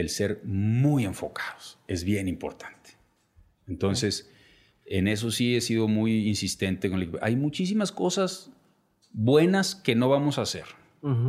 el 0.00 0.08
ser 0.10 0.40
muy 0.44 1.04
enfocados 1.04 1.78
es 1.88 2.04
bien 2.04 2.28
importante. 2.28 2.90
Entonces, 3.66 4.30
en 4.86 5.08
eso 5.08 5.30
sí 5.30 5.56
he 5.56 5.60
sido 5.60 5.88
muy 5.88 6.28
insistente 6.28 6.88
con 6.88 7.00
el 7.00 7.18
Hay 7.20 7.36
muchísimas 7.36 7.92
cosas 7.92 8.50
buenas 9.12 9.74
que 9.74 9.94
no 9.94 10.08
vamos 10.08 10.38
a 10.38 10.42
hacer. 10.42 10.64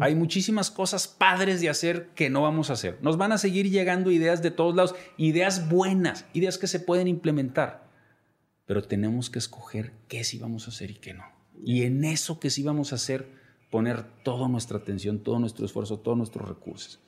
Hay 0.02 0.16
muchísimas 0.16 0.72
cosas 0.72 1.08
padres 1.08 1.62
de 1.62 1.70
hacer 1.70 2.10
que 2.16 2.32
no 2.32 2.42
vamos 2.42 2.72
a 2.72 2.74
hacer. 2.74 2.98
Nos 3.04 3.18
van 3.18 3.32
a 3.32 3.38
seguir 3.38 3.70
llegando 3.70 4.10
ideas 4.10 4.42
de 4.42 4.50
todos 4.50 4.76
lados, 4.76 4.96
ideas 5.16 5.70
buenas, 5.70 6.26
ideas 6.34 6.58
que 6.58 6.66
se 6.66 6.80
pueden 6.80 7.08
implementar. 7.08 7.88
Pero 8.66 8.82
tenemos 8.82 9.30
que 9.30 9.38
escoger 9.38 9.94
qué 10.08 10.24
sí 10.24 10.40
vamos 10.40 10.66
a 10.66 10.72
hacer 10.72 10.90
y 10.90 10.96
qué 10.96 11.14
no. 11.14 11.24
Y 11.64 11.84
en 11.84 12.04
eso 12.04 12.40
que 12.40 12.50
sí 12.50 12.64
vamos 12.64 12.94
a 12.94 12.96
hacer, 12.96 13.28
poner 13.70 14.04
toda 14.24 14.48
nuestra 14.48 14.80
atención, 14.80 15.20
todo 15.20 15.38
nuestro 15.38 15.68
esfuerzo, 15.68 16.00
todos 16.00 16.18
nuestros 16.18 16.50
recursos. 16.50 17.00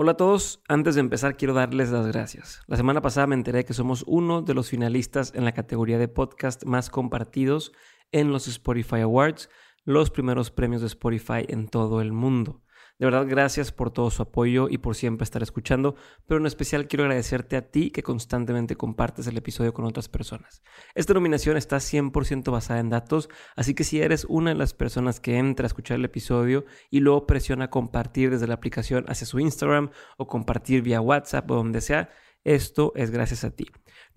Hola 0.00 0.12
a 0.12 0.16
todos, 0.16 0.62
antes 0.68 0.94
de 0.94 1.00
empezar 1.00 1.36
quiero 1.36 1.54
darles 1.54 1.90
las 1.90 2.06
gracias. 2.06 2.62
La 2.68 2.76
semana 2.76 3.02
pasada 3.02 3.26
me 3.26 3.34
enteré 3.34 3.64
que 3.64 3.74
somos 3.74 4.04
uno 4.06 4.42
de 4.42 4.54
los 4.54 4.68
finalistas 4.68 5.32
en 5.34 5.44
la 5.44 5.50
categoría 5.50 5.98
de 5.98 6.06
podcast 6.06 6.64
más 6.64 6.88
compartidos 6.88 7.72
en 8.12 8.30
los 8.30 8.46
Spotify 8.46 9.00
Awards 9.00 9.50
los 9.82 10.10
primeros 10.10 10.52
premios 10.52 10.82
de 10.82 10.86
Spotify 10.86 11.44
en 11.48 11.66
todo 11.66 12.00
el 12.00 12.12
mundo. 12.12 12.62
De 12.98 13.06
verdad, 13.06 13.26
gracias 13.28 13.70
por 13.70 13.92
todo 13.92 14.10
su 14.10 14.22
apoyo 14.22 14.68
y 14.68 14.78
por 14.78 14.96
siempre 14.96 15.22
estar 15.22 15.40
escuchando, 15.40 15.94
pero 16.26 16.40
en 16.40 16.46
especial 16.46 16.88
quiero 16.88 17.04
agradecerte 17.04 17.56
a 17.56 17.70
ti 17.70 17.92
que 17.92 18.02
constantemente 18.02 18.74
compartes 18.74 19.28
el 19.28 19.36
episodio 19.36 19.72
con 19.72 19.84
otras 19.84 20.08
personas. 20.08 20.62
Esta 20.96 21.14
nominación 21.14 21.56
está 21.56 21.76
100% 21.76 22.50
basada 22.50 22.80
en 22.80 22.88
datos, 22.88 23.28
así 23.54 23.74
que 23.74 23.84
si 23.84 24.00
eres 24.00 24.24
una 24.28 24.50
de 24.50 24.56
las 24.56 24.74
personas 24.74 25.20
que 25.20 25.38
entra 25.38 25.64
a 25.64 25.68
escuchar 25.68 25.96
el 25.96 26.06
episodio 26.06 26.64
y 26.90 26.98
luego 26.98 27.24
presiona 27.24 27.70
compartir 27.70 28.30
desde 28.30 28.48
la 28.48 28.54
aplicación 28.54 29.04
hacia 29.06 29.28
su 29.28 29.38
Instagram 29.38 29.90
o 30.16 30.26
compartir 30.26 30.82
vía 30.82 31.00
WhatsApp 31.00 31.48
o 31.52 31.54
donde 31.54 31.80
sea, 31.80 32.10
esto 32.42 32.92
es 32.96 33.12
gracias 33.12 33.44
a 33.44 33.50
ti. 33.50 33.66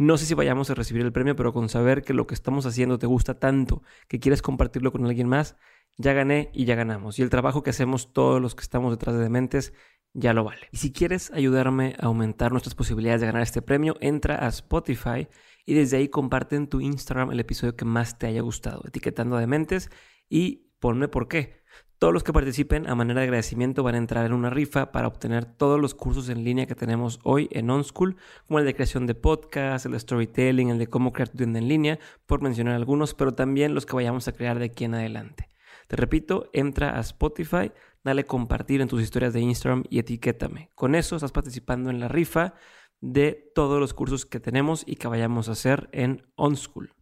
No 0.01 0.17
sé 0.17 0.25
si 0.25 0.33
vayamos 0.33 0.67
a 0.71 0.73
recibir 0.73 1.03
el 1.05 1.11
premio, 1.11 1.35
pero 1.35 1.53
con 1.53 1.69
saber 1.69 2.01
que 2.01 2.15
lo 2.15 2.25
que 2.25 2.33
estamos 2.33 2.65
haciendo 2.65 2.97
te 2.97 3.05
gusta 3.05 3.37
tanto, 3.37 3.83
que 4.07 4.19
quieres 4.19 4.41
compartirlo 4.41 4.91
con 4.91 5.05
alguien 5.05 5.27
más, 5.27 5.57
ya 5.95 6.13
gané 6.13 6.49
y 6.53 6.65
ya 6.65 6.73
ganamos. 6.73 7.19
Y 7.19 7.21
el 7.21 7.29
trabajo 7.29 7.61
que 7.61 7.69
hacemos 7.69 8.11
todos 8.11 8.41
los 8.41 8.55
que 8.55 8.63
estamos 8.63 8.91
detrás 8.91 9.15
de 9.15 9.21
Dementes 9.21 9.73
ya 10.13 10.33
lo 10.33 10.43
vale. 10.43 10.69
Y 10.71 10.77
si 10.77 10.91
quieres 10.91 11.29
ayudarme 11.29 11.95
a 11.99 12.07
aumentar 12.07 12.51
nuestras 12.51 12.73
posibilidades 12.73 13.21
de 13.21 13.27
ganar 13.27 13.43
este 13.43 13.61
premio, 13.61 13.95
entra 14.01 14.43
a 14.43 14.47
Spotify 14.47 15.27
y 15.67 15.75
desde 15.75 15.97
ahí 15.97 16.09
comparte 16.09 16.55
en 16.55 16.65
tu 16.65 16.81
Instagram 16.81 17.29
el 17.29 17.39
episodio 17.39 17.75
que 17.75 17.85
más 17.85 18.17
te 18.17 18.25
haya 18.25 18.41
gustado, 18.41 18.81
etiquetando 18.87 19.35
a 19.35 19.39
Dementes 19.39 19.91
y 20.27 20.71
ponme 20.79 21.09
por 21.09 21.27
qué. 21.27 21.60
Todos 22.01 22.15
los 22.15 22.23
que 22.23 22.33
participen 22.33 22.89
a 22.89 22.95
manera 22.95 23.19
de 23.19 23.25
agradecimiento 23.25 23.83
van 23.83 23.93
a 23.93 23.99
entrar 23.99 24.25
en 24.25 24.33
una 24.33 24.49
rifa 24.49 24.91
para 24.91 25.07
obtener 25.07 25.45
todos 25.45 25.79
los 25.79 25.93
cursos 25.93 26.29
en 26.29 26.43
línea 26.43 26.65
que 26.65 26.73
tenemos 26.73 27.19
hoy 27.21 27.47
en 27.51 27.69
OnSchool, 27.69 28.17
como 28.47 28.57
el 28.57 28.65
de 28.65 28.73
creación 28.73 29.05
de 29.05 29.13
podcast, 29.13 29.85
el 29.85 29.91
de 29.91 29.99
storytelling, 29.99 30.69
el 30.71 30.79
de 30.79 30.87
cómo 30.87 31.13
crear 31.13 31.29
tu 31.29 31.37
tienda 31.37 31.59
en 31.59 31.67
línea, 31.67 31.99
por 32.25 32.41
mencionar 32.41 32.73
algunos, 32.73 33.13
pero 33.13 33.35
también 33.35 33.75
los 33.75 33.85
que 33.85 33.93
vayamos 33.93 34.27
a 34.27 34.31
crear 34.31 34.57
de 34.57 34.65
aquí 34.65 34.83
en 34.83 34.95
adelante. 34.95 35.51
Te 35.87 35.95
repito, 35.95 36.49
entra 36.53 36.97
a 36.97 37.01
Spotify, 37.01 37.71
dale 38.03 38.25
compartir 38.25 38.81
en 38.81 38.87
tus 38.87 39.03
historias 39.03 39.33
de 39.33 39.41
Instagram 39.41 39.83
y 39.87 39.99
etiquétame. 39.99 40.71
Con 40.73 40.95
eso 40.95 41.15
estás 41.15 41.31
participando 41.31 41.91
en 41.91 41.99
la 41.99 42.07
rifa 42.07 42.55
de 42.99 43.51
todos 43.53 43.79
los 43.79 43.93
cursos 43.93 44.25
que 44.25 44.39
tenemos 44.39 44.81
y 44.87 44.95
que 44.95 45.07
vayamos 45.07 45.49
a 45.49 45.51
hacer 45.51 45.87
en 45.91 46.23
OnSchool. 46.35 46.95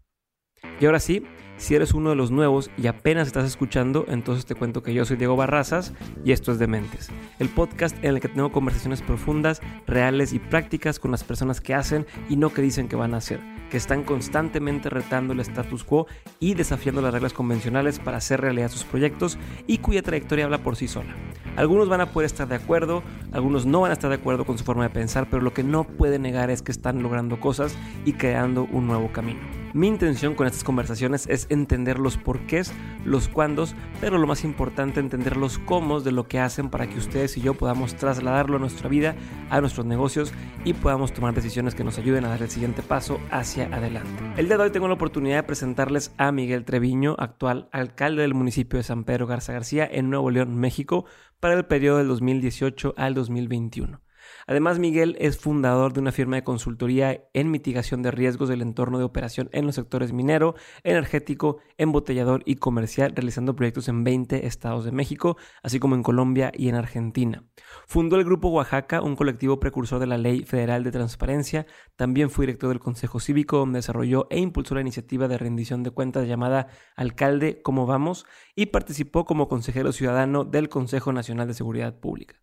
Y 0.81 0.86
ahora 0.86 1.00
sí, 1.00 1.25
si 1.60 1.76
eres 1.76 1.94
uno 1.94 2.10
de 2.10 2.16
los 2.16 2.32
nuevos 2.32 2.72
y 2.78 2.88
apenas 2.88 3.28
estás 3.28 3.46
escuchando, 3.46 4.06
entonces 4.08 4.46
te 4.46 4.56
cuento 4.56 4.82
que 4.82 4.94
yo 4.94 5.04
soy 5.06 5.18
Diego 5.18 5.36
Barrazas 5.36 5.94
y 6.24 6.32
esto 6.32 6.52
es 6.52 6.58
Dementes, 6.58 7.10
el 7.38 7.50
podcast 7.50 7.96
en 8.02 8.16
el 8.16 8.22
que 8.22 8.30
tengo 8.30 8.52
conversaciones 8.52 9.02
profundas, 9.02 9.62
reales 9.86 10.32
y 10.32 10.40
prácticas 10.40 11.00
con 11.00 11.12
las 11.12 11.26
personas 11.26 11.60
que 11.60 11.76
hacen 11.76 12.08
y 12.30 12.38
no 12.38 12.52
que 12.52 12.62
dicen 12.62 12.88
que 12.88 12.96
van 12.96 13.14
a 13.14 13.18
hacer, 13.18 13.42
que 13.70 13.76
están 13.78 14.04
constantemente 14.04 14.90
retando 14.90 15.34
el 15.34 15.42
status 15.42 15.84
quo 15.84 16.08
y 16.40 16.54
desafiando 16.54 17.02
las 17.02 17.14
reglas 17.14 17.34
convencionales 17.34 18.00
para 18.00 18.18
hacer 18.18 18.40
realidad 18.40 18.72
sus 18.72 18.86
proyectos 18.86 19.38
y 19.68 19.80
cuya 19.80 20.02
trayectoria 20.02 20.46
habla 20.46 20.64
por 20.64 20.78
sí 20.78 20.88
sola. 20.88 21.14
Algunos 21.58 21.90
van 21.90 22.00
a 22.00 22.14
poder 22.14 22.28
estar 22.28 22.48
de 22.48 22.56
acuerdo, 22.56 23.03
algunos 23.34 23.66
no 23.66 23.81
van 23.81 23.92
a 23.92 23.94
estar 23.94 24.09
de 24.09 24.16
acuerdo 24.16 24.46
con 24.46 24.58
su 24.58 24.64
forma 24.64 24.84
de 24.84 24.92
pensar, 24.92 25.28
pero 25.30 25.42
lo 25.42 25.53
que 25.53 25.64
no 25.64 25.84
puede 25.84 26.18
negar 26.18 26.50
es 26.50 26.62
que 26.62 26.72
están 26.72 27.03
logrando 27.03 27.42
cosas 27.42 27.75
y 28.06 28.14
creando 28.14 28.64
un 28.72 28.88
nuevo 28.88 29.12
camino. 29.12 29.42
Mi 29.74 29.88
intención 29.88 30.34
con 30.34 30.48
estas 30.48 30.64
conversaciones 30.64 31.28
es 31.28 31.46
entender 31.50 32.00
los 32.00 32.18
porqués, 32.18 32.74
los 33.06 33.28
cuándos, 33.28 33.76
pero 34.00 34.18
lo 34.18 34.28
más 34.28 34.44
importante, 34.44 35.00
entender 35.00 35.38
los 35.38 35.58
cómo 35.60 36.00
de 36.00 36.12
lo 36.12 36.28
que 36.28 36.40
hacen 36.40 36.70
para 36.70 36.88
que 36.88 36.98
ustedes 36.98 37.38
y 37.38 37.42
yo 37.42 37.54
podamos 37.54 37.96
trasladarlo 37.96 38.58
a 38.58 38.60
nuestra 38.60 38.90
vida, 38.90 39.16
a 39.50 39.62
nuestros 39.62 39.86
negocios 39.86 40.34
y 40.66 40.74
podamos 40.74 41.14
tomar 41.14 41.34
decisiones 41.34 41.76
que 41.76 41.84
nos 41.84 41.98
ayuden 41.98 42.26
a 42.26 42.30
dar 42.30 42.42
el 42.42 42.50
siguiente 42.50 42.82
paso 42.82 43.20
hacia 43.32 43.66
adelante. 43.66 44.24
El 44.38 44.48
día 44.48 44.58
de 44.58 44.64
hoy 44.64 44.72
tengo 44.72 44.88
la 44.88 44.94
oportunidad 44.94 45.38
de 45.38 45.44
presentarles 45.44 46.14
a 46.18 46.32
Miguel 46.32 46.66
Treviño, 46.66 47.16
actual 47.18 47.70
alcalde 47.72 48.22
del 48.22 48.34
municipio 48.34 48.78
de 48.78 48.84
San 48.84 49.04
Pedro 49.04 49.28
Garza 49.28 49.54
García 49.54 49.88
en 49.92 50.10
Nuevo 50.10 50.31
León, 50.31 50.56
México, 50.56 51.06
para 51.40 51.56
el 51.56 51.66
periodo 51.66 51.98
del 52.00 52.08
2018 52.08 52.94
al 52.98 53.14
2021. 53.14 54.02
Además, 54.47 54.79
Miguel 54.79 55.16
es 55.19 55.38
fundador 55.38 55.94
de 55.94 56.00
una 56.00 56.12
firma 56.12 56.35
de 56.35 56.44
consultoría 56.44 57.23
en 57.34 57.51
mitigación 57.51 58.01
de 58.01 58.12
riesgos 58.12 58.50
del 58.50 58.62
entorno 58.62 58.97
de 58.97 59.03
operación 59.03 59.50
en 59.51 59.66
los 59.66 59.75
sectores 59.75 60.13
minero, 60.13 60.56
energético, 60.84 61.57
embotellador 61.78 62.44
y 62.45 62.56
comercial, 62.56 63.13
realizando 63.16 63.56
proyectos 63.56 63.88
en 63.88 64.03
20 64.03 64.47
estados 64.47 64.85
de 64.85 64.91
México, 64.91 65.38
así 65.63 65.79
como 65.79 65.95
en 65.95 66.03
Colombia 66.03 66.51
y 66.56 66.69
en 66.69 66.75
Argentina. 66.75 67.44
Fundó 67.88 68.18
el 68.18 68.25
Grupo 68.25 68.50
Oaxaca, 68.50 69.01
un 69.01 69.16
colectivo 69.16 69.59
precursor 69.59 70.00
de 70.00 70.07
la 70.07 70.18
Ley 70.18 70.44
Federal 70.44 70.84
de 70.84 70.91
Transparencia. 70.91 71.66
También 71.95 72.29
fue 72.29 72.45
director 72.45 72.69
del 72.69 72.79
Consejo 72.79 73.19
Cívico, 73.19 73.57
donde 73.57 73.79
desarrolló 73.79 74.28
e 74.29 74.39
impulsó 74.39 74.75
la 74.75 74.81
iniciativa 74.81 75.28
de 75.28 75.38
rendición 75.38 75.84
de 75.84 75.91
cuentas 75.91 76.28
llamada 76.28 76.68
Alcalde, 76.95 77.62
¿cómo 77.62 77.85
vamos? 77.85 78.25
y 78.56 78.68
participó 78.68 79.25
como 79.25 79.47
consejero 79.47 79.91
ciudadano 79.91 80.44
del 80.44 80.68
Consejo 80.69 81.13
Nacional 81.13 81.47
de 81.47 81.53
Seguridad 81.53 82.00
Pública. 82.00 82.35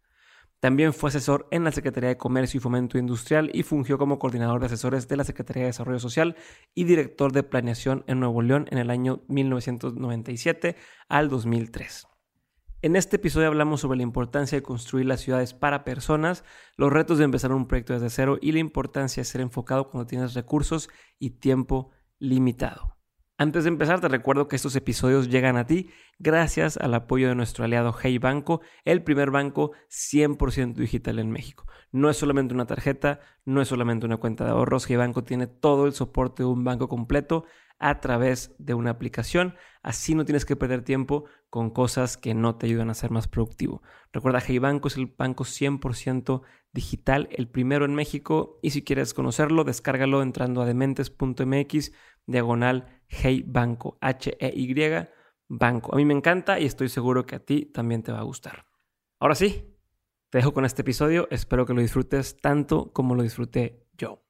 También 0.61 0.95
fue 0.95 1.09
asesor 1.09 1.47
en 1.51 1.65
la 1.65 1.73
Secretaría 1.73 2.09
de 2.09 2.17
Comercio 2.17 2.59
y 2.59 2.61
Fomento 2.61 2.99
Industrial 2.99 3.51
y 3.53 3.63
fungió 3.63 3.99
como 3.99 4.19
coordinador 4.19 4.61
de 4.61 4.67
asesores 4.67 5.07
de 5.07 5.17
la 5.17 5.25
Secretaría 5.25 5.65
de 5.65 5.69
Desarrollo 5.69 5.99
Social 5.99 6.37
y 6.75 6.85
director 6.85 7.33
de 7.33 7.43
planeación 7.43 8.05
en 8.07 8.21
Nuevo 8.21 8.41
León 8.41 8.67
en 8.71 8.79
el 8.79 8.91
año 8.91 9.23
1997 9.29 10.77
al 11.09 11.29
2003. 11.29 12.07
En 12.83 12.95
este 12.95 13.17
episodio 13.17 13.49
hablamos 13.49 13.81
sobre 13.81 13.97
la 13.97 14.03
importancia 14.03 14.57
de 14.57 14.63
construir 14.63 15.07
las 15.07 15.21
ciudades 15.21 15.55
para 15.55 15.85
personas, 15.85 16.45
los 16.77 16.93
retos 16.93 17.19
de 17.19 17.25
empezar 17.25 17.53
un 17.53 17.67
proyecto 17.67 17.95
desde 17.95 18.11
cero 18.11 18.39
y 18.41 18.53
la 18.53 18.59
importancia 18.59 19.23
de 19.23 19.25
ser 19.25 19.41
enfocado 19.41 19.91
cuando 19.91 20.07
tienes 20.07 20.35
recursos 20.35 20.89
y 21.19 21.31
tiempo 21.31 21.91
limitado. 22.19 22.97
Antes 23.39 23.65
de 23.65 23.69
empezar, 23.69 24.01
te 24.01 24.09
recuerdo 24.09 24.49
que 24.49 24.57
estos 24.57 24.77
episodios 24.77 25.29
llegan 25.29 25.57
a 25.57 25.67
ti 25.67 25.91
gracias 26.19 26.77
al 26.77 26.95
apoyo 26.95 27.29
de 27.29 27.35
nuestro 27.35 27.65
aliado 27.65 27.95
Hey 28.01 28.19
Banco, 28.19 28.61
el 28.85 29.03
primer 29.03 29.31
banco 29.31 29.73
100% 29.89 30.75
digital 30.75 31.19
en 31.19 31.31
México. 31.31 31.67
No 31.93 32.11
es 32.11 32.17
solamente 32.17 32.55
una 32.55 32.67
tarjeta, 32.67 33.21
no 33.45 33.61
es 33.61 33.69
solamente 33.69 34.07
una 34.07 34.17
cuenta 34.17 34.45
de 34.45 34.51
ahorros. 34.51 34.89
Hey 34.89 34.97
Banco 34.97 35.25
tiene 35.25 35.47
todo 35.47 35.87
el 35.87 35.93
soporte 35.93 36.43
de 36.43 36.49
un 36.49 36.65
banco 36.65 36.89
completo 36.89 37.45
a 37.79 38.01
través 38.01 38.55
de 38.59 38.75
una 38.75 38.91
aplicación. 38.91 39.55
Así 39.83 40.15
no 40.15 40.25
tienes 40.25 40.45
que 40.45 40.57
perder 40.57 40.83
tiempo 40.83 41.25
con 41.51 41.71
cosas 41.71 42.17
que 42.17 42.35
no 42.35 42.57
te 42.57 42.67
ayudan 42.67 42.91
a 42.91 42.95
ser 42.95 43.11
más 43.11 43.29
productivo. 43.29 43.83
Recuerda, 44.13 44.43
Hey 44.45 44.59
Banco 44.59 44.89
es 44.89 44.97
el 44.97 45.07
banco 45.07 45.45
100% 45.45 46.43
digital, 46.73 47.29
el 47.31 47.49
primero 47.49 47.85
en 47.85 47.95
México. 47.95 48.59
Y 48.63 48.71
si 48.71 48.83
quieres 48.83 49.15
conocerlo, 49.15 49.65
descárgalo 49.65 50.23
entrando 50.23 50.63
a 50.63 50.67
dementes.mx 50.67 51.93
diagonal 52.27 53.03
Hey 53.09 53.45
Banco, 53.47 53.99
H-E-Y 54.01 54.75
Banco. 55.49 55.95
A 55.95 55.97
mí 55.97 56.05
me 56.05 56.15
encanta 56.15 56.59
y 56.59 56.65
estoy 56.65 56.89
seguro 56.89 57.27
que 57.27 57.37
a 57.37 57.39
ti 57.39 57.67
también 57.67 58.03
te 58.03 58.13
va 58.13 58.19
a 58.19 58.23
gustar. 58.23 58.67
Ahora 59.21 59.35
sí, 59.35 59.65
te 60.31 60.39
dejo 60.39 60.53
con 60.53 60.65
este 60.65 60.83
episodio. 60.83 61.29
Espero 61.31 61.67
que 61.67 61.75
lo 61.75 61.81
disfrutes 61.81 62.37
tanto 62.41 62.93
como 62.93 63.15
lo 63.15 63.23
disfruté 63.23 63.87
yo. 63.97 64.23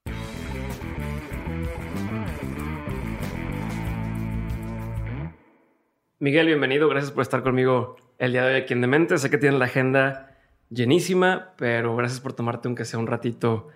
Miguel, 6.18 6.46
bienvenido. 6.46 6.88
Gracias 6.88 7.12
por 7.12 7.22
estar 7.22 7.42
conmigo 7.42 7.96
el 8.18 8.32
día 8.32 8.44
de 8.44 8.54
hoy 8.54 8.60
aquí 8.60 8.72
en 8.72 8.80
Demente. 8.80 9.18
Sé 9.18 9.30
que 9.30 9.38
tienes 9.38 9.58
la 9.58 9.66
agenda 9.66 10.36
llenísima, 10.70 11.52
pero 11.56 11.94
gracias 11.96 12.20
por 12.20 12.32
tomarte 12.32 12.68
aunque 12.68 12.84
sea 12.84 12.98
un 12.98 13.06
ratito 13.06 13.68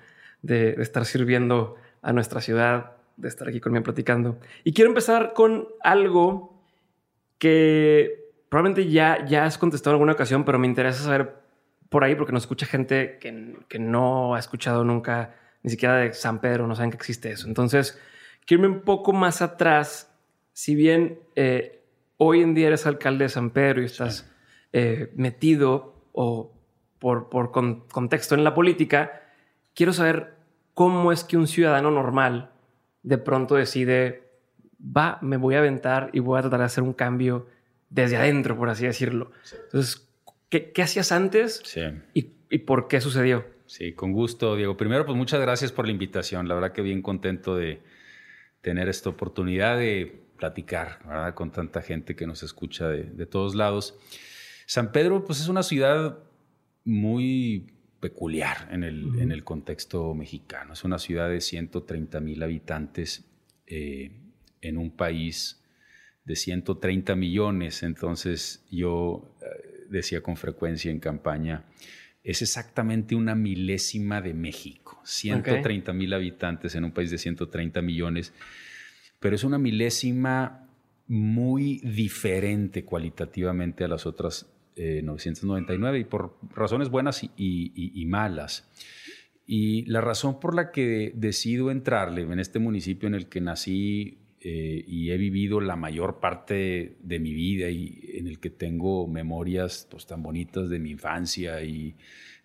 de, 0.43 0.72
de 0.72 0.82
estar 0.82 1.04
sirviendo 1.04 1.76
a 2.02 2.12
nuestra 2.12 2.40
ciudad 2.40 2.96
de 3.20 3.28
estar 3.28 3.48
aquí 3.48 3.60
conmigo 3.60 3.84
platicando. 3.84 4.38
Y 4.64 4.72
quiero 4.72 4.90
empezar 4.90 5.32
con 5.34 5.69
algo 5.82 6.50
que 7.40 8.31
probablemente 8.48 8.88
ya, 8.88 9.25
ya 9.26 9.44
has 9.44 9.58
contestado 9.58 9.94
en 9.94 9.96
alguna 9.96 10.12
ocasión, 10.12 10.44
pero 10.44 10.60
me 10.60 10.69
interesa 10.69 11.02
saber 11.02 11.34
por 11.88 12.04
ahí 12.04 12.14
porque 12.14 12.32
nos 12.32 12.44
escucha 12.44 12.66
gente 12.66 13.19
que, 13.20 13.56
que 13.69 13.81
no 13.81 14.37
ha 14.37 14.38
escuchado 14.38 14.84
nunca 14.84 15.34
ni 15.62 15.70
siquiera 15.70 15.96
de 15.96 16.12
San 16.12 16.40
Pedro, 16.40 16.66
no 16.66 16.76
saben 16.76 16.90
que 16.90 16.96
existe 16.96 17.32
eso. 17.32 17.48
Entonces, 17.48 17.98
quiero 18.46 18.64
irme 18.64 18.76
un 18.76 18.82
poco 18.82 19.12
más 19.12 19.42
atrás. 19.42 20.14
Si 20.52 20.75
bien 20.75 21.20
eh, 21.34 21.82
hoy 22.16 22.42
en 22.42 22.54
día 22.54 22.69
eres 22.69 22.87
alcalde 22.87 23.25
de 23.25 23.28
San 23.28 23.50
Pedro 23.50 23.82
y 23.82 23.86
estás 23.86 24.31
eh, 24.72 25.12
metido 25.16 26.06
o 26.12 26.52
por, 26.98 27.28
por 27.28 27.50
contexto 27.50 28.34
en 28.34 28.44
la 28.44 28.54
política, 28.54 29.22
quiero 29.75 29.93
saber 29.93 30.34
cómo 30.75 31.12
es 31.12 31.25
que 31.25 31.36
un 31.36 31.46
ciudadano 31.46 31.90
normal 31.90 32.52
de 33.02 33.19
pronto 33.19 33.54
decide, 33.54 34.30
va, 34.81 35.19
me 35.23 35.37
voy 35.37 35.55
a 35.55 35.59
aventar 35.59 36.11
y 36.12 36.21
voy 36.21 36.38
a 36.38 36.43
tratar 36.43 36.61
de 36.61 36.67
hacer 36.67 36.85
un 36.85 36.93
cambio 36.93 37.47
desde 37.88 38.17
adentro, 38.17 38.56
por 38.56 38.69
así 38.69 38.87
decirlo. 38.87 39.32
Entonces, 39.65 40.09
¿qué, 40.49 40.73
hacías 40.82 41.12
antes 41.12 41.62
sí. 41.65 41.81
y, 42.15 42.32
y 42.50 42.59
por 42.59 42.88
qué 42.88 43.00
sucedió? 43.00 43.44
Sí, 43.67 43.93
con 43.93 44.12
gusto, 44.12 44.56
Diego. 44.56 44.77
Primero, 44.77 45.06
pues 45.06 45.17
muchas 45.17 45.41
gracias 45.41 45.71
por 45.71 45.87
la 45.87 45.93
invitación. 45.93 46.49
La 46.49 46.55
verdad 46.55 46.73
que 46.73 46.82
bien 46.82 47.03
contento 47.03 47.56
de 47.56 47.81
tener 48.61 48.88
esta 48.88 49.11
oportunidad 49.11 49.79
de 49.79 50.25
platicar 50.37 51.35
con 51.35 51.53
tanta 51.53 51.82
gente 51.82 52.17
que 52.17 52.27
nos 52.27 52.43
escucha 52.43 52.88
de, 52.88 53.27
todos 53.27 53.55
lados. 53.55 53.97
San 54.67 54.91
Pedro, 54.91 55.25
pues 55.25 55.41
es 55.41 55.49
una 55.49 55.62
ciudad 55.62 56.19
muy 56.85 57.75
peculiar 58.00 58.69
en 58.71 58.82
el, 58.82 59.21
en 59.21 59.32
el 59.32 59.44
contexto 59.44 60.15
mexicano. 60.15 60.73
Es 60.73 60.82
una 60.82 60.99
ciudad 60.99 61.29
de 61.29 61.41
130 61.41 62.21
mil 62.21 62.43
habitantes 62.43 63.25
eh, 63.67 64.11
en 64.60 64.78
un 64.78 64.90
país 64.90 65.62
de 66.24 66.36
130 66.36 67.14
millones. 67.16 67.82
Entonces 67.82 68.64
yo 68.70 69.36
eh, 69.42 69.86
decía 69.88 70.22
con 70.22 70.36
frecuencia 70.36 70.90
en 70.90 71.00
campaña, 71.00 71.64
es 72.22 72.42
exactamente 72.42 73.14
una 73.14 73.34
milésima 73.34 74.20
de 74.20 74.34
México. 74.34 75.00
130 75.04 75.92
mil 75.92 76.12
habitantes 76.12 76.74
en 76.74 76.84
un 76.84 76.92
país 76.92 77.10
de 77.10 77.18
130 77.18 77.80
millones 77.82 78.32
pero 79.20 79.36
es 79.36 79.44
una 79.44 79.58
milésima 79.58 80.66
muy 81.06 81.78
diferente 81.80 82.84
cualitativamente 82.84 83.84
a 83.84 83.88
las 83.88 84.06
otras 84.06 84.50
999 84.76 85.98
eh, 85.98 86.00
y 86.00 86.04
por 86.04 86.36
razones 86.54 86.88
buenas 86.88 87.22
y, 87.36 88.04
malas. 88.06 88.68
Y 89.46 89.84
la 89.86 90.00
razón 90.00 90.40
por 90.40 90.54
la 90.54 90.70
que 90.70 91.12
decido 91.14 91.70
entrarle 91.70 92.22
en 92.22 92.40
este 92.40 92.58
municipio 92.58 93.08
en 93.08 93.14
el 93.14 93.28
que 93.28 93.40
nací 93.40 94.19
eh, 94.42 94.84
y 94.87 95.10
he 95.10 95.19
vivido 95.19 95.60
la 95.60 95.76
mayor 95.76 96.19
parte 96.19 96.96
de 97.02 97.19
mi 97.19 97.34
vida 97.34 97.69
y 97.69 98.00
en 98.14 98.26
el 98.26 98.40
que 98.40 98.48
tengo 98.48 99.06
memorias 99.06 99.87
pues, 99.90 100.06
tan 100.06 100.22
bonitas 100.22 100.70
de 100.70 100.78
mi 100.78 100.92
infancia 100.92 101.62
y 101.62 101.94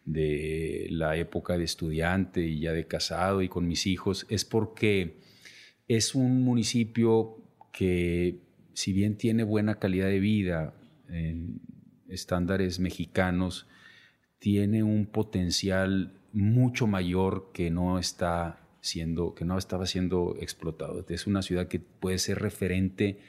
de 0.03 0.88
la 0.92 1.15
época 1.15 1.57
de 1.57 1.63
estudiante 1.63 2.42
y 2.42 2.59
ya 2.59 2.74
de 2.74 2.86
casado 2.86 3.42
y 3.42 3.47
con 3.47 3.68
mis 3.68 3.88
hijos, 3.88 4.27
es 4.30 4.44
porque 4.44 5.21
es 5.88 6.15
un 6.15 6.44
municipio 6.44 7.38
que, 7.71 8.39
si 8.74 8.91
bien 8.91 9.15
tiene 9.15 9.44
buena 9.44 9.80
calidad 9.80 10.07
de 10.07 10.19
vida 10.19 10.74
en 11.07 11.62
estándares 12.09 12.80
mexicanos, 12.80 13.68
tiene 14.38 14.83
un 14.83 15.06
potencial 15.06 16.19
mucho 16.33 16.88
mayor 16.88 17.51
que 17.53 17.71
no 17.71 17.98
está 18.00 18.64
siendo, 18.86 19.34
que 19.34 19.46
no 19.46 19.58
estaba 19.58 19.86
siendo 19.86 20.36
explotado. 20.40 21.06
Es 21.10 21.28
una 21.28 21.42
ciudad 21.42 21.68
que 21.68 21.80
puede 21.80 22.18
ser 22.20 22.40
referente 22.40 23.20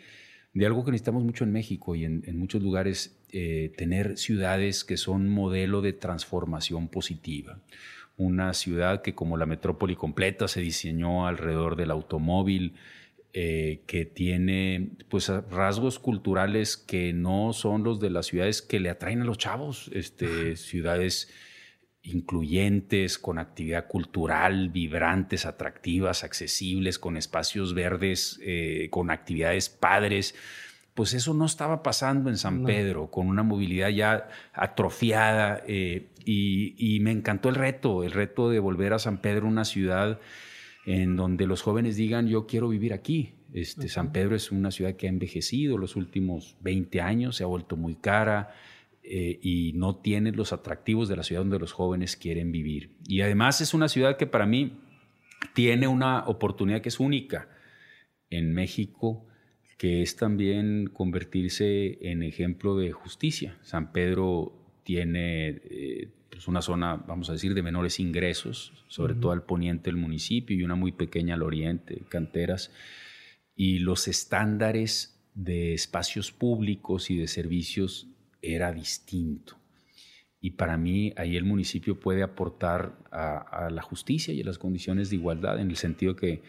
de 0.55 0.67
algo 0.67 0.85
que 0.85 0.91
necesitamos 0.91 1.25
mucho 1.25 1.45
en 1.45 1.53
México 1.53 1.95
y 1.95 2.05
en, 2.05 2.39
muchos 2.39 2.63
lugares, 2.63 3.19
eh, 3.31 3.73
tener 3.77 4.17
ciudades 4.17 4.85
que 4.85 4.97
son 4.97 5.29
modelo 5.29 5.83
de 5.83 5.93
transformación 5.93 6.89
positiva 6.89 7.61
una 8.19 8.55
ciudad 8.55 9.03
que 9.03 9.15
como 9.15 9.37
la 9.37 9.47
metrópoli 9.47 9.95
completa 9.95 10.49
se 10.49 10.61
diseñó 10.61 11.27
alrededor 11.27 11.77
del 11.77 11.91
automóvil, 11.91 12.75
eh, 13.35 13.83
que 13.87 14.07
tiene 14.07 14.93
pues 15.11 15.29
rasgos 15.29 15.99
culturales 15.99 16.79
que 16.79 17.13
no 17.13 17.53
son 17.53 17.85
los 17.85 18.01
de 18.01 18.09
las 18.09 18.27
ciudades 18.27 18.63
que 18.63 18.81
le 18.81 18.89
atraen 18.89 19.21
a 19.21 19.25
los 19.27 19.37
chavos, 19.37 19.91
este, 19.93 20.57
ciudades 20.57 21.31
incluyentes, 22.07 23.19
con 23.19 23.39
actividad 23.39 23.87
cultural, 23.87 24.71
vibrantes, 24.71 25.47
atractivas, 25.47 26.25
accesibles, 26.25 26.99
con 26.99 27.17
espacios 27.17 27.75
verdes, 27.75 28.41
eh, 28.43 28.89
con 28.91 29.11
actividades 29.11 29.69
padres 29.69 30.35
pues 30.97 31.13
eso 31.13 31.35
no 31.35 31.45
estaba 31.45 31.83
pasando 31.83 32.31
en 32.31 32.39
San 32.39 32.65
Pedro, 32.65 33.11
con 33.11 33.29
una 33.29 33.43
movilidad 33.43 33.91
ya 33.91 34.29
atrofiada. 34.55 35.63
Eh, 35.69 36.09
y, 36.25 36.99
me 37.03 37.13
encantó 37.13 37.51
el 37.51 37.55
reto, 37.55 38.03
el 38.03 38.13
reto 38.13 38.49
de 38.49 38.61
volver 38.61 38.95
a 38.95 38.99
San 38.99 39.21
Pedro, 39.21 39.47
una 39.47 39.67
ciudad 39.67 40.19
en 40.87 41.15
donde 41.15 41.47
los 41.47 41.61
jóvenes 41.61 41.97
digan, 41.97 42.29
yo 42.29 42.47
quiero 42.47 42.71
vivir 42.71 42.95
aquí. 42.95 43.35
Este, 43.53 43.89
San 43.89 44.11
Pedro 44.11 44.35
es 44.35 44.51
una 44.51 44.71
ciudad 44.71 44.95
que 44.97 45.07
ha 45.07 45.11
envejecido 45.11 45.77
los 45.77 45.97
últimos 45.97 46.57
20 46.63 47.03
años, 47.03 47.37
se 47.37 47.45
ha 47.45 47.47
vuelto 47.47 47.77
muy 47.77 47.97
cara 47.97 48.55
eh, 49.09 49.39
y 49.41 49.73
no 49.75 49.97
tiene 49.97 50.33
los 50.33 50.53
atractivos 50.53 51.09
de 51.09 51.17
la 51.17 51.23
ciudad 51.23 51.43
donde 51.43 51.59
los 51.59 51.73
jóvenes 51.73 52.17
quieren 52.17 52.53
vivir. 52.53 52.97
Y 53.07 53.21
además 53.21 53.61
es 53.61 53.73
una 53.73 53.89
ciudad 53.89 54.17
que 54.17 54.27
para 54.27 54.47
mí 54.47 54.81
tiene 55.55 55.87
una 55.87 56.25
oportunidad 56.27 56.81
que 56.81 56.89
es 56.89 56.99
única 56.99 57.49
en 58.31 58.53
México 58.53 59.27
que 59.79 60.03
es 60.03 60.17
también 60.17 60.87
convertirse 60.87 61.99
en 62.11 62.23
ejemplo 62.23 62.77
de 62.77 62.93
justicia. 62.93 63.59
San 63.63 63.93
Pedro 63.93 64.53
tiene 64.85 65.49
eh, 65.49 66.09
pues 66.31 66.49
una 66.49 66.63
zona, 66.63 66.97
vamos 66.97 67.29
a 67.29 67.35
decir, 67.35 67.55
de 67.55 67.63
menores 67.63 68.01
ingresos, 68.01 68.73
sobre 68.89 69.15
todo 69.15 69.33
al 69.33 69.45
poniente 69.45 69.91
del 69.91 70.01
municipio 70.01 70.57
y 70.57 70.63
una 70.63 70.77
muy 70.77 70.93
pequeña 70.93 71.35
al 71.35 71.43
oriente, 71.43 72.03
canteras, 72.09 72.73
y 73.55 73.81
los 73.81 74.09
estándares 74.09 75.23
de 75.35 75.75
espacios 75.75 76.33
públicos 76.33 77.11
y 77.11 77.17
de 77.17 77.29
servicios 77.29 78.09
era 78.43 78.73
distinto. 78.73 79.57
Y 80.41 80.53
para 80.53 80.77
mí 80.77 81.13
ahí 81.17 81.37
el 81.37 81.45
municipio 81.45 81.99
puede 81.99 82.23
aportar 82.23 82.97
a, 83.11 83.69
la 83.71 83.83
justicia 83.83 84.33
y 84.33 84.43
a 84.43 84.45
las 84.45 84.59
condiciones 84.59 85.11
de 85.11 85.17
igualdad, 85.17 85.59
en 85.59 85.71
el 85.71 85.77
sentido 85.77 86.15
que 86.15 86.43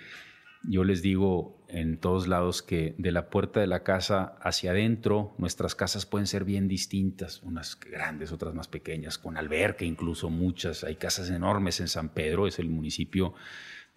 yo 0.64 0.84
les 0.84 1.02
digo 1.02 1.66
en 1.70 1.98
todos 1.98 2.28
lados 2.28 2.62
que 2.62 2.96
de 2.98 3.12
la 3.12 3.30
puerta 3.30 3.60
de 3.60 3.68
la 3.68 3.84
casa 3.84 4.38
hacia 4.42 4.72
adentro, 4.72 5.34
nuestras 5.38 5.76
casas 5.76 6.06
pueden 6.06 6.28
ser 6.28 6.44
bien 6.44 6.68
distintas, 6.68 7.42
unas 7.44 7.80
grandes, 7.80 8.32
otras 8.32 8.54
más 8.54 8.68
pequeñas, 8.68 9.18
con 9.18 9.38
alberca 9.38 9.86
incluso 9.86 10.30
muchas. 10.30 10.84
Hay 10.84 10.96
casas 10.96 11.30
enormes 11.30 11.80
en 11.80 11.88
San 11.88 12.10
Pedro, 12.10 12.48
es 12.48 12.60
el 12.60 12.70
municipio 12.70 13.34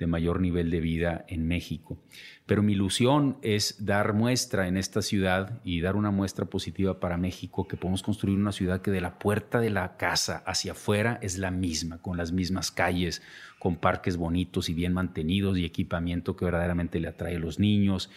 de 0.00 0.06
mayor 0.06 0.40
nivel 0.40 0.70
de 0.70 0.80
vida 0.80 1.26
en 1.28 1.46
México. 1.46 2.02
Pero 2.46 2.62
mi 2.62 2.72
ilusión 2.72 3.36
es 3.42 3.84
dar 3.84 4.14
muestra 4.14 4.66
en 4.66 4.78
esta 4.78 5.02
ciudad 5.02 5.60
y 5.62 5.82
dar 5.82 5.94
una 5.94 6.10
muestra 6.10 6.46
positiva 6.46 6.98
para 6.98 7.18
México, 7.18 7.68
que 7.68 7.76
podemos 7.76 8.02
construir 8.02 8.38
una 8.38 8.50
ciudad 8.50 8.80
que 8.80 8.90
de 8.90 9.02
la 9.02 9.18
puerta 9.18 9.60
de 9.60 9.68
la 9.68 9.98
casa 9.98 10.42
hacia 10.46 10.72
afuera 10.72 11.18
es 11.20 11.36
la 11.36 11.50
misma, 11.50 12.00
con 12.00 12.16
las 12.16 12.32
mismas 12.32 12.72
calles, 12.72 13.22
con 13.58 13.76
parques 13.76 14.16
bonitos 14.16 14.70
y 14.70 14.74
bien 14.74 14.94
mantenidos 14.94 15.58
y 15.58 15.66
equipamiento 15.66 16.34
que 16.34 16.46
verdaderamente 16.46 16.98
le 16.98 17.08
atrae 17.08 17.36
a 17.36 17.38
los 17.38 17.58
niños. 17.58 18.10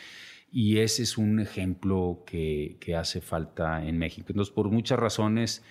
Y 0.53 0.77
ese 0.77 1.03
es 1.03 1.17
un 1.17 1.41
ejemplo 1.41 2.23
que, 2.25 2.77
que 2.79 2.95
hace 2.95 3.19
falta 3.19 3.85
en 3.85 3.97
México. 3.97 4.27
Entonces, 4.29 4.53
por 4.53 4.71
muchas 4.71 4.99
razones, 4.99 5.63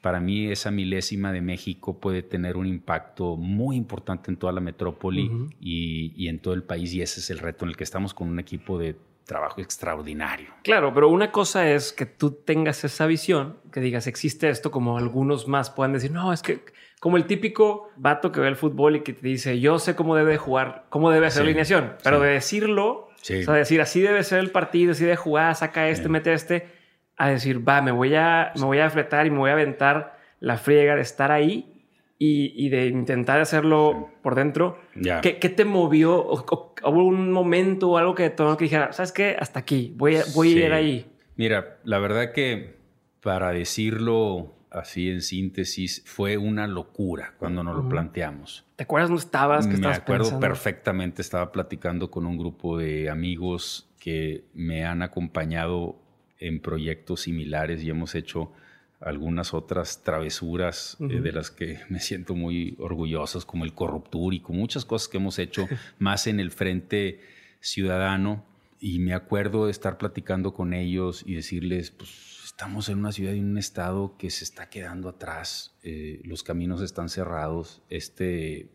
para 0.00 0.20
mí 0.20 0.50
esa 0.50 0.70
milésima 0.70 1.32
de 1.32 1.40
México 1.40 1.98
puede 1.98 2.22
tener 2.22 2.56
un 2.56 2.66
impacto 2.66 3.36
muy 3.36 3.76
importante 3.76 4.30
en 4.30 4.36
toda 4.36 4.52
la 4.52 4.60
metrópoli 4.60 5.30
y, 5.60 6.28
en 6.28 6.38
todo 6.38 6.54
el 6.54 6.62
país 6.62 6.92
y 6.94 7.02
ese 7.02 7.20
es 7.20 7.30
el 7.30 7.38
reto 7.38 7.64
en 7.64 7.70
el 7.70 7.76
que 7.76 7.84
estamos 7.84 8.14
con 8.14 8.28
un 8.28 8.38
equipo 8.38 8.78
de 8.78 8.96
trabajo 9.26 9.60
extraordinario. 9.60 10.48
Claro, 10.62 10.92
pero 10.92 11.08
una 11.08 11.30
cosa 11.30 11.70
es 11.70 11.92
que 11.92 12.06
tú 12.06 12.32
tengas 12.32 12.82
esa 12.82 13.06
visión, 13.06 13.58
que 13.72 13.80
digas, 13.80 14.06
existe 14.06 14.48
esto, 14.48 14.70
como 14.70 14.98
algunos 14.98 15.46
más 15.46 15.70
puedan 15.70 15.92
decir, 15.92 16.10
no, 16.10 16.32
es 16.32 16.42
que 16.42 16.64
como 16.98 17.16
el 17.16 17.26
típico 17.26 17.90
vato 17.96 18.32
que 18.32 18.40
ve 18.40 18.48
el 18.48 18.56
fútbol 18.56 18.96
y 18.96 19.00
que 19.02 19.12
te 19.12 19.26
dice, 19.26 19.60
yo 19.60 19.78
sé 19.78 19.94
cómo 19.94 20.16
debe 20.16 20.36
jugar, 20.36 20.86
cómo 20.88 21.10
debe 21.10 21.26
hacer 21.26 21.42
la 21.42 21.50
alineación, 21.50 21.94
pero 22.02 22.20
de 22.20 22.30
decirlo, 22.30 23.08
o 23.08 23.24
sea, 23.24 23.54
decir, 23.54 23.80
así 23.80 24.00
debe 24.00 24.24
ser 24.24 24.40
el 24.40 24.50
partido, 24.50 24.92
así 24.92 25.04
debe 25.04 25.16
jugar, 25.16 25.54
saca 25.54 25.88
este, 25.88 26.08
mete 26.08 26.32
este, 26.32 26.79
a 27.20 27.28
decir, 27.28 27.68
va, 27.68 27.82
me 27.82 27.90
voy 27.90 28.14
a, 28.14 28.52
me 28.56 28.64
voy 28.64 28.78
a 28.78 28.88
fletar 28.88 29.26
y 29.26 29.30
me 29.30 29.38
voy 29.38 29.50
a 29.50 29.52
aventar 29.52 30.18
la 30.40 30.56
friega 30.56 30.96
de 30.96 31.02
estar 31.02 31.30
ahí 31.30 31.84
y, 32.18 32.68
de 32.68 32.86
intentar 32.86 33.40
hacerlo 33.40 34.10
por 34.22 34.34
dentro. 34.34 34.78
¿Qué, 35.22 35.32
te 35.32 35.64
movió? 35.64 36.26
¿Hubo 36.26 37.04
un 37.04 37.30
momento 37.30 37.90
o 37.90 37.98
algo 37.98 38.14
que 38.14 38.30
te 38.30 38.42
que 38.56 38.64
dijera, 38.64 38.92
¿sabes 38.92 39.12
qué? 39.12 39.36
Hasta 39.38 39.60
aquí, 39.60 39.92
voy 39.96 40.16
voy 40.34 40.52
a 40.54 40.66
ir 40.66 40.72
ahí. 40.72 41.06
Mira, 41.36 41.78
la 41.84 41.98
verdad 41.98 42.32
que 42.32 42.78
para 43.20 43.52
decirlo 43.52 44.54
así 44.70 45.10
en 45.10 45.20
síntesis, 45.20 46.02
fue 46.06 46.36
una 46.36 46.66
locura 46.66 47.34
cuando 47.38 47.62
nos 47.62 47.76
lo 47.76 47.88
planteamos. 47.88 48.66
¿Te 48.76 48.84
acuerdas 48.84 49.10
dónde 49.10 49.24
estabas? 49.24 49.66
Me 49.66 49.88
acuerdo 49.88 50.38
perfectamente, 50.40 51.22
estaba 51.22 51.52
platicando 51.52 52.10
con 52.10 52.26
un 52.26 52.38
grupo 52.38 52.78
de 52.78 53.10
amigos 53.10 53.90
que 53.98 54.44
me 54.54 54.84
han 54.84 55.02
acompañado 55.02 55.96
en 56.40 56.60
proyectos 56.60 57.22
similares 57.22 57.82
y 57.82 57.90
hemos 57.90 58.14
hecho 58.14 58.52
algunas 59.00 59.54
otras 59.54 60.02
travesuras 60.02 60.96
eh, 61.00 61.20
de 61.20 61.32
las 61.32 61.50
que 61.50 61.78
me 61.88 62.00
siento 62.00 62.34
muy 62.34 62.76
orgullosos, 62.78 63.46
como 63.46 63.64
el 63.64 63.74
corruptur 63.74 64.34
y 64.34 64.40
con 64.40 64.56
muchas 64.56 64.84
cosas 64.84 65.08
que 65.08 65.18
hemos 65.18 65.38
hecho 65.38 65.68
más 65.98 66.26
en 66.26 66.40
el 66.40 66.50
frente 66.50 67.20
ciudadano. 67.60 68.44
Y 68.78 68.98
me 68.98 69.12
acuerdo 69.12 69.66
de 69.66 69.72
estar 69.72 69.98
platicando 69.98 70.54
con 70.54 70.72
ellos 70.72 71.22
y 71.26 71.34
decirles, 71.34 71.90
pues 71.90 72.42
estamos 72.46 72.88
en 72.88 72.98
una 72.98 73.12
ciudad 73.12 73.32
y 73.32 73.38
en 73.38 73.50
un 73.50 73.58
estado 73.58 74.16
que 74.18 74.30
se 74.30 74.44
está 74.44 74.70
quedando 74.70 75.08
atrás, 75.08 75.76
eh, 75.82 76.20
los 76.24 76.42
caminos 76.42 76.80
están 76.80 77.10
cerrados, 77.10 77.82
este 77.90 78.70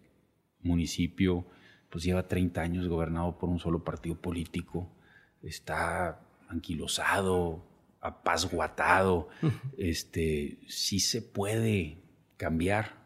municipio 0.62 1.46
pues 1.90 2.04
lleva 2.04 2.28
30 2.28 2.62
años 2.62 2.88
gobernado 2.88 3.38
por 3.38 3.50
un 3.50 3.60
solo 3.60 3.84
partido 3.84 4.16
político, 4.16 4.92
está 5.42 6.25
anquilosado, 6.50 7.66
apasguatado, 8.02 9.30
este, 9.78 10.60
sí 10.68 11.00
se 11.00 11.22
puede 11.22 11.98
cambiar. 12.38 13.04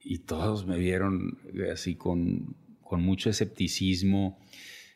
Y 0.00 0.18
todos 0.18 0.66
me 0.66 0.78
vieron 0.78 1.38
así 1.72 1.96
con, 1.96 2.56
con 2.82 3.02
mucho 3.02 3.30
escepticismo. 3.30 4.38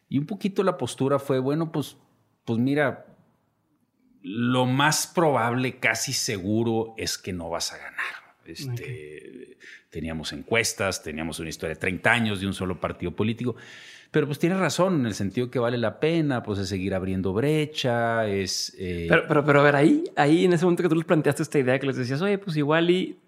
Y 0.08 0.18
un 0.18 0.26
poquito 0.26 0.62
la 0.62 0.76
postura 0.76 1.18
fue, 1.18 1.38
bueno, 1.38 1.72
pues, 1.72 1.96
pues 2.44 2.58
mira, 2.58 3.06
lo 4.22 4.66
más 4.66 5.06
probable, 5.06 5.78
casi 5.78 6.12
seguro, 6.12 6.94
es 6.96 7.18
que 7.18 7.32
no 7.32 7.48
vas 7.48 7.72
a 7.72 7.78
ganar. 7.78 8.36
Este, 8.44 9.58
Teníamos 9.90 10.32
encuestas, 10.32 11.02
teníamos 11.02 11.38
una 11.40 11.48
historia 11.48 11.74
de 11.74 11.80
30 11.80 12.10
años 12.10 12.40
de 12.40 12.46
un 12.46 12.54
solo 12.54 12.80
partido 12.80 13.14
político. 13.14 13.56
Pero 14.10 14.26
pues 14.26 14.38
tiene 14.38 14.56
razón, 14.56 15.00
en 15.00 15.06
el 15.06 15.14
sentido 15.14 15.50
que 15.50 15.58
vale 15.58 15.78
la 15.78 16.00
pena, 16.00 16.42
pues 16.42 16.58
es 16.58 16.68
seguir 16.68 16.94
abriendo 16.94 17.32
brecha, 17.32 18.26
es... 18.26 18.74
Eh, 18.78 19.06
pero, 19.08 19.24
pero, 19.28 19.44
pero 19.44 19.60
a 19.60 19.64
ver, 19.64 19.76
ahí, 19.76 20.04
ahí 20.16 20.44
en 20.44 20.52
ese 20.52 20.64
momento 20.64 20.82
que 20.82 20.88
tú 20.88 20.96
les 20.96 21.04
planteaste 21.04 21.42
esta 21.42 21.58
idea, 21.58 21.78
que 21.78 21.86
les 21.86 21.96
decías, 21.96 22.20
oye, 22.20 22.38
pues 22.38 22.56
igual 22.56 22.90
y... 22.90 23.18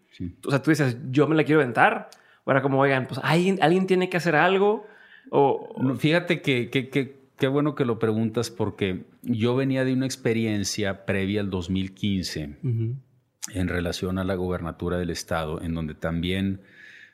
O 0.45 0.51
sea, 0.51 0.63
tú 0.63 0.71
dices, 0.71 0.97
yo 1.11 1.27
me 1.27 1.37
la 1.37 1.45
quiero 1.45 1.61
aventar. 1.61 2.11
Era 2.47 2.63
como, 2.63 2.81
oigan, 2.81 3.07
pues 3.07 3.21
alguien, 3.23 3.59
alguien 3.63 3.87
tiene 3.87 4.09
que 4.09 4.17
hacer 4.17 4.35
algo. 4.35 4.87
O, 5.31 5.97
fíjate 5.97 6.43
que, 6.43 6.69
que, 6.69 6.91
que 6.91 7.23
qué 7.43 7.49
bueno 7.49 7.75
que 7.75 7.85
lo 7.85 7.99
preguntas 7.99 8.51
porque 8.51 9.03
yo 9.23 9.57
venía 9.57 9.85
de 9.85 9.93
una 9.93 10.07
experiencia 10.07 11.05
previa 11.05 11.41
al 11.41 11.51
2015 11.51 12.57
en 13.51 13.69
relación 13.69 14.19
a 14.19 14.25
la 14.25 14.35
gobernatura 14.35 14.99
del 14.99 15.11
estado, 15.11 15.61
en 15.63 15.75
donde 15.75 15.95
también 15.95 16.63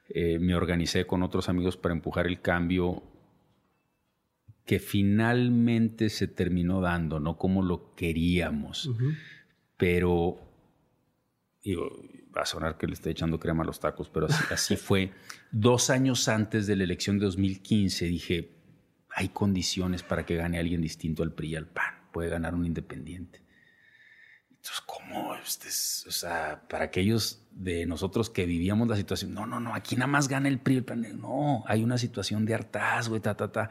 eh, 0.08 0.38
me 0.38 0.54
organicé 0.54 1.06
con 1.06 1.22
otros 1.22 1.48
amigos 1.48 1.76
para 1.76 1.94
empujar 1.94 2.26
el 2.26 2.40
cambio 2.40 3.02
que 4.64 4.78
finalmente 4.78 6.10
se 6.10 6.28
terminó 6.28 6.80
dando, 6.82 7.20
no 7.20 7.38
como 7.38 7.62
lo 7.62 7.94
queríamos, 7.94 8.90
pero 9.78 10.38
va 12.36 12.42
a 12.42 12.46
sonar 12.46 12.76
que 12.76 12.86
le 12.86 12.92
estoy 12.92 13.12
echando 13.12 13.40
crema 13.40 13.62
a 13.62 13.66
los 13.66 13.80
tacos, 13.80 14.10
pero 14.10 14.26
así, 14.26 14.44
así 14.52 14.76
fue. 14.76 15.12
Dos 15.50 15.88
años 15.88 16.28
antes 16.28 16.66
de 16.66 16.76
la 16.76 16.84
elección 16.84 17.18
de 17.18 17.24
2015 17.24 18.04
dije, 18.06 18.50
hay 19.10 19.30
condiciones 19.30 20.02
para 20.02 20.26
que 20.26 20.36
gane 20.36 20.58
alguien 20.58 20.82
distinto 20.82 21.22
al 21.22 21.32
PRI 21.32 21.48
y 21.48 21.56
al 21.56 21.66
PAN, 21.66 21.94
puede 22.12 22.28
ganar 22.28 22.54
un 22.54 22.66
independiente. 22.66 23.40
Entonces, 24.68 24.84
¿cómo? 24.86 25.34
Este 25.34 25.68
o 26.08 26.12
sea, 26.12 26.62
para 26.68 26.84
aquellos 26.84 27.40
de 27.52 27.86
nosotros 27.86 28.28
que 28.28 28.44
vivíamos 28.44 28.88
la 28.88 28.96
situación, 28.96 29.32
no, 29.32 29.46
no, 29.46 29.60
no, 29.60 29.74
aquí 29.74 29.96
nada 29.96 30.08
más 30.08 30.28
gana 30.28 30.48
el 30.48 30.58
PRI, 30.58 30.84
el. 30.86 31.20
No, 31.20 31.64
hay 31.66 31.82
una 31.82 31.96
situación 31.96 32.44
de 32.44 32.54
hartazgo, 32.54 33.20
ta, 33.20 33.34
ta, 33.34 33.50
ta. 33.50 33.70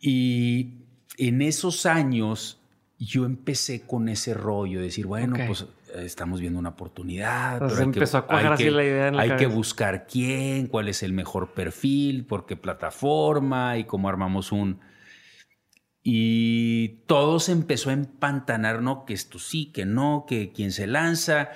Y 0.00 0.74
en 1.18 1.42
esos 1.42 1.86
años 1.86 2.58
yo 2.98 3.24
empecé 3.24 3.82
con 3.82 4.08
ese 4.08 4.34
rollo 4.34 4.80
de 4.80 4.86
decir, 4.86 5.06
bueno, 5.06 5.36
pues 5.46 5.66
estamos 5.94 6.40
viendo 6.40 6.58
una 6.58 6.70
oportunidad. 6.70 7.60
pero 7.60 7.76
hay 7.76 7.82
empezó 7.84 8.26
que, 8.26 8.34
a 8.34 8.52
así 8.52 8.70
la 8.70 8.82
idea 8.82 9.08
en 9.08 9.16
la 9.16 9.22
Hay 9.22 9.36
que 9.36 9.46
buscar 9.46 10.06
quién, 10.06 10.66
cuál 10.66 10.88
es 10.88 11.02
el 11.02 11.12
mejor 11.12 11.52
perfil, 11.52 12.24
por 12.24 12.44
qué 12.44 12.56
plataforma 12.56 13.78
y 13.78 13.84
cómo 13.84 14.08
armamos 14.08 14.50
un 14.52 14.80
y 16.02 17.00
todo 17.06 17.40
se 17.40 17.52
empezó 17.52 17.90
a 17.90 17.92
empantanar, 17.92 18.82
¿no? 18.82 19.04
Que 19.04 19.12
esto 19.12 19.38
sí, 19.38 19.66
que 19.66 19.84
no, 19.84 20.24
que 20.26 20.52
quien 20.52 20.72
se 20.72 20.86
lanza. 20.86 21.50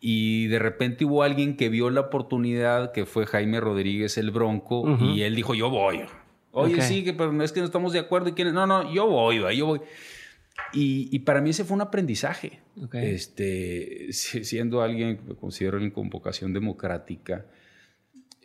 Y 0.00 0.46
de 0.46 0.58
repente 0.58 1.04
hubo 1.04 1.22
alguien 1.22 1.56
que 1.56 1.68
vio 1.68 1.90
la 1.90 2.00
oportunidad, 2.00 2.92
que 2.92 3.04
fue 3.04 3.26
Jaime 3.26 3.60
Rodríguez 3.60 4.16
el 4.16 4.30
Bronco, 4.30 4.98
y 4.98 5.22
él 5.22 5.34
dijo, 5.34 5.54
yo 5.54 5.68
voy. 5.68 6.02
Oye, 6.52 6.80
sí, 6.80 7.04
que, 7.04 7.12
pero 7.12 7.32
no 7.32 7.44
es 7.44 7.52
que 7.52 7.60
no 7.60 7.66
estamos 7.66 7.92
de 7.92 7.98
acuerdo. 7.98 8.32
¿Y 8.34 8.44
No, 8.44 8.66
no, 8.66 8.92
yo 8.92 9.06
voy, 9.06 9.40
yo 9.56 9.66
voy. 9.66 9.80
Y, 10.72 11.18
para 11.20 11.40
mí 11.40 11.50
ese 11.50 11.64
fue 11.64 11.74
un 11.74 11.82
aprendizaje. 11.82 12.60
Este, 12.92 14.12
siendo 14.12 14.80
alguien 14.82 15.18
que 15.18 15.34
considero 15.34 15.78
en 15.78 15.90
convocación 15.90 16.52
democrática, 16.54 17.46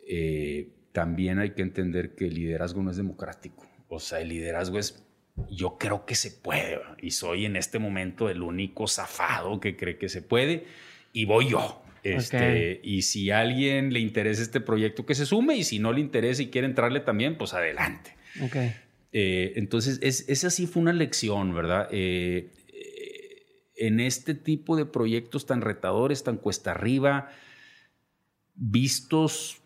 eh, 0.06 0.68
también 0.92 1.38
hay 1.38 1.50
que 1.50 1.62
entender 1.62 2.14
que 2.14 2.26
el 2.26 2.34
liderazgo 2.34 2.82
no 2.82 2.90
es 2.90 2.96
democrático. 2.96 3.66
O 3.88 4.00
sea, 4.00 4.20
el 4.20 4.28
liderazgo 4.28 4.78
es 4.78 5.05
yo 5.50 5.76
creo 5.78 6.06
que 6.06 6.14
se 6.14 6.30
puede 6.30 6.80
y 7.00 7.10
soy 7.10 7.44
en 7.44 7.56
este 7.56 7.78
momento 7.78 8.28
el 8.28 8.42
único 8.42 8.88
zafado 8.88 9.60
que 9.60 9.76
cree 9.76 9.98
que 9.98 10.08
se 10.08 10.22
puede 10.22 10.64
y 11.12 11.24
voy 11.24 11.48
yo. 11.50 11.82
Este, 12.02 12.80
Y 12.84 13.02
si 13.02 13.30
a 13.30 13.40
alguien 13.40 13.92
le 13.92 13.98
interesa 13.98 14.40
este 14.40 14.60
proyecto, 14.60 15.04
que 15.04 15.16
se 15.16 15.26
sume 15.26 15.56
y 15.56 15.64
si 15.64 15.80
no 15.80 15.92
le 15.92 16.00
interesa 16.00 16.40
y 16.42 16.48
quiere 16.48 16.66
entrarle 16.68 17.00
también, 17.00 17.36
pues 17.36 17.52
adelante. 17.52 18.14
Okay. 18.40 18.74
Eh, 19.12 19.54
entonces, 19.56 19.98
es, 20.02 20.28
esa 20.28 20.50
sí 20.50 20.66
fue 20.66 20.82
una 20.82 20.92
lección, 20.92 21.52
¿verdad? 21.52 21.88
Eh, 21.90 22.50
eh, 22.68 23.42
en 23.76 23.98
este 23.98 24.34
tipo 24.34 24.76
de 24.76 24.86
proyectos 24.86 25.46
tan 25.46 25.62
retadores, 25.62 26.22
tan 26.22 26.36
cuesta 26.36 26.72
arriba, 26.72 27.32
vistos 28.54 29.62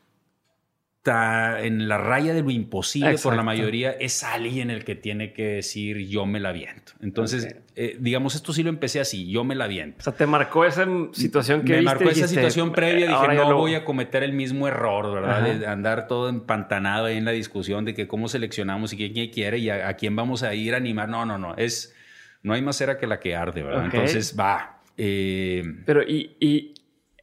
en 1.06 1.88
la 1.88 1.96
raya 1.96 2.34
de 2.34 2.42
lo 2.42 2.50
imposible 2.50 3.16
por 3.22 3.34
la 3.34 3.42
mayoría, 3.42 3.90
es 3.90 4.22
alguien 4.22 4.70
el 4.70 4.84
que 4.84 4.94
tiene 4.94 5.32
que 5.32 5.46
decir 5.46 5.96
yo 6.08 6.26
me 6.26 6.40
la 6.40 6.52
viento. 6.52 6.92
Entonces, 7.00 7.56
eh, 7.74 7.96
digamos, 7.98 8.34
esto 8.34 8.52
sí 8.52 8.62
lo 8.62 8.68
empecé 8.68 9.00
así, 9.00 9.30
yo 9.30 9.42
me 9.42 9.54
la 9.54 9.66
viento. 9.66 9.98
O 10.00 10.02
sea, 10.02 10.12
te 10.12 10.26
marcó 10.26 10.66
esa 10.66 10.86
situación 11.12 11.64
que 11.64 11.76
Me 11.76 11.82
marcó 11.82 12.10
esa 12.10 12.28
situación 12.28 12.72
previa, 12.72 13.06
dije, 13.06 13.34
no 13.34 13.56
voy 13.56 13.74
a 13.74 13.84
cometer 13.84 14.22
el 14.22 14.34
mismo 14.34 14.68
error, 14.68 15.12
¿verdad? 15.14 15.42
De 15.42 15.66
andar 15.66 16.06
todo 16.06 16.28
empantanado 16.28 17.06
ahí 17.06 17.16
en 17.16 17.24
la 17.24 17.32
discusión 17.32 17.84
de 17.84 17.94
que 17.94 18.06
cómo 18.06 18.28
seleccionamos 18.28 18.92
y 18.92 18.96
quién, 18.96 19.30
quiere 19.30 19.58
y 19.58 19.70
a, 19.70 19.94
quién 19.94 20.14
vamos 20.14 20.42
a 20.42 20.54
ir 20.54 20.74
a 20.74 20.76
animar. 20.76 21.08
No, 21.08 21.24
no, 21.24 21.38
no, 21.38 21.56
es, 21.56 21.94
no 22.42 22.52
hay 22.52 22.60
más 22.60 22.76
cera 22.76 22.98
que 22.98 23.06
la 23.06 23.20
que 23.20 23.34
arde, 23.34 23.62
¿verdad? 23.62 23.86
Entonces, 23.86 24.36
va. 24.38 24.82
Eh, 24.98 25.62
Pero, 25.86 26.02
y, 26.02 26.36
y 26.40 26.74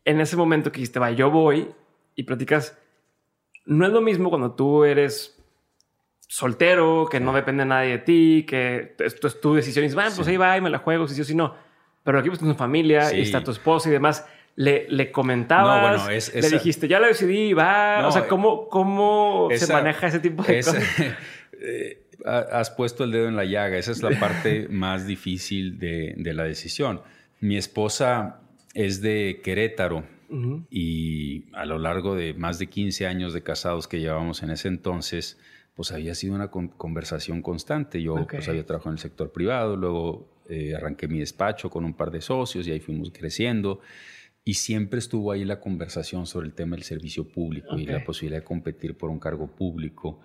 en 0.03 0.19
ese 0.19 0.36
momento 0.36 0.72
que 0.72 0.79
dijiste, 0.79 0.98
va, 0.98 1.12
yo 1.12 1.29
voy 1.29 1.67
y 2.15 2.24
platicas 2.24 2.75
no 3.67 3.86
es 3.86 3.91
lo 3.91 4.01
mismo 4.01 4.29
cuando 4.29 4.51
tú 4.53 4.83
eres 4.83 5.38
soltero, 6.27 7.07
que 7.09 7.19
no 7.19 7.33
depende 7.33 7.65
nadie 7.65 7.91
de 7.91 7.97
ti, 8.00 8.45
que 8.47 8.95
esto 9.00 9.27
es 9.27 9.39
tu 9.39 9.55
decisión 9.55 9.83
y 9.83 9.88
dices, 9.88 9.95
bueno, 9.95 10.12
pues 10.15 10.27
ahí 10.27 10.38
va 10.38 10.57
y 10.57 10.62
me 10.62 10.69
la 10.69 10.79
juego, 10.79 11.07
si 11.07 11.15
sí 11.15 11.21
o 11.21 11.24
si 11.24 11.36
no. 11.36 11.55
Pero 12.03 12.19
aquí 12.19 12.29
pues 12.29 12.39
tu 12.39 12.53
familia 12.53 13.13
y 13.13 13.21
está 13.21 13.43
tu 13.43 13.51
esposa 13.51 13.89
y 13.89 13.91
demás. 13.91 14.25
Le, 14.55 14.88
le 14.89 15.12
comentabas, 15.12 16.33
le 16.33 16.50
dijiste, 16.50 16.88
ya 16.88 17.00
lo 17.00 17.05
decidí, 17.05 17.53
va. 17.53 18.07
o 18.07 18.12
sea, 18.12 18.27
¿cómo, 18.27 18.67
cómo 18.69 19.50
se 19.53 19.71
maneja 19.71 20.07
ese 20.07 20.19
tipo 20.19 20.43
de 20.43 20.57
cosas? 20.57 20.83
Eh, 21.59 22.03
has 22.24 22.69
puesto 22.69 23.03
el 23.03 23.12
dedo 23.12 23.27
en 23.27 23.36
la 23.36 23.43
llaga. 23.43 23.79
Esa 23.79 23.91
es 23.91 24.03
la 24.03 24.12
parte 24.19 24.67
más 24.69 25.07
difícil 25.07 25.79
de, 25.79 26.13
de 26.15 26.33
la 26.36 26.43
decisión. 26.43 27.01
Mi 27.39 27.57
esposa 27.57 28.41
es 28.75 29.01
de 29.01 29.41
Querétaro 29.43 30.03
y 30.69 31.46
a 31.53 31.65
lo 31.65 31.79
largo 31.79 32.15
de 32.15 32.34
más 32.34 32.60
de 32.60 32.67
15 32.67 33.07
años 33.07 33.34
de 33.34 33.43
casados 33.43 33.88
que 33.88 34.00
llevamos 34.00 34.43
en 34.43 34.50
ese 34.51 34.67
entonces, 34.67 35.38
pues 35.75 35.91
había 35.91 36.15
sido 36.15 36.36
una 36.36 36.50
conversación 36.50 37.41
constante. 37.41 38.01
Yo 38.01 38.27
pues 38.27 38.50
había 38.50 38.65
trabajado 38.65 38.91
en 38.91 38.96
el 38.96 39.00
sector 39.00 39.31
privado, 39.31 39.77
luego 39.77 40.43
eh, 40.50 40.75
arranqué 40.75 41.07
mi 41.07 41.19
despacho 41.19 41.69
con 41.69 41.86
un 41.86 41.93
par 41.93 42.12
de 42.12 42.22
socios 42.22 42.67
y 42.67 42.72
ahí 42.72 42.79
fuimos 42.79 43.12
creciendo. 43.12 43.79
Y 44.43 44.55
siempre 44.55 45.00
estuvo 45.00 45.31
ahí 45.31 45.43
la 45.46 45.60
conversación 45.60 46.25
sobre 46.25 46.48
el 46.48 46.53
tema 46.53 46.75
del 46.75 46.84
servicio 46.84 47.27
público 47.27 47.77
y 47.77 47.86
la 47.86 48.03
posibilidad 48.03 48.39
de 48.39 48.46
competir 48.46 48.98
por 48.98 49.10
un 49.10 49.19
cargo 49.19 49.48
público. 49.48 50.22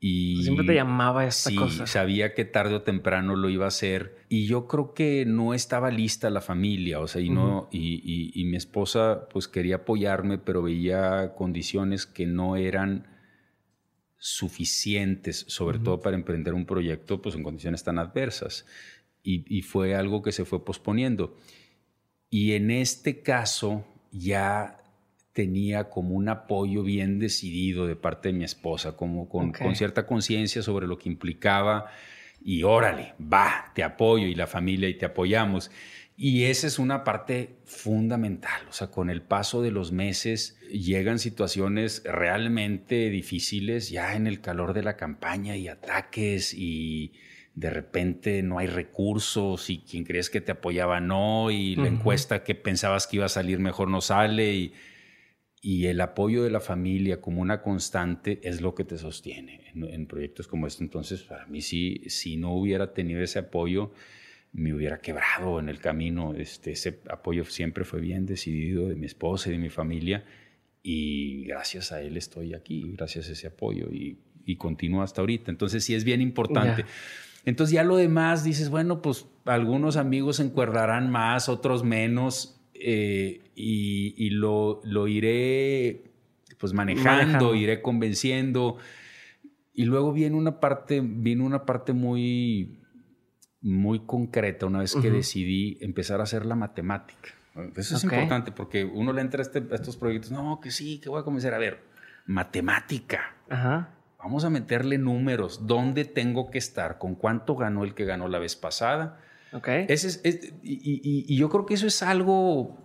Y 0.00 0.42
Siempre 0.44 0.64
te 0.64 0.74
llamaba 0.74 1.26
esta 1.26 1.50
sí, 1.50 1.58
sabía 1.86 2.32
que 2.32 2.44
tarde 2.44 2.74
o 2.74 2.82
temprano 2.82 3.34
lo 3.34 3.48
iba 3.48 3.64
a 3.64 3.68
hacer. 3.68 4.18
Y 4.28 4.46
yo 4.46 4.68
creo 4.68 4.94
que 4.94 5.24
no 5.26 5.54
estaba 5.54 5.90
lista 5.90 6.30
la 6.30 6.40
familia, 6.40 7.00
o 7.00 7.08
sea, 7.08 7.20
y, 7.20 7.30
no, 7.30 7.68
y, 7.72 8.32
y, 8.32 8.44
mi 8.44 8.56
esposa 8.56 9.28
pues 9.28 9.48
quería 9.48 9.76
apoyarme, 9.76 10.38
pero 10.38 10.62
veía 10.62 11.34
condiciones 11.34 12.06
que 12.06 12.26
no 12.26 12.54
eran 12.54 13.18
suficientes, 14.18 15.44
sobre 15.48 15.78
todo 15.78 16.00
para 16.00 16.16
emprender 16.16 16.54
un 16.54 16.66
proyecto 16.66 17.22
pues 17.22 17.34
en 17.34 17.42
condiciones 17.42 17.84
tan 17.84 17.98
adversas. 17.98 18.66
Y, 19.22 19.60
fue 19.60 19.94
algo 19.94 20.22
que 20.22 20.32
se 20.32 20.46
fue 20.46 20.64
posponiendo. 20.64 21.36
Y 22.30 22.52
en 22.52 22.70
este 22.70 23.20
caso 23.20 23.84
ya 24.10 24.77
tenía 25.38 25.88
como 25.88 26.16
un 26.16 26.28
apoyo 26.28 26.82
bien 26.82 27.20
decidido 27.20 27.86
de 27.86 27.94
parte 27.94 28.30
de 28.30 28.32
mi 28.32 28.42
esposa, 28.42 28.96
como 28.96 29.28
con, 29.28 29.52
cierta 29.76 30.04
conciencia 30.04 30.62
sobre 30.62 30.88
lo 30.88 30.98
que 30.98 31.08
implicaba 31.08 31.92
y 32.42 32.64
órale, 32.64 33.14
va, 33.22 33.70
te 33.72 33.84
apoyo 33.84 34.26
y 34.26 34.34
la 34.34 34.48
familia 34.48 34.88
y 34.88 34.94
te 34.94 35.06
apoyamos. 35.06 35.70
Y 36.16 36.46
esa 36.46 36.66
es 36.66 36.80
una 36.80 37.04
parte 37.04 37.60
fundamental, 37.66 38.66
o 38.68 38.72
sea, 38.72 38.90
con 38.90 39.10
el 39.10 39.22
paso 39.22 39.62
de 39.62 39.70
los 39.70 39.92
meses 39.92 40.58
llegan 40.72 41.20
situaciones 41.20 42.02
realmente 42.04 43.08
difíciles 43.08 43.90
ya 43.90 44.16
en 44.16 44.26
el 44.26 44.40
calor 44.40 44.72
de 44.72 44.82
la 44.82 44.96
campaña 44.96 45.56
y 45.56 45.68
ataques 45.68 46.52
y 46.52 47.12
de 47.54 47.70
repente 47.70 48.42
no 48.42 48.58
hay 48.58 48.66
recursos 48.66 49.70
y 49.70 49.82
quien 49.82 50.02
crees 50.02 50.30
que 50.30 50.40
te 50.40 50.50
apoyaba 50.50 51.00
no 51.00 51.52
y 51.52 51.76
la 51.76 51.86
encuesta 51.86 52.42
que 52.42 52.56
pensabas 52.56 53.06
que 53.06 53.18
iba 53.18 53.26
a 53.26 53.28
salir 53.28 53.60
mejor 53.60 53.88
no 53.88 54.00
sale 54.00 54.52
y 54.52 54.74
y 55.60 55.86
el 55.86 56.00
apoyo 56.00 56.44
de 56.44 56.50
la 56.50 56.60
familia 56.60 57.20
como 57.20 57.42
una 57.42 57.62
constante 57.62 58.40
es 58.42 58.60
lo 58.60 58.74
que 58.74 58.84
te 58.84 58.96
sostiene 58.98 59.72
en, 59.74 60.06
proyectos 60.06 60.46
como 60.46 60.66
este. 60.66 60.84
Entonces, 60.84 61.22
para 61.22 61.46
mí 61.46 61.60
sí, 61.60 62.02
si 62.06 62.36
no 62.36 62.54
hubiera 62.54 62.92
tenido 62.94 63.22
ese 63.22 63.40
apoyo, 63.40 63.92
me 64.52 64.72
hubiera 64.72 65.00
quebrado 65.00 65.58
en 65.58 65.68
el 65.68 65.80
camino. 65.80 66.34
Este, 66.34 66.72
ese 66.72 67.00
apoyo 67.10 67.44
siempre 67.44 67.84
fue 67.84 68.00
bien 68.00 68.24
decidido 68.24 68.88
de 68.88 68.94
mi 68.94 69.06
esposa 69.06 69.48
y 69.48 69.52
de 69.52 69.58
mi 69.58 69.70
familia 69.70 70.24
y 70.82 71.44
gracias 71.44 71.92
a 71.92 72.00
él 72.00 72.16
estoy 72.16 72.54
aquí, 72.54 72.92
gracias 72.96 73.28
a 73.28 73.32
ese 73.32 73.48
apoyo 73.48 73.88
y, 73.92 74.18
y 74.44 74.56
continúo 74.56 75.02
hasta 75.02 75.20
ahorita. 75.20 75.50
Entonces 75.50 75.84
sí 75.84 75.94
es 75.94 76.04
bien 76.04 76.20
importante. 76.20 76.84
Entonces 77.44 77.74
ya 77.74 77.82
lo 77.82 77.96
demás 77.96 78.44
dices, 78.44 78.70
bueno, 78.70 79.02
pues 79.02 79.26
algunos 79.44 79.96
amigos 79.96 80.36
se 80.36 80.44
encuerdarán 80.44 81.10
más, 81.10 81.48
otros 81.48 81.84
menos, 81.84 82.57
eh, 82.80 83.50
y, 83.54 84.30
lo, 84.30 84.80
lo, 84.84 85.08
iré 85.08 86.12
pues 86.58 86.72
manejando, 86.72 87.54
iré 87.54 87.82
convenciendo. 87.82 88.78
Y 89.74 89.84
luego 89.84 90.12
viene 90.12 90.36
una 90.36 90.60
parte, 90.60 91.00
viene 91.02 91.44
una 91.44 91.64
parte 91.64 91.92
muy, 91.92 92.80
muy 93.60 94.00
concreta 94.00 94.66
una 94.66 94.80
vez 94.80 94.94
que 94.94 95.10
decidí 95.10 95.78
empezar 95.80 96.20
a 96.20 96.24
hacer 96.24 96.46
la 96.46 96.54
matemática. 96.54 97.30
Eso 97.76 97.96
es 97.96 98.04
importante 98.04 98.52
porque 98.52 98.84
uno 98.84 99.12
le 99.12 99.20
entra 99.20 99.40
a, 99.40 99.42
este, 99.42 99.64
estos 99.72 99.96
proyectos, 99.96 100.30
no, 100.30 100.60
que 100.60 100.70
sí, 100.70 101.00
que 101.00 101.08
voy 101.08 101.20
a 101.20 101.24
comenzar 101.24 101.54
a 101.54 101.58
ver, 101.58 101.82
matemática. 102.26 103.36
Ajá. 103.48 103.94
Vamos 104.18 104.44
a 104.44 104.50
meterle 104.50 104.98
números, 104.98 105.66
dónde 105.66 106.04
tengo 106.04 106.50
que 106.50 106.58
estar, 106.58 106.98
con 106.98 107.14
cuánto 107.14 107.56
ganó 107.56 107.84
el 107.84 107.94
que 107.94 108.04
ganó 108.04 108.28
la 108.28 108.38
vez 108.38 108.56
pasada. 108.56 109.20
Ok. 109.52 109.68
Ese 109.88 110.08
es, 110.08 110.52
y, 110.62 111.36
yo 111.36 111.48
creo 111.48 111.66
que 111.66 111.74
eso 111.74 111.86
es 111.86 112.02
algo 112.02 112.76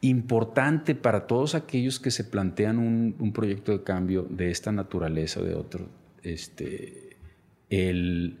importante 0.00 0.94
para 0.94 1.26
todos 1.26 1.54
aquellos 1.54 2.00
que 2.00 2.10
se 2.10 2.24
plantean 2.24 2.78
un, 2.78 3.32
proyecto 3.32 3.72
de 3.72 3.84
cambio 3.84 4.26
de 4.28 4.50
esta 4.50 4.72
naturaleza 4.72 5.40
o 5.40 5.44
de 5.44 5.54
otro. 5.54 5.88
Este, 6.22 7.16
el 7.70 8.38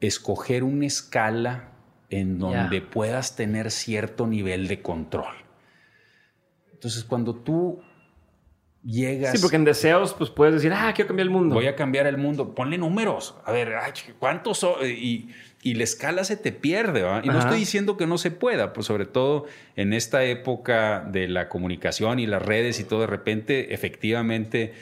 escoger 0.00 0.64
una 0.64 0.86
escala 0.86 1.72
en 2.10 2.38
donde 2.38 2.80
puedas 2.80 3.36
tener 3.36 3.70
cierto 3.70 4.26
nivel 4.26 4.68
de 4.68 4.82
control. 4.82 5.34
Entonces, 6.72 7.04
cuando 7.04 7.34
tú 7.34 7.80
llegas. 8.82 9.32
Sí, 9.32 9.38
porque 9.38 9.56
en 9.56 9.64
deseos, 9.64 10.14
pues 10.14 10.30
puedes 10.30 10.54
decir, 10.54 10.72
ah, 10.72 10.92
quiero 10.94 11.08
cambiar 11.08 11.26
el 11.26 11.32
mundo. 11.32 11.54
Voy 11.54 11.66
a 11.66 11.76
cambiar 11.76 12.06
el 12.06 12.16
mundo. 12.16 12.54
Ponle 12.54 12.78
números. 12.78 13.36
A 13.44 13.52
ver, 13.52 13.72
¿cuántos 14.18 14.58
son? 14.58 14.74
Y, 14.82 15.28
y, 15.62 15.74
la 15.74 15.84
escala 15.84 16.24
se 16.24 16.36
te 16.36 16.52
pierde, 16.52 17.02
¿va? 17.02 17.20
Y 17.22 17.28
no 17.28 17.38
estoy 17.38 17.58
diciendo 17.58 17.96
que 17.96 18.06
no 18.06 18.18
se 18.18 18.30
pueda, 18.30 18.72
pues 18.72 18.86
sobre 18.86 19.06
todo 19.06 19.46
en 19.76 19.92
esta 19.92 20.24
época 20.24 21.00
de 21.00 21.28
la 21.28 21.48
comunicación 21.48 22.18
y 22.18 22.26
las 22.26 22.42
redes 22.42 22.80
y 22.80 22.84
todo, 22.84 23.00
de 23.00 23.06
repente, 23.06 23.74
efectivamente, 23.74 24.74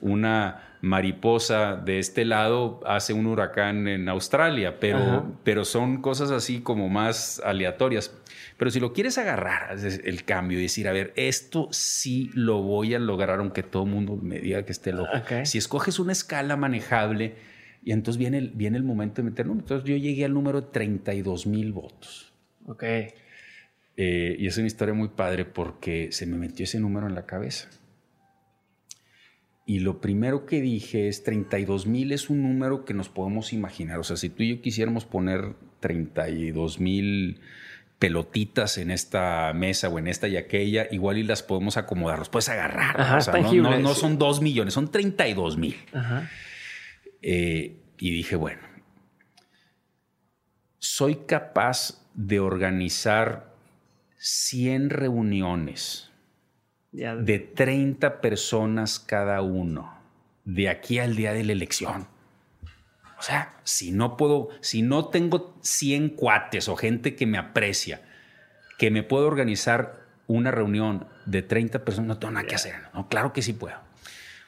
una 0.00 0.72
mariposa 0.82 1.76
de 1.76 2.00
este 2.00 2.24
lado 2.24 2.80
hace 2.84 3.12
un 3.12 3.26
huracán 3.26 3.86
en 3.86 4.08
Australia, 4.08 4.80
pero, 4.80 5.32
pero 5.44 5.64
son 5.64 6.02
cosas 6.02 6.32
así 6.32 6.60
como 6.60 6.88
más 6.88 7.40
aleatorias. 7.44 8.12
Pero 8.58 8.70
si 8.70 8.80
lo 8.80 8.92
quieres 8.92 9.16
agarrar, 9.16 9.76
el 9.78 10.24
cambio 10.24 10.58
y 10.58 10.62
decir, 10.62 10.88
a 10.88 10.92
ver, 10.92 11.12
esto 11.16 11.68
sí 11.70 12.30
lo 12.34 12.62
voy 12.62 12.94
a 12.94 12.98
lograr 12.98 13.38
aunque 13.38 13.62
todo 13.62 13.84
el 13.84 13.90
mundo 13.90 14.18
me 14.20 14.40
diga 14.40 14.64
que 14.64 14.72
esté 14.72 14.92
loco. 14.92 15.10
Si 15.44 15.56
escoges 15.56 16.00
una 16.00 16.12
escala 16.12 16.56
manejable, 16.56 17.36
y 17.84 17.92
entonces 17.92 18.18
viene 18.18 18.38
el, 18.38 18.50
viene 18.50 18.78
el 18.78 18.84
momento 18.84 19.22
de 19.22 19.30
meter 19.30 19.46
Entonces 19.46 19.88
yo 19.88 19.96
llegué 19.96 20.24
al 20.24 20.34
número 20.34 20.60
de 20.60 20.68
32 20.68 21.46
mil 21.46 21.72
votos. 21.72 22.32
Ok. 22.66 22.84
Eh, 23.96 24.36
y 24.38 24.46
es 24.46 24.56
una 24.56 24.66
historia 24.66 24.94
muy 24.94 25.08
padre 25.08 25.44
porque 25.44 26.12
se 26.12 26.26
me 26.26 26.36
metió 26.36 26.64
ese 26.64 26.78
número 26.78 27.06
en 27.06 27.14
la 27.14 27.26
cabeza. 27.26 27.68
Y 29.66 29.80
lo 29.80 30.00
primero 30.00 30.46
que 30.46 30.60
dije 30.60 31.08
es 31.08 31.24
32 31.24 31.86
mil 31.86 32.12
es 32.12 32.30
un 32.30 32.42
número 32.42 32.84
que 32.84 32.94
nos 32.94 33.08
podemos 33.08 33.52
imaginar. 33.52 33.98
O 33.98 34.04
sea, 34.04 34.16
si 34.16 34.28
tú 34.28 34.42
y 34.42 34.56
yo 34.56 34.62
quisiéramos 34.62 35.04
poner 35.04 35.54
32 35.80 36.80
mil 36.80 37.40
pelotitas 37.98 38.78
en 38.78 38.90
esta 38.90 39.52
mesa 39.54 39.88
o 39.88 39.98
en 39.98 40.08
esta 40.08 40.26
y 40.26 40.36
aquella, 40.36 40.88
igual 40.90 41.18
y 41.18 41.22
las 41.22 41.42
podemos 41.42 41.76
acomodar, 41.76 42.18
los 42.18 42.28
puedes 42.28 42.48
agarrar. 42.48 43.18
o 43.18 43.20
sea, 43.20 43.34
no, 43.40 43.94
son 43.94 44.18
2 44.18 44.40
millones, 44.40 44.74
son 44.74 44.90
32 44.90 45.56
mil. 45.56 45.76
Eh, 47.22 47.81
y 47.98 48.10
dije, 48.10 48.36
bueno, 48.36 48.62
soy 50.78 51.16
capaz 51.26 52.02
de 52.14 52.40
organizar 52.40 53.54
100 54.18 54.90
reuniones 54.90 56.10
de 56.92 57.38
30 57.38 58.20
personas 58.20 58.98
cada 59.00 59.40
uno 59.42 59.94
de 60.44 60.68
aquí 60.68 60.98
al 60.98 61.16
día 61.16 61.32
de 61.32 61.44
la 61.44 61.52
elección. 61.52 62.08
O 63.18 63.22
sea, 63.22 63.54
si 63.62 63.92
no 63.92 64.16
puedo, 64.16 64.48
si 64.60 64.82
no 64.82 65.08
tengo 65.08 65.56
100 65.62 66.10
cuates 66.10 66.68
o 66.68 66.76
gente 66.76 67.14
que 67.14 67.26
me 67.26 67.38
aprecia, 67.38 68.02
que 68.78 68.90
me 68.90 69.04
puedo 69.04 69.28
organizar 69.28 70.00
una 70.26 70.50
reunión 70.50 71.06
de 71.24 71.42
30 71.42 71.84
personas, 71.84 72.08
no 72.08 72.18
tengo 72.18 72.32
nada 72.32 72.46
que 72.46 72.56
hacer. 72.56 72.74
No, 72.92 73.08
claro 73.08 73.32
que 73.32 73.42
sí 73.42 73.52
puedo. 73.52 73.76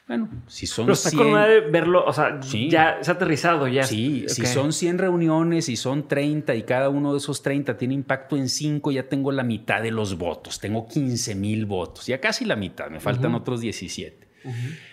Bueno, 0.07 0.29
si 0.47 0.67
son 0.67 0.85
Pero 0.85 0.93
está 0.93 1.09
100... 1.09 1.23
con 1.23 1.33
verlo, 1.71 2.05
o 2.05 2.13
sea, 2.13 2.39
ya 2.41 2.99
se 3.01 3.09
ha 3.09 3.13
aterrizado 3.15 3.67
ya. 3.67 3.83
Sí, 3.83 4.25
si 4.27 4.45
son 4.45 4.71
100 4.71 4.99
reuniones 4.99 5.67
y 5.67 5.75
son 5.75 6.07
30 6.07 6.53
y 6.53 6.63
cada 6.63 6.89
uno 6.89 7.13
de 7.13 7.17
esos 7.17 7.41
30 7.41 7.75
tiene 7.75 7.95
impacto 7.95 8.37
en 8.37 8.47
5, 8.47 8.91
ya 8.91 9.09
tengo 9.09 9.31
la 9.31 9.43
mitad 9.43 9.81
de 9.81 9.89
los 9.89 10.15
votos. 10.17 10.59
Tengo 10.59 10.87
15 10.87 11.33
mil 11.33 11.65
votos, 11.65 12.05
ya 12.05 12.19
casi 12.19 12.45
la 12.45 12.55
mitad, 12.55 12.89
me 12.91 12.99
faltan 12.99 13.33
otros 13.33 13.61
17. 13.61 14.25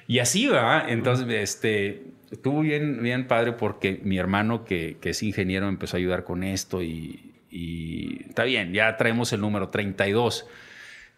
Y 0.09 0.18
así 0.18 0.46
va, 0.46 0.87
entonces, 0.88 1.27
este, 1.29 2.05
estuvo 2.31 2.61
bien, 2.61 3.03
bien 3.03 3.29
padre 3.29 3.53
porque 3.53 4.01
mi 4.03 4.16
hermano 4.16 4.64
que, 4.64 4.96
que 4.98 5.11
es 5.11 5.22
ingeniero 5.22 5.66
me 5.66 5.72
empezó 5.72 5.96
a 5.96 5.98
ayudar 5.98 6.25
con 6.25 6.42
esto 6.42 6.83
y, 6.83 7.35
y 7.51 8.25
está 8.29 8.44
bien, 8.44 8.72
ya 8.72 8.96
traemos 8.96 9.31
el 9.35 9.42
número 9.42 9.68
32 9.68 10.46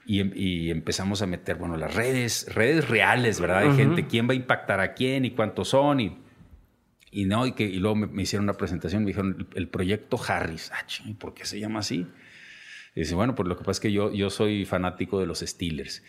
y, 0.07 0.71
empezamos 0.71 1.23
a 1.23 1.27
meter, 1.27 1.57
bueno, 1.57 1.77
las 1.77 1.95
redes, 1.95 2.47
redes 2.55 2.89
reales, 2.89 3.41
¿verdad? 3.41 3.63
De 3.63 3.75
gente, 3.75 4.07
quién 4.07 4.29
va 4.29 4.33
a 4.33 4.37
impactar 4.37 4.81
a 4.81 4.93
quién 4.93 5.25
y 5.25 5.31
cuántos 5.31 5.69
son 5.69 6.01
y, 6.01 6.19
y 7.11 7.25
no, 7.25 7.47
y, 7.47 7.53
que, 7.53 7.65
y 7.65 7.77
luego 7.77 7.97
me, 7.97 8.23
hicieron 8.23 8.45
una 8.45 8.55
presentación, 8.55 9.05
me 9.05 9.09
dijeron 9.09 9.49
el, 9.55 9.69
proyecto 9.69 10.19
Harris. 10.27 10.71
Ah, 10.75 10.85
¿por 11.19 11.33
qué 11.33 11.47
se 11.47 11.59
llama 11.59 11.81
así? 11.81 12.07
Y 12.95 13.01
dice, 13.01 13.15
bueno, 13.15 13.35
pues 13.35 13.49
lo 13.49 13.57
que 13.57 13.65
pasa 13.65 13.73
es 13.73 13.81
que 13.81 13.93
yo, 13.93 14.13
yo 14.13 14.31
soy 14.31 14.65
fanático 14.65 15.21
de 15.21 15.27
los 15.27 15.41
Steelers. 15.41 16.03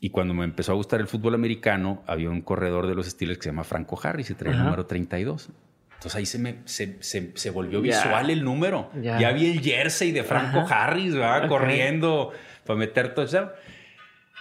Y 0.00 0.10
cuando 0.10 0.34
me 0.34 0.44
empezó 0.44 0.72
a 0.72 0.74
gustar 0.74 1.00
el 1.00 1.06
fútbol 1.06 1.34
americano, 1.34 2.02
había 2.06 2.30
un 2.30 2.42
corredor 2.42 2.86
de 2.86 2.94
los 2.94 3.06
Steelers 3.06 3.38
que 3.38 3.44
se 3.44 3.50
llama 3.50 3.64
Franco 3.64 3.98
Harris 4.02 4.30
y 4.30 4.34
trae 4.34 4.52
el 4.52 4.58
número 4.58 4.86
32. 4.86 5.50
Entonces 5.94 6.16
ahí 6.16 6.26
se, 6.26 6.38
me, 6.38 6.56
se, 6.66 6.98
se, 7.00 7.50
volvió 7.50 7.80
visual 7.80 8.28
el 8.28 8.44
número. 8.44 8.90
Ya 9.00 9.32
vi 9.32 9.46
el 9.46 9.60
jersey 9.60 10.12
de 10.12 10.24
Franco 10.24 10.66
Harris, 10.68 11.14
¿verdad? 11.14 11.48
Corriendo 11.48 12.32
para 12.66 12.78
meter 12.78 13.14
todo 13.14 13.24
eso. 13.24 13.50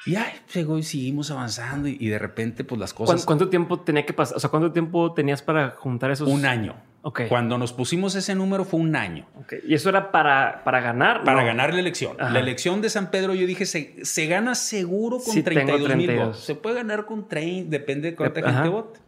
Y 0.05 0.15
ay, 0.15 0.33
llegó 0.53 0.77
y 0.77 0.83
seguimos 0.83 1.31
avanzando 1.31 1.87
y, 1.87 2.07
de 2.07 2.19
repente 2.19 2.63
pues 2.63 2.79
las 2.79 2.93
cosas... 2.93 3.25
¿Cuánto, 3.25 3.49
tiempo 3.49 3.79
tenía 3.79 4.05
que 4.05 4.13
pasar? 4.13 4.37
O 4.37 4.39
sea, 4.39 4.51
¿cuánto 4.51 4.71
tiempo 4.71 5.13
tenías 5.13 5.41
para 5.41 5.71
juntar 5.71 6.11
esos? 6.11 6.27
Un 6.27 6.45
año. 6.45 6.75
Ok. 7.01 7.21
Cuando 7.27 7.57
nos 7.57 7.73
pusimos 7.73 8.13
ese 8.13 8.35
número 8.35 8.65
fue 8.65 8.79
un 8.79 8.95
año. 8.95 9.25
Okay. 9.43 9.61
¿Y 9.67 9.73
eso 9.73 9.89
era 9.89 10.11
para, 10.11 10.63
para 10.63 10.79
ganar? 10.79 11.23
Para 11.23 11.43
ganar 11.43 11.73
la 11.73 11.79
elección. 11.79 12.17
La 12.17 12.39
elección 12.39 12.81
de 12.81 12.89
San 12.89 13.09
Pedro 13.09 13.33
yo 13.33 13.47
dije, 13.47 13.65
se, 13.65 14.05
se 14.05 14.27
gana 14.27 14.53
seguro 14.53 15.17
con 15.19 15.43
32 15.43 15.95
mil 15.95 16.15
votos. 16.17 16.39
Se 16.43 16.53
puede 16.53 16.75
ganar 16.75 17.05
con 17.05 17.27
30, 17.27 17.69
depende 17.69 18.11
de 18.11 18.15
cuánta 18.15 18.41
gente 18.43 18.69
vote. 18.69 18.99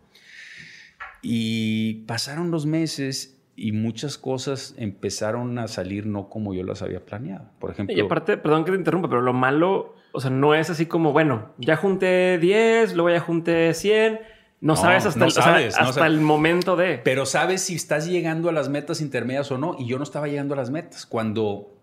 Y 1.22 2.06
pasaron 2.06 2.50
los 2.50 2.66
meses 2.66 3.37
y 3.60 3.72
muchas 3.72 4.20
cosas 4.20 4.76
empezaron 4.78 5.58
a 5.58 5.68
salir 5.68 6.06
no 6.06 6.30
como 6.30 6.54
yo 6.54 6.64
las 6.64 6.84
había 6.84 7.04
planeado. 7.04 7.50
Por 7.60 7.72
ejemplo. 7.72 7.98
Y 7.98 8.00
aparte, 8.00 8.38
perdón 8.38 8.64
que 8.64 8.72
te 8.72 8.78
interrumpa, 8.78 9.10
pero 9.10 9.22
lo 9.22 9.34
malo, 9.34 9.96
o 10.12 10.22
sea, 10.22 10.30
no 10.30 10.54
es 10.54 10.70
así 10.70 10.86
como, 10.86 11.12
bueno, 11.12 11.54
ya 11.58 11.76
junté 11.76 12.38
10, 12.38 12.94
luego 12.94 13.10
ya 13.10 13.20
junté 13.20 13.74
100. 13.74 14.20
No, 14.62 14.76
sabes 14.76 15.08
hasta, 15.08 15.26
el, 15.26 15.74
hasta 15.76 16.06
el 16.06 16.22
momento 16.22 16.76
de. 16.76 17.00
Pero 17.04 17.26
sabes 17.26 17.64
si 17.64 17.76
estás 17.76 18.08
llegando 18.08 18.48
a 18.50 18.52
las 18.52 18.70
metas 18.70 19.02
intermedias 19.02 19.52
o 19.52 19.58
no. 19.58 19.76
Y 19.78 19.88
yo 19.88 19.98
no 19.98 20.04
estaba 20.04 20.28
llegando 20.28 20.54
a 20.54 20.58
las 20.58 20.70
metas. 20.70 21.08
Cuando, 21.08 21.76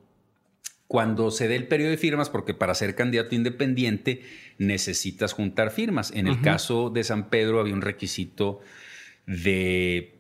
cuando 0.87 1.33
se 1.33 1.49
dé 1.49 1.57
el 1.57 1.67
periodo 1.67 1.91
de 1.91 1.97
firmas, 1.97 2.31
porque 2.31 2.55
para 2.55 2.75
ser 2.75 2.95
candidato 2.95 3.35
independiente 3.35 4.23
necesitas 4.59 5.33
juntar 5.33 5.71
firmas. 5.73 6.13
En 6.13 6.29
el 6.29 6.41
caso 6.41 6.91
de 6.91 7.03
San 7.03 7.31
Pedro 7.31 7.61
había 7.61 7.75
un 7.75 7.83
requisito 7.83 8.61
de 9.27 10.14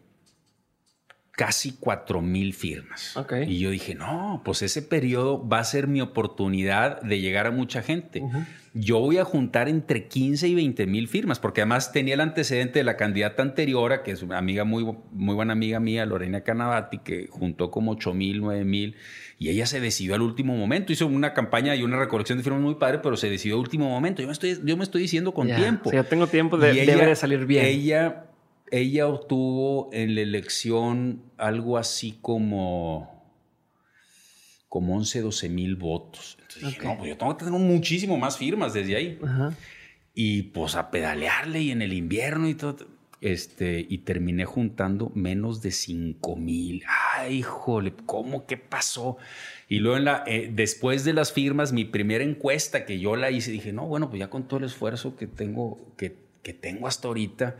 casi 1.37 1.73
cuatro 1.79 2.23
mil 2.23 2.55
firmas. 2.55 3.17
Y 3.47 3.59
yo 3.59 3.71
dije, 3.71 3.95
no, 3.95 4.43
pues 4.45 4.63
ese 4.63 4.83
periodo 4.83 5.47
va 5.47 5.59
a 5.59 5.65
ser 5.65 5.89
mi 5.89 6.01
oportunidad 6.01 7.01
de 7.03 7.21
llegar 7.21 7.47
a 7.47 7.51
mucha 7.51 7.83
gente. 7.83 8.23
yo 8.73 9.01
voy 9.01 9.19
a 9.19 9.25
juntar 9.25 9.69
entre 9.69 10.07
15 10.07 10.47
y 10.49 10.55
20 10.55 10.87
mil 10.87 11.09
firmas, 11.09 11.41
porque 11.41 11.63
además 11.63 11.93
tenía 11.93 12.15
el 12.15 12.21
antecedente 12.21 12.79
de 12.79 12.85
la 12.85 12.97
candidata 12.97 13.43
anterior, 13.43 14.03
que 14.05 14.13
es 14.13 14.23
una 14.23 14.39
amiga 14.39 14.65
muy, 14.65 14.85
muy 15.11 15.35
buena 15.35 15.53
amiga 15.53 15.81
mía, 15.81 16.07
Lorena 16.07 16.43
Canavati, 16.43 16.99
que 16.99 17.27
juntó 17.29 17.71
como 17.71 17.93
8 17.93 18.15
mil, 18.15 18.41
9 18.41 18.65
mil, 18.65 18.97
y 19.39 19.49
ella 19.49 19.67
se 19.67 19.81
decidió 19.81 20.15
al 20.15 20.23
último 20.23 20.57
momento. 20.57 20.93
Hizo 20.93 21.07
una 21.07 21.35
campaña 21.35 21.75
y 21.75 21.83
una 21.83 21.99
recolección 21.99 22.39
de 22.39 22.45
firmas 22.45 22.63
muy 22.63 22.77
padre, 22.77 23.01
pero 23.01 23.17
se 23.17 23.29
decidió 23.29 23.57
al 23.57 23.61
último 23.61 23.89
momento. 23.89 24.23
Yo 24.23 24.29
me 24.29 24.33
estoy, 24.33 24.61
yo 24.65 24.77
me 24.77 24.85
estoy 24.85 25.03
diciendo 25.03 25.35
con 25.35 25.49
tiempo. 25.49 25.91
Si 25.91 25.97
yo 25.97 26.05
tengo 26.05 26.29
tiempo, 26.29 26.57
de, 26.57 26.73
debe 26.73 27.07
de 27.07 27.17
salir 27.17 27.45
bien. 27.45 27.65
Ella, 27.65 28.27
ella 28.71 29.07
obtuvo 29.07 29.91
en 29.93 30.15
la 30.15 30.23
elección 30.23 31.23
algo 31.37 31.79
así 31.79 32.19
como 32.21 33.15
como 34.75 34.97
11, 34.97 35.21
12 35.21 35.49
mil 35.51 35.77
votos. 35.77 36.37
Entonces 36.41 36.65
dije, 36.65 36.83
no, 36.83 36.99
pues 36.99 37.11
yo 37.11 37.17
tengo 37.17 37.37
que 37.37 37.45
tener 37.45 37.61
muchísimo 37.61 38.19
más 38.19 38.39
firmas 38.39 38.75
desde 38.75 38.97
ahí. 38.97 39.21
Y 40.15 40.43
pues 40.43 40.75
a 40.75 40.91
pedalearle 40.91 41.63
y 41.63 41.71
en 41.71 41.81
el 41.81 41.93
invierno 41.93 42.49
y 42.49 42.57
todo. 42.57 42.85
Este, 43.21 43.87
y 43.89 43.99
terminé 43.99 44.45
juntando 44.45 45.13
menos 45.15 45.63
de 45.63 45.71
5 45.71 46.35
mil. 46.35 46.83
Ay, 47.17 47.37
híjole, 47.37 47.95
¿cómo? 48.05 48.47
¿Qué 48.47 48.57
pasó? 48.57 49.17
Y 49.69 49.79
luego 49.79 49.97
en 49.97 50.07
la, 50.07 50.25
eh, 50.27 50.51
después 50.53 51.05
de 51.05 51.13
las 51.13 51.33
firmas, 51.33 51.73
mi 51.73 51.85
primera 51.85 52.25
encuesta 52.25 52.85
que 52.85 52.99
yo 52.99 53.15
la 53.15 53.31
hice, 53.31 53.53
dije, 53.53 53.73
no, 53.73 53.87
bueno, 53.87 54.11
pues 54.11 54.19
ya 54.19 54.29
con 54.29 54.49
todo 54.49 54.59
el 54.59 54.67
esfuerzo 54.67 55.15
que 55.15 55.29
tengo, 55.29 55.95
que, 55.97 56.17
que 56.43 56.53
tengo 56.53 56.89
hasta 56.89 57.07
ahorita, 57.07 57.57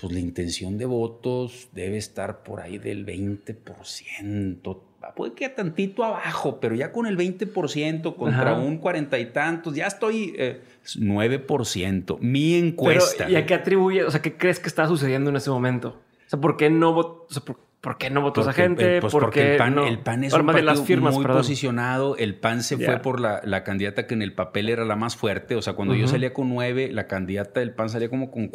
pues 0.00 0.12
la 0.12 0.20
intención 0.20 0.78
de 0.78 0.86
votos 0.86 1.68
debe 1.72 1.98
estar 1.98 2.42
por 2.42 2.60
ahí 2.60 2.78
del 2.78 3.04
20%, 3.04 4.80
puede 5.14 5.32
que 5.32 5.48
tantito 5.48 6.04
abajo, 6.04 6.60
pero 6.60 6.74
ya 6.74 6.92
con 6.92 7.06
el 7.06 7.16
20% 7.16 8.16
contra 8.16 8.54
un 8.54 8.78
cuarenta 8.78 9.18
y 9.18 9.26
tantos, 9.26 9.74
ya 9.74 9.86
estoy 9.86 10.34
9%. 10.36 12.14
Eh, 12.14 12.18
Mi 12.20 12.54
encuesta. 12.54 13.28
¿Y 13.28 13.36
a 13.36 13.46
qué 13.46 13.54
atribuye? 13.54 14.04
O 14.04 14.10
sea, 14.10 14.22
¿qué 14.22 14.36
crees 14.36 14.60
que 14.60 14.68
está 14.68 14.86
sucediendo 14.86 15.30
en 15.30 15.36
ese 15.36 15.50
momento? 15.50 16.00
O 16.26 16.30
sea, 16.30 16.40
¿por 16.40 16.56
qué 16.56 16.70
no, 16.70 16.90
o 16.96 17.26
sea, 17.28 17.42
por, 17.42 17.98
qué 17.98 18.10
no 18.10 18.20
votó 18.20 18.42
esa 18.42 18.52
gente? 18.52 19.00
Pues 19.00 19.12
porque 19.12 19.52
el 19.52 19.58
PAN, 19.58 19.78
el 19.78 19.98
PAN 19.98 20.24
es 20.24 20.32
un 20.32 20.46
partido 20.46 20.66
las 20.66 20.82
firmas, 20.82 21.14
muy 21.14 21.24
posicionado. 21.24 22.16
El 22.16 22.36
PAN 22.36 22.62
se 22.62 22.76
fue 22.76 22.98
por 22.98 23.20
la, 23.20 23.40
la, 23.44 23.64
candidata 23.64 24.06
que 24.06 24.14
en 24.14 24.22
el 24.22 24.34
papel 24.34 24.68
era 24.68 24.84
la 24.84 24.96
más 24.96 25.16
fuerte. 25.16 25.56
O 25.56 25.62
sea, 25.62 25.72
cuando 25.72 25.94
yo 25.94 26.06
salía 26.06 26.32
con 26.32 26.48
9, 26.50 26.90
la 26.92 27.06
candidata 27.06 27.60
del 27.60 27.72
PAN 27.72 27.88
salía 27.88 28.10
como 28.10 28.30
con 28.30 28.48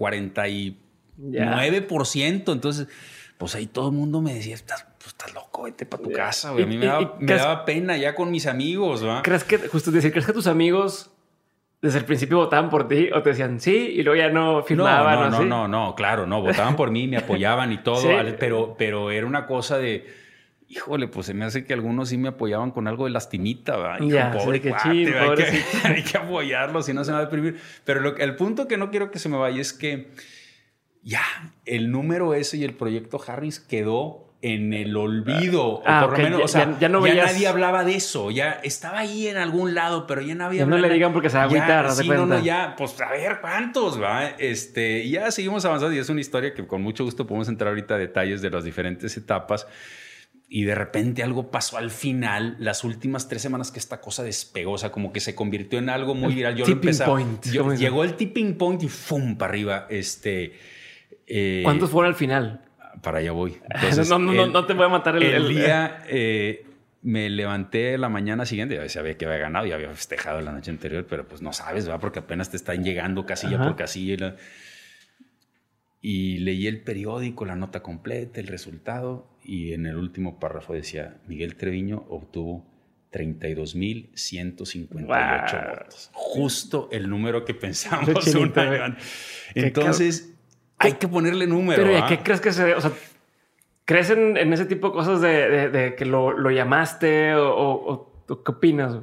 49%. 1.20 2.52
Entonces, 2.52 2.88
pues 3.38 3.56
ahí 3.56 3.68
todo 3.68 3.90
el 3.90 3.96
mundo 3.96 4.22
me 4.22 4.34
decía, 4.34 4.56
estás 4.56 4.86
pues 5.06 5.14
estás 5.14 5.36
loco, 5.36 5.64
vete 5.64 5.86
para 5.86 6.02
tu 6.02 6.12
casa, 6.12 6.52
güey. 6.52 6.64
A 6.64 6.68
mí 6.68 6.78
me, 6.78 6.88
daba, 6.88 7.64
pena 7.64 7.96
ya 7.96 8.16
con 8.16 8.32
mis 8.32 8.48
amigos. 8.48 9.06
¿Crees 9.22 9.44
que, 9.44 9.60
justo 9.60 9.92
decir, 9.92 10.12
¿crees 10.12 10.26
que 10.26 10.34
tus 10.34 10.48
amigos 10.48 11.12
desde 11.80 12.00
el 12.00 12.06
principio 12.06 12.38
votaban 12.38 12.72
por 12.72 12.88
ti 12.88 13.10
o 13.14 13.22
te 13.22 13.30
decían 13.30 13.60
sí 13.60 13.76
y 13.76 14.02
luego 14.02 14.20
ya 14.20 14.30
no 14.30 14.64
firmaban? 14.64 15.30
No, 15.30 15.30
no, 15.30 15.46
no, 15.46 15.68
no, 15.68 15.68
no, 15.68 15.96
claro, 15.96 16.26
no, 16.26 16.42
votaban 16.42 16.76
por 16.76 16.90
mí, 16.90 17.08
me 17.08 17.18
apoyaban 17.18 17.72
y 17.72 17.78
todo, 17.78 18.02
pero, 18.40 18.76
pero 18.80 19.12
era 19.12 19.28
una 19.28 19.46
cosa 19.46 19.78
de, 19.78 20.08
híjole, 20.68 21.08
pues 21.08 21.28
se 21.28 21.36
me 21.36 21.46
hace 21.46 21.66
que 21.66 21.74
algunos 21.74 22.10
sí 22.10 22.18
me 22.18 22.30
apoyaban 22.30 22.72
con 22.72 22.88
algo 22.88 23.06
de 23.06 23.12
lastimita, 23.12 23.78
¿va? 23.78 24.00
ya, 24.00 24.32
pobre 24.32 24.60
que 24.60 24.72
cuate, 24.72 24.90
hay, 24.90 25.36
que, 25.36 25.64
hay, 25.88 26.04
que, 26.04 26.18
apoyarlo, 26.18 26.82
si 26.82 26.94
no 26.94 27.04
se 27.04 27.12
me 27.12 27.18
va 27.18 27.20
a 27.22 27.26
deprimir. 27.26 27.60
Pero 27.84 28.02
lo, 28.02 28.18
el 28.18 28.36
punto 28.36 28.68
que 28.68 28.78
no 28.78 28.90
quiero 28.90 29.12
que 29.12 29.20
se 29.20 29.30
me 29.30 29.38
vaya 29.38 29.62
es 29.62 29.72
que 29.72 30.10
ya, 31.06 31.22
el 31.66 31.92
número 31.92 32.34
ese 32.34 32.58
y 32.58 32.64
el 32.64 32.74
proyecto 32.74 33.22
Harris 33.26 33.60
quedó 33.60 34.26
en 34.42 34.74
el 34.74 34.98
olvido. 34.98 35.84
Ah, 35.86 36.02
por 36.08 36.18
lo 36.18 36.24
menos, 36.24 36.42
o 36.44 36.48
sea, 36.48 36.78
ya, 36.80 36.90
no 36.90 37.00
nadie 37.00 37.48
hablaba 37.48 37.84
de 37.84 37.96
eso. 37.96 38.32
Ya 38.32 38.60
estaba 38.64 39.00
ahí 39.00 39.28
en 39.28 39.38
algún 39.38 39.76
lado, 39.76 40.08
pero 40.08 40.22
ya 40.22 40.34
no 40.34 40.46
había. 40.46 40.62
Ya 40.62 40.66
no 40.66 40.80
le 40.80 40.90
digan 40.90 41.14
porque 41.14 41.30
se 41.30 41.38
va 41.38 41.44
a 41.44 41.46
agüitar. 41.46 41.92
Sí, 41.92 42.10
no, 42.10 42.26
no, 42.26 42.44
ya, 42.44 42.76
pues 42.76 43.00
a 43.00 43.12
ver 43.12 43.40
cuántos, 43.40 44.02
va. 44.02 44.30
Este, 44.30 45.08
ya 45.08 45.30
seguimos 45.30 45.64
avanzando 45.66 45.96
y 45.96 46.00
es 46.00 46.10
una 46.10 46.22
historia 46.22 46.56
que 46.56 46.66
con 46.66 46.82
mucho 46.82 47.04
gusto 47.04 47.28
podemos 47.28 47.50
entrar 47.50 47.70
ahorita 47.70 47.96
a 47.96 47.98
detalles 48.00 48.42
de 48.42 48.50
las 48.50 48.64
diferentes 48.64 49.16
etapas. 49.16 49.68
Y 50.50 50.64
de 50.64 50.74
repente 50.74 51.22
algo 51.22 51.52
pasó 51.52 51.78
al 51.78 51.92
final, 51.92 52.56
las 52.60 52.84
últimas 52.84 53.28
tres 53.28 53.44
semanas 53.44 53.72
que 53.72 53.80
esta 53.80 54.00
cosa 54.00 54.24
despegó, 54.24 54.74
o 54.74 54.78
sea, 54.78 54.92
como 54.92 55.12
que 55.12 55.20
se 55.20 55.34
convirtió 55.36 55.80
en 55.80 55.90
algo 55.90 56.14
muy 56.14 56.34
viral. 56.34 56.56
Yo 56.56 56.66
tipping 56.66 56.98
point. 57.06 57.46
llegó 57.78 58.04
el 58.04 58.14
tipping 58.14 58.58
point 58.58 58.82
y 58.84 58.90
¡fum! 58.90 59.38
para 59.38 59.52
arriba. 59.52 59.88
Este, 59.90 60.54
eh, 61.28 61.62
¿Cuántos 61.64 61.90
fueron 61.90 62.12
al 62.12 62.16
final? 62.16 62.62
para 63.02 63.20
allá 63.20 63.32
voy. 63.32 63.58
no, 64.10 64.20
no, 64.20 64.48
no, 64.48 64.66
te 64.66 64.74
voy 64.74 64.86
a 64.86 64.90
matar 64.90 65.16
el, 65.16 65.24
el, 65.24 65.48
día. 65.48 66.04
Eh, 66.10 66.66
me 67.02 67.30
levanté 67.30 67.98
la 68.00 68.10
mañana 68.10 68.46
siguiente, 68.48 68.76
ya 68.76 68.90
sabía 68.90 69.16
que 69.16 69.26
había 69.26 69.38
ganado, 69.38 69.68
ya 69.68 69.76
había 69.76 69.90
festejado 69.90 70.42
la 70.42 70.52
noche 70.52 70.72
anterior, 70.72 71.06
pero 71.08 71.28
pues 71.28 71.44
no 71.44 71.54
sabes, 71.54 71.88
¿va? 71.88 72.00
Porque 72.00 72.18
apenas 72.18 72.50
te 72.50 72.58
están 72.58 72.84
llegando 72.84 73.28
casilla 73.28 73.60
por 73.60 73.76
casilla. 73.76 74.38
Y 76.02 76.40
leí 76.40 76.66
el 76.66 76.82
periódico, 76.82 77.46
la 77.46 77.56
nota 77.56 77.84
completa, 77.84 78.40
el 78.40 78.48
resultado, 78.48 79.38
y 79.44 79.74
en 79.74 79.86
el 79.86 79.98
último 79.98 80.40
párrafo 80.40 80.74
decía, 80.74 81.18
Miguel 81.28 81.58
Treviño 81.58 82.08
obtuvo 82.10 82.66
32.158 83.12 85.70
votos. 85.70 86.10
Justo 86.12 86.90
el 86.92 87.08
número 87.08 87.46
que 87.46 87.54
pensamos. 87.54 88.26
Entonces, 89.54 90.35
hay 90.78 90.94
que 90.94 91.08
ponerle 91.08 91.48
número. 91.48 91.82
Pero 91.82 91.94
¿y 91.94 92.02
¿a 92.02 92.08
qué 92.08 92.20
crees 92.20 92.42
que 92.42 92.52
se 92.52 92.76
O 92.76 92.82
sea, 92.82 92.92
¿crees 93.86 94.10
en, 94.10 94.54
ese 94.54 94.66
tipo 94.66 94.88
de 94.88 94.94
cosas 94.94 95.22
de, 95.22 95.96
que 95.98 96.06
lo, 96.06 96.50
llamaste 96.52 97.36
o, 97.36 98.24
qué 98.28 98.52
opinas? 98.52 98.98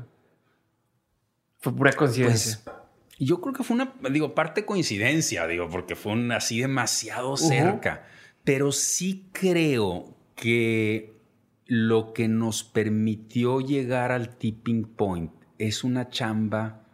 Fue 1.61 1.75
pura 1.75 1.93
coincidencia. 1.93 2.61
Pues, 2.65 2.77
yo 3.19 3.41
creo 3.41 3.55
que 3.55 3.63
fue 3.63 3.77
una, 3.77 3.95
digo, 4.11 4.35
parte 4.35 4.65
coincidencia, 4.65 5.47
digo, 5.47 5.69
porque 5.69 5.95
fue 5.95 6.13
un, 6.13 6.33
así 6.33 6.61
demasiado 6.61 7.37
cerca. 7.37 8.05
Pero 8.45 8.73
sí 8.73 9.29
creo 9.33 10.17
que 10.35 11.13
lo 11.67 12.13
que 12.13 12.27
nos 12.27 12.65
permitió 12.65 13.61
llegar 13.61 14.11
al 14.11 14.37
tipping 14.37 14.85
point 14.85 15.33
es 15.59 15.85
una 15.85 16.09
chamba 16.09 16.85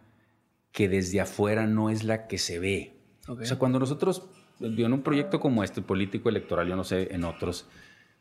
que 0.70 0.88
desde 0.88 1.20
afuera 1.20 1.66
no 1.66 1.88
es 1.88 2.04
la 2.04 2.26
que 2.26 2.36
se 2.36 2.58
ve. 2.58 2.94
O 3.26 3.44
sea, 3.44 3.58
cuando 3.58 3.78
nosotros 3.78 4.28
en 4.60 4.92
un 4.92 5.02
proyecto 5.02 5.40
como 5.40 5.64
este, 5.64 5.82
político 5.82 6.28
electoral, 6.28 6.68
yo 6.68 6.76
no 6.76 6.84
sé, 6.84 7.14
en 7.14 7.24
otros, 7.24 7.68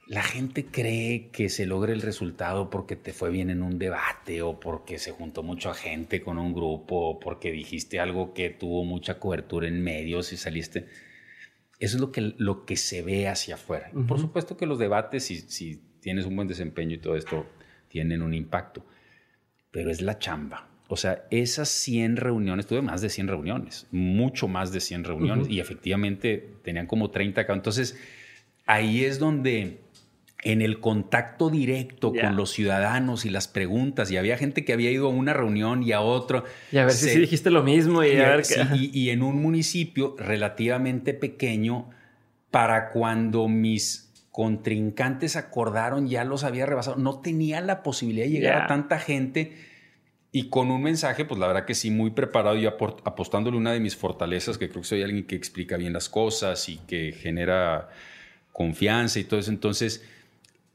la 0.08 0.23
gente 0.23 0.65
cree 0.65 1.30
que 1.32 1.50
se 1.50 1.65
logra 1.65 1.91
el 1.91 2.02
resultado 2.02 2.69
porque 2.69 2.95
te 2.95 3.12
fue 3.12 3.30
bien 3.30 3.50
en 3.50 3.62
un 3.62 3.78
debate 3.78 4.41
o 4.41 4.60
porque 4.60 5.00
se 5.00 5.12
juntó 5.12 5.43
mucha 5.43 5.73
gente 5.73 6.21
con 6.21 6.38
un 6.38 6.54
grupo 6.54 6.95
o 6.95 7.19
porque 7.19 7.52
dijiste 7.52 8.00
algo 8.00 8.34
que 8.34 8.50
tuvo 8.50 8.86
mucha 8.86 9.19
cobertura 9.19 9.67
en 9.67 9.84
medios 9.84 10.32
y 10.32 10.38
saliste. 10.38 10.88
Eso 11.80 11.97
es 11.97 12.02
lo 12.02 12.12
que, 12.12 12.34
lo 12.38 12.65
que 12.65 12.78
se 12.78 13.02
ve 13.02 13.28
hacia 13.28 13.56
afuera. 13.56 13.91
Por 14.08 14.19
supuesto 14.19 14.58
que 14.58 14.65
los 14.65 14.80
debates, 14.80 15.26
si, 15.26 15.41
si 15.41 15.82
tienes 16.00 16.26
un 16.26 16.36
buen 16.36 16.47
desempeño 16.47 16.95
y 16.95 17.00
todo 17.00 17.15
esto, 17.15 17.45
tienen 17.89 18.21
un 18.21 18.34
impacto, 18.34 18.86
pero 19.71 19.91
es 19.91 20.02
la 20.02 20.17
chamba. 20.17 20.69
O 20.89 20.95
sea, 20.95 21.26
esas 21.32 21.67
100 21.69 22.15
reuniones, 22.15 22.65
tuve 22.65 22.82
más 22.82 23.02
de 23.02 23.10
100 23.10 23.28
reuniones, 23.28 23.88
mucho 23.91 24.47
más 24.47 24.71
de 24.71 24.80
100 24.80 25.04
reuniones, 25.04 25.50
y 25.50 25.60
efectivamente 25.60 26.50
tenían 26.63 26.88
como 26.88 27.12
30 27.12 27.41
acá. 27.41 27.54
Entonces, 27.54 27.97
ahí 28.65 29.04
es 29.04 29.19
donde 29.19 29.82
en 30.43 30.62
el 30.62 30.80
contacto 30.80 31.50
directo 31.50 32.13
con 32.13 32.38
los 32.38 32.52
ciudadanos 32.52 33.26
y 33.26 33.30
las 33.30 33.50
preguntas, 33.50 34.12
y 34.12 34.17
había 34.17 34.38
gente 34.38 34.63
que 34.63 34.71
había 34.71 34.89
ido 34.89 35.08
a 35.08 35.10
una 35.10 35.34
reunión 35.34 35.84
y 35.84 35.91
a 35.91 36.00
otro. 36.00 36.45
Y 36.71 36.78
a 36.78 36.86
ver 36.86 36.93
si 36.93 37.19
dijiste 37.19 37.50
lo 37.50 37.63
mismo. 37.63 38.04
Y, 38.04 38.15
a 38.17 38.38
ver 38.38 38.45
y, 38.76 39.10
en 39.10 39.23
un 39.23 39.41
municipio 39.41 40.15
relativamente 40.17 41.13
pequeño, 41.13 41.89
para 42.50 42.91
cuando 42.91 43.50
mis 43.50 44.13
contrincantes 44.32 45.36
acordaron, 45.36 46.08
ya 46.08 46.23
los 46.23 46.45
había 46.45 46.65
rebasado. 46.65 46.95
No 46.95 47.19
tenía 47.19 47.60
la 47.60 47.84
posibilidad 47.84 48.26
de 48.26 48.32
llegar 48.32 48.62
a 48.62 48.67
tanta 48.67 49.00
gente 49.00 49.54
y 50.38 50.50
con 50.50 50.69
un 50.69 50.84
mensaje, 50.84 51.26
pues 51.26 51.39
la 51.39 51.47
verdad 51.47 51.65
que 51.65 51.73
sí, 51.73 51.89
muy 51.89 52.12
preparado 52.12 52.56
y 52.56 52.67
apostándole 52.67 53.58
una 53.58 53.73
de 53.73 53.80
mis 53.80 53.95
fortalezas, 53.95 54.60
que 54.60 54.69
creo 54.69 54.84
que 54.84 54.88
soy 54.88 55.02
alguien 55.02 55.26
que 55.26 55.36
explica 55.36 55.78
bien 55.78 55.93
las 55.93 56.10
cosas 56.10 56.69
y 56.69 56.78
que 56.78 57.12
genera 57.12 57.89
confianza 58.54 59.17
y 59.17 59.23
todo 59.23 59.39
eso. 59.39 59.50
Entonces, 59.50 60.06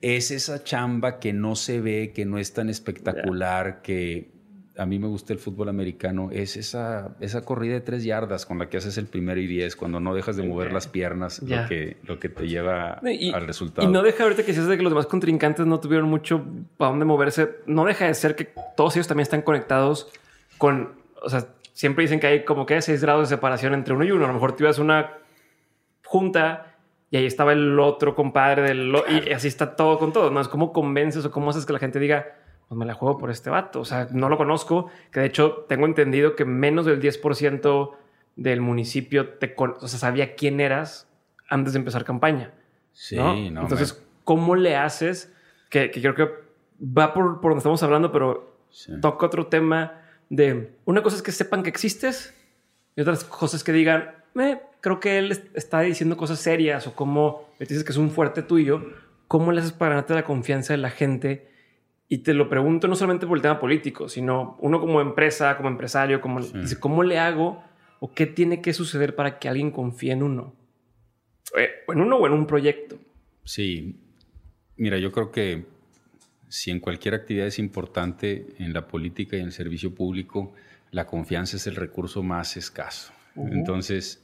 es 0.00 0.32
esa 0.32 0.64
chamba 0.64 1.20
que 1.20 1.32
no 1.32 1.54
se 1.54 1.80
ve, 1.80 2.10
que 2.12 2.24
no 2.24 2.38
es 2.38 2.54
tan 2.54 2.70
espectacular, 2.70 3.82
que 3.82 4.31
a 4.76 4.86
mí 4.86 4.98
me 4.98 5.06
gusta 5.06 5.32
el 5.32 5.38
fútbol 5.38 5.68
americano, 5.68 6.30
es 6.32 6.56
esa, 6.56 7.14
esa 7.20 7.44
corrida 7.44 7.74
de 7.74 7.80
tres 7.80 8.04
yardas 8.04 8.46
con 8.46 8.58
la 8.58 8.68
que 8.68 8.78
haces 8.78 8.96
el 8.96 9.06
primero 9.06 9.40
y 9.40 9.46
diez, 9.46 9.76
cuando 9.76 10.00
no 10.00 10.14
dejas 10.14 10.36
de 10.36 10.42
mover 10.44 10.72
las 10.72 10.88
piernas, 10.88 11.42
lo, 11.42 11.66
que, 11.68 11.98
lo 12.04 12.18
que 12.18 12.28
te 12.28 12.48
lleva 12.48 13.00
al 13.34 13.46
resultado. 13.46 13.86
Y 13.86 13.90
no 13.90 14.02
deja 14.02 14.22
ahorita 14.22 14.44
que 14.44 14.52
si 14.54 14.60
es 14.60 14.66
de 14.66 14.76
que 14.76 14.82
los 14.82 14.92
demás 14.92 15.06
contrincantes 15.06 15.66
no 15.66 15.80
tuvieron 15.80 16.08
mucho 16.08 16.44
para 16.76 16.90
dónde 16.90 17.04
moverse, 17.04 17.56
no 17.66 17.84
deja 17.84 18.06
de 18.06 18.14
ser 18.14 18.34
que 18.34 18.48
todos 18.76 18.96
ellos 18.96 19.08
también 19.08 19.24
están 19.24 19.42
conectados 19.42 20.08
con, 20.56 20.94
o 21.22 21.28
sea, 21.28 21.46
siempre 21.72 22.02
dicen 22.02 22.20
que 22.20 22.26
hay 22.26 22.44
como 22.44 22.66
que 22.66 22.80
seis 22.80 23.02
grados 23.02 23.28
de 23.28 23.36
separación 23.36 23.74
entre 23.74 23.94
uno 23.94 24.04
y 24.04 24.10
uno. 24.10 24.24
A 24.24 24.28
lo 24.28 24.34
mejor 24.34 24.56
tú 24.56 24.64
ibas 24.64 24.78
a 24.78 24.82
una 24.82 25.12
junta 26.04 26.76
y 27.10 27.18
ahí 27.18 27.26
estaba 27.26 27.52
el 27.52 27.78
otro 27.78 28.14
compadre 28.14 28.62
del 28.62 28.94
y 29.08 29.32
así 29.32 29.48
está 29.48 29.76
todo 29.76 29.98
con 29.98 30.12
todo. 30.12 30.30
No 30.30 30.40
es 30.40 30.48
como 30.48 30.72
convences 30.72 31.24
o 31.24 31.30
cómo 31.30 31.50
haces 31.50 31.66
que 31.66 31.72
la 31.72 31.78
gente 31.78 31.98
diga, 31.98 32.36
pues 32.72 32.78
me 32.78 32.86
la 32.86 32.94
juego 32.94 33.18
por 33.18 33.30
este 33.30 33.50
vato. 33.50 33.80
O 33.80 33.84
sea, 33.84 34.08
no 34.12 34.30
lo 34.30 34.38
conozco, 34.38 34.90
que 35.10 35.20
de 35.20 35.26
hecho 35.26 35.66
tengo 35.68 35.84
entendido 35.84 36.34
que 36.36 36.46
menos 36.46 36.86
del 36.86 37.02
10% 37.02 37.90
del 38.36 38.62
municipio 38.62 39.28
te 39.28 39.54
o 39.58 39.88
sea, 39.88 39.98
sabía 39.98 40.34
quién 40.36 40.58
eras 40.58 41.06
antes 41.50 41.74
de 41.74 41.80
empezar 41.80 42.06
campaña. 42.06 42.54
Sí, 42.92 43.16
¿no? 43.16 43.60
Entonces, 43.60 44.02
¿cómo 44.24 44.56
le 44.56 44.76
haces? 44.76 45.34
Que, 45.68 45.90
creo 45.90 46.14
que 46.14 46.30
va 46.80 47.12
por, 47.12 47.42
por 47.42 47.50
donde 47.50 47.58
estamos 47.58 47.82
hablando, 47.82 48.10
pero 48.10 48.56
toca 49.02 49.26
otro 49.26 49.48
tema 49.48 50.00
de 50.30 50.72
una 50.86 51.02
cosa 51.02 51.16
es 51.16 51.22
que 51.22 51.30
sepan 51.30 51.62
que 51.62 51.68
existes 51.68 52.34
y 52.96 53.02
otras 53.02 53.24
cosas 53.24 53.62
que 53.64 53.72
digan, 53.72 54.14
eh, 54.40 54.62
creo 54.80 54.98
que 54.98 55.18
él 55.18 55.50
está 55.52 55.82
diciendo 55.82 56.16
cosas 56.16 56.38
serias 56.38 56.86
o 56.86 56.94
como 56.94 57.50
me 57.60 57.66
dices 57.66 57.84
que 57.84 57.92
es 57.92 57.98
un 57.98 58.10
fuerte 58.10 58.40
tuyo, 58.40 58.82
¿cómo 59.28 59.52
le 59.52 59.60
haces 59.60 59.72
para 59.72 59.90
ganarte 59.90 60.14
la 60.14 60.24
confianza 60.24 60.72
de 60.72 60.78
la 60.78 60.88
gente? 60.88 61.51
Y 62.12 62.18
te 62.18 62.34
lo 62.34 62.46
pregunto 62.46 62.88
no 62.88 62.94
solamente 62.94 63.26
por 63.26 63.38
el 63.38 63.40
tema 63.40 63.58
político, 63.58 64.06
sino 64.06 64.58
uno 64.60 64.78
como 64.80 65.00
empresa, 65.00 65.56
como 65.56 65.70
empresario, 65.70 66.20
como 66.20 66.42
dice, 66.42 66.78
¿cómo 66.78 67.02
le 67.04 67.18
hago 67.18 67.64
o 68.00 68.12
qué 68.12 68.26
tiene 68.26 68.60
que 68.60 68.74
suceder 68.74 69.14
para 69.16 69.38
que 69.38 69.48
alguien 69.48 69.70
confíe 69.70 70.12
en 70.12 70.22
uno? 70.22 70.54
Eh, 71.56 71.70
en 71.88 72.00
uno 72.02 72.18
o 72.18 72.26
en 72.26 72.34
un 72.34 72.46
proyecto. 72.46 72.98
Sí, 73.44 73.98
mira, 74.76 74.98
yo 74.98 75.10
creo 75.10 75.30
que 75.30 75.64
si 76.48 76.70
en 76.70 76.80
cualquier 76.80 77.14
actividad 77.14 77.46
es 77.46 77.58
importante 77.58 78.44
en 78.58 78.74
la 78.74 78.86
política 78.88 79.38
y 79.38 79.40
en 79.40 79.46
el 79.46 79.52
servicio 79.52 79.94
público, 79.94 80.52
la 80.90 81.06
confianza 81.06 81.56
es 81.56 81.66
el 81.66 81.76
recurso 81.76 82.22
más 82.22 82.58
escaso. 82.58 83.14
Entonces, 83.36 84.22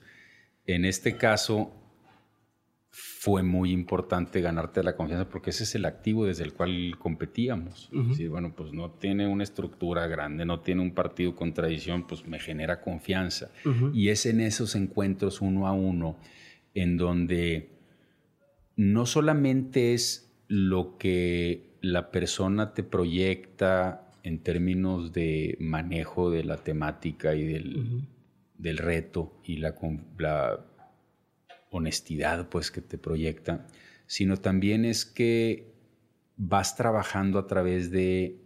en 0.66 0.84
este 0.84 1.16
caso, 1.16 1.72
fue 3.00 3.44
muy 3.44 3.70
importante 3.70 4.40
ganarte 4.40 4.82
la 4.82 4.96
confianza 4.96 5.28
porque 5.28 5.50
ese 5.50 5.62
es 5.62 5.74
el 5.76 5.84
activo 5.84 6.26
desde 6.26 6.42
el 6.42 6.52
cual 6.52 6.96
competíamos. 6.98 7.90
bueno, 8.28 8.54
pues 8.56 8.72
no 8.72 8.90
tiene 8.90 9.28
una 9.28 9.44
estructura 9.44 10.08
grande, 10.08 10.44
no 10.44 10.60
tiene 10.60 10.82
un 10.82 10.92
partido 10.92 11.36
con 11.36 11.54
tradición, 11.54 12.06
pues 12.08 12.26
me 12.26 12.40
genera 12.40 12.80
confianza. 12.80 13.50
Y 13.92 14.08
es 14.08 14.26
en 14.26 14.40
esos 14.40 14.74
encuentros 14.74 15.40
uno 15.40 15.68
a 15.68 15.72
uno 15.72 16.16
en 16.74 16.96
donde 16.96 17.70
no 18.74 19.06
solamente 19.06 19.94
es 19.94 20.32
lo 20.48 20.98
que 20.98 21.76
la 21.80 22.10
persona 22.10 22.74
te 22.74 22.82
proyecta 22.82 24.10
en 24.24 24.40
términos 24.40 25.12
de 25.12 25.56
manejo 25.60 26.30
de 26.30 26.42
la 26.42 26.56
temática 26.56 27.34
y 27.34 27.44
del, 27.44 28.78
reto 28.78 29.40
y 29.44 29.58
la, 29.58 29.74
la, 30.18 30.67
honestidad 31.70 32.48
pues, 32.48 32.70
que 32.70 32.80
te 32.80 32.98
proyecta, 32.98 33.66
sino 34.06 34.36
también 34.36 34.84
es 34.84 35.04
que 35.04 35.72
vas 36.36 36.76
trabajando 36.76 37.38
a 37.38 37.46
través 37.46 37.90
de, 37.90 38.36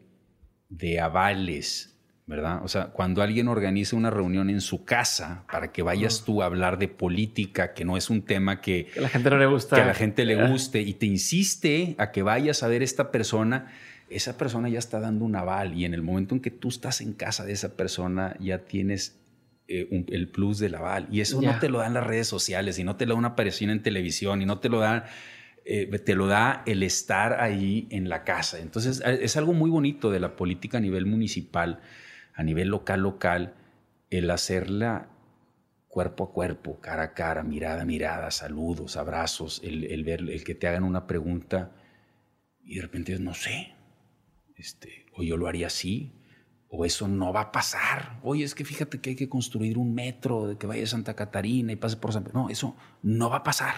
de 0.68 1.00
avales 1.00 1.92
¿verdad? 2.26 2.60
O 2.64 2.68
sea, 2.68 2.86
cuando 2.86 3.20
alguien 3.20 3.48
organiza 3.48 3.96
una 3.96 4.10
reunión 4.10 4.48
en 4.48 4.60
su 4.60 4.84
casa 4.84 5.44
para 5.50 5.72
que 5.72 5.82
vayas 5.82 6.24
tú 6.24 6.42
a 6.42 6.46
hablar 6.46 6.78
de 6.78 6.88
política, 6.88 7.74
que 7.74 7.84
no 7.84 7.96
es 7.96 8.10
un 8.10 8.22
tema 8.22 8.60
que, 8.60 8.88
la 8.96 9.08
gente 9.08 9.28
no 9.30 9.38
le 9.38 9.46
gusta, 9.46 9.76
que 9.76 9.82
a 9.82 9.86
la 9.86 9.94
gente 9.94 10.24
le 10.24 10.48
guste 10.48 10.80
y 10.80 10.94
te 10.94 11.06
insiste 11.06 11.96
a 11.98 12.12
que 12.12 12.22
vayas 12.22 12.62
a 12.62 12.68
ver 12.68 12.82
esta 12.82 13.10
persona, 13.10 13.72
esa 14.08 14.38
persona 14.38 14.68
ya 14.68 14.78
está 14.78 15.00
dando 15.00 15.24
un 15.24 15.34
aval 15.34 15.74
y 15.74 15.84
en 15.84 15.94
el 15.94 16.02
momento 16.02 16.34
en 16.34 16.40
que 16.40 16.50
tú 16.50 16.68
estás 16.68 17.00
en 17.00 17.12
casa 17.12 17.44
de 17.44 17.52
esa 17.52 17.76
persona 17.76 18.36
ya 18.38 18.58
tienes 18.58 19.18
eh, 19.80 20.04
el 20.08 20.28
plus 20.28 20.58
del 20.58 20.74
aval. 20.74 21.08
Y 21.10 21.20
eso 21.20 21.40
no 21.40 21.58
te 21.58 21.68
lo 21.68 21.78
dan 21.78 21.94
las 21.94 22.06
redes 22.06 22.28
sociales 22.28 22.78
y 22.78 22.84
no 22.84 22.96
te 22.96 23.06
lo 23.06 23.14
da 23.14 23.18
una 23.18 23.28
aparición 23.28 23.70
en 23.70 23.82
televisión 23.82 24.42
y 24.42 24.46
no 24.46 24.58
te 24.58 24.68
lo 24.68 24.80
dan 24.80 25.04
eh, 25.64 25.86
te 25.98 26.14
lo 26.16 26.26
da 26.26 26.64
el 26.66 26.82
estar 26.82 27.40
ahí 27.40 27.86
en 27.90 28.08
la 28.08 28.24
casa. 28.24 28.58
Entonces, 28.58 29.00
es 29.04 29.36
algo 29.36 29.52
muy 29.52 29.70
bonito 29.70 30.10
de 30.10 30.18
la 30.18 30.34
política 30.34 30.78
a 30.78 30.80
nivel 30.80 31.06
municipal 31.06 31.80
a 32.34 32.42
nivel 32.42 32.68
local, 32.68 33.00
local, 33.00 33.54
el 34.10 34.30
hacerla 34.30 35.08
cuerpo 35.88 36.24
a 36.24 36.32
cuerpo, 36.32 36.80
cara 36.80 37.02
a 37.02 37.14
cara, 37.14 37.42
mirada 37.42 37.82
a 37.82 37.84
mirada, 37.84 38.30
saludos, 38.30 38.96
abrazos, 38.96 39.60
el, 39.62 40.04
ver, 40.04 40.20
el 40.20 40.42
que 40.42 40.54
te 40.54 40.66
hagan 40.66 40.84
una 40.84 41.06
pregunta 41.06 41.72
y 42.62 42.76
de 42.76 42.82
repente 42.82 43.18
no 43.18 43.34
sé, 43.34 43.74
este, 44.56 45.06
o 45.12 45.22
yo 45.22 45.36
lo 45.36 45.48
haría 45.48 45.66
así, 45.66 46.12
o 46.74 46.86
eso 46.86 47.06
no 47.06 47.34
va 47.34 47.42
a 47.42 47.52
pasar. 47.52 48.18
Oye, 48.22 48.44
es 48.44 48.54
que 48.54 48.64
fíjate 48.64 48.98
que 48.98 49.10
hay 49.10 49.16
que 49.16 49.28
construir 49.28 49.76
un 49.76 49.94
metro 49.94 50.46
de 50.46 50.56
que 50.56 50.66
vaya 50.66 50.82
a 50.82 50.86
Santa 50.86 51.14
Catarina 51.14 51.70
y 51.70 51.76
pase 51.76 51.98
por 51.98 52.14
San 52.14 52.26
No, 52.32 52.48
eso 52.48 52.74
no 53.02 53.28
va 53.28 53.36
a 53.36 53.42
pasar. 53.42 53.74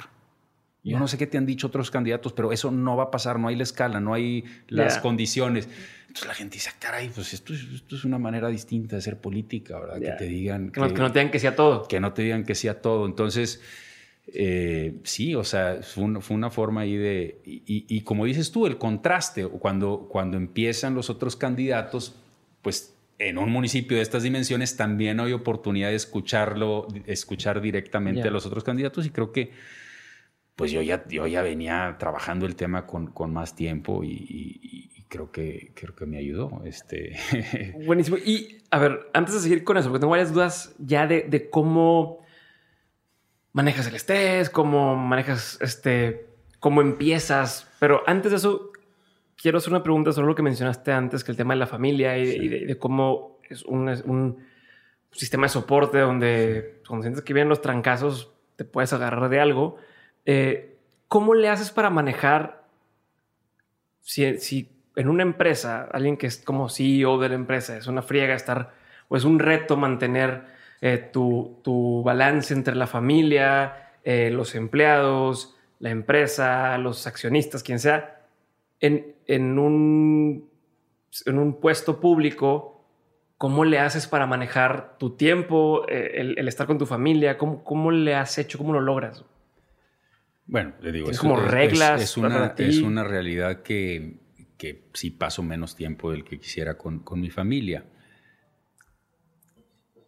Yo 0.85 0.99
no 0.99 1.09
sé 1.09 1.19
qué 1.19 1.27
te 1.27 1.39
han 1.39 1.47
dicho 1.47 1.67
otros 1.67 1.91
candidatos, 1.91 2.35
pero 2.35 2.53
eso 2.53 2.71
no 2.71 2.95
va 2.95 3.05
a 3.05 3.11
pasar, 3.11 3.41
no 3.41 3.49
hay 3.49 3.57
la 3.57 3.63
escala, 3.63 4.01
no 4.01 4.15
hay 4.15 4.45
las 4.69 4.99
condiciones. 4.99 5.67
Entonces 6.03 6.29
la 6.29 6.35
gente 6.35 6.55
dice, 6.55 6.71
ah, 6.73 6.77
caray, 6.79 7.09
pues 7.09 7.33
esto, 7.33 7.55
esto, 7.55 7.97
es 7.97 8.05
una 8.05 8.19
manera 8.19 8.49
distinta 8.49 8.95
de 8.95 9.03
ser 9.03 9.19
política, 9.19 9.81
¿verdad? 9.81 9.99
Que 9.99 10.13
te 10.13 10.27
digan... 10.27 10.71
Que, 10.71 10.81
no, 10.81 10.89
que, 10.89 11.01
no, 11.01 11.11
te 11.11 11.19
digan 11.19 11.33
que 11.33 11.39
sea 11.41 11.57
todo. 11.57 11.89
Que 11.89 12.01
no 12.01 12.13
te 12.13 12.23
digan 12.23 12.45
que 12.45 12.55
sea 12.55 12.83
todo. 12.83 13.07
Entonces, 13.07 13.63
eh, 14.27 15.01
sí, 15.05 15.35
o 15.35 15.43
sea, 15.43 15.81
fue, 15.83 16.05
una 16.05 16.51
forma 16.51 16.83
ahí 16.83 16.97
de... 16.97 17.41
Y, 17.45 18.03
como 18.03 18.27
dices 18.27 18.53
tú, 18.53 18.67
el 18.67 18.77
contraste, 18.77 19.47
cuando, 19.47 20.07
cuando 20.11 20.37
empiezan 20.37 20.95
los 20.95 21.09
otros 21.09 21.35
candidatos, 21.35 22.15
pues 22.65 22.97
en 23.19 23.39
un 23.39 23.53
municipio 23.53 23.97
de 23.97 24.03
estas 24.03 24.25
dimensiones 24.25 24.77
también 24.77 25.21
hay 25.21 25.33
oportunidad 25.33 25.91
de 25.91 25.95
escucharlo, 25.95 26.89
escuchar 27.07 27.61
directamente 27.61 28.27
a 28.27 28.31
los 28.33 28.45
otros 28.47 28.65
candidatos 28.65 29.07
y 29.07 29.11
creo 29.11 29.31
que 29.31 29.53
pues 30.57 30.71
yo 30.71 30.83
ya, 30.83 31.05
yo 31.09 31.27
ya 31.27 31.43
venía 31.43 31.97
trabajando 31.99 32.47
el 32.47 32.57
tema 32.57 32.87
con, 32.87 33.09
con 33.09 33.33
más 33.33 33.57
tiempo 33.57 34.03
y, 34.05 34.91
creo, 35.09 35.31
que, 35.33 35.73
creo 35.75 35.95
que 35.95 36.07
me 36.07 36.19
ayudó. 36.19 36.63
Este. 36.65 37.17
Buenísimo. 37.87 38.17
Y 38.17 38.63
a 38.71 38.79
ver, 38.79 39.11
antes 39.13 39.35
de 39.35 39.41
seguir 39.41 39.65
con 39.65 39.77
eso, 39.77 39.89
porque 39.89 40.01
tengo 40.01 40.13
varias 40.13 40.33
dudas 40.33 40.75
ya 40.79 41.07
de, 41.07 41.23
de 41.23 41.51
cómo 41.51 42.25
manejas 43.53 43.89
el 43.89 43.97
estrés, 43.97 44.49
cómo 44.49 44.97
manejas 44.97 45.59
este, 45.61 46.27
cómo 46.61 46.83
empiezas. 46.83 47.69
Pero 47.81 48.03
antes 48.07 48.31
de 48.31 48.37
eso, 48.37 48.71
quiero 49.37 49.59
hacer 49.59 49.73
una 49.73 49.83
pregunta 49.83 50.13
sobre 50.13 50.29
lo 50.29 50.35
que 50.35 50.43
mencionaste 50.43 50.93
antes, 50.93 51.25
que 51.25 51.33
el 51.33 51.37
tema 51.37 51.55
de 51.55 51.61
la 51.61 51.67
familia 51.67 52.17
y, 52.19 52.49
de, 52.49 52.79
cómo 52.79 53.39
es 53.49 53.63
un, 53.65 53.89
un, 54.07 54.55
sistema 55.11 55.45
de 55.45 55.51
soporte 55.51 55.99
donde 55.99 56.81
cuando 56.89 57.05
sientes 57.05 57.23
que 57.23 57.33
vienen 57.33 57.49
los 57.49 57.61
trancazos, 57.61 58.33
te 58.57 58.65
puedes 58.65 58.93
agarrar 58.93 59.29
de 59.29 59.39
algo. 59.39 59.77
Eh, 60.25 60.77
¿Cómo 61.07 61.35
le 61.35 61.49
haces 61.49 61.71
para 61.71 61.89
manejar 61.89 62.65
si, 64.05 64.71
en 64.97 65.09
una 65.09 65.23
empresa, 65.23 65.89
alguien 65.93 66.17
que 66.17 66.27
es 66.27 66.39
como 66.39 66.69
CEO 66.69 67.19
de 67.19 67.31
la 67.31 67.35
empresa, 67.35 67.77
es 67.77 67.87
una 67.87 68.03
friega 68.03 68.35
estar, 68.35 68.73
o 69.09 69.17
es 69.17 69.25
un 69.25 69.39
reto 69.39 69.77
mantener 69.77 70.45
eh, 70.81 70.99
tu, 71.13 72.03
balance 72.05 72.53
entre 72.53 72.75
la 72.75 72.87
familia, 72.87 73.93
eh, 74.05 74.31
los 74.31 74.55
empleados, 74.55 75.57
la 75.79 75.91
empresa, 75.91 76.77
los 76.79 77.07
accionistas, 77.07 77.63
quien 77.63 77.79
sea, 77.79 78.24
en, 78.85 79.59
un, 79.59 80.51
en 81.27 81.39
un 81.39 81.61
puesto 81.61 82.01
público, 82.01 82.87
¿cómo 83.39 83.65
le 83.65 83.79
haces 83.79 84.07
para 84.07 84.27
manejar 84.27 84.97
tu 84.99 85.17
tiempo, 85.17 85.87
el, 85.89 86.37
estar 86.49 86.67
con 86.67 86.79
tu 86.79 86.87
familia? 86.87 87.39
¿Cómo, 87.39 87.65
¿Cómo 87.65 87.91
le 87.91 88.15
has 88.15 88.39
hecho? 88.39 88.59
¿Cómo 88.59 88.73
lo 88.73 88.81
logras? 88.81 89.25
Bueno, 90.47 90.75
le 90.83 90.93
digo, 90.93 91.11
es, 91.11 91.19
como 91.19 91.37
reglas. 91.37 92.03
Es, 92.03 92.17
una, 92.17 92.55
es 92.59 92.81
una 92.81 93.03
realidad 93.03 93.63
que, 93.63 94.19
que 94.59 94.89
sí 94.93 95.11
paso 95.11 95.43
menos 95.43 95.75
tiempo 95.75 96.11
del 96.11 96.25
que 96.25 96.39
quisiera 96.39 96.77
con, 96.77 97.01
con, 97.01 97.21
mi 97.21 97.31
familia. 97.31 97.87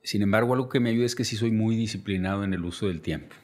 Sin 0.02 0.22
embargo, 0.22 0.52
algo 0.52 0.68
que 0.68 0.78
me 0.78 0.90
ayuda 0.90 1.06
es 1.06 1.14
que 1.14 1.24
sí 1.24 1.36
soy 1.36 1.50
muy 1.50 1.74
disciplinado 1.74 2.44
en 2.44 2.52
el 2.52 2.64
uso 2.64 2.88
del 2.88 3.00
tiempo. 3.00 3.34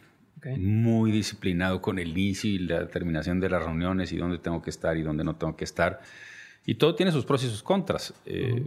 Muy 0.57 1.11
disciplinado 1.13 1.81
con 1.81 1.99
el 1.99 2.09
inicio 2.09 2.51
y 2.51 2.59
la 2.59 2.89
terminación 2.89 3.41
de 3.41 3.49
las 3.49 3.63
reuniones 3.63 4.13
y 4.13 4.17
dónde 4.17 4.39
tengo 4.39 4.61
que 4.61 4.71
estar 4.71 4.97
y 4.97 5.03
dónde 5.03 5.25
no 5.25 5.37
tengo 5.37 5.57
que 5.57 5.65
estar. 5.65 6.01
Y 6.67 6.77
todo 6.77 6.95
tiene 6.95 7.13
sus 7.13 7.25
pros 7.25 7.45
y 7.45 7.49
sus 7.49 7.63
contras. 7.63 8.15
Eh, 8.27 8.67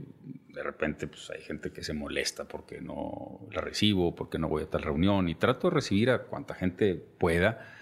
de 0.54 0.64
repente 0.64 1.08
pues, 1.08 1.30
hay 1.32 1.42
gente 1.42 1.72
que 1.72 1.84
se 1.84 1.94
molesta 1.94 2.46
porque 2.46 2.82
no 2.82 3.42
la 3.52 3.62
recibo, 3.62 4.16
porque 4.16 4.40
no 4.40 4.48
voy 4.48 4.64
a 4.64 4.70
tal 4.70 4.84
reunión 4.84 5.28
y 5.28 5.36
trato 5.36 5.70
de 5.70 5.76
recibir 5.76 6.10
a 6.10 6.24
cuanta 6.24 6.54
gente 6.54 6.96
pueda 6.96 7.74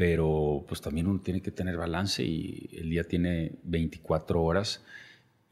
pero 0.00 0.64
pues 0.66 0.80
también 0.80 1.08
uno 1.08 1.20
tiene 1.20 1.42
que 1.42 1.50
tener 1.50 1.76
balance 1.76 2.22
y 2.22 2.70
el 2.72 2.88
día 2.88 3.04
tiene 3.04 3.52
24 3.64 4.42
horas 4.42 4.82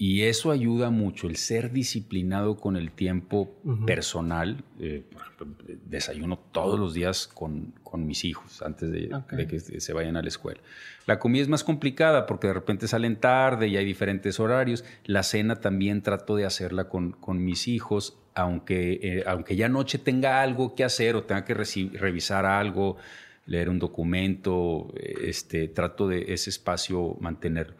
y 0.00 0.22
eso 0.22 0.52
ayuda 0.52 0.90
mucho, 0.90 1.26
el 1.26 1.34
ser 1.34 1.72
disciplinado 1.72 2.56
con 2.56 2.76
el 2.76 2.92
tiempo 2.92 3.58
personal. 3.84 4.62
Eh, 4.78 5.02
por 5.10 5.22
ejemplo, 5.22 5.46
desayuno 5.86 6.38
todos 6.52 6.78
los 6.78 6.94
días 6.94 7.26
con, 7.26 7.74
con 7.82 8.06
mis 8.06 8.24
hijos 8.24 8.62
antes 8.62 8.92
de, 8.92 9.10
que 9.48 9.58
se 9.58 9.92
vayan 9.92 10.16
a 10.16 10.22
la 10.22 10.28
escuela. 10.28 10.60
La 11.06 11.18
comida 11.18 11.42
es 11.42 11.48
más 11.48 11.64
complicada 11.64 12.26
porque 12.26 12.46
de 12.46 12.52
repente 12.52 12.86
salen 12.86 13.16
tarde 13.16 13.66
y 13.66 13.76
hay 13.76 13.84
diferentes 13.84 14.38
horarios. 14.38 14.84
La 15.04 15.24
cena 15.24 15.56
también 15.56 16.00
trato 16.02 16.36
de 16.36 16.44
hacerla 16.44 16.88
con, 16.88 17.10
con 17.10 17.44
mis 17.44 17.66
hijos, 17.66 18.18
aunque, 18.36 19.00
eh, 19.02 19.24
aunque 19.26 19.56
ya 19.56 19.66
anoche 19.66 19.98
tenga 19.98 20.42
algo 20.42 20.76
que 20.76 20.84
hacer 20.84 21.16
o 21.16 21.24
tenga 21.24 21.44
que 21.44 21.54
revisar 21.54 22.46
algo 22.46 22.98
leer 23.46 23.70
un 23.70 23.78
documento, 23.78 24.92
este, 24.94 25.68
trato 25.68 26.06
de 26.06 26.34
ese 26.34 26.50
espacio 26.50 27.16
mantenerlo. 27.18 27.74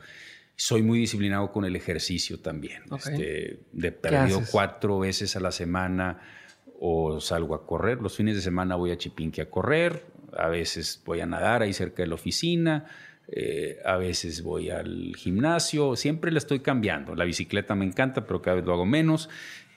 Soy 0.61 0.83
muy 0.83 0.99
disciplinado 0.99 1.53
con 1.53 1.65
el 1.65 1.77
ejercicio 1.77 2.41
también. 2.41 2.83
Este, 2.97 3.61
de 3.71 3.93
perdido 3.93 4.43
cuatro 4.51 4.99
veces 4.99 5.37
a 5.37 5.41
la 5.41 5.53
semana 5.53 6.21
o 6.81 7.21
salgo 7.21 7.55
a 7.55 7.65
correr. 7.65 8.03
Los 8.03 8.17
fines 8.17 8.35
de 8.35 8.43
semana 8.43 8.75
voy 8.75 8.91
a 8.91 8.99
Chipinque 8.99 9.41
a 9.41 9.49
correr, 9.49 10.05
a 10.37 10.49
veces 10.49 11.01
voy 11.07 11.21
a 11.21 11.27
nadar 11.27 11.63
ahí 11.63 11.73
cerca 11.73 12.03
de 12.03 12.09
la 12.09 12.17
oficina, 12.17 12.87
eh, 13.29 13.79
a 13.85 13.99
veces 13.99 14.43
voy 14.43 14.71
al 14.71 15.15
gimnasio, 15.15 15.95
siempre 15.95 16.33
le 16.33 16.39
estoy 16.39 16.59
cambiando. 16.59 17.15
La 17.15 17.25
bicicleta 17.25 17.77
me 17.77 17.85
encanta, 17.85 18.27
pero 18.27 18.43
cada 18.43 18.57
vez 18.57 18.65
lo 18.65 18.73
hago 18.73 18.85
menos. 18.85 19.29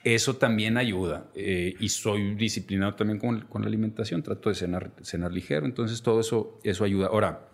Eso 0.02 0.34
también 0.34 0.78
ayuda. 0.78 1.30
Eh, 1.36 1.74
y 1.78 1.90
soy 1.90 2.34
disciplinado 2.34 2.96
también 2.96 3.20
con, 3.20 3.46
la 3.52 3.66
alimentación, 3.68 4.24
trato 4.24 4.48
de 4.48 4.56
cenar, 4.56 4.90
cenar 5.02 5.32
ligero, 5.32 5.64
entonces 5.64 6.02
todo 6.02 6.18
eso, 6.18 6.58
eso 6.64 6.82
ayuda. 6.82 7.06
Ahora, 7.06 7.51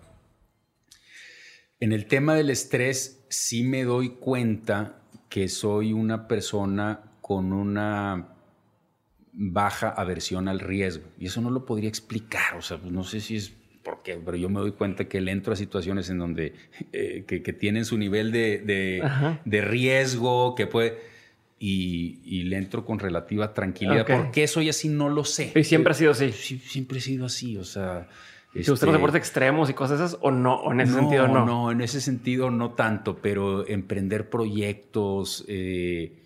en 1.81 1.93
el 1.93 2.07
tema 2.07 2.35
del 2.35 2.51
estrés, 2.51 3.25
sí 3.29 3.63
me 3.63 3.85
doy 3.85 4.11
cuenta 4.11 5.01
que 5.29 5.49
soy 5.49 5.93
una 5.93 6.27
persona 6.27 7.13
con 7.21 7.53
una 7.53 8.35
baja 9.33 9.91
aversión 9.91 10.49
al 10.49 10.61
riesgo. 10.61 11.05
Y 11.19 11.27
eso 11.27 11.41
no 11.41 11.51
lo 11.51 11.65
podría 11.65 11.89
explicar, 11.89 12.57
o 12.57 12.63
sea, 12.63 12.79
pues 12.79 12.93
no 12.93 13.05
sé 13.05 13.21
si 13.21 13.37
es 13.37 13.53
por 13.85 14.03
qué, 14.03 14.21
pero 14.23 14.37
yo 14.37 14.49
me 14.49 14.61
doy 14.61 14.73
cuenta 14.73 15.05
que 15.05 15.21
le 15.21 15.31
entro 15.31 15.53
a 15.53 15.57
situaciones 15.57 16.11
en 16.11 16.19
donde 16.19 16.55
eh, 16.93 17.25
que, 17.27 17.53
tienen 17.53 17.85
su 17.85 17.97
nivel 17.97 18.33
de, 18.33 18.59
de, 19.45 19.61
riesgo, 19.61 20.55
que 20.55 20.67
puede... 20.67 20.99
Y, 21.61 22.45
le 22.45 22.57
entro 22.57 22.85
con 22.85 22.99
relativa 22.99 23.53
tranquilidad. 23.53 24.07
¿Por 24.07 24.31
qué 24.31 24.47
soy 24.47 24.69
así? 24.69 24.89
No 24.89 25.09
lo 25.09 25.25
sé. 25.25 25.53
Y 25.55 25.65
siempre 25.65 25.91
ha 25.93 25.95
sido 25.95 26.13
así. 26.13 26.33
siempre 26.33 26.99
he 26.99 27.01
sido 27.01 27.27
así, 27.27 27.57
o 27.57 27.65
sea... 27.65 28.09
¿Te 28.53 28.61
gustan 28.61 28.73
los 28.73 28.83
este, 28.83 28.93
deportes 28.93 29.19
extremos 29.19 29.69
y 29.69 29.75
cosas 29.75 30.01
esas 30.01 30.19
o 30.23 30.31
no? 30.31 30.57
¿O 30.57 30.73
en 30.73 30.81
ese 30.81 30.95
sentido 30.95 31.29
no? 31.29 31.45
No, 31.45 31.71
en 31.71 31.81
ese 31.81 32.01
sentido 32.01 32.51
no 32.51 32.73
tanto, 32.73 33.19
pero 33.19 33.67
emprender 33.69 34.31
proyectos, 34.31 35.45
eh, 35.49 36.23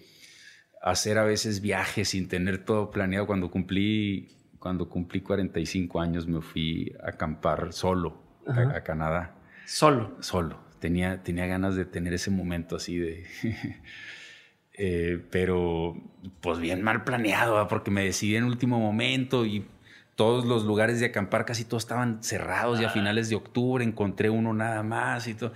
hacer 0.80 1.18
a 1.18 1.24
veces 1.24 1.60
viajes 1.60 2.10
sin 2.10 2.28
tener 2.28 2.64
todo 2.64 2.90
planeado. 2.90 3.26
Cuando 3.26 3.50
cumplí, 3.50 4.28
cuando 4.60 4.88
cumplí 4.88 5.20
45 5.20 6.00
años 6.00 6.26
me 6.28 6.40
fui 6.40 6.94
a 7.02 7.10
acampar 7.10 7.72
solo 7.72 8.22
a, 8.46 8.80
Canadá. 8.82 9.34
¿Solo? 9.66 10.16
Solo. 10.20 10.60
Tenía, 10.78 11.22
tenía 11.22 11.46
ganas 11.46 11.74
de 11.74 11.84
tener 11.84 12.14
ese 12.14 12.30
momento 12.30 12.76
así 12.76 12.98
de... 12.98 13.26
Eh, 14.74 15.22
pero 15.30 16.02
pues 16.40 16.58
bien 16.58 16.82
mal 16.82 17.04
planeado, 17.04 17.68
porque 17.68 17.90
me 17.90 18.04
decidí 18.04 18.36
en 18.36 18.44
último 18.44 18.80
momento 18.80 19.44
y 19.44 19.66
todos 20.16 20.44
los 20.44 20.64
lugares 20.64 21.00
de 21.00 21.06
acampar 21.06 21.44
casi 21.44 21.64
todos 21.64 21.82
estaban 21.82 22.22
cerrados 22.22 22.80
y 22.80 22.84
a 22.84 22.88
ah. 22.88 22.90
finales 22.90 23.28
de 23.28 23.36
octubre 23.36 23.84
encontré 23.84 24.30
uno 24.30 24.52
nada 24.52 24.82
más 24.82 25.26
y 25.28 25.34
todo. 25.34 25.52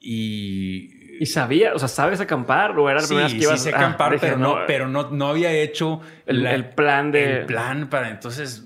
Y 0.00 0.98
¿Y 1.20 1.26
sabía? 1.26 1.74
O 1.74 1.78
sea, 1.78 1.88
¿sabes 1.88 2.20
acampar? 2.20 2.78
¿O 2.78 2.88
era 2.88 3.00
la 3.00 3.06
primera 3.06 3.26
vez 3.26 3.34
que 3.34 3.42
ibas 3.42 3.60
sí 3.60 3.70
sé 3.70 3.74
acampar, 3.74 4.18
pero, 4.20 4.36
no, 4.36 4.58
pero 4.66 4.88
no, 4.88 5.10
no 5.10 5.28
había 5.28 5.50
hecho 5.52 6.00
el, 6.26 6.66
plan 6.66 7.10
de... 7.10 7.40
El 7.40 7.46
plan 7.46 7.88
para 7.90 8.10
entonces 8.10 8.64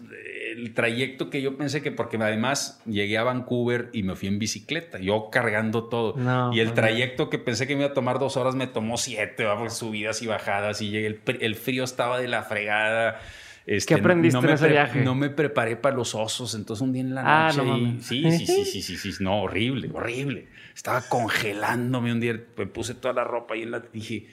el 0.52 0.74
trayecto 0.74 1.30
que 1.30 1.40
yo 1.40 1.56
pensé 1.56 1.82
que 1.82 1.90
porque 1.90 2.18
además 2.18 2.80
llegué 2.86 3.16
a 3.18 3.24
Vancouver 3.24 3.88
y 3.92 4.02
me 4.02 4.14
fui 4.14 4.28
en 4.28 4.38
bicicleta, 4.38 4.98
yo 4.98 5.30
cargando 5.30 5.84
todo. 5.84 6.14
y 6.52 6.60
el 6.60 6.72
trayecto 6.74 7.30
que 7.30 7.38
pensé 7.38 7.66
que 7.66 7.74
me 7.74 7.82
iba 7.82 7.90
a 7.90 7.94
tomar 7.94 8.18
dos 8.18 8.36
horas 8.36 8.54
me 8.54 8.66
tomó 8.66 8.96
siete, 8.98 9.46
subidas 9.70 10.22
y 10.22 10.26
bajadas 10.26 10.80
y 10.82 10.90
llegué, 10.90 11.18
el, 11.40 11.54
frío 11.56 11.84
estaba 11.84 12.18
de 12.20 12.28
la 12.28 12.42
fregada. 12.42 13.20
Este, 13.66 13.94
¿Qué 13.94 14.00
aprendiste 14.00 14.40
no 14.40 14.48
en 14.48 14.54
ese 14.54 14.68
viaje? 14.68 15.02
No 15.02 15.14
me 15.14 15.30
preparé 15.30 15.76
para 15.76 15.94
los 15.94 16.14
osos, 16.14 16.54
entonces 16.54 16.82
un 16.82 16.92
día 16.92 17.02
en 17.02 17.14
la 17.14 17.22
ah, 17.24 17.52
noche. 17.52 17.96
sí, 18.00 18.30
sí, 18.30 18.46
sí, 18.46 18.64
sí, 18.64 18.82
sí, 18.82 18.96
sí, 18.96 19.22
no, 19.22 19.42
horrible, 19.42 19.88
horrible 19.92 20.48
estaba 20.74 21.02
congelándome 21.08 22.12
un 22.12 22.20
día, 22.20 22.40
me 22.56 22.66
puse 22.66 22.94
toda 22.94 23.14
la 23.14 23.24
ropa 23.24 23.56
y 23.56 23.62
en 23.62 23.70
la, 23.72 23.80
dije, 23.92 24.26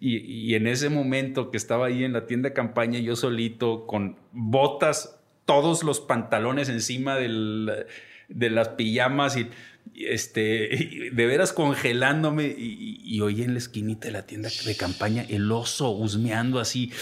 y, 0.00 0.54
en 0.54 0.66
ese 0.66 0.90
momento 0.90 1.50
que 1.50 1.56
estaba 1.56 1.86
ahí 1.86 2.04
en 2.04 2.12
la 2.12 2.26
tienda 2.26 2.50
de 2.50 2.54
campaña, 2.54 2.98
yo 2.98 3.16
solito, 3.16 3.86
con 3.86 4.18
botas, 4.32 5.20
todos 5.46 5.82
los 5.82 6.00
pantalones 6.00 6.68
encima 6.68 7.16
del, 7.16 7.86
de 8.28 8.50
las 8.50 8.70
pijamas 8.70 9.36
y 9.36 9.48
este, 9.94 11.10
de 11.12 11.26
veras 11.26 11.52
congelándome 11.52 12.54
y, 12.56 13.18
oí 13.20 13.42
en 13.42 13.52
la 13.52 13.58
esquinita 13.58 14.08
de 14.08 14.12
la 14.12 14.26
tienda 14.26 14.50
de 14.66 14.76
campaña 14.76 15.24
el 15.28 15.50
oso 15.50 15.90
husmeando 15.90 16.58
así. 16.58 16.92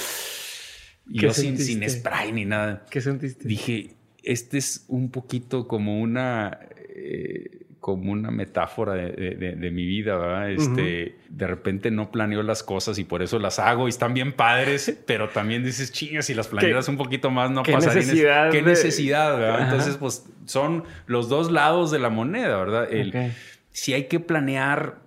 Y 1.09 1.21
yo 1.21 1.33
sin, 1.33 1.59
sin, 1.59 1.89
spray 1.89 2.33
ni 2.33 2.45
nada. 2.45 2.85
¿Qué 2.91 3.01
sentiste? 3.01 3.47
Dije, 3.47 3.95
este 4.23 4.59
es 4.59 4.85
un 4.89 5.11
poquito 5.11 5.67
como 5.69 6.01
una... 6.01 6.59
Eh, 6.95 7.63
como 7.83 8.13
una 8.13 8.31
metáfora 8.31 8.95
de, 8.95 9.71
mi 9.73 9.85
vida, 9.85 10.17
¿verdad? 10.17 10.53
Este, 10.53 11.17
De 11.29 11.47
repente 11.49 11.91
no 11.91 12.13
planeo 12.13 12.45
las 12.45 12.63
cosas 12.63 12.97
y 12.99 13.05
por 13.05 13.23
eso 13.23 13.41
las 13.41 13.59
hago 13.59 13.89
y 13.89 13.91
están 13.91 14.15
bien 14.15 14.33
padres, 14.33 14.97
pero 15.07 15.31
también 15.31 15.65
dices, 15.65 15.91
chingas, 15.91 16.27
si 16.27 16.35
las 16.35 16.47
planeas 16.47 16.89
un 16.89 16.97
poquito 16.97 17.33
más 17.33 17.51
no 17.51 17.65
¿Qué 17.65 17.73
Necesidad 17.73 18.53
¿Qué 18.53 18.63
necesidad, 18.63 19.37
verdad? 19.37 19.65
Entonces, 19.65 19.97
pues 19.97 20.25
son 20.47 20.85
los 21.07 21.29
dos 21.29 21.51
lados 21.51 21.91
de 21.91 21.99
la 21.99 22.09
moneda, 22.09 22.57
¿verdad? 22.57 22.87
El, 22.91 23.33
Si 23.73 23.95
hay 23.95 24.05
que 24.05 24.21
planear 24.21 25.02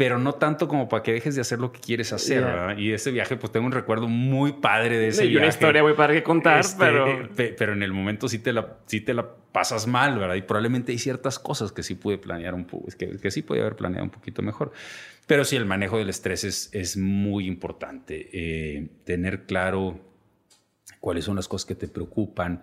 pero 0.00 0.18
no 0.18 0.32
tanto 0.32 0.66
como 0.66 0.88
para 0.88 1.02
que 1.02 1.12
dejes 1.12 1.34
de 1.34 1.42
hacer 1.42 1.58
lo 1.58 1.72
que 1.72 1.78
quieres 1.78 2.10
hacer, 2.14 2.42
¿verdad? 2.42 2.78
Y 2.78 2.90
ese 2.90 3.10
viaje, 3.10 3.36
pues 3.36 3.52
tengo 3.52 3.66
un 3.66 3.72
recuerdo 3.72 4.08
muy 4.08 4.54
padre 4.54 4.96
de 4.96 5.08
ese 5.08 5.26
viaje. 5.26 5.36
una 5.36 5.48
historia 5.48 5.82
muy 5.82 5.92
padre 5.92 6.14
que 6.14 6.22
contar, 6.22 6.60
este, 6.60 6.78
pero... 6.82 7.28
pero 7.36 7.74
en 7.74 7.82
el 7.82 7.92
momento 7.92 8.26
sí 8.26 8.38
te, 8.38 8.54
la, 8.54 8.78
sí 8.86 9.02
te 9.02 9.12
la 9.12 9.28
pasas 9.52 9.86
mal, 9.86 10.18
¿verdad? 10.18 10.36
Y 10.36 10.40
probablemente 10.40 10.92
hay 10.92 10.98
ciertas 10.98 11.38
cosas 11.38 11.70
que 11.70 11.82
sí 11.82 11.96
pude 11.96 12.16
planear 12.16 12.54
un 12.54 12.64
poco, 12.64 12.88
que, 12.98 13.18
que 13.18 13.30
sí 13.30 13.42
podía 13.42 13.60
haber 13.60 13.76
planeado 13.76 14.04
un 14.04 14.10
poquito 14.10 14.40
mejor. 14.40 14.72
Pero 15.26 15.44
sí, 15.44 15.56
el 15.56 15.66
manejo 15.66 15.98
del 15.98 16.08
estrés 16.08 16.44
es, 16.44 16.70
es 16.72 16.96
muy 16.96 17.46
importante. 17.46 18.30
Eh, 18.32 18.88
tener 19.04 19.44
claro 19.44 20.00
cuáles 20.98 21.26
son 21.26 21.36
las 21.36 21.46
cosas 21.46 21.66
que 21.66 21.74
te 21.74 21.88
preocupan 21.88 22.62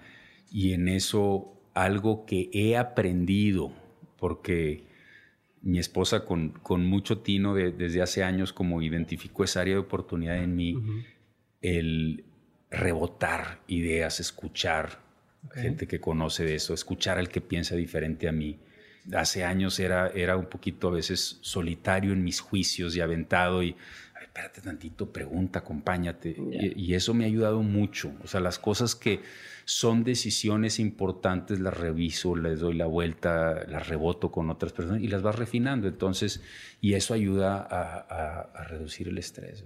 y 0.52 0.74
en 0.74 0.88
eso 0.88 1.54
algo 1.76 2.26
que 2.26 2.50
he 2.52 2.78
aprendido, 2.78 3.74
porque 4.18 4.87
mi 5.68 5.80
esposa 5.80 6.24
con, 6.24 6.52
con 6.64 6.86
mucho 6.86 7.18
tino 7.18 7.54
desde 7.54 8.02
hace 8.02 8.24
años 8.24 8.54
como 8.54 8.82
identificó 8.82 9.44
esa 9.44 9.60
área 9.60 9.74
de 9.74 9.82
oportunidad 9.82 10.42
en 10.42 10.56
mí, 10.56 10.82
el 11.62 12.24
rebotar 12.72 13.60
ideas, 13.68 14.22
escuchar 14.22 15.02
gente 15.54 15.86
que 15.86 16.00
conoce 16.00 16.46
de 16.46 16.56
eso, 16.56 16.74
escuchar 16.74 17.18
al 17.18 17.28
que 17.28 17.42
piensa 17.42 17.76
diferente 17.76 18.30
a 18.30 18.32
mí. 18.32 18.60
Hace 19.14 19.44
años 19.44 19.78
era, 19.82 20.08
era 20.08 20.38
un 20.38 20.46
poquito 20.46 20.88
a 20.88 20.92
veces 20.92 21.38
solitario 21.42 22.14
en 22.14 22.24
mis 22.24 22.40
juicios 22.40 22.96
y 22.96 23.02
aventado 23.02 23.62
y, 23.62 23.76
espérate 24.22 24.62
tantito, 24.62 25.12
pregunta, 25.12 25.60
acompáñate. 25.60 26.34
y 26.78 26.94
eso 26.94 27.14
me 27.14 27.26
ha 27.26 27.28
ayudado 27.28 27.62
mucho. 27.62 28.14
O 28.24 28.28
sea, 28.28 28.40
las 28.40 28.58
cosas 28.58 28.96
que 28.96 29.20
son 29.68 30.06
decisiones 30.06 30.80
importantes, 30.80 31.60
las 31.60 31.76
reviso, 31.76 32.38
les 32.38 32.62
doy 32.62 32.74
la 32.74 32.86
vuelta, 32.86 33.66
las 33.68 33.90
reboto 33.90 34.32
con 34.32 34.50
otras 34.50 34.72
personas 34.72 35.02
y 35.02 35.10
las 35.10 35.22
vas 35.22 35.36
refinando. 35.36 35.90
Entonces, 35.90 36.42
y 36.80 36.94
eso 36.94 37.14
ayuda 37.14 37.68
a, 37.70 38.64
reducir 38.64 39.10
el 39.10 39.18
estrés. 39.18 39.66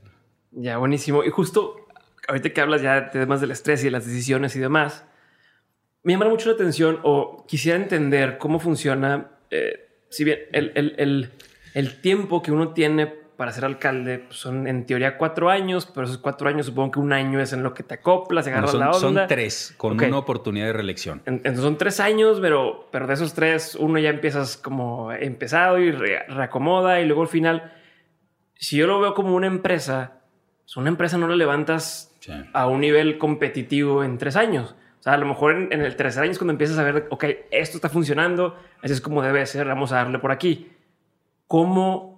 Ya, 0.49 0.77
buenísimo. 0.77 1.23
Y 1.23 1.29
justo 1.29 1.85
ahorita 2.27 2.49
que 2.49 2.61
hablas 2.61 2.81
ya 2.81 2.99
de 2.99 3.09
temas 3.11 3.41
del 3.41 3.51
estrés 3.51 3.81
y 3.81 3.85
de 3.85 3.91
las 3.91 4.07
decisiones 4.07 4.55
y 4.55 4.59
demás, 4.59 5.05
me 6.01 6.13
llama 6.13 6.29
mucho 6.29 6.49
la 6.49 6.55
atención 6.55 6.99
o 7.03 7.45
quisiera 7.47 7.77
entender 7.77 8.39
cómo 8.39 8.59
funciona, 8.59 9.29
eh, 9.51 9.87
si 10.09 10.23
bien 10.23 10.39
el, 10.51 10.71
el, 10.75 11.29
el 11.75 12.01
tiempo 12.01 12.41
que 12.41 12.51
uno 12.51 12.73
tiene 12.73 13.20
para 13.41 13.53
ser 13.53 13.65
alcalde 13.65 14.19
pues, 14.19 14.37
son 14.37 14.67
en 14.67 14.85
teoría 14.85 15.17
cuatro 15.17 15.49
años, 15.49 15.87
pero 15.91 16.05
esos 16.05 16.19
cuatro 16.19 16.47
años 16.47 16.67
supongo 16.67 16.91
que 16.91 16.99
un 16.99 17.11
año 17.11 17.39
es 17.39 17.53
en 17.53 17.63
lo 17.63 17.73
que 17.73 17.81
te 17.81 17.95
acoplas, 17.95 18.45
agarras 18.45 18.75
la 18.75 18.91
onda. 18.91 18.99
Son 18.99 19.27
tres, 19.27 19.73
con 19.77 19.99
una 19.99 20.19
oportunidad 20.19 20.67
de 20.67 20.73
reelección. 20.73 21.23
Entonces 21.25 21.63
son 21.63 21.75
tres 21.75 21.99
años, 21.99 22.37
pero, 22.39 22.87
pero 22.91 23.07
de 23.07 23.15
esos 23.15 23.33
tres, 23.33 23.73
uno 23.73 23.97
ya 23.97 24.11
empiezas 24.11 24.57
como 24.57 25.11
empezado 25.11 25.79
y 25.79 25.91
reacomoda 25.91 27.01
y 27.01 27.07
luego 27.07 27.23
al 27.23 27.29
final, 27.29 27.73
si 28.53 28.77
yo 28.77 28.85
lo 28.85 28.99
veo 28.99 29.15
como 29.15 29.33
una 29.33 29.47
empresa, 29.47 30.19
pues 30.63 30.77
una 30.77 30.89
empresa 30.89 31.17
no 31.17 31.27
la 31.27 31.35
levantas 31.35 32.15
a 32.53 32.67
un 32.67 32.81
nivel 32.81 33.17
competitivo 33.17 34.03
en 34.03 34.19
tres 34.19 34.35
años. 34.35 34.75
O 34.99 35.01
sea, 35.01 35.13
a 35.13 35.17
lo 35.17 35.25
mejor 35.25 35.55
en, 35.55 35.73
en 35.73 35.81
el 35.81 35.95
tercer 35.95 36.21
año 36.21 36.33
es 36.33 36.37
cuando 36.37 36.51
empiezas 36.51 36.77
a 36.77 36.83
ver, 36.83 37.07
ok, 37.09 37.25
esto 37.49 37.77
está 37.77 37.89
funcionando, 37.89 38.55
así 38.83 38.93
es 38.93 39.01
como 39.01 39.23
debe 39.23 39.43
ser, 39.47 39.65
vamos 39.65 39.91
a 39.93 39.95
darle 39.95 40.19
por 40.19 40.31
aquí. 40.31 40.73
¿Cómo 41.47 42.10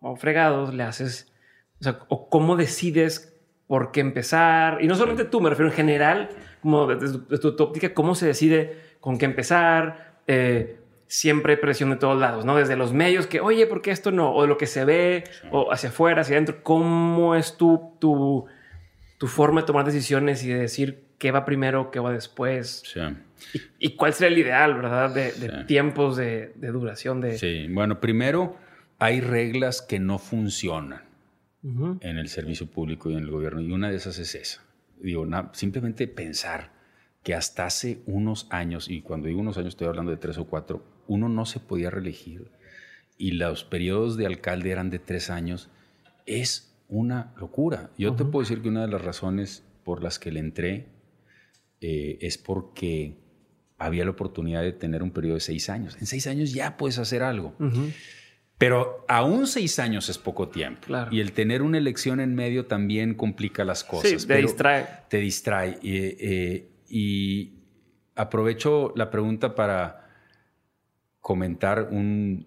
o 0.00 0.16
fregados 0.16 0.74
le 0.74 0.82
haces, 0.82 1.32
o 1.80 1.84
sea, 1.84 2.00
o 2.08 2.28
cómo 2.28 2.56
decides 2.56 3.34
por 3.66 3.92
qué 3.92 4.00
empezar. 4.00 4.78
Y 4.82 4.88
no 4.88 4.94
solamente 4.94 5.24
tú, 5.24 5.40
me 5.40 5.50
refiero 5.50 5.70
en 5.70 5.76
general, 5.76 6.30
como 6.62 6.86
desde, 6.86 7.18
tu, 7.38 7.48
óptica, 7.62 7.94
cómo 7.94 8.14
se 8.14 8.26
decide 8.26 8.76
con 9.00 9.18
qué 9.18 9.26
empezar. 9.26 10.16
Eh, 10.26 10.78
siempre 11.06 11.54
hay 11.54 11.60
presión 11.60 11.90
de 11.90 11.96
todos 11.96 12.18
lados, 12.18 12.44
¿no? 12.44 12.56
Desde 12.56 12.76
los 12.76 12.92
medios 12.92 13.26
que, 13.26 13.40
oye, 13.40 13.66
¿por 13.66 13.82
qué 13.82 13.90
esto 13.90 14.10
no? 14.10 14.34
O 14.34 14.42
de 14.42 14.48
lo 14.48 14.58
que 14.58 14.66
se 14.66 14.84
ve, 14.84 15.24
o 15.50 15.72
hacia 15.72 15.90
afuera, 15.90 16.22
hacia 16.22 16.34
adentro. 16.34 16.62
¿Cómo 16.62 17.34
es 17.34 17.56
tu, 17.56 17.94
tu, 17.98 18.46
tu 19.18 19.26
forma 19.26 19.60
de 19.60 19.66
tomar 19.66 19.84
decisiones 19.84 20.42
y 20.44 20.48
de 20.48 20.58
decir 20.58 21.04
qué 21.18 21.30
va 21.30 21.44
primero, 21.44 21.90
qué 21.90 22.00
va 22.00 22.12
después? 22.12 22.82
Sí. 22.86 23.00
Y, 23.78 23.96
cuál 23.96 24.12
sería 24.14 24.34
el 24.34 24.38
ideal, 24.38 24.74
verdad? 24.74 25.14
De, 25.14 25.64
tiempos 25.66 26.16
de, 26.16 26.52
de, 26.56 26.68
duración 26.68 27.20
de... 27.20 27.38
Sí, 27.38 27.68
bueno, 27.70 28.00
primero 28.00 28.56
hay 28.98 29.20
reglas 29.20 29.82
que 29.82 29.98
no 29.98 30.18
funcionan 30.18 31.02
en 31.62 32.18
el 32.18 32.28
servicio 32.28 32.66
público 32.66 33.10
y 33.10 33.14
en 33.14 33.20
el 33.20 33.30
gobierno, 33.30 33.60
y 33.60 33.70
una 33.72 33.90
de 33.90 33.96
esas 33.96 34.18
es 34.18 34.34
esa. 34.34 34.62
Digo, 35.00 35.26
simplemente 35.52 36.06
pensar 36.08 36.72
que 37.22 37.34
hasta 37.34 37.66
hace 37.66 38.00
unos 38.06 38.46
años, 38.50 38.88
y 38.88 39.02
cuando 39.02 39.28
digo 39.28 39.40
unos 39.40 39.58
años 39.58 39.70
estoy 39.70 39.88
hablando 39.88 40.10
de 40.10 40.16
tres 40.16 40.38
o 40.38 40.46
cuatro, 40.46 40.84
uno 41.06 41.28
no 41.28 41.46
se 41.46 41.60
podía 41.60 41.90
reelegir 41.90 42.50
y 43.18 43.32
los 43.32 43.64
periodos 43.64 44.16
de 44.16 44.26
alcalde 44.26 44.70
eran 44.70 44.90
de 44.90 45.00
tres 45.00 45.28
años, 45.28 45.68
es 46.24 46.72
una 46.88 47.34
locura. 47.36 47.90
Yo 47.98 48.14
te 48.14 48.24
puedo 48.24 48.44
decir 48.44 48.62
que 48.62 48.68
una 48.68 48.82
de 48.82 48.88
las 48.88 49.02
razones 49.02 49.64
por 49.84 50.02
las 50.02 50.18
que 50.18 50.30
le 50.30 50.40
entré 50.40 50.86
eh, 51.80 52.18
es 52.20 52.38
porque 52.38 53.16
había 53.76 54.04
la 54.04 54.12
oportunidad 54.12 54.62
de 54.62 54.72
tener 54.72 55.02
un 55.02 55.10
periodo 55.10 55.34
de 55.34 55.40
seis 55.40 55.68
años. 55.68 55.96
En 56.00 56.06
seis 56.06 56.26
años 56.26 56.52
ya 56.52 56.76
puedes 56.76 56.98
hacer 56.98 57.22
algo. 57.22 57.54
Pero 58.58 59.04
aún 59.06 59.46
seis 59.46 59.78
años 59.78 60.08
es 60.08 60.18
poco 60.18 60.48
tiempo. 60.48 60.88
Y 61.12 61.20
el 61.20 61.32
tener 61.32 61.62
una 61.62 61.78
elección 61.78 62.18
en 62.18 62.34
medio 62.34 62.66
también 62.66 63.14
complica 63.14 63.64
las 63.64 63.84
cosas. 63.84 64.22
Sí, 64.22 64.26
te 64.26 64.36
distrae. 64.38 64.86
Te 65.08 65.18
distrae. 65.18 65.78
Eh, 65.82 66.68
y 66.88 67.52
aprovecho 68.16 68.92
la 68.96 69.10
pregunta 69.10 69.54
para 69.54 70.10
comentar 71.20 71.88
un, 71.92 72.46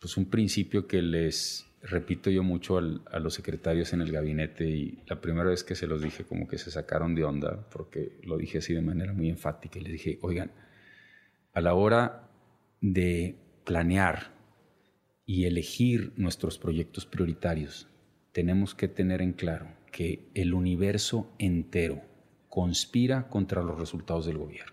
pues 0.00 0.16
un 0.16 0.28
principio 0.28 0.88
que 0.88 1.00
les 1.00 1.66
repito 1.82 2.30
yo 2.30 2.42
mucho 2.42 2.78
a 2.78 3.18
los 3.18 3.34
secretarios 3.34 3.92
en 3.92 4.00
el 4.00 4.12
gabinete 4.12 4.68
y 4.68 5.02
la 5.06 5.20
primera 5.20 5.50
vez 5.50 5.64
que 5.64 5.74
se 5.74 5.86
los 5.86 6.00
dije 6.00 6.24
como 6.24 6.46
que 6.46 6.56
se 6.56 6.70
sacaron 6.70 7.14
de 7.14 7.24
onda 7.24 7.68
porque 7.70 8.20
lo 8.22 8.36
dije 8.36 8.58
así 8.58 8.72
de 8.72 8.82
manera 8.82 9.12
muy 9.12 9.28
enfática 9.28 9.78
y 9.78 9.82
les 9.82 9.92
dije, 9.92 10.18
oigan, 10.22 10.52
a 11.52 11.60
la 11.60 11.74
hora 11.74 12.28
de 12.80 13.36
planear 13.64 14.31
y 15.24 15.44
elegir 15.44 16.12
nuestros 16.16 16.58
proyectos 16.58 17.06
prioritarios, 17.06 17.88
tenemos 18.32 18.74
que 18.74 18.88
tener 18.88 19.22
en 19.22 19.32
claro 19.32 19.68
que 19.90 20.30
el 20.34 20.54
universo 20.54 21.30
entero 21.38 22.02
conspira 22.48 23.28
contra 23.28 23.62
los 23.62 23.78
resultados 23.78 24.26
del 24.26 24.38
gobierno. 24.38 24.72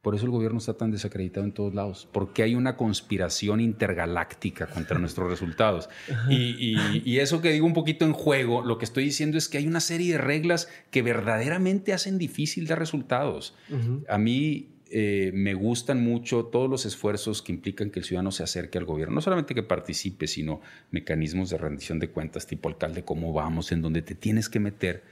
Por 0.00 0.14
eso 0.14 0.26
el 0.26 0.30
gobierno 0.30 0.58
está 0.58 0.74
tan 0.74 0.92
desacreditado 0.92 1.44
en 1.44 1.52
todos 1.52 1.74
lados, 1.74 2.08
porque 2.12 2.42
hay 2.42 2.54
una 2.54 2.76
conspiración 2.76 3.60
intergaláctica 3.60 4.66
contra 4.66 4.98
nuestros 5.00 5.28
resultados. 5.28 5.88
Y, 6.30 7.18
eso 7.18 7.42
que 7.42 7.52
digo 7.52 7.66
un 7.66 7.74
poquito 7.74 8.04
en 8.04 8.12
juego, 8.12 8.62
lo 8.62 8.78
que 8.78 8.84
estoy 8.84 9.04
diciendo 9.04 9.36
es 9.36 9.48
que 9.48 9.58
hay 9.58 9.66
una 9.66 9.80
serie 9.80 10.12
de 10.12 10.18
reglas 10.18 10.68
que 10.90 11.02
verdaderamente 11.02 11.92
hacen 11.92 12.16
difícil 12.16 12.66
dar 12.66 12.78
resultados. 12.78 13.54
A 14.08 14.18
mí 14.18 14.77
eh, 14.90 15.30
me 15.34 15.54
gustan 15.54 16.02
mucho 16.02 16.46
todos 16.46 16.70
los 16.70 16.86
esfuerzos 16.86 17.42
que 17.42 17.52
implican 17.52 17.90
que 17.90 17.98
el 17.98 18.04
ciudadano 18.04 18.30
se 18.30 18.42
acerque 18.42 18.78
al 18.78 18.84
gobierno. 18.84 19.16
No 19.16 19.20
solamente 19.20 19.54
que 19.54 19.62
participe, 19.62 20.26
sino 20.26 20.60
mecanismos 20.90 21.50
de 21.50 21.58
rendición 21.58 21.98
de 21.98 22.08
cuentas 22.08 22.46
tipo 22.46 22.68
alcalde, 22.68 23.04
cómo 23.04 23.32
vamos, 23.32 23.72
en 23.72 23.82
donde 23.82 24.02
te 24.02 24.14
tienes 24.14 24.48
que 24.48 24.60
meter, 24.60 25.02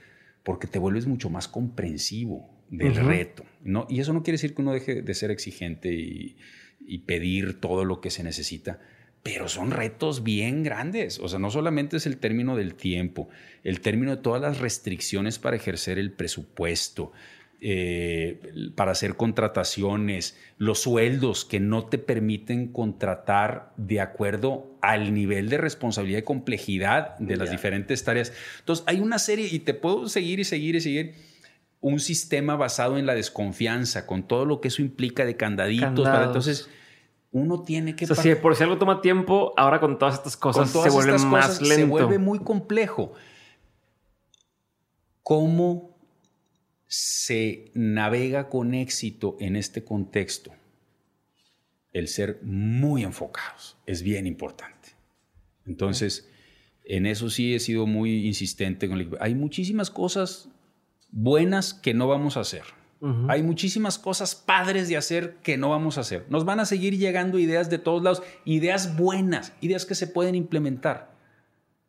porque 0.43 0.67
te 0.67 0.79
vuelves 0.79 1.05
mucho 1.05 1.29
más 1.29 1.47
comprensivo 1.47 2.49
del 2.69 2.95
reto. 2.95 3.43
¿no? 3.63 3.85
Y 3.89 3.99
eso 3.99 4.13
no 4.13 4.23
quiere 4.23 4.35
decir 4.35 4.55
que 4.55 4.61
uno 4.61 4.73
deje 4.73 5.01
de 5.01 5.13
ser 5.13 5.31
exigente 5.31 5.93
y, 5.93 6.35
pedir 7.05 7.59
todo 7.59 7.83
lo 7.83 7.99
que 7.99 8.09
se 8.09 8.23
necesita, 8.23 8.79
pero 9.21 9.49
son 9.49 9.71
retos 9.71 10.23
bien 10.23 10.63
grandes. 10.63 11.19
O 11.19 11.27
sea, 11.27 11.37
no 11.37 11.51
solamente 11.51 11.97
es 11.97 12.05
el 12.05 12.17
término 12.17 12.55
del 12.55 12.75
tiempo, 12.75 13.29
el 13.63 13.81
término 13.81 14.15
de 14.15 14.21
todas 14.21 14.41
las 14.41 14.59
restricciones 14.59 15.37
para 15.37 15.57
ejercer 15.57 15.99
el 15.99 16.11
presupuesto, 16.11 17.11
eh, 17.59 18.71
para 18.75 18.91
hacer 18.91 19.15
contrataciones, 19.15 20.37
los 20.57 20.79
sueldos 20.79 21.43
que 21.43 21.59
no 21.59 21.85
te 21.85 21.97
permiten 21.97 22.71
contratar 22.71 23.73
de 23.77 23.99
acuerdo 23.99 24.77
al 24.81 25.11
nivel 25.13 25.49
de 25.49 25.57
responsabilidad 25.57 26.19
y 26.19 26.23
complejidad 26.23 27.17
de 27.17 27.35
las 27.35 27.49
diferentes 27.49 28.03
tareas. 28.03 28.31
Entonces, 28.59 28.85
hay 28.87 28.99
una 28.99 29.17
serie, 29.17 29.47
y 29.51 29.59
te 29.59 29.73
puedo 29.73 30.07
seguir 30.07 30.39
y 30.39 30.43
seguir 30.43 30.75
y 30.75 30.81
seguir 30.81 31.15
un 31.81 31.99
sistema 31.99 32.55
basado 32.55 32.99
en 32.99 33.07
la 33.07 33.15
desconfianza, 33.15 34.05
con 34.05 34.27
todo 34.27 34.45
lo 34.45 34.61
que 34.61 34.67
eso 34.67 34.83
implica 34.83 35.25
de 35.25 35.35
candaditos. 35.35 36.07
Para, 36.07 36.25
entonces, 36.25 36.69
uno 37.31 37.63
tiene 37.63 37.95
que... 37.95 38.05
O 38.05 38.13
sea, 38.13 38.23
si 38.23 38.35
por 38.35 38.55
si 38.55 38.63
algo 38.63 38.77
toma 38.77 39.01
tiempo, 39.01 39.53
ahora 39.57 39.79
con 39.79 39.97
todas 39.97 40.13
estas 40.15 40.37
cosas 40.37 40.69
se 40.69 40.89
vuelve 40.91 41.17
más 41.17 41.59
lento. 41.59 41.75
Se 41.75 41.83
vuelve 41.85 42.19
muy 42.19 42.37
complejo. 42.37 43.13
¿Cómo 45.23 45.96
se 46.87 47.71
navega 47.73 48.49
con 48.49 48.73
éxito 48.73 49.37
en 49.39 49.55
este 49.55 49.83
contexto? 49.83 50.51
El 51.93 52.07
ser 52.07 52.39
muy 52.43 53.03
enfocados 53.03 53.77
es 53.85 54.01
bien 54.01 54.27
importante. 54.27 54.89
Entonces, 55.65 56.29
en 56.85 57.05
eso 57.05 57.29
sí 57.29 57.53
he 57.53 57.59
sido 57.59 57.85
muy 57.85 58.25
insistente. 58.25 58.87
Con 58.87 59.17
Hay 59.19 59.35
muchísimas 59.35 59.89
cosas 59.89 60.49
buenas 61.11 61.73
que 61.73 61.93
no 61.93 62.07
vamos 62.07 62.37
a 62.37 62.41
hacer. 62.41 62.63
Hay 63.29 63.43
muchísimas 63.43 63.99
cosas 63.99 64.33
padres 64.33 64.89
de 64.89 64.97
hacer 64.97 65.35
que 65.43 65.55
no 65.55 65.69
vamos 65.69 65.97
a 65.97 66.01
hacer. 66.01 66.25
Nos 66.29 66.45
van 66.45 66.59
a 66.59 66.65
seguir 66.65 66.97
llegando 66.97 67.37
ideas 67.37 67.69
de 67.69 67.77
todos 67.77 68.01
lados, 68.01 68.23
ideas 68.43 68.97
buenas, 68.97 69.53
ideas 69.61 69.85
que 69.85 69.93
se 69.93 70.07
pueden 70.07 70.33
implementar. 70.33 71.15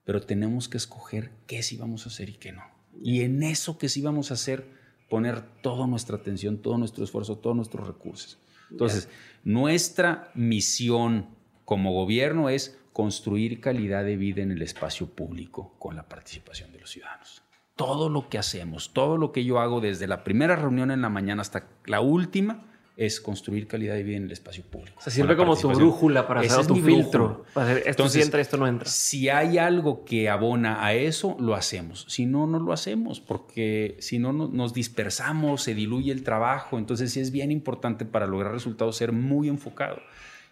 Pero 0.04 0.20
tenemos 0.20 0.68
que 0.68 0.76
escoger 0.76 1.30
qué 1.46 1.62
sí 1.62 1.78
vamos 1.78 2.04
a 2.04 2.10
hacer 2.10 2.28
y 2.28 2.34
qué 2.34 2.52
no. 2.52 2.62
Y 3.00 3.22
en 3.22 3.42
eso 3.42 3.78
que 3.78 3.88
sí 3.88 4.02
vamos 4.02 4.30
a 4.30 4.34
hacer, 4.34 4.66
poner 5.08 5.42
toda 5.62 5.86
nuestra 5.86 6.16
atención, 6.16 6.58
todo 6.58 6.78
nuestro 6.78 7.04
esfuerzo, 7.04 7.38
todos 7.38 7.56
nuestros 7.56 7.86
recursos. 7.86 8.38
Entonces, 8.70 9.08
nuestra 9.44 10.30
misión 10.34 11.28
como 11.64 11.92
gobierno 11.92 12.48
es 12.48 12.78
construir 12.92 13.60
calidad 13.60 14.04
de 14.04 14.16
vida 14.16 14.42
en 14.42 14.50
el 14.50 14.62
espacio 14.62 15.06
público 15.06 15.74
con 15.78 15.96
la 15.96 16.08
participación 16.08 16.72
de 16.72 16.80
los 16.80 16.90
ciudadanos 16.90 17.42
todo 17.78 18.08
lo 18.08 18.28
que 18.28 18.38
hacemos, 18.38 18.92
todo 18.92 19.16
lo 19.16 19.30
que 19.30 19.44
yo 19.44 19.60
hago 19.60 19.80
desde 19.80 20.08
la 20.08 20.24
primera 20.24 20.56
reunión 20.56 20.90
en 20.90 21.00
la 21.00 21.10
mañana 21.10 21.42
hasta 21.42 21.68
la 21.86 22.00
última, 22.00 22.64
es 22.98 23.20
construir 23.20 23.66
calidad 23.66 23.94
de 23.94 24.02
vida 24.02 24.16
en 24.16 24.24
el 24.24 24.32
espacio 24.32 24.64
público. 24.64 25.00
Se 25.00 25.10
sirve 25.10 25.36
como 25.36 25.56
tu 25.56 25.68
brújula 25.68 26.26
para 26.26 26.40
hacer 26.40 26.66
tu 26.66 26.74
filtro. 26.76 27.44
esto 27.86 28.08
sí 28.08 28.20
entra, 28.20 28.40
esto 28.40 28.56
no 28.56 28.66
entra. 28.66 28.88
Si 28.88 29.28
hay 29.28 29.56
algo 29.56 30.04
que 30.04 30.28
abona 30.28 30.84
a 30.84 30.92
eso, 30.92 31.36
lo 31.38 31.54
hacemos. 31.54 32.04
Si 32.08 32.26
no, 32.26 32.46
no 32.46 32.58
lo 32.58 32.72
hacemos, 32.72 33.20
porque 33.20 33.96
si 34.00 34.18
no, 34.18 34.32
nos 34.32 34.74
dispersamos, 34.74 35.62
se 35.62 35.74
diluye 35.74 36.12
el 36.12 36.24
trabajo. 36.24 36.76
Entonces 36.76 37.12
sí 37.12 37.20
es 37.20 37.30
bien 37.30 37.52
importante 37.52 38.04
para 38.04 38.26
lograr 38.26 38.52
resultados 38.52 38.96
ser 38.96 39.12
muy 39.12 39.48
enfocado 39.48 40.02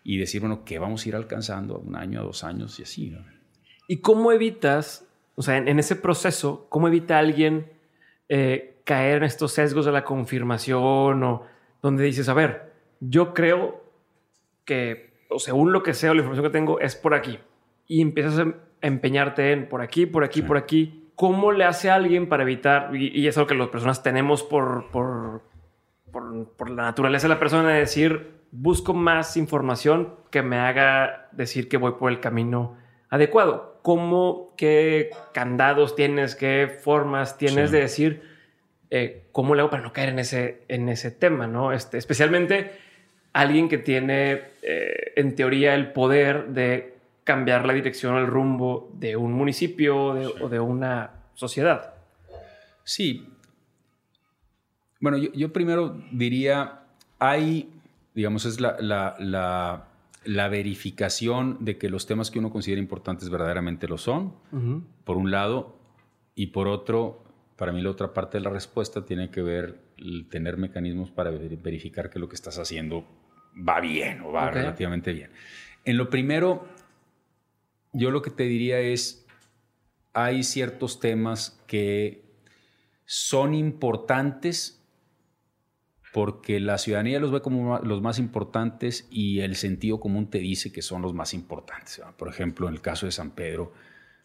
y 0.04 0.16
decir, 0.16 0.40
bueno, 0.40 0.64
¿qué 0.64 0.78
vamos 0.78 1.04
a 1.04 1.08
ir 1.08 1.16
alcanzando 1.16 1.78
un 1.78 1.96
año, 1.96 2.22
dos 2.22 2.44
años 2.44 2.78
y 2.78 2.84
así. 2.84 3.16
¿Y 3.88 3.96
cómo 3.96 4.30
evitas 4.30 5.06
o 5.36 5.42
sea, 5.42 5.58
en, 5.58 5.78
ese 5.78 5.96
proceso, 5.96 6.66
¿cómo 6.70 6.88
evita 6.88 7.18
alguien 7.18 7.70
eh, 8.28 8.80
caer 8.84 9.18
en 9.18 9.24
estos 9.24 9.52
sesgos 9.52 9.84
de 9.84 9.92
la 9.92 10.02
confirmación 10.02 11.22
o 11.22 11.42
donde 11.86 12.04
dices, 12.04 12.28
a 12.28 12.34
ver, 12.34 12.72
yo 13.00 13.32
creo 13.32 13.84
que, 14.64 15.24
o 15.30 15.38
según 15.38 15.72
lo 15.72 15.82
que 15.82 15.94
sea, 15.94 16.10
la 16.10 16.16
información 16.16 16.46
que 16.46 16.50
tengo 16.50 16.80
es 16.80 16.96
por 16.96 17.14
aquí 17.14 17.38
y 17.86 18.00
empiezas 18.00 18.40
a 18.40 18.54
empeñarte 18.80 19.52
en 19.52 19.68
por 19.68 19.82
aquí, 19.82 20.04
por 20.04 20.24
aquí, 20.24 20.42
por 20.42 20.56
aquí. 20.56 21.10
¿Cómo 21.14 21.52
le 21.52 21.64
hace 21.64 21.88
a 21.88 21.94
alguien 21.94 22.28
para 22.28 22.42
evitar, 22.42 22.94
y, 22.94 23.26
es 23.26 23.38
algo 23.38 23.46
que 23.46 23.54
las 23.54 23.68
personas 23.68 24.02
tenemos 24.02 24.42
por, 24.42 24.90
por, 24.90 25.42
por, 26.10 26.52
por 26.56 26.70
la 26.70 26.82
naturaleza 26.82 27.28
de 27.28 27.34
la 27.34 27.38
persona, 27.38 27.70
de 27.70 27.78
decir, 27.78 28.32
busco 28.50 28.92
más 28.92 29.36
información 29.36 30.14
que 30.30 30.42
me 30.42 30.58
haga 30.58 31.28
decir 31.32 31.68
que 31.68 31.76
voy 31.76 31.92
por 31.92 32.10
el 32.10 32.20
camino 32.20 32.76
adecuado. 33.08 33.78
¿Cómo, 33.82 34.54
qué 34.56 35.10
candados 35.32 35.94
tienes, 35.94 36.34
qué 36.34 36.68
formas 36.82 37.38
tienes 37.38 37.70
de 37.70 37.80
decir 37.80 38.35
eh, 38.90 39.28
cómo 39.32 39.54
le 39.54 39.60
hago 39.60 39.70
para 39.70 39.82
no 39.82 39.92
caer 39.92 40.10
en 40.10 40.18
ese, 40.18 40.62
en 40.68 40.88
ese 40.88 41.10
tema, 41.10 41.46
¿no? 41.46 41.72
Este, 41.72 41.98
especialmente 41.98 42.72
alguien 43.32 43.68
que 43.68 43.78
tiene, 43.78 44.42
eh, 44.62 45.12
en 45.16 45.34
teoría, 45.34 45.74
el 45.74 45.92
poder 45.92 46.48
de 46.48 46.96
cambiar 47.24 47.66
la 47.66 47.72
dirección, 47.72 48.16
el 48.16 48.26
rumbo 48.26 48.90
de 48.94 49.16
un 49.16 49.32
municipio 49.32 49.96
o 50.40 50.48
de 50.48 50.60
una 50.60 51.10
sociedad. 51.34 51.94
Sí. 52.84 53.28
Bueno, 55.00 55.18
yo, 55.18 55.52
primero 55.52 56.00
diría, 56.12 56.80
hay, 57.18 57.68
digamos, 58.14 58.46
es 58.46 58.60
la, 58.60 58.76
la 58.80 59.86
la 60.26 60.48
verificación 60.48 61.58
de 61.60 61.78
que 61.78 61.88
los 61.88 62.06
temas 62.06 62.30
que 62.30 62.38
uno 62.38 62.50
considera 62.50 62.80
importantes 62.80 63.30
verdaderamente 63.30 63.88
lo 63.88 63.96
son, 63.96 64.34
por 65.04 65.16
un 65.16 65.30
lado, 65.30 65.76
y 66.34 66.48
por 66.48 66.68
otro, 66.68 67.24
para 67.56 67.72
mí 67.72 67.80
la 67.80 67.90
otra 67.90 68.12
parte 68.12 68.38
de 68.38 68.44
la 68.44 68.50
respuesta 68.50 69.04
tiene 69.04 69.30
que 69.30 69.42
ver 69.42 69.80
el 69.96 70.28
tener 70.28 70.58
mecanismos 70.58 71.10
para 71.10 71.30
verificar 71.30 72.10
que 72.10 72.18
lo 72.18 72.28
que 72.28 72.34
estás 72.34 72.58
haciendo 72.58 73.06
va 73.56 73.80
bien 73.80 74.20
o 74.20 74.32
va 74.32 74.50
relativamente 74.50 75.12
bien. 75.12 75.30
En 75.84 75.96
lo 75.96 76.10
primero, 76.10 76.68
yo 77.92 78.10
lo 78.10 78.20
que 78.20 78.30
te 78.30 78.44
diría 78.44 78.78
es, 78.80 79.26
hay 80.12 80.42
ciertos 80.42 81.00
temas 81.00 81.62
que 81.66 82.24
son 83.06 83.54
importantes 83.54 84.82
porque 86.12 86.60
la 86.60 86.78
ciudadanía 86.78 87.20
los 87.20 87.30
ve 87.30 87.40
como 87.40 87.78
los 87.80 88.02
más 88.02 88.18
importantes 88.18 89.06
y 89.10 89.40
el 89.40 89.54
sentido 89.54 90.00
común 90.00 90.30
te 90.30 90.38
dice 90.38 90.72
que 90.72 90.82
son 90.82 91.02
los 91.02 91.14
más 91.14 91.34
importantes. 91.34 92.02
Por 92.16 92.28
ejemplo, 92.28 92.68
en 92.68 92.74
el 92.74 92.80
caso 92.80 93.06
de 93.06 93.12
San 93.12 93.32
Pedro, 93.32 93.72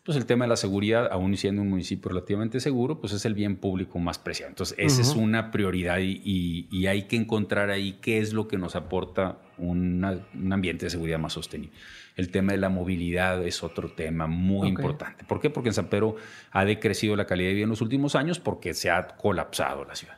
pues 0.04 0.18
el 0.18 0.26
tema 0.26 0.45
de 0.45 0.49
la 0.49 0.56
seguridad, 0.56 1.10
aún 1.12 1.38
siendo 1.38 1.62
un 1.62 1.70
municipio 1.70 2.10
relativamente 2.10 2.60
seguro, 2.60 2.99
pues 2.99 3.14
es 3.14 3.24
el 3.26 3.36
bien 3.36 3.58
público 3.58 3.99
más 3.99 4.18
preciado. 4.18 4.49
Entonces, 4.49 4.76
esa 4.80 5.02
es 5.02 5.16
una 5.16 5.52
prioridad 5.52 5.99
y, 5.99 6.88
hay 6.88 7.04
que 7.04 7.16
encontrar 7.16 7.70
ahí 7.70 7.99
qué 8.02 8.18
es 8.18 8.34
lo 8.34 8.47
que 8.47 8.58
nos 8.58 8.76
aporta 8.76 9.38
un 9.58 10.04
ambiente 10.52 10.88
de 10.88 10.89
seguridad 10.89 11.20
más 11.20 11.34
sostenible. 11.34 11.76
El 12.16 12.32
tema 12.32 12.52
de 12.54 12.58
la 12.58 12.70
movilidad 12.70 13.45
es 13.45 13.64
otro 13.64 13.91
tema 13.91 14.26
muy 14.26 14.68
importante. 14.68 15.24
¿Por 15.24 15.39
qué? 15.39 15.52
Porque 15.52 15.70
en 15.70 15.76
San 15.76 15.88
Pedro 15.88 16.16
ha 16.52 16.66
decrecido 16.66 17.16
la 17.16 17.26
calidad 17.26 17.49
de 17.49 17.54
vida 17.56 17.64
en 17.64 17.70
los 17.70 17.82
últimos 17.82 18.16
años 18.16 18.39
porque 18.39 18.74
se 18.74 18.89
ha 18.89 19.08
colapsado 19.18 19.86
la 19.86 19.95
ciudad. 19.95 20.18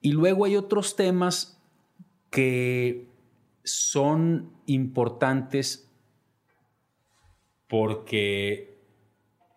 Y 0.00 0.12
luego 0.12 0.44
hay 0.44 0.54
otros 0.54 0.94
temas 0.94 1.60
que 2.30 3.08
son 3.64 4.52
importantes 4.66 5.90
porque 7.66 8.73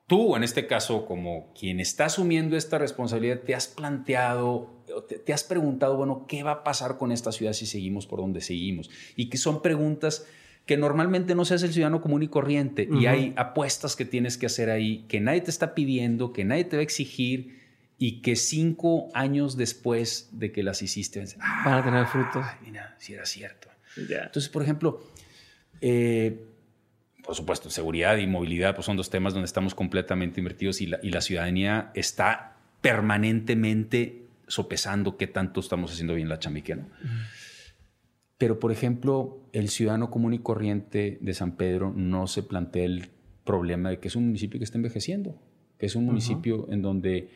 tú, 0.08 0.36
en 0.36 0.43
este 0.43 0.68
caso, 0.68 1.05
como 1.05 1.53
quien 1.53 1.80
está 1.80 2.05
asumiendo 2.05 2.58
esta 2.58 2.78
responsabilidad, 2.78 3.41
te 3.41 3.53
has 3.53 3.68
planteado, 3.68 4.84
te, 5.26 5.34
has 5.34 5.43
preguntado, 5.43 5.97
bueno, 5.97 6.26
¿qué 6.28 6.43
va 6.43 6.51
a 6.51 6.64
pasar 6.64 6.97
con 6.97 7.12
esta 7.12 7.32
ciudad 7.32 7.53
si 7.53 7.66
seguimos 7.66 8.08
por 8.08 8.20
donde 8.20 8.41
seguimos? 8.41 8.89
Y 9.16 9.30
que 9.30 9.38
son 9.38 9.62
preguntas 9.62 10.26
que 10.66 10.78
normalmente 10.78 11.36
no 11.36 11.45
se 11.45 11.53
hace 11.53 11.66
el 11.66 11.74
ciudadano 11.74 12.01
común 12.01 12.24
y 12.24 12.28
corriente. 12.28 12.89
Y 12.91 13.05
hay 13.05 13.34
apuestas 13.38 13.95
que 13.95 14.03
tienes 14.03 14.38
que 14.38 14.47
hacer 14.47 14.70
ahí, 14.70 15.05
que 15.08 15.22
nadie 15.22 15.41
te 15.41 15.51
está 15.51 15.74
pidiendo, 15.74 16.34
que 16.34 16.43
nadie 16.43 16.66
te 16.66 16.76
va 16.76 16.82
a 16.82 16.84
exigir 16.84 17.58
y 17.97 18.22
que 18.22 18.36
cinco 18.36 19.10
años 19.14 19.55
después 19.55 20.30
de 20.34 20.51
que 20.51 20.64
las 20.64 20.82
hiciste, 20.82 21.24
van 21.66 21.74
a 21.74 21.84
tener 21.84 22.05
frutos. 22.08 22.45
Mira, 22.66 22.95
si 22.99 23.14
era 23.14 23.26
cierto. 23.26 23.70
Entonces, 23.95 24.49
por 24.49 24.62
ejemplo, 24.62 25.01
eh, 25.82 26.45
por 27.28 27.36
supuesto, 27.36 27.70
seguridad 27.70 28.16
y 28.18 28.26
movilidad 28.26 28.74
pues 28.74 28.86
son 28.86 28.96
dos 28.96 29.10
temas 29.10 29.34
donde 29.34 29.48
estamos 29.48 29.76
completamente 29.76 30.40
invertidos 30.40 30.80
y 30.80 30.88
la, 30.88 31.22
ciudadanía 31.22 31.92
está 31.94 32.56
permanentemente 32.80 34.28
sopesando 34.48 35.18
qué 35.18 35.28
tanto 35.28 35.60
estamos 35.60 35.92
haciendo 35.92 36.14
bien 36.14 36.30
la 36.30 36.40
chambique. 36.40 36.78
Pero, 38.38 38.60
por 38.60 38.72
ejemplo, 38.72 39.42
el 39.52 39.68
ciudadano 39.68 40.10
común 40.10 40.36
y 40.36 40.40
corriente 40.40 41.18
de 41.20 41.34
San 41.34 41.58
Pedro 41.58 41.92
no 41.94 42.28
se 42.28 42.44
plantea 42.44 42.86
el 42.86 43.10
problema 43.44 43.90
de 43.90 44.00
que 44.00 44.08
es 44.08 44.16
un 44.16 44.28
municipio 44.28 44.58
que 44.58 44.64
está 44.64 44.78
envejeciendo, 44.78 45.38
que 45.78 45.88
es 45.88 45.98
un 45.98 46.06
municipio 46.06 46.72
en 46.72 46.82
donde 46.82 47.30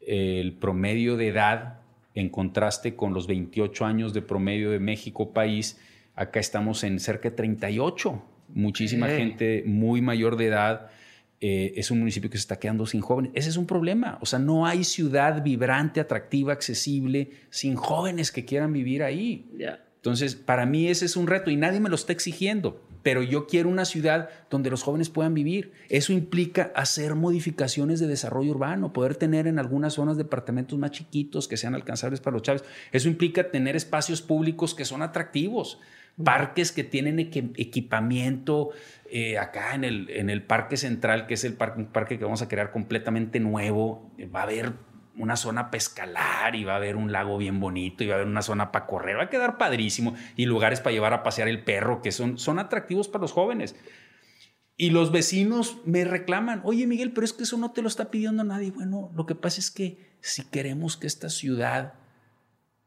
el 0.00 0.54
promedio 0.54 1.16
de 1.16 1.28
edad, 1.28 1.82
en 2.14 2.30
contraste 2.30 2.96
con 2.96 3.14
los 3.14 3.28
28 3.28 3.84
años 3.84 4.12
de 4.12 4.22
promedio 4.22 4.72
de 4.72 4.80
México 4.80 5.32
país, 5.32 5.78
acá 6.16 6.40
estamos 6.40 6.82
en 6.82 6.98
cerca 6.98 7.30
de 7.30 7.36
38 7.36 8.24
muchísima 8.56 9.06
gente 9.08 9.62
muy 9.66 10.00
mayor 10.00 10.36
de 10.36 10.46
edad. 10.46 10.88
Eh, 11.40 11.74
es 11.76 11.90
un 11.90 11.98
municipio 11.98 12.30
que 12.30 12.38
se 12.38 12.42
está 12.42 12.58
quedando 12.58 12.86
sin 12.86 13.02
jóvenes. 13.02 13.30
Ese 13.34 13.50
es 13.50 13.58
un 13.58 13.66
problema. 13.66 14.18
O 14.22 14.26
sea, 14.26 14.38
no 14.38 14.66
hay 14.66 14.82
ciudad 14.84 15.42
vibrante, 15.42 16.00
atractiva, 16.00 16.54
accesible, 16.54 17.30
sin 17.50 17.76
jóvenes 17.76 18.32
que 18.32 18.46
quieran 18.46 18.72
vivir 18.72 19.02
ahí. 19.02 19.46
Entonces, 19.96 20.34
para 20.34 20.64
mí 20.64 20.88
ese 20.88 21.04
es 21.04 21.16
un 21.16 21.26
reto 21.26 21.50
y 21.50 21.56
nadie 21.56 21.80
me 21.80 21.90
lo 21.90 21.96
está 21.96 22.12
exigiendo, 22.12 22.85
pero 23.06 23.22
yo 23.22 23.46
quiero 23.46 23.68
una 23.68 23.84
ciudad 23.84 24.30
donde 24.50 24.68
los 24.68 24.82
jóvenes 24.82 25.10
puedan 25.10 25.32
vivir. 25.32 25.70
Eso 25.88 26.12
implica 26.12 26.72
hacer 26.74 27.14
modificaciones 27.14 28.00
de 28.00 28.08
desarrollo 28.08 28.50
urbano, 28.50 28.92
poder 28.92 29.14
tener 29.14 29.46
en 29.46 29.60
algunas 29.60 29.94
zonas 29.94 30.16
departamentos 30.16 30.76
más 30.76 30.90
chiquitos 30.90 31.46
que 31.46 31.56
sean 31.56 31.76
alcanzables 31.76 32.18
para 32.18 32.34
los 32.34 32.42
chavos. 32.42 32.64
Eso 32.90 33.06
implica 33.06 33.52
tener 33.52 33.76
espacios 33.76 34.22
públicos 34.22 34.74
que 34.74 34.84
son 34.84 35.02
atractivos 35.02 35.78
parques 36.24 36.72
que 36.72 36.82
tienen 36.82 37.20
equipamiento 37.20 38.70
eh, 39.08 39.38
acá 39.38 39.76
en 39.76 39.84
el, 39.84 40.10
en 40.10 40.28
el 40.28 40.42
Parque 40.42 40.76
Central, 40.76 41.28
que 41.28 41.34
es 41.34 41.44
el 41.44 41.52
parque, 41.52 41.78
un 41.78 41.86
parque 41.86 42.18
que 42.18 42.24
vamos 42.24 42.42
a 42.42 42.48
crear 42.48 42.72
completamente 42.72 43.38
nuevo. 43.38 44.10
Va 44.34 44.40
a 44.40 44.42
haber 44.44 44.72
una 45.18 45.36
zona 45.36 45.66
para 45.66 45.78
escalar 45.78 46.54
y 46.54 46.64
va 46.64 46.74
a 46.74 46.76
haber 46.76 46.96
un 46.96 47.12
lago 47.12 47.38
bien 47.38 47.60
bonito 47.60 48.04
y 48.04 48.08
va 48.08 48.14
a 48.14 48.16
haber 48.16 48.28
una 48.28 48.42
zona 48.42 48.72
para 48.72 48.86
correr. 48.86 49.18
Va 49.18 49.24
a 49.24 49.30
quedar 49.30 49.58
padrísimo 49.58 50.14
y 50.36 50.46
lugares 50.46 50.80
para 50.80 50.92
llevar 50.92 51.12
a 51.12 51.22
pasear 51.22 51.48
el 51.48 51.64
perro 51.64 52.02
que 52.02 52.12
son, 52.12 52.38
son 52.38 52.58
atractivos 52.58 53.08
para 53.08 53.22
los 53.22 53.32
jóvenes. 53.32 53.76
Y 54.76 54.90
los 54.90 55.10
vecinos 55.10 55.78
me 55.86 56.04
reclaman, 56.04 56.60
oye 56.64 56.86
Miguel, 56.86 57.12
pero 57.12 57.24
es 57.24 57.32
que 57.32 57.44
eso 57.44 57.56
no 57.56 57.72
te 57.72 57.80
lo 57.80 57.88
está 57.88 58.10
pidiendo 58.10 58.44
nadie. 58.44 58.70
Bueno, 58.70 59.10
lo 59.14 59.24
que 59.24 59.34
pasa 59.34 59.60
es 59.60 59.70
que 59.70 60.16
si 60.20 60.44
queremos 60.44 60.96
que 60.96 61.06
esta 61.06 61.30
ciudad 61.30 61.94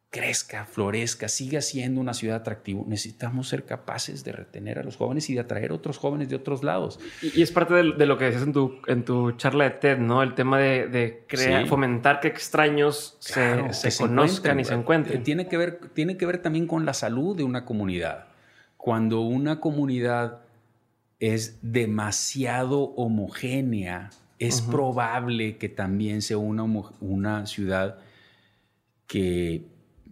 crezca, 0.10 0.66
florezca, 0.66 1.28
siga 1.28 1.62
siendo 1.62 2.02
una 2.02 2.16
ciudad 2.16 2.38
atractiva, 2.38 2.82
necesitamos 2.88 3.48
ser 3.48 3.66
capaces 3.66 4.24
de 4.24 4.32
retener 4.32 4.80
a 4.80 4.84
los 4.84 4.98
jóvenes 4.98 5.30
y 5.30 5.36
de 5.36 5.42
atraer 5.42 5.70
a 5.70 5.76
otros 5.76 6.00
jóvenes 6.00 6.30
de 6.30 6.36
otros 6.36 6.64
lados. 6.64 7.00
Y, 7.22 7.42
es 7.42 7.52
parte 7.52 7.76
de, 7.76 8.06
lo 8.06 8.18
que 8.18 8.26
decías 8.26 8.44
en 8.44 8.54
tu, 8.54 8.80
en 8.88 9.06
tu 9.06 9.34
charla 9.34 9.66
de 9.66 9.70
TED, 9.72 10.00
¿no? 10.00 10.24
El 10.24 10.34
tema 10.34 10.58
de, 10.58 11.26
crear, 11.28 11.68
fomentar 11.68 12.20
que 12.22 12.28
extraños 12.28 13.18
se, 13.20 13.62
conozcan 14.00 14.60
y 14.60 14.66
se 14.66 14.74
encuentren. 14.74 15.24
Tiene 15.24 15.48
que, 15.48 15.58
ver, 15.58 15.80
tiene 15.94 16.18
que 16.18 16.26
ver 16.26 16.42
también 16.42 16.66
con 16.66 16.86
la 16.86 16.94
salud 16.96 17.38
de 17.38 17.44
una 17.44 17.66
comunidad. 17.66 18.30
Cuando 18.78 19.22
una 19.22 19.60
comunidad 19.60 20.40
es 21.20 21.60
demasiado 21.62 22.82
homogénea, 22.96 24.10
es 24.40 24.62
probable 24.62 25.58
que 25.58 25.70
también 25.70 26.22
sea 26.22 26.38
una, 26.38 26.64
una 27.02 27.46
ciudad 27.46 28.00
que 29.06 29.66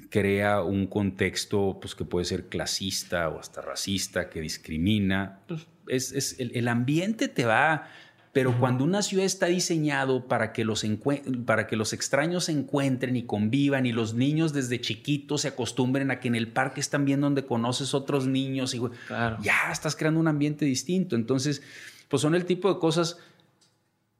crea 0.10 0.62
un 0.62 0.88
contexto 0.88 1.78
pues, 1.82 1.96
que 1.96 2.06
puede 2.06 2.26
ser 2.26 2.46
clasista 2.46 3.30
o 3.30 3.40
hasta 3.40 3.62
racista, 3.62 4.30
que 4.30 4.42
discrimina. 4.42 5.40
Pues, 5.48 5.68
es, 5.88 6.36
el, 6.40 6.68
ambiente 6.68 7.28
te 7.28 7.46
va... 7.46 7.88
Pero 8.34 8.56
cuando 8.60 8.84
una 8.84 9.02
ciudad 9.02 9.26
está 9.26 9.48
diseñado 9.48 10.28
para 10.28 10.54
que, 10.54 10.64
los 10.64 10.86
para 11.48 11.66
que 11.66 11.76
los 11.76 11.92
extraños 11.92 12.44
se 12.44 12.52
encuentren 12.52 13.16
y 13.16 13.24
convivan 13.24 13.88
y 13.88 13.92
los 13.92 14.14
niños 14.14 14.54
desde 14.54 14.80
chiquitos 14.80 15.42
se 15.42 15.48
acostumbren 15.48 16.12
a 16.12 16.20
que 16.20 16.28
en 16.28 16.36
el 16.36 16.48
parque 16.48 16.80
están 16.80 17.04
viendo 17.04 17.26
donde 17.26 17.46
conoces 17.46 17.96
otros 17.96 18.28
niños 18.28 18.76
y 18.76 18.82
ya 19.42 19.72
estás 19.72 19.96
creando 19.96 20.20
un 20.20 20.28
ambiente 20.28 20.66
distinto. 20.66 21.16
Entonces, 21.16 21.64
pues 22.10 22.22
son 22.22 22.36
el 22.36 22.46
tipo 22.46 22.72
de 22.72 22.80
cosas 22.80 23.18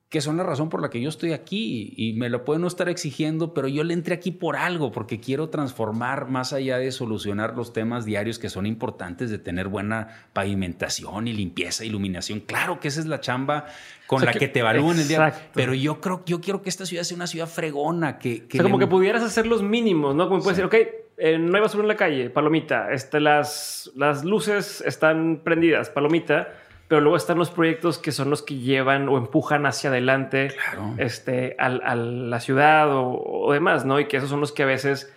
que 0.10 0.22
son 0.22 0.38
la 0.38 0.44
razón 0.44 0.70
por 0.70 0.82
la 0.82 0.90
que 0.90 1.02
yo 1.02 1.10
estoy 1.10 1.34
aquí 1.34 1.94
y 1.98 2.14
me 2.14 2.30
lo 2.30 2.46
pueden 2.46 2.62
no 2.62 2.68
estar 2.68 2.88
exigiendo, 2.88 3.54
pero 3.54 3.68
yo 3.68 3.84
le 3.84 3.94
entré 3.94 4.16
aquí 4.16 4.32
por 4.32 4.56
algo, 4.56 4.90
porque 4.90 5.20
quiero 5.20 5.50
transformar 5.50 6.30
más 6.30 6.54
allá 6.54 6.78
de 6.78 6.94
solucionar 6.94 7.58
los 7.58 7.74
temas 7.74 8.06
diarios 8.06 8.40
que 8.40 8.48
son 8.48 8.66
importantes 8.66 9.30
de 9.30 9.38
tener 9.38 9.68
buena 9.68 10.30
pavimentación 10.32 11.28
y 11.28 11.34
limpieza, 11.34 11.84
iluminación. 11.84 12.40
Claro 12.40 12.80
que 12.80 12.88
esa 12.88 13.02
es 13.02 13.06
la 13.06 13.20
chamba 13.20 13.66
con 14.06 14.24
la 14.24 14.32
que, 14.32 14.48
te 14.48 14.60
evalúan 14.60 14.98
el 14.98 15.10
día. 15.10 15.50
Pero 15.54 15.74
yo 15.74 16.00
creo, 16.00 16.24
yo 16.26 16.40
quiero 16.40 16.62
que 16.62 16.70
esta 16.70 16.86
ciudad 16.86 17.04
sea 17.04 17.16
una 17.16 17.28
ciudad 17.28 17.48
fregona, 17.48 18.18
que... 18.18 18.48
que 18.48 18.60
como 18.60 18.80
que 18.80 18.88
pudieras 18.88 19.24
hacer 19.24 19.46
los 19.46 19.62
mínimos, 19.62 20.16
¿no? 20.16 20.30
Como 20.30 20.42
puedes 20.42 20.58
decir, 20.58 20.66
ok, 20.66 20.88
eh, 21.18 21.38
no 21.38 21.54
hay 21.58 21.62
basura 21.62 21.84
en 21.84 21.90
la 21.90 21.98
calle, 21.98 22.30
palomita, 22.30 22.94
este, 22.94 23.20
las, 23.20 23.92
las 23.94 24.24
luces 24.24 24.82
están 24.86 25.42
prendidas, 25.44 25.90
palomita 25.90 26.48
pero 26.88 27.02
luego 27.02 27.18
están 27.18 27.38
los 27.38 27.50
proyectos 27.50 27.98
que 27.98 28.12
son 28.12 28.30
los 28.30 28.42
que 28.42 28.56
llevan 28.56 29.10
o 29.10 29.18
empujan 29.18 29.66
hacia 29.66 29.90
adelante 29.90 30.50
este, 30.98 31.56
a, 31.60 31.96
la 31.96 32.40
ciudad 32.40 32.88
o, 32.92 33.52
demás, 33.52 33.86
¿no? 33.86 34.00
Y 34.00 34.06
que 34.06 34.18
esos 34.18 34.30
son 34.30 34.40
los 34.40 34.52
que 34.52 34.64
a 34.64 34.66
veces 34.66 35.14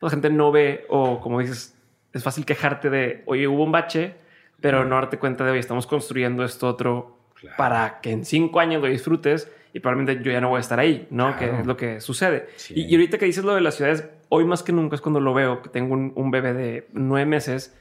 la 0.00 0.10
gente 0.10 0.30
no 0.30 0.52
ve 0.52 0.86
o 0.88 1.20
como 1.20 1.40
dices, 1.40 1.76
es 2.12 2.22
fácil 2.22 2.44
quejarte 2.44 2.88
de, 2.88 3.22
oye, 3.26 3.48
hubo 3.48 3.64
un 3.64 3.72
bache, 3.72 4.14
pero 4.60 4.84
no 4.84 4.94
darte 4.94 5.18
cuenta 5.18 5.44
de, 5.44 5.50
hoy 5.50 5.58
estamos 5.58 5.86
construyendo 5.86 6.44
esto 6.44 6.68
otro 6.68 7.18
para 7.56 8.00
que 8.00 8.12
en 8.12 8.24
cinco 8.24 8.60
años 8.60 8.80
lo 8.80 8.88
disfrutes 8.88 9.50
y 9.72 9.80
probablemente 9.80 10.22
yo 10.24 10.32
ya 10.32 10.40
no 10.40 10.50
voy 10.50 10.58
a 10.58 10.60
estar 10.60 10.78
ahí, 10.78 11.06
¿no? 11.10 11.36
Que 11.36 11.60
es 11.60 11.66
lo 11.66 11.76
que 11.76 12.00
sucede. 12.00 12.48
Y, 12.70 12.92
ahorita 12.94 13.18
que 13.18 13.26
dices 13.26 13.44
lo 13.44 13.54
de 13.54 13.60
las 13.60 13.74
ciudades, 13.74 14.08
hoy 14.28 14.44
más 14.44 14.62
que 14.62 14.72
nunca 14.72 14.94
es 14.94 15.00
cuando 15.00 15.20
lo 15.20 15.34
veo, 15.34 15.62
que 15.62 15.68
tengo 15.68 15.94
un, 15.94 16.30
bebé 16.30 16.54
de 16.54 16.88
nueve 16.92 17.26
meses 17.26 17.76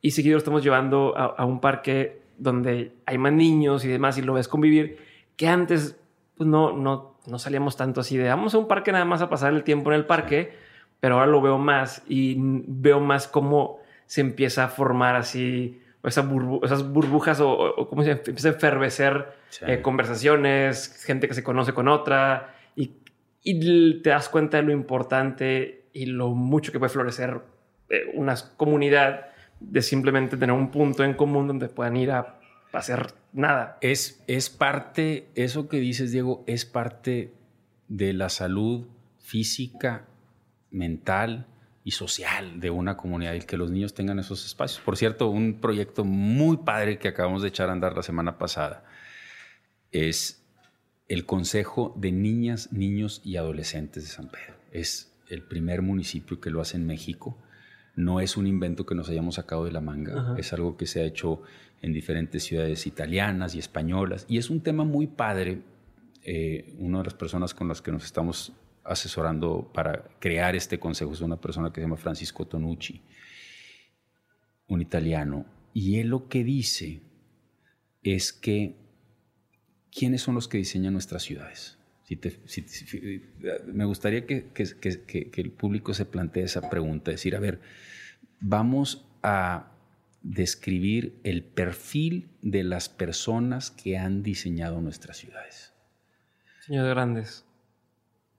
y 0.00 0.10
seguido 0.10 0.34
lo 0.34 0.38
estamos 0.38 0.62
llevando 0.62 1.16
a, 1.16 1.24
a 1.24 1.44
un 1.44 1.60
parque 1.60 2.23
donde 2.38 2.92
hay 3.06 3.18
más 3.18 3.32
niños 3.32 3.84
y 3.84 3.88
demás 3.88 4.18
y 4.18 4.22
lo 4.22 4.34
ves 4.34 4.48
convivir, 4.48 4.98
que 5.36 5.48
antes 5.48 5.96
pues 6.36 6.48
no, 6.48 6.72
no, 6.72 7.16
no 7.26 7.38
salíamos 7.38 7.76
tanto 7.76 8.00
así 8.00 8.16
de 8.16 8.28
vamos 8.28 8.54
a 8.54 8.58
un 8.58 8.68
parque 8.68 8.92
nada 8.92 9.04
más 9.04 9.22
a 9.22 9.30
pasar 9.30 9.54
el 9.54 9.62
tiempo 9.62 9.90
en 9.90 9.96
el 9.96 10.06
parque, 10.06 10.52
pero 11.00 11.14
ahora 11.14 11.26
lo 11.26 11.40
veo 11.40 11.58
más 11.58 12.02
y 12.08 12.36
veo 12.38 13.00
más 13.00 13.28
cómo 13.28 13.78
se 14.06 14.20
empieza 14.20 14.64
a 14.64 14.68
formar 14.68 15.16
así 15.16 15.80
esas, 16.02 16.26
esas 16.62 16.92
burbujas 16.92 17.40
o, 17.40 17.86
cómo 17.88 18.02
se 18.02 18.12
empieza 18.12 18.48
a 18.48 18.52
enfervecer 18.52 19.32
eh, 19.66 19.80
conversaciones, 19.80 21.02
gente 21.04 21.28
que 21.28 21.34
se 21.34 21.42
conoce 21.42 21.72
con 21.72 21.88
otra 21.88 22.54
y, 22.76 22.92
y, 23.42 24.02
te 24.02 24.10
das 24.10 24.28
cuenta 24.28 24.58
de 24.58 24.64
lo 24.64 24.72
importante 24.72 25.86
y 25.92 26.06
lo 26.06 26.30
mucho 26.30 26.72
que 26.72 26.78
puede 26.78 26.90
florecer 26.90 27.40
eh, 27.88 28.10
una 28.14 28.34
comunidad 28.56 29.28
de 29.70 29.82
simplemente 29.82 30.36
tener 30.36 30.54
un 30.54 30.70
punto 30.70 31.04
en 31.04 31.14
común 31.14 31.46
donde 31.46 31.68
puedan 31.68 31.96
ir 31.96 32.10
a, 32.10 32.40
hacer 32.72 33.14
nada. 33.32 33.78
Es, 33.80 34.22
es 34.26 34.50
parte, 34.50 35.28
eso 35.36 35.68
que 35.68 35.78
dices, 35.78 36.10
Diego, 36.10 36.42
es 36.46 36.64
parte 36.64 37.32
de 37.88 38.12
la 38.12 38.28
salud 38.28 38.86
física, 39.18 40.06
mental, 40.70 41.46
y 41.84 41.90
social 41.90 42.60
de 42.60 42.70
una 42.70 42.96
comunidad 42.96 43.34
y 43.34 43.40
que 43.40 43.58
los 43.58 43.70
niños 43.70 43.92
tengan 43.92 44.18
esos 44.18 44.44
espacios. 44.46 44.80
Por 44.80 44.96
cierto, 44.96 45.28
un 45.28 45.60
proyecto 45.60 46.02
muy 46.02 46.56
padre 46.56 46.98
que 46.98 47.08
acabamos 47.08 47.42
de 47.42 47.48
echar 47.48 47.68
a 47.68 47.72
andar 47.72 47.94
la 47.94 48.02
semana 48.02 48.38
pasada 48.38 48.84
es 49.92 50.42
el 51.08 51.26
Consejo 51.26 51.94
de 51.96 52.10
Niñas, 52.10 52.72
Niños 52.72 53.20
y 53.22 53.36
Adolescentes 53.36 54.04
de 54.04 54.08
San 54.08 54.28
Pedro. 54.28 54.56
Es 54.72 55.12
el 55.28 55.42
primer 55.42 55.82
municipio 55.82 56.40
que 56.40 56.50
lo 56.50 56.62
hace 56.62 56.78
en 56.78 56.86
México. 56.86 57.38
No 57.96 58.20
es 58.20 58.36
un 58.36 58.46
invento 58.46 58.86
que 58.86 58.94
nos 58.94 59.08
hayamos 59.08 59.36
sacado 59.36 59.64
de 59.64 59.72
la 59.72 59.80
manga, 59.80 60.34
es 60.36 60.52
algo 60.52 60.76
que 60.76 60.86
se 60.86 61.00
ha 61.00 61.04
hecho 61.04 61.42
en 61.80 61.92
diferentes 61.92 62.42
ciudades 62.42 62.86
italianas 62.86 63.54
y 63.54 63.58
españolas. 63.58 64.26
Y 64.28 64.38
es 64.38 64.50
un 64.50 64.60
tema 64.60 64.84
muy 64.84 65.06
padre. 65.06 65.62
Eh, 66.24 66.74
una 66.78 66.98
de 66.98 67.04
las 67.04 67.14
personas 67.14 67.54
con 67.54 67.68
las 67.68 67.82
que 67.82 67.92
nos 67.92 68.04
estamos 68.04 68.52
asesorando 68.82 69.70
para 69.72 70.04
crear 70.18 70.56
este 70.56 70.78
consejo 70.78 71.12
es 71.12 71.20
una 71.20 71.40
persona 71.40 71.70
que 71.70 71.80
se 71.80 71.86
llama 71.86 71.96
Francisco 71.96 72.46
Tonucci, 72.46 73.00
un 74.68 74.80
italiano. 74.80 75.46
Y 75.72 75.98
él 75.98 76.08
lo 76.08 76.28
que 76.28 76.42
dice 76.42 77.02
es 78.02 78.32
que 78.32 78.76
¿quiénes 79.90 80.22
son 80.22 80.34
los 80.34 80.48
que 80.48 80.58
diseñan 80.58 80.92
nuestras 80.92 81.22
ciudades? 81.22 81.78
Me 83.66 83.84
gustaría 83.84 84.26
que, 84.26 84.46
el 85.36 85.50
público 85.50 85.94
se 85.94 86.04
plantee 86.04 86.44
esa 86.44 86.68
pregunta, 86.68 87.10
decir, 87.10 87.34
a 87.34 87.40
ver, 87.40 87.60
vamos 88.40 89.06
a 89.22 89.70
describir 90.22 91.18
el 91.22 91.42
perfil 91.42 92.28
de 92.42 92.64
las 92.64 92.88
personas 92.88 93.70
que 93.70 93.98
han 93.98 94.22
diseñado 94.22 94.80
nuestras 94.80 95.18
ciudades. 95.18 95.72
Señores 96.60 96.90
grandes. 96.90 97.44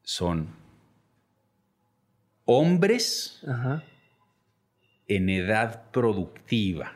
Son 0.04 0.50
hombres 2.46 3.44
en 5.08 5.30
edad 5.30 5.92
productiva. 5.92 6.94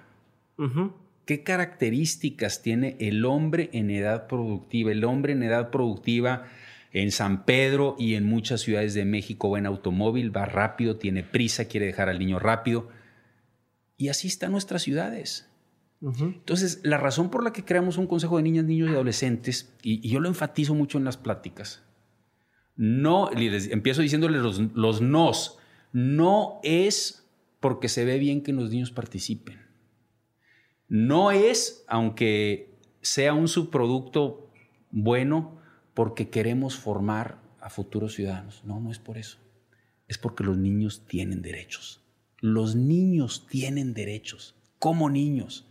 ¿Qué 1.30 1.44
características 1.44 2.64
tiene 2.64 2.98
el 3.00 3.24
hombre 3.24 3.70
en 3.74 3.92
edad 3.92 4.26
productiva? 4.26 4.92
El 4.92 5.04
hombre 5.04 5.34
en 5.34 5.44
edad 5.44 5.70
productiva 5.70 6.46
en 6.92 7.12
San 7.12 7.46
Pedro 7.46 7.96
y 8.00 8.16
en 8.16 8.26
muchas 8.26 8.62
ciudades 8.62 8.96
de 8.96 9.06
México 9.06 9.52
va 9.52 9.60
en 9.60 9.68
automóvil, 9.68 10.36
va 10.36 10.46
rápido, 10.46 10.96
tiene 10.96 11.22
prisa, 11.22 11.66
quiere 11.66 11.86
dejar 11.86 12.10
al 12.10 12.18
niño 12.18 12.40
rápido. 12.40 12.90
Y 13.96 14.08
así 14.08 14.28
están 14.28 14.54
nuestras 14.54 14.82
ciudades. 14.82 15.48
Entonces, 16.02 16.80
la 16.82 16.98
razón 16.98 17.30
por 17.30 17.44
la 17.44 17.54
que 17.54 17.64
creamos 17.64 18.00
un 18.00 18.08
consejo 18.08 18.38
de 18.38 18.42
niñas, 18.42 18.66
niños 18.66 18.90
y 18.90 18.94
adolescentes, 18.94 19.72
y, 19.84 20.10
yo 20.10 20.20
lo 20.22 20.30
enfatizo 20.30 20.74
mucho 20.74 20.98
en 20.98 21.04
las 21.04 21.18
pláticas, 21.18 21.84
no, 22.76 23.30
empiezo 23.36 24.02
diciéndoles 24.02 24.42
los, 24.42 24.60
los 24.74 25.00
nos, 25.00 25.60
no 25.94 26.60
es 26.64 27.30
porque 27.60 27.88
se 27.88 28.04
ve 28.04 28.18
bien 28.18 28.42
que 28.42 28.52
los 28.52 28.72
niños 28.72 28.90
participen 28.90 29.69
no 30.90 31.32
es, 31.32 31.86
aunque 31.88 32.72
sea 33.02 33.34
un 33.34 33.48
subproducto 33.48 34.50
bueno, 34.92 35.58
porque 35.94 36.30
queremos 36.30 36.76
formar 36.76 37.40
a 37.62 37.70
futuros 37.70 38.16
ciudadanos. 38.16 38.64
No, 38.66 38.80
no 38.80 38.92
es 38.92 39.00
por 39.00 39.18
eso. 39.18 39.38
Es 40.08 40.18
porque 40.18 40.44
los 40.44 40.58
niños 40.58 41.06
tienen 41.08 41.42
derechos. 41.42 42.04
Los 42.40 42.76
niños 42.76 43.48
tienen 43.48 43.94
derechos, 43.94 44.56
como 44.80 45.10
niños, 45.10 45.68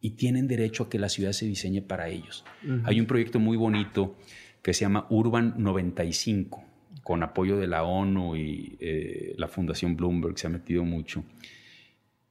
y 0.00 0.12
tienen 0.12 0.48
derecho 0.48 0.84
a 0.84 0.90
que 0.90 0.98
la 0.98 1.08
ciudad 1.08 1.32
se 1.32 1.46
diseñe 1.46 1.82
para 1.82 2.08
ellos. 2.08 2.44
Hay 2.84 3.00
un 3.00 3.06
proyecto 3.06 3.38
muy 3.38 3.56
bonito 3.56 4.16
que 4.62 4.72
se 4.72 4.80
llama 4.80 5.06
Urban 5.10 5.54
95, 5.58 6.64
con 7.02 7.22
apoyo 7.22 7.58
de 7.58 7.66
la 7.66 7.84
ONU 7.84 8.36
y 8.36 8.76
eh, 8.80 9.34
la 9.36 9.46
Fundación 9.46 9.96
Bloomberg, 9.96 10.38
se 10.38 10.46
ha 10.46 10.50
metido 10.50 10.84
mucho. 10.84 11.22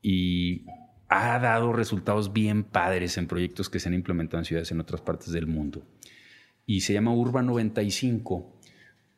Y 0.01 0.65
ha 1.09 1.39
dado 1.39 1.73
resultados 1.73 2.31
bien 2.33 2.63
padres 2.63 3.17
en 3.17 3.27
proyectos 3.27 3.69
que 3.69 3.79
se 3.79 3.89
han 3.89 3.95
implementado 3.95 4.39
en 4.39 4.45
ciudades 4.45 4.71
en 4.71 4.79
otras 4.79 5.01
partes 5.01 5.31
del 5.31 5.47
mundo. 5.47 5.83
Y 6.65 6.81
se 6.81 6.93
llama 6.93 7.13
Urban 7.13 7.47
95 7.47 8.58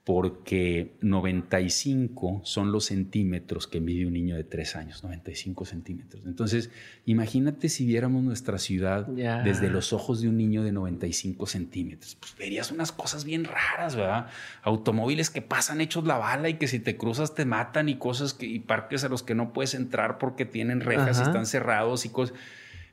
porque 0.03 0.95
95 1.01 2.41
son 2.43 2.71
los 2.71 2.85
centímetros 2.85 3.67
que 3.67 3.79
mide 3.79 4.07
un 4.07 4.13
niño 4.13 4.35
de 4.35 4.43
3 4.43 4.75
años, 4.75 5.03
95 5.03 5.63
centímetros. 5.65 6.23
Entonces, 6.25 6.71
imagínate 7.05 7.69
si 7.69 7.85
viéramos 7.85 8.23
nuestra 8.23 8.57
ciudad 8.57 9.05
desde 9.05 9.69
los 9.69 9.93
ojos 9.93 10.21
de 10.21 10.27
un 10.27 10.37
niño 10.37 10.63
de 10.63 10.71
95 10.71 11.45
centímetros. 11.45 12.15
Pues 12.15 12.35
verías 12.35 12.71
unas 12.71 12.91
cosas 12.91 13.25
bien 13.25 13.43
raras, 13.43 13.95
¿verdad? 13.95 14.27
Automóviles 14.63 15.29
que 15.29 15.43
pasan 15.43 15.81
hechos 15.81 16.03
la 16.07 16.17
bala 16.17 16.49
y 16.49 16.55
que 16.55 16.67
si 16.67 16.79
te 16.79 16.97
cruzas 16.97 17.35
te 17.35 17.45
matan 17.45 17.87
y 17.87 17.97
cosas 17.97 18.33
que, 18.33 18.47
y 18.47 18.59
parques 18.59 19.03
a 19.03 19.09
los 19.09 19.21
que 19.21 19.35
no 19.35 19.53
puedes 19.53 19.75
entrar 19.75 20.17
porque 20.17 20.45
tienen 20.45 20.81
rejas 20.81 21.19
y 21.19 21.23
están 21.23 21.45
cerrados 21.45 22.05
y 22.05 22.09
cosas. 22.09 22.35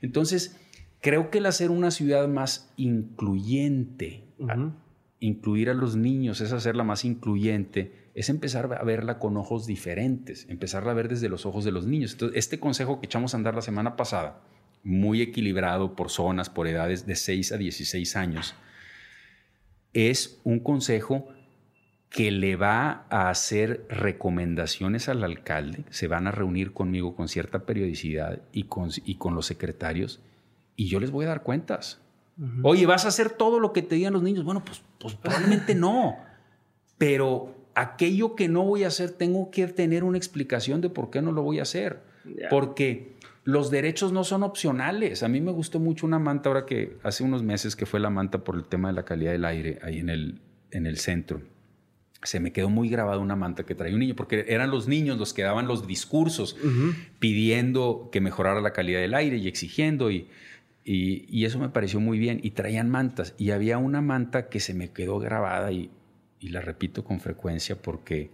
Entonces, 0.02 0.56
creo 1.00 1.30
que 1.30 1.38
el 1.38 1.46
hacer 1.46 1.70
una 1.70 1.90
ciudad 1.90 2.28
más 2.28 2.70
incluyente, 2.76 4.24
incluir 5.20 5.70
a 5.70 5.74
los 5.74 5.96
niños, 5.96 6.40
es 6.40 6.52
hacerla 6.52 6.84
más 6.84 7.04
incluyente, 7.04 8.10
es 8.14 8.28
empezar 8.28 8.72
a 8.72 8.84
verla 8.84 9.18
con 9.18 9.36
ojos 9.36 9.66
diferentes, 9.66 10.46
empezarla 10.48 10.92
a 10.92 10.94
ver 10.94 11.08
desde 11.08 11.28
los 11.28 11.46
ojos 11.46 11.64
de 11.64 11.72
los 11.72 11.86
niños. 11.86 12.12
Entonces, 12.12 12.38
este 12.38 12.60
consejo 12.60 13.00
que 13.00 13.06
echamos 13.06 13.34
a 13.34 13.36
andar 13.36 13.54
la 13.54 13.62
semana 13.62 13.96
pasada, 13.96 14.40
muy 14.84 15.22
equilibrado 15.22 15.96
por 15.96 16.10
zonas, 16.10 16.50
por 16.50 16.68
edades 16.68 17.06
de 17.06 17.16
6 17.16 17.52
a 17.52 17.56
16 17.56 18.16
años, 18.16 18.54
es 19.92 20.40
un 20.44 20.60
consejo 20.60 21.28
que 22.10 22.30
le 22.30 22.56
va 22.56 23.06
a 23.10 23.28
hacer 23.28 23.86
recomendaciones 23.88 25.08
al 25.08 25.24
alcalde, 25.24 25.84
se 25.90 26.08
van 26.08 26.26
a 26.26 26.30
reunir 26.30 26.72
conmigo 26.72 27.14
con 27.14 27.28
cierta 27.28 27.66
periodicidad 27.66 28.40
y 28.52 28.64
con, 28.64 28.90
y 29.04 29.16
con 29.16 29.34
los 29.34 29.46
secretarios, 29.46 30.20
y 30.74 30.88
yo 30.88 31.00
les 31.00 31.10
voy 31.10 31.26
a 31.26 31.28
dar 31.28 31.42
cuentas. 31.42 32.00
Oye, 32.62 32.86
¿vas 32.86 33.04
a 33.04 33.08
hacer 33.08 33.30
todo 33.30 33.58
lo 33.58 33.72
que 33.72 33.82
te 33.82 33.96
digan 33.96 34.12
los 34.12 34.22
niños? 34.22 34.44
Bueno, 34.44 34.64
pues, 34.64 34.82
pues 35.00 35.14
probablemente 35.14 35.74
no. 35.74 36.16
Pero 36.96 37.54
aquello 37.74 38.34
que 38.36 38.48
no 38.48 38.64
voy 38.64 38.84
a 38.84 38.88
hacer, 38.88 39.10
tengo 39.10 39.50
que 39.50 39.66
tener 39.68 40.04
una 40.04 40.18
explicación 40.18 40.80
de 40.80 40.90
por 40.90 41.10
qué 41.10 41.22
no 41.22 41.32
lo 41.32 41.42
voy 41.42 41.58
a 41.58 41.62
hacer. 41.62 42.00
Porque 42.50 43.16
los 43.44 43.70
derechos 43.70 44.12
no 44.12 44.24
son 44.24 44.42
opcionales. 44.42 45.22
A 45.22 45.28
mí 45.28 45.40
me 45.40 45.52
gustó 45.52 45.80
mucho 45.80 46.06
una 46.06 46.18
manta 46.18 46.50
ahora 46.50 46.66
que 46.66 46.98
hace 47.02 47.24
unos 47.24 47.42
meses 47.42 47.74
que 47.76 47.86
fue 47.86 47.98
la 47.98 48.10
manta 48.10 48.44
por 48.44 48.56
el 48.56 48.64
tema 48.64 48.88
de 48.88 48.94
la 48.94 49.04
calidad 49.04 49.32
del 49.32 49.44
aire 49.44 49.78
ahí 49.82 49.98
en 49.98 50.10
el, 50.10 50.40
en 50.70 50.86
el 50.86 50.98
centro. 50.98 51.40
Se 52.22 52.40
me 52.40 52.52
quedó 52.52 52.68
muy 52.68 52.88
grabada 52.88 53.18
una 53.18 53.36
manta 53.36 53.64
que 53.64 53.74
traía 53.74 53.94
un 53.94 54.00
niño, 54.00 54.16
porque 54.16 54.44
eran 54.48 54.70
los 54.70 54.86
niños 54.86 55.18
los 55.18 55.32
que 55.32 55.42
daban 55.42 55.66
los 55.66 55.86
discursos 55.86 56.56
pidiendo 57.20 58.10
que 58.12 58.20
mejorara 58.20 58.60
la 58.60 58.72
calidad 58.72 59.00
del 59.00 59.14
aire 59.14 59.36
y 59.36 59.48
exigiendo. 59.48 60.10
Y, 60.10 60.28
y, 60.90 61.44
eso 61.44 61.58
me 61.58 61.68
pareció 61.68 62.00
muy 62.00 62.18
bien. 62.18 62.40
Y 62.42 62.52
traían 62.52 62.88
mantas. 62.88 63.34
Y 63.36 63.50
había 63.50 63.76
una 63.76 64.00
manta 64.00 64.48
que 64.48 64.58
se 64.58 64.72
me 64.72 64.90
quedó 64.90 65.18
grabada 65.18 65.70
y, 65.70 65.90
la 66.40 66.60
repito 66.60 67.04
con 67.04 67.20
frecuencia 67.20 67.82
porque 67.82 68.30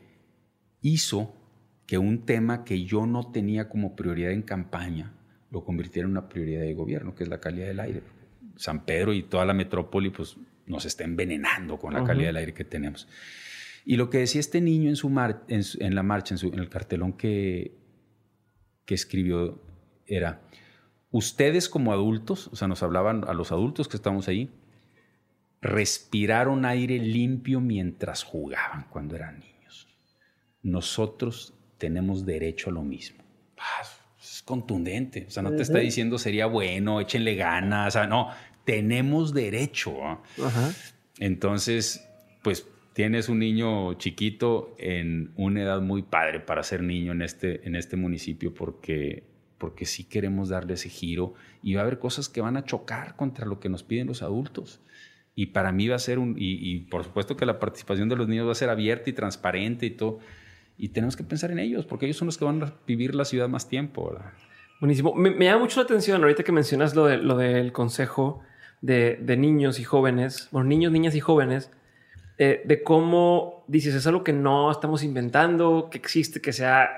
hizo 0.82 1.34
que 1.86 1.98
un 1.98 2.26
tema 2.26 2.62
que 2.62 2.84
yo 2.84 3.06
no 3.06 3.32
tenía 3.32 3.68
como 3.68 3.96
prioridad 3.96 4.30
en 4.30 4.42
campaña 4.42 5.14
lo 5.50 5.64
convirtiera 5.64 6.06
en 6.06 6.12
una 6.12 6.28
prioridad 6.28 6.60
de 6.60 6.74
gobierno, 6.74 7.14
que 7.14 7.24
es 7.24 7.28
la 7.28 7.40
calidad 7.40 7.66
del 7.66 7.80
aire. 7.80 8.02
San 8.56 8.84
Pedro 8.84 9.12
y 9.14 9.22
toda 9.22 9.44
la 9.44 9.54
metrópoli 9.54 10.10
pues, 10.10 10.36
nos 10.66 10.84
está 10.84 11.04
envenenando 11.04 11.78
con 11.78 11.94
la 11.94 12.04
calidad 12.04 12.28
del 12.28 12.36
aire 12.36 12.54
que 12.54 12.64
tenemos. 12.64 13.08
Y 13.84 13.96
lo 13.96 14.10
que 14.10 14.18
decía 14.18 14.40
este 14.40 14.60
niño 14.60 14.90
en, 14.90 14.96
su 14.96 15.08
en, 15.08 15.94
la 15.94 16.02
marcha, 16.02 16.34
en, 16.34 16.52
en 16.52 16.58
el 16.58 16.68
cartelón 16.68 17.14
que, 17.14 17.76
que 18.84 18.94
escribió, 18.94 19.60
era, 20.06 20.42
ustedes 21.14 21.68
como 21.68 21.92
adultos, 21.92 22.48
o 22.48 22.56
sea, 22.56 22.66
nos 22.66 22.82
hablaban 22.82 23.24
a 23.28 23.34
los 23.34 23.52
adultos 23.52 23.86
que 23.86 23.96
estamos 23.96 24.26
ahí, 24.26 24.50
respiraron 25.62 26.64
aire 26.64 26.98
limpio 26.98 27.60
mientras 27.60 28.24
jugaban 28.24 28.86
cuando 28.90 29.14
eran 29.14 29.38
niños. 29.38 29.86
Nosotros 30.64 31.54
tenemos 31.78 32.26
derecho 32.26 32.70
a 32.70 32.72
lo 32.72 32.82
mismo. 32.82 33.22
Ah, 33.56 33.86
es 34.20 34.42
contundente, 34.42 35.26
o 35.28 35.30
sea, 35.30 35.44
no 35.44 35.54
te 35.54 35.62
está 35.62 35.78
diciendo 35.78 36.18
sería 36.18 36.46
bueno, 36.46 37.00
échenle 37.00 37.36
ganas, 37.36 37.94
o 37.94 37.98
sea, 38.00 38.08
no, 38.08 38.30
tenemos 38.64 39.32
derecho. 39.32 40.20
Entonces, 41.20 42.04
pues 42.42 42.66
tienes 42.92 43.28
un 43.28 43.38
niño 43.38 43.94
chiquito 43.94 44.74
en 44.78 45.30
una 45.36 45.62
edad 45.62 45.80
muy 45.80 46.02
padre 46.02 46.40
para 46.40 46.64
ser 46.64 46.82
niño 46.82 47.12
en 47.12 47.22
este, 47.22 47.64
en 47.68 47.76
este 47.76 47.94
municipio 47.94 48.52
porque 48.52 49.33
porque 49.64 49.86
sí 49.86 50.04
queremos 50.04 50.50
darle 50.50 50.74
ese 50.74 50.90
giro 50.90 51.32
y 51.62 51.72
va 51.72 51.80
a 51.80 51.84
haber 51.84 51.98
cosas 51.98 52.28
que 52.28 52.42
van 52.42 52.58
a 52.58 52.66
chocar 52.66 53.16
contra 53.16 53.46
lo 53.46 53.60
que 53.60 53.70
nos 53.70 53.82
piden 53.82 54.06
los 54.06 54.22
adultos. 54.22 54.82
Y 55.34 55.46
para 55.46 55.72
mí 55.72 55.88
va 55.88 55.96
a 55.96 55.98
ser 55.98 56.18
un, 56.18 56.34
y, 56.36 56.80
por 56.80 57.02
supuesto 57.02 57.34
que 57.34 57.46
la 57.46 57.58
participación 57.58 58.10
de 58.10 58.16
los 58.16 58.28
niños 58.28 58.46
va 58.46 58.52
a 58.52 58.56
ser 58.56 58.68
abierta 58.68 59.08
y 59.08 59.14
transparente 59.14 59.86
y 59.86 59.90
todo. 59.90 60.18
Y 60.76 60.90
tenemos 60.90 61.16
que 61.16 61.24
pensar 61.24 61.50
en 61.50 61.60
ellos, 61.60 61.86
porque 61.86 62.04
ellos 62.04 62.18
son 62.18 62.26
los 62.26 62.36
que 62.36 62.44
van 62.44 62.62
a 62.62 62.74
vivir 62.86 63.14
la 63.14 63.24
ciudad 63.24 63.48
más 63.48 63.66
tiempo. 63.66 64.10
¿verdad? 64.10 64.32
Buenísimo. 64.80 65.14
Me, 65.14 65.30
llama 65.42 65.60
mucho 65.60 65.80
la 65.80 65.84
atención 65.84 66.20
ahorita 66.20 66.42
que 66.42 66.52
mencionas 66.52 66.94
lo, 66.94 67.06
de, 67.06 67.16
lo 67.16 67.38
del 67.38 67.72
consejo 67.72 68.42
de, 68.82 69.18
de 69.22 69.38
niños 69.38 69.80
y 69.80 69.84
jóvenes, 69.84 70.48
bueno, 70.52 70.68
niños, 70.68 70.92
niñas 70.92 71.14
y 71.14 71.20
jóvenes, 71.20 71.70
eh, 72.36 72.60
de 72.66 72.82
cómo 72.82 73.64
dices, 73.66 73.94
es 73.94 74.06
algo 74.06 74.24
que 74.24 74.34
no 74.34 74.70
estamos 74.70 75.02
inventando, 75.02 75.88
que 75.90 75.96
existe, 75.96 76.42
que 76.42 76.52
se 76.52 76.66
ha 76.66 76.90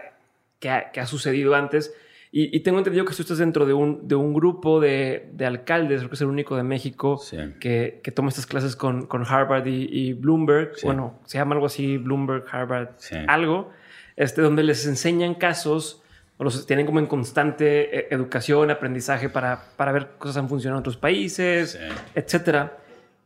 que 0.59 1.01
ha, 1.01 1.07
sucedido 1.07 1.55
antes. 1.55 1.95
Y, 2.39 2.61
tengo 2.61 2.77
entendido 2.77 3.07
que 3.07 3.15
tú 3.15 3.23
estás 3.23 3.39
dentro 3.39 3.65
de 3.65 3.73
un, 3.73 4.07
de 4.07 4.15
un 4.15 4.35
grupo 4.35 4.79
de, 4.79 5.31
de 5.33 5.47
alcaldes, 5.47 6.01
creo 6.01 6.11
que 6.11 6.17
es 6.17 6.21
el 6.21 6.27
único 6.27 6.55
de 6.55 6.65
México, 6.65 7.19
que, 7.59 8.03
que, 8.05 8.13
toma 8.13 8.29
estas 8.29 8.45
clases 8.45 8.77
con, 8.77 9.07
con 9.07 9.25
Harvard 9.25 9.67
y, 9.67 10.13
Bloomberg. 10.13 10.73
Bueno, 10.83 11.19
se 11.25 11.39
llama 11.39 11.55
algo 11.55 11.65
así, 11.65 11.97
Bloomberg, 11.97 12.45
Harvard, 12.53 12.91
algo, 13.27 13.71
este, 14.17 14.43
donde 14.43 14.65
les 14.65 14.87
enseñan 14.87 15.33
casos 15.37 16.03
o 16.37 16.45
los 16.45 16.67
tienen 16.67 16.85
como 16.85 16.99
en 16.99 17.07
constante 17.07 18.01
eh, 18.01 18.09
educación, 18.11 18.71
aprendizaje 18.71 19.31
para, 19.31 19.71
para 19.79 19.93
ver 19.93 20.09
cosas 20.19 20.37
han 20.37 20.51
funcionado 20.51 20.77
en 20.77 20.81
otros 20.81 20.99
países, 20.99 21.81
etcétera. 22.15 22.77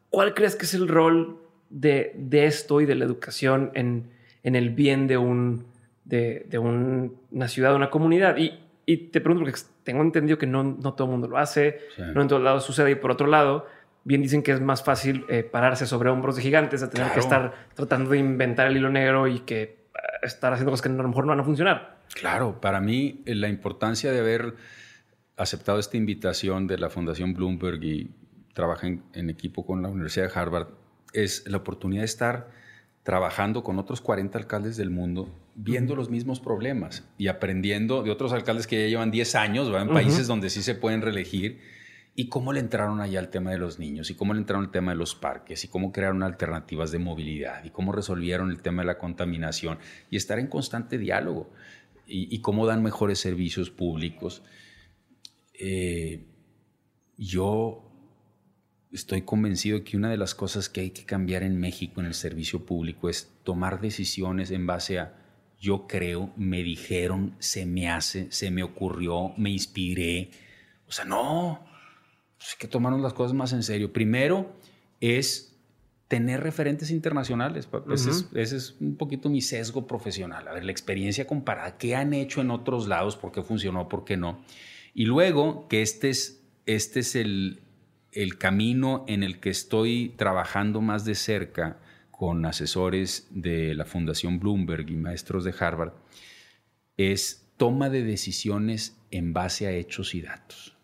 ¿Cuál 0.09 0.35
crees 0.35 0.55
que 0.55 0.67
es 0.67 0.75
el 0.75 0.87
rol 0.87 1.37
de, 1.69 2.13
de 2.15 2.47
esto 2.47 2.81
y 2.81 2.87
de 2.87 2.95
la 2.95 3.07
educación 3.07 3.73
en, 3.75 4.09
en 4.45 4.55
el 4.55 4.71
bien 4.71 5.09
de, 5.09 5.17
un, 5.17 5.67
de, 6.05 6.47
de 6.49 6.59
una 6.61 7.49
ciudad, 7.49 7.75
una 7.75 7.91
comunidad? 7.91 8.37
Y, 8.37 8.70
y, 8.93 8.97
te 9.09 9.21
pregunto, 9.21 9.45
porque 9.45 9.61
tengo 9.83 10.03
entendido 10.03 10.39
que 10.39 10.47
no, 10.47 10.63
no 10.65 10.95
todo 10.95 11.07
el 11.07 11.13
mundo 11.13 11.29
lo 11.29 11.39
hace, 11.39 11.81
no 12.15 12.23
en 12.23 12.29
todos 12.29 12.43
lados 12.43 12.65
sucede, 12.65 12.91
y 12.91 12.95
por 12.95 13.11
otro 13.11 13.27
lado, 13.27 13.67
bien 14.05 14.23
dicen 14.23 14.43
que 14.43 14.53
es 14.53 14.61
más 14.61 14.83
fácil 14.83 15.25
eh, 15.29 15.43
pararse 15.43 15.87
sobre 15.87 16.11
hombros 16.11 16.37
de 16.37 16.43
gigantes 16.43 16.83
a 16.83 16.91
tener 16.91 17.13
que 17.13 17.21
estar 17.21 17.69
tratando 17.75 18.11
de 18.11 18.19
inventar 18.19 18.67
el 18.67 18.77
hilo 18.77 18.91
negro 18.91 19.29
y 19.29 19.41
que 19.41 19.63
eh, 19.63 19.77
estar 20.23 20.53
haciendo 20.53 20.73
cosas 20.73 20.83
que 20.83 20.89
a 20.89 20.93
lo 20.93 21.09
mejor 21.09 21.25
no 21.25 21.31
van 21.31 21.41
a 21.41 21.45
funcionar. 21.45 21.99
Claro, 22.15 22.61
para 22.61 22.81
mí 22.81 23.23
la 23.27 23.49
importancia 23.49 24.11
de 24.11 24.19
haber 24.19 24.55
aceptado 25.37 25.79
esta 25.79 25.97
invitación 25.97 26.67
de 26.67 26.79
la 26.79 26.91
Fundación 26.91 27.35
Bloomberg 27.35 27.83
y 27.83 28.11
trabajar 28.53 28.99
en, 29.13 29.31
equipo 29.31 29.65
con 29.65 29.83
la 29.83 29.89
Universidad 29.89 30.27
de 30.33 30.39
Harvard 30.39 30.69
es 31.13 31.45
la 31.47 31.59
oportunidad 31.59 32.03
de 32.03 32.07
estar 32.07 32.49
trabajando 33.03 33.63
con 33.63 33.79
otros 33.79 34.01
40 34.01 34.39
alcaldes 34.39 34.77
del 34.77 34.91
mundo, 34.91 35.35
viendo 35.55 35.97
los 35.97 36.11
mismos 36.11 36.41
problemas 36.41 37.09
y 37.17 37.29
aprendiendo 37.29 38.03
de 38.03 38.11
otros 38.11 38.33
alcaldes 38.33 38.67
que 38.67 38.83
ya 38.83 38.89
llevan 38.89 39.11
10 39.11 39.35
años, 39.37 39.69
en 39.75 39.89
países 39.89 40.27
donde 40.27 40.51
sí 40.51 40.63
se 40.63 40.75
pueden 40.75 41.03
reelegir, 41.03 41.61
y 42.15 42.29
cómo 42.29 42.53
le 42.53 42.61
entraron 42.61 43.01
allá 43.01 43.19
al 43.21 43.31
tema 43.31 43.51
de 43.51 43.59
los 43.59 43.79
niños, 43.79 44.11
y 44.11 44.15
cómo 44.15 44.35
le 44.35 44.41
entraron 44.41 44.67
al 44.67 44.71
tema 44.71 44.93
de 44.93 44.99
los 44.99 45.15
parques, 45.15 45.65
y 45.65 45.69
cómo 45.69 45.93
crearon 45.93 46.23
alternativas 46.23 46.91
de 46.91 46.99
movilidad, 46.99 47.65
y 47.65 47.71
cómo 47.71 47.93
resolvieron 47.93 48.51
el 48.51 48.61
tema 48.61 48.83
de 48.83 48.87
la 48.87 48.99
contaminación, 48.99 49.79
y 50.11 50.17
estar 50.17 50.39
en 50.39 50.49
constante 50.49 50.99
diálogo 50.99 51.51
y, 52.13 52.41
cómo 52.41 52.67
dan 52.67 52.83
mejores 52.83 53.21
servicios 53.21 53.71
públicos. 53.71 54.43
Eh, 55.55 56.27
yo 57.17 57.90
estoy 58.93 59.23
convencido 59.23 59.85
que 59.85 59.97
una 59.97 60.11
de 60.11 60.17
las 60.17 60.35
cosas 60.35 60.69
que 60.69 60.81
hay 60.81 60.91
que 60.91 61.05
cambiar 61.05 61.43
en 61.43 61.59
México 61.59 62.01
en 62.01 62.07
el 62.07 62.15
servicio 62.15 62.65
público 62.65 63.09
es 63.09 63.31
tomar 63.45 63.81
decisiones 63.81 64.51
en 64.51 64.67
base 64.67 64.99
a 64.99 65.17
yo 65.61 65.87
creo, 65.87 66.33
me 66.37 66.63
dijeron, 66.63 67.35
se 67.39 67.67
me 67.67 67.91
hace, 67.91 68.33
se 68.33 68.51
me 68.51 68.63
ocurrió, 68.63 69.35
me 69.37 69.51
inspiré. 69.51 70.31
O 70.89 70.93
sea, 70.93 71.05
no, 71.05 71.63
pues 72.39 72.53
hay 72.53 72.59
que 72.59 72.67
tomarnos 72.67 73.03
las 73.03 73.13
cosas 73.13 73.35
más 73.35 73.53
en 73.53 73.63
serio. 73.63 73.93
Primero 73.93 74.57
es 75.01 75.55
tener 76.09 76.41
referentes 76.41 76.91
internacionales. 76.91 77.69
ese, 77.93 78.57
es, 78.57 78.75
un 78.81 78.97
poquito 78.97 79.29
mi 79.29 79.43
sesgo 79.43 79.87
profesional. 79.87 80.49
A 80.49 80.53
ver, 80.53 80.65
la 80.65 80.73
experiencia 80.73 81.27
comparada, 81.27 81.77
qué 81.77 81.95
han 81.95 82.15
hecho 82.15 82.41
en 82.41 82.51
otros 82.51 82.89
lados, 82.89 83.17
por 83.17 83.31
qué 83.31 83.43
funcionó, 83.43 83.87
por 83.89 84.05
qué 84.05 84.17
no. 84.17 84.43
Y 84.95 85.05
luego 85.05 85.69
que 85.69 85.83
este 85.83 86.09
es, 86.09 86.43
este 86.65 87.01
es 87.01 87.15
el, 87.15 87.61
el 88.13 88.39
camino 88.39 89.05
en 89.09 89.23
el 89.23 89.41
que 89.41 89.51
estoy 89.51 90.15
trabajando 90.17 90.81
más 90.81 91.05
de 91.05 91.15
cerca 91.15 91.79
con 92.11 92.45
asesores 92.45 93.29
de 93.31 93.75
la 93.75 93.85
Fundación 93.85 94.39
Bloomberg 94.39 94.91
y 94.91 94.97
maestros 94.97 95.45
de 95.45 95.55
Harvard, 95.59 95.93
es 96.97 97.49
toma 97.57 97.89
de 97.89 98.03
decisiones 98.03 98.99
en 99.11 99.33
base 99.33 99.67
a 99.67 99.73
hechos 99.73 100.15
y 100.15 100.23
datos. 100.23 100.77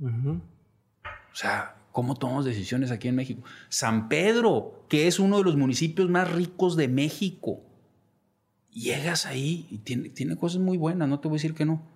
O 0.00 1.36
sea, 1.36 1.76
¿Cómo 1.94 2.16
tomamos 2.16 2.44
decisiones 2.44 2.90
aquí 2.90 3.06
en 3.06 3.14
México? 3.14 3.44
San 3.68 4.08
Pedro, 4.08 4.84
que 4.88 5.06
es 5.06 5.20
uno 5.20 5.38
de 5.38 5.44
los 5.44 5.56
municipios 5.56 6.10
más 6.10 6.28
ricos 6.28 6.74
de 6.74 6.88
México. 6.88 7.60
Llegas 8.72 9.26
ahí 9.26 9.68
y 9.70 9.78
tiene, 9.78 10.08
tiene 10.08 10.36
cosas 10.36 10.60
muy 10.60 10.76
buenas, 10.76 11.08
no 11.08 11.20
te 11.20 11.28
voy 11.28 11.36
a 11.36 11.38
decir 11.38 11.54
que 11.54 11.64
no. 11.64 11.86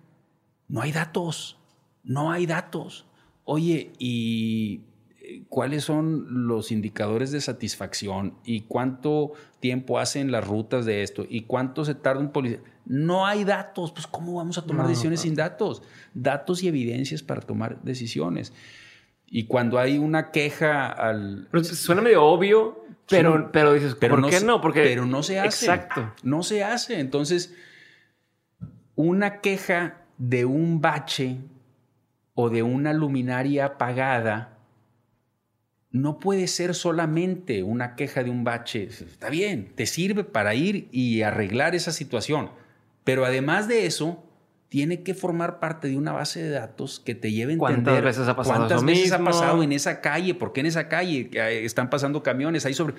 No 0.69 0.81
hay 0.81 0.93
datos, 0.93 1.59
no 2.01 2.31
hay 2.31 2.45
datos. 2.45 3.08
Oye, 3.51 3.93
¿y 3.97 4.81
eh, 5.21 5.41
cuáles 5.49 5.83
son 5.83 6.47
los 6.47 6.71
indicadores 6.71 7.31
de 7.31 7.41
satisfacción? 7.41 8.35
¿Y 8.45 8.61
cuánto 8.61 9.31
tiempo 9.59 9.97
hacen 9.97 10.31
las 10.31 10.47
rutas 10.47 10.85
de 10.85 11.01
esto? 11.01 11.25
¿Y 11.27 11.45
cuánto 11.45 11.83
se 11.83 11.95
tarda 11.95 12.21
un 12.21 12.31
policía? 12.31 12.59
No 12.85 13.25
hay 13.25 13.45
datos, 13.45 13.91
pues 13.91 14.05
¿cómo 14.05 14.35
vamos 14.35 14.59
a 14.59 14.67
tomar 14.67 14.87
decisiones 14.87 15.21
sin 15.21 15.33
datos? 15.33 15.81
Datos 16.13 16.61
y 16.61 16.67
evidencias 16.67 17.23
para 17.23 17.41
tomar 17.41 17.81
decisiones. 17.81 18.53
Y 19.25 19.45
cuando 19.45 19.79
hay 19.79 19.97
una 19.97 20.29
queja 20.29 20.85
al... 20.85 21.49
suena 21.63 22.03
medio 22.03 22.23
obvio, 22.23 22.85
pero, 23.09 23.51
pero 23.51 23.73
dices, 23.73 23.95
pero 23.99 24.21
¿por 24.21 24.29
qué 24.29 24.41
no? 24.41 24.61
Porque... 24.61 24.83
Pero 24.83 25.07
no 25.07 25.23
se 25.23 25.39
hace. 25.39 25.65
Exacto. 25.65 26.13
No 26.21 26.43
se 26.43 26.63
hace. 26.63 26.99
Entonces, 26.99 27.55
una 28.93 29.41
queja 29.41 30.03
de 30.19 30.45
un 30.45 30.81
bache 30.81 31.39
o 32.41 32.49
de 32.49 32.63
una 32.63 32.93
luminaria 32.93 33.65
apagada 33.65 34.57
no 35.91 36.19
puede 36.19 36.47
ser 36.47 36.73
solamente 36.73 37.63
una 37.63 37.95
queja 37.95 38.23
de 38.23 38.29
un 38.29 38.45
bache. 38.45 38.83
Está 38.83 39.29
bien, 39.29 39.73
te 39.75 39.85
sirve 39.85 40.23
para 40.23 40.55
ir 40.55 40.87
y 40.93 41.21
arreglar 41.23 41.75
esa 41.75 41.91
situación. 41.91 42.51
Pero 43.03 43.25
además 43.25 43.67
de 43.67 43.85
eso, 43.85 44.23
tiene 44.69 45.03
que 45.03 45.13
formar 45.15 45.59
parte 45.59 45.89
de 45.89 45.97
una 45.97 46.13
base 46.13 46.41
de 46.41 46.51
datos 46.51 47.01
que 47.01 47.13
te 47.13 47.33
lleve 47.33 47.53
a 47.53 47.55
entender 47.55 47.83
cuántas 47.83 48.03
veces 48.03 48.27
ha 48.29 48.35
pasado 48.37 48.57
cuántas 48.57 48.85
veces 48.85 49.11
ha 49.11 49.19
pasado 49.21 49.61
en 49.61 49.73
esa 49.73 49.99
calle, 49.99 50.33
por 50.33 50.53
qué 50.53 50.61
en 50.61 50.67
esa 50.67 50.87
calle 50.87 51.29
están 51.65 51.89
pasando 51.89 52.23
camiones 52.23 52.65
ahí 52.65 52.73
sobre 52.73 52.93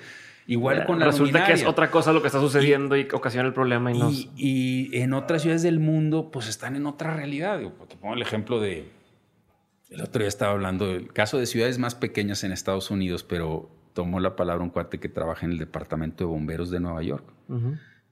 igual 0.45 0.85
con 0.85 0.99
la 0.99 1.05
resulta 1.05 1.45
que 1.45 1.53
es 1.53 1.65
otra 1.65 1.89
cosa 1.89 2.11
lo 2.11 2.21
que 2.21 2.27
está 2.27 2.41
sucediendo 2.41 2.97
y, 2.97 3.07
ocasiona 3.13 3.47
el 3.47 3.53
problema 3.53 3.91
y, 3.93 4.29
y, 4.35 4.97
en 4.97 5.13
otras 5.13 5.43
ciudades 5.43 5.61
del 5.61 5.79
mundo 5.79 6.29
pues 6.29 6.49
están 6.49 6.75
en 6.75 6.85
otra 6.85 7.15
realidad. 7.15 7.59
te 7.87 7.95
pongo 7.95 8.15
el 8.15 8.21
ejemplo 8.21 8.59
de 8.59 9.00
el 9.91 10.01
otro 10.01 10.21
día 10.21 10.29
estaba 10.29 10.53
hablando 10.53 10.87
del 10.87 11.11
caso 11.11 11.37
de 11.37 11.45
ciudades 11.45 11.77
más 11.77 11.95
pequeñas 11.95 12.43
en 12.45 12.53
Estados 12.53 12.89
Unidos, 12.91 13.23
pero 13.23 13.69
tomó 13.93 14.21
la 14.21 14.37
palabra 14.37 14.63
un 14.63 14.69
cuate 14.69 14.99
que 14.99 15.09
trabaja 15.09 15.45
en 15.45 15.51
el 15.51 15.57
departamento 15.57 16.23
de 16.23 16.29
bomberos 16.29 16.71
de 16.71 16.79
Nueva 16.79 17.03
York. 17.03 17.25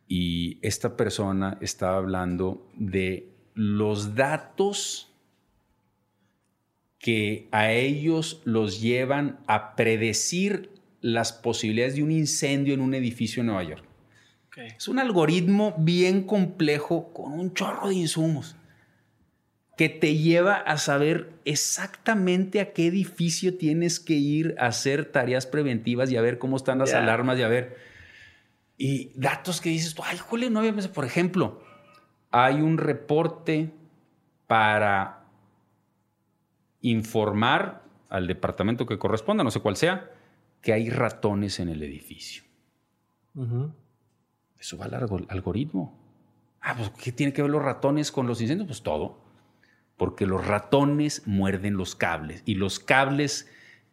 Y 0.07 0.59
esta 0.61 0.97
persona 0.97 1.57
estaba 1.61 1.95
hablando 1.97 2.67
de 2.75 3.31
los 3.53 4.15
datos 4.15 5.09
que 6.97 7.47
a 7.51 7.71
ellos 7.71 8.41
los 8.43 8.81
llevan 8.81 9.39
a 9.47 9.77
predecir 9.77 10.71
las 10.99 11.31
posibilidades 11.31 11.95
de 11.95 12.03
un 12.03 12.11
incendio 12.11 12.73
en 12.73 12.81
un 12.81 12.93
edificio 12.93 13.39
en 13.39 13.47
Nueva 13.47 13.63
York. 13.63 13.85
Es 14.57 14.89
un 14.89 14.99
algoritmo 14.99 15.73
bien 15.77 16.23
complejo 16.23 17.13
con 17.13 17.31
un 17.31 17.53
chorro 17.53 17.87
de 17.87 17.95
insumos 17.95 18.57
que 19.79 19.87
te 19.87 20.17
lleva 20.17 20.55
a 20.55 20.77
saber 20.77 21.31
exactamente 21.45 22.59
a 22.59 22.73
qué 22.73 22.87
edificio 22.87 23.57
tienes 23.57 24.01
que 24.01 24.15
ir 24.15 24.55
a 24.59 24.65
hacer 24.65 25.09
tareas 25.09 25.47
preventivas 25.47 26.11
y 26.11 26.17
a 26.17 26.21
ver 26.21 26.37
cómo 26.37 26.57
están 26.57 26.79
las 26.79 26.93
alarmas 26.93 27.39
y 27.39 27.43
a 27.43 27.47
ver. 27.47 27.77
Y 28.77 29.13
datos 29.15 29.61
que 29.61 29.69
dices 29.69 29.95
tú, 29.95 30.01
ay, 30.05 30.17
Julio, 30.17 30.49
no 30.49 30.59
había 30.59 30.73
pensado. 30.73 30.93
Por 30.93 31.05
ejemplo, 31.05 31.63
hay 32.29 32.55
un 32.59 32.77
reporte 32.77 33.71
para 34.47 35.23
informar 36.81 37.81
al 38.09 38.27
departamento 38.27 38.85
que 38.85 38.99
corresponda, 38.99 39.45
no 39.45 39.51
sé 39.51 39.61
cuál 39.61 39.77
sea, 39.77 40.11
que 40.61 40.73
hay 40.73 40.89
ratones 40.89 41.57
en 41.61 41.69
el 41.69 41.81
edificio. 41.83 42.43
Eso 44.59 44.77
va 44.77 44.87
al 44.87 45.25
algoritmo. 45.29 45.97
Ah, 46.59 46.75
pues 46.75 46.89
¿qué 47.01 47.13
tiene 47.13 47.31
que 47.31 47.41
ver 47.41 47.51
los 47.51 47.63
ratones 47.63 48.11
con 48.11 48.27
los 48.27 48.41
incendios? 48.41 48.67
Pues 48.67 48.83
todo. 48.83 49.28
Porque 49.99 50.25
los 50.25 50.47
ratones 50.47 51.21
muerden 51.27 51.77
los 51.77 51.93
cables 51.93 52.41
y 52.45 52.55
los 52.55 52.79
cables 52.79 53.47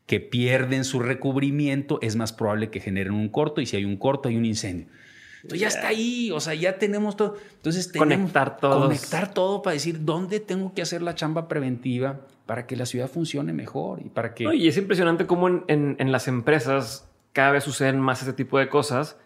que 0.06 0.20
pierden 0.20 0.84
su 0.84 1.00
recubrimiento 1.00 1.98
es 2.00 2.16
más 2.16 2.32
probable 2.32 2.70
que 2.70 2.80
generen 2.80 3.12
un 3.12 3.28
corto 3.28 3.60
y 3.60 3.66
si 3.66 3.76
hay 3.76 3.84
un 3.84 3.98
corto 3.98 4.30
hay 4.30 4.36
un 4.36 4.46
incendio. 4.46 4.86
Entonces 5.42 5.60
ya 5.60 5.68
está 5.68 5.88
ahí, 5.88 6.30
o 6.32 6.40
sea, 6.40 6.54
ya 6.54 6.78
tenemos 6.78 7.16
todo. 7.16 7.36
Entonces 7.56 7.92
conectar 7.92 8.56
todo. 8.56 8.84
Conectar 8.84 9.34
todo 9.34 9.62
para 9.62 9.74
decir 9.74 10.04
dónde 10.04 10.40
tengo 10.40 10.72
que 10.72 10.80
hacer 10.80 11.02
la 11.02 11.14
chamba 11.14 11.48
preventiva 11.48 12.20
para 12.46 12.66
que 12.66 12.76
la 12.76 12.86
ciudad 12.86 13.08
funcione 13.08 13.52
mejor 13.52 14.00
y 14.00 14.08
para 14.08 14.32
que... 14.32 14.44
y 14.54 14.68
es 14.68 14.76
impresionante 14.76 15.26
cómo 15.26 15.48
en, 15.48 15.64
en, 15.68 16.12
las 16.12 16.28
empresas 16.28 17.08
cada 17.32 17.50
vez 17.50 17.64
suceden 17.64 18.00
más 18.00 18.20
este 18.22 18.32
tipo 18.32 18.58
de 18.58 18.68
cosas 18.68 19.18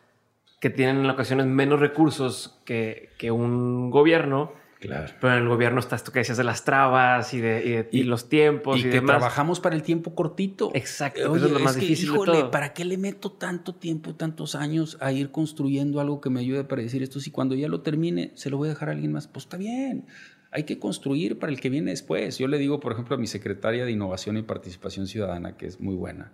que 0.59 0.71
tienen 0.71 0.99
en 0.99 1.11
ocasiones 1.11 1.47
menos 1.47 1.81
recursos 1.81 2.59
que, 2.65 3.11
que 3.19 3.31
un 3.31 3.91
gobierno 3.91 4.53
Claro. 4.81 5.13
Pero 5.21 5.35
en 5.35 5.43
el 5.43 5.49
gobierno 5.49 5.79
está 5.79 5.95
esto 5.95 6.11
que 6.11 6.21
decías 6.21 6.39
de 6.39 6.45
las 6.45 6.65
trabas 6.65 7.35
y 7.35 7.41
de, 7.41 7.87
y 7.93 8.03
los 8.03 8.31
tiempos 8.31 8.79
y, 8.79 8.89
y 8.89 8.91
que 8.91 9.03
trabajamos 9.03 9.61
para 9.61 9.77
el 9.77 9.83
tiempo 9.83 10.15
cortito. 10.15 10.71
Exacto. 10.75 11.37
eso 11.37 11.47
es 11.47 11.53
lo 11.53 11.61
más 11.61 11.77
difícil 11.77 12.13
de 12.13 12.19
todo. 12.19 12.51
¿Para 12.51 12.73
qué 12.73 12.87
le 12.87 12.97
meto 12.97 13.31
tanto 13.31 13.75
tiempo, 13.75 14.15
tantos 14.15 14.55
años 14.55 14.97
a 15.01 15.13
ir 15.13 15.31
construyendo 15.31 16.01
algo 16.01 16.23
que 16.23 16.31
me 16.31 16.41
ayude 16.41 16.65
para 16.65 16.81
decir 16.81 17.03
esto? 17.03 17.21
Si 17.21 17.31
cuando 17.31 17.55
ya 17.55 17.69
lo 17.69 17.83
termine, 17.83 18.33
se 18.37 18.49
lo 18.49 18.57
voy 18.57 18.69
a 18.69 18.71
dejar 18.71 18.89
a 18.89 18.93
alguien 18.93 19.13
más. 19.13 19.29
Pues 19.29 19.45
está 19.45 19.59
bien. 19.59 20.07
Hay 20.51 20.65
que 20.65 20.79
construir 20.79 21.39
para 21.39 21.53
el 21.53 21.61
que 21.61 21.69
viene 21.69 21.91
después. 21.91 22.39
Yo 22.39 22.49
le 22.49 22.57
digo, 22.57 22.81
por 22.81 22.93
ejemplo, 22.93 23.17
a 23.17 23.19
mi 23.19 23.27
secretaria 23.27 23.85
de 23.85 23.93
Innovación 23.93 24.39
y 24.39 24.43
Participación 24.43 25.07
Ciudadana, 25.07 25.59
que 25.59 25.67
es 25.67 25.79
muy 25.79 25.95
buena, 25.95 26.33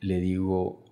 le 0.00 0.20
digo, 0.20 0.84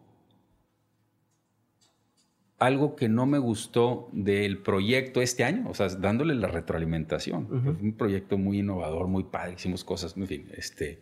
algo 2.59 2.97
que 2.97 3.09
no 3.09 3.27
me 3.27 3.39
gustó 3.39 4.09
del 4.13 4.59
proyecto 4.59 5.21
este 5.21 5.45
año, 5.45 5.69
o 5.69 5.75
sea, 5.75 5.89
dándole 5.89 6.35
la 6.35 6.49
retroalimentación. 6.49 7.77
un 7.81 7.93
proyecto 7.93 8.39
muy 8.39 8.61
innovador, 8.61 9.09
muy 9.09 9.25
padre, 9.25 9.55
hicimos 9.55 9.85
cosas, 9.85 10.17
en 10.17 10.27
fin, 10.27 10.49
este, 10.57 11.01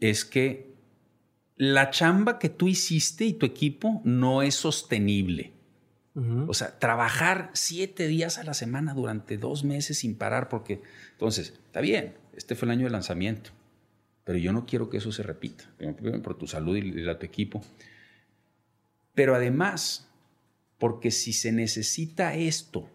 es 0.00 0.24
que 0.24 0.74
la 1.56 1.90
chamba 1.90 2.38
que 2.38 2.48
tú 2.48 2.68
hiciste 2.68 3.24
y 3.24 3.32
tu 3.32 3.46
equipo 3.46 4.00
no 4.04 4.42
es 4.42 4.54
sostenible. 4.54 5.52
O 6.46 6.54
sea, 6.54 6.78
trabajar 6.78 7.50
siete 7.54 8.06
días 8.06 8.38
a 8.38 8.44
la 8.44 8.54
semana 8.54 8.94
durante 8.94 9.36
dos 9.36 9.64
meses 9.64 9.98
sin 9.98 10.14
parar, 10.14 10.48
porque 10.48 10.80
entonces, 11.10 11.54
está 11.66 11.80
bien, 11.80 12.14
este 12.36 12.54
fue 12.54 12.66
el 12.66 12.70
año 12.70 12.84
de 12.84 12.90
lanzamiento, 12.90 13.50
pero 14.22 14.38
yo 14.38 14.52
no 14.52 14.64
quiero 14.64 14.88
que 14.88 14.98
eso 14.98 15.10
se 15.10 15.24
repita, 15.24 15.64
por 16.22 16.38
tu 16.38 16.46
salud 16.46 16.76
y 16.76 16.82
la 16.82 17.14
de 17.14 17.18
tu 17.18 17.26
equipo. 17.26 17.64
Pero 19.12 19.34
además, 19.34 20.08
porque 20.78 21.10
si 21.10 21.32
se 21.32 21.52
necesita 21.52 22.34
esto 22.34 22.88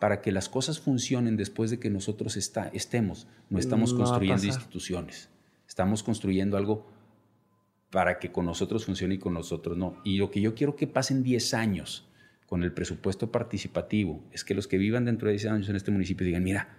para 0.00 0.20
que 0.20 0.32
las 0.32 0.48
cosas 0.48 0.78
funcionen 0.78 1.36
después 1.36 1.70
de 1.70 1.78
que 1.78 1.90
nosotros 1.90 2.36
está, 2.36 2.68
estemos, 2.68 3.28
no 3.48 3.58
estamos 3.58 3.94
construyendo 3.94 4.44
instituciones, 4.44 5.30
estamos 5.66 6.02
construyendo 6.02 6.56
algo 6.56 6.86
para 7.90 8.18
que 8.18 8.30
con 8.30 8.46
nosotros 8.46 8.84
funcione 8.84 9.14
y 9.14 9.18
con 9.18 9.34
nosotros 9.34 9.76
no. 9.76 10.00
Y 10.04 10.18
lo 10.18 10.30
que 10.30 10.40
yo 10.40 10.54
quiero 10.54 10.76
que 10.76 10.86
pasen 10.86 11.22
10 11.22 11.54
años 11.54 12.08
con 12.46 12.62
el 12.62 12.72
presupuesto 12.72 13.32
participativo 13.32 14.22
es 14.32 14.44
que 14.44 14.54
los 14.54 14.66
que 14.66 14.78
vivan 14.78 15.04
dentro 15.04 15.28
de 15.28 15.32
10 15.34 15.46
años 15.46 15.68
en 15.68 15.76
este 15.76 15.90
municipio 15.90 16.26
digan, 16.26 16.44
mira, 16.44 16.78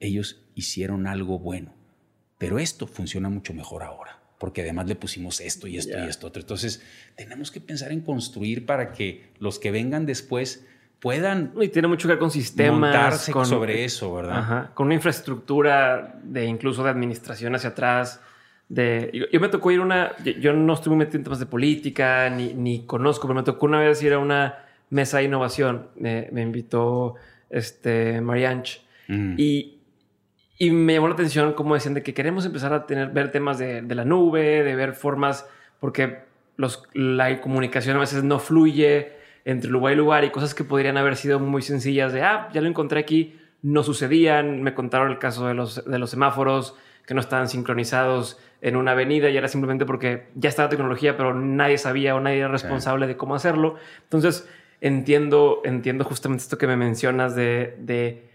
ellos 0.00 0.44
hicieron 0.54 1.06
algo 1.06 1.38
bueno, 1.38 1.74
pero 2.36 2.58
esto 2.58 2.86
funciona 2.86 3.28
mucho 3.28 3.54
mejor 3.54 3.82
ahora 3.82 4.18
porque 4.38 4.62
además 4.62 4.86
le 4.86 4.94
pusimos 4.94 5.40
esto 5.40 5.66
y 5.66 5.76
esto 5.76 5.98
y 5.98 6.08
esto 6.08 6.26
otro. 6.28 6.40
Entonces, 6.40 6.82
tenemos 7.16 7.50
que 7.50 7.60
pensar 7.60 7.92
en 7.92 8.00
construir 8.00 8.66
para 8.66 8.92
que 8.92 9.30
los 9.38 9.58
que 9.58 9.70
vengan 9.70 10.06
después 10.06 10.64
puedan. 11.00 11.52
Y 11.60 11.68
tiene 11.68 11.88
mucho 11.88 12.06
que 12.08 12.14
ver 12.14 12.18
con 12.18 12.30
sistemas. 12.30 12.78
Montarse 12.78 13.32
sobre 13.44 13.84
eso, 13.84 14.14
¿verdad? 14.14 14.70
con 14.74 14.86
una 14.86 14.94
infraestructura 14.94 16.20
de 16.22 16.44
incluso 16.46 16.84
de 16.84 16.90
administración 16.90 17.54
hacia 17.54 17.70
atrás. 17.70 18.20
De, 18.68 19.28
yo, 19.32 19.40
me 19.40 19.48
tocó 19.48 19.70
ir 19.70 19.80
una. 19.80 20.12
Yo, 20.40 20.52
no 20.52 20.74
estoy 20.74 20.90
muy 20.90 20.98
metido 20.98 21.18
en 21.18 21.24
temas 21.24 21.40
de 21.40 21.46
política 21.46 22.30
ni, 22.30 22.54
ni, 22.54 22.84
conozco, 22.84 23.26
pero 23.26 23.40
me 23.40 23.44
tocó 23.44 23.66
una 23.66 23.80
vez 23.80 24.02
ir 24.02 24.12
a 24.12 24.18
una 24.18 24.66
mesa 24.90 25.18
de 25.18 25.24
innovación. 25.24 25.88
Me, 25.96 26.28
invitó 26.36 27.14
este 27.50 28.20
Marianch. 28.20 28.82
Mm. 29.08 29.34
Y 29.38 29.77
y 30.58 30.70
me 30.72 30.94
llamó 30.94 31.08
la 31.08 31.14
atención 31.14 31.52
cómo 31.52 31.74
decían 31.74 31.94
de 31.94 32.02
que 32.02 32.12
queremos 32.12 32.44
empezar 32.44 32.72
a 32.72 32.84
tener, 32.86 33.10
ver 33.10 33.30
temas 33.30 33.58
de, 33.58 33.82
la 33.82 34.04
nube, 34.04 34.64
de 34.64 34.74
ver 34.74 34.94
formas, 34.94 35.48
porque 35.78 36.18
los, 36.56 36.82
la 36.94 37.40
comunicación 37.40 37.96
a 37.96 38.00
veces 38.00 38.24
no 38.24 38.40
fluye 38.40 39.12
entre 39.44 39.70
lugar 39.70 39.92
y 39.92 39.96
lugar 39.96 40.24
y 40.24 40.30
cosas 40.30 40.54
que 40.54 40.64
podrían 40.64 40.96
haber 40.96 41.16
sido 41.16 41.38
muy 41.38 41.62
sencillas 41.62 42.12
de, 42.12 42.22
ah, 42.22 42.48
ya 42.52 42.60
lo 42.60 42.66
encontré 42.66 42.98
aquí, 42.98 43.38
no 43.62 43.84
sucedían. 43.84 44.62
Me 44.62 44.74
contaron 44.74 45.10
el 45.10 45.18
caso 45.18 45.46
de 45.46 45.54
los, 45.54 45.84
de 45.84 45.98
los 45.98 46.10
semáforos 46.10 46.74
que 47.06 47.14
no 47.14 47.20
estaban 47.20 47.48
sincronizados 47.48 48.38
en 48.60 48.76
una 48.76 48.90
avenida 48.90 49.30
y 49.30 49.36
era 49.36 49.48
simplemente 49.48 49.86
porque 49.86 50.26
ya 50.34 50.48
estaba 50.48 50.68
tecnología, 50.68 51.16
pero 51.16 51.32
nadie 51.32 51.78
sabía 51.78 52.16
o 52.16 52.20
nadie 52.20 52.40
era 52.40 52.48
responsable 52.48 53.06
de 53.06 53.16
cómo 53.16 53.36
hacerlo. 53.36 53.76
Entonces, 54.02 54.46
entiendo, 54.80 55.62
entiendo 55.64 56.04
justamente 56.04 56.42
esto 56.42 56.58
que 56.58 56.66
me 56.66 56.76
mencionas 56.76 57.34
de, 57.34 57.76
de 57.78 58.27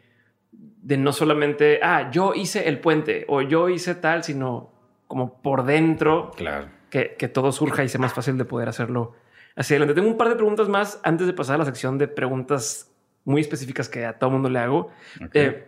de 0.84 0.98
no 0.98 1.14
solamente, 1.14 1.80
ah, 1.82 2.12
yo 2.12 2.34
hice 2.36 2.68
el 2.68 2.80
puente 2.80 3.26
o 3.30 3.42
yo 3.42 3.70
hice 3.70 3.96
tal, 3.96 4.24
sino 4.24 4.72
como 5.08 5.42
por 5.42 5.64
dentro. 5.66 6.32
Claro. 6.36 6.68
Que, 6.90 7.16
que 7.18 7.28
todo 7.28 7.52
surja 7.52 7.84
y 7.84 7.90
sea 7.90 8.00
más 8.00 8.14
fácil 8.14 8.38
de 8.38 8.46
poder 8.46 8.70
hacerlo 8.70 9.16
hacia 9.56 9.76
adelante. 9.76 9.96
Tengo 9.96 10.10
un 10.10 10.18
par 10.18 10.30
de 10.30 10.36
preguntas 10.36 10.70
más 10.70 11.00
antes 11.04 11.26
de 11.26 11.34
pasar 11.34 11.56
a 11.56 11.60
la 11.60 11.66
sección 11.66 11.98
de 11.98 12.08
preguntas 12.08 12.92
muy 13.24 13.42
específicas 13.42 13.90
que 13.90 14.06
a 14.06 14.20
todo 14.20 14.30
mundo 14.30 14.50
le 14.50 14.60
hago. 14.60 14.92
Eh, 15.34 15.66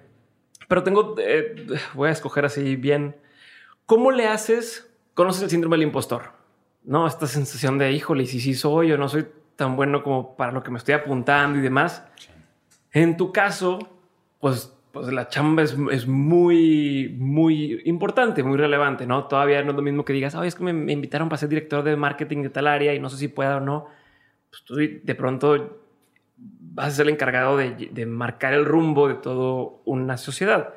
pero 0.67 0.83
tengo, 0.83 1.15
eh, 1.17 1.55
voy 1.93 2.09
a 2.09 2.11
escoger 2.11 2.45
así 2.45 2.75
bien. 2.75 3.15
¿Cómo 3.85 4.11
le 4.11 4.27
haces? 4.27 4.91
¿Conoces 5.13 5.43
el 5.43 5.49
síndrome 5.49 5.77
del 5.77 5.87
impostor? 5.87 6.33
No, 6.83 7.07
esta 7.07 7.25
sensación 7.25 7.77
de, 7.77 7.91
híjole, 7.91 8.23
y 8.23 8.27
si 8.27 8.39
sí 8.39 8.53
soy 8.53 8.91
o 8.91 8.97
no 8.97 9.07
soy 9.09 9.25
tan 9.55 9.75
bueno 9.75 10.03
como 10.03 10.35
para 10.35 10.51
lo 10.51 10.61
que 10.61 10.69
me 10.69 10.77
estoy 10.77 10.93
apuntando 10.93 11.57
y 11.57 11.61
demás. 11.61 12.05
En 12.91 13.17
tu 13.17 13.31
caso, 13.31 13.79
pues 14.39 14.74
pues 14.95 15.11
la 15.11 15.27
chamba 15.27 15.61
es, 15.61 15.75
es, 15.91 16.07
muy, 16.07 17.13
muy 17.19 17.81
importante, 17.83 18.43
muy 18.43 18.57
relevante, 18.57 19.05
¿no? 19.05 19.25
Todavía 19.25 19.61
no 19.61 19.71
es 19.71 19.75
lo 19.75 19.81
mismo 19.81 20.05
que 20.05 20.13
digas, 20.13 20.35
oye, 20.35 20.47
es 20.47 20.55
que 20.55 20.63
me, 20.63 20.93
invitaron 20.93 21.27
para 21.27 21.37
ser 21.37 21.49
director 21.49 21.83
de 21.83 21.97
marketing 21.97 22.43
de 22.43 22.49
tal 22.49 22.65
área 22.65 22.93
y 22.93 22.99
no 23.01 23.09
sé 23.09 23.17
si 23.17 23.27
pueda 23.27 23.57
o 23.57 23.59
no. 23.59 23.87
Pues 24.49 24.63
tú 24.63 24.75
de 24.75 25.15
pronto 25.15 25.81
vas 26.37 26.87
a 26.87 26.91
ser 26.91 27.07
el 27.07 27.13
encargado 27.13 27.57
de, 27.57 27.89
de 27.91 28.05
marcar 28.05 28.53
el 28.53 28.63
rumbo 28.63 29.09
de 29.09 29.15
toda 29.15 29.73
una 29.83 30.15
sociedad. 30.15 30.75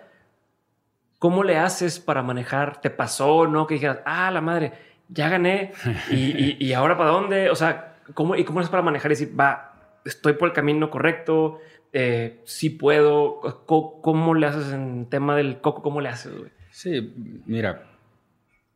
¿Cómo 1.21 1.45
le 1.45 1.57
haces 1.57 2.01
para 2.01 2.25
manejar? 2.25 2.81
¿Te 2.81 2.91
pasó, 2.91 3.47
no? 3.47 3.69
Que 3.69 3.75
dijeras, 3.75 4.01
ah, 4.05 4.33
la 4.33 4.41
madre, 4.41 4.73
ya 5.09 5.29
gané 5.29 5.71
y, 6.11 6.57
y, 6.59 6.73
ahora 6.73 6.99
para 6.99 7.11
dónde? 7.11 7.51
O 7.51 7.55
sea, 7.55 7.95
¿cómo, 8.15 8.35
¿y 8.35 8.43
cómo 8.43 8.61
es 8.61 8.69
para 8.69 8.83
manejar 8.83 9.13
y 9.13 9.15
decir, 9.15 9.39
va, 9.39 10.01
estoy 10.05 10.33
por 10.33 10.49
el 10.49 10.55
camino 10.55 10.91
correcto? 10.91 11.61
Eh, 11.93 12.43
si 12.45 12.71
puedo, 12.71 13.65
¿cómo 13.67 14.35
le 14.35 14.47
haces 14.47 14.73
en 14.73 15.07
tema 15.07 15.37
del 15.37 15.61
coco? 15.61 15.83
¿Cómo 15.83 16.01
le 16.01 16.09
haces, 16.09 16.33
Sí, 16.71 17.15
mira, 17.47 17.91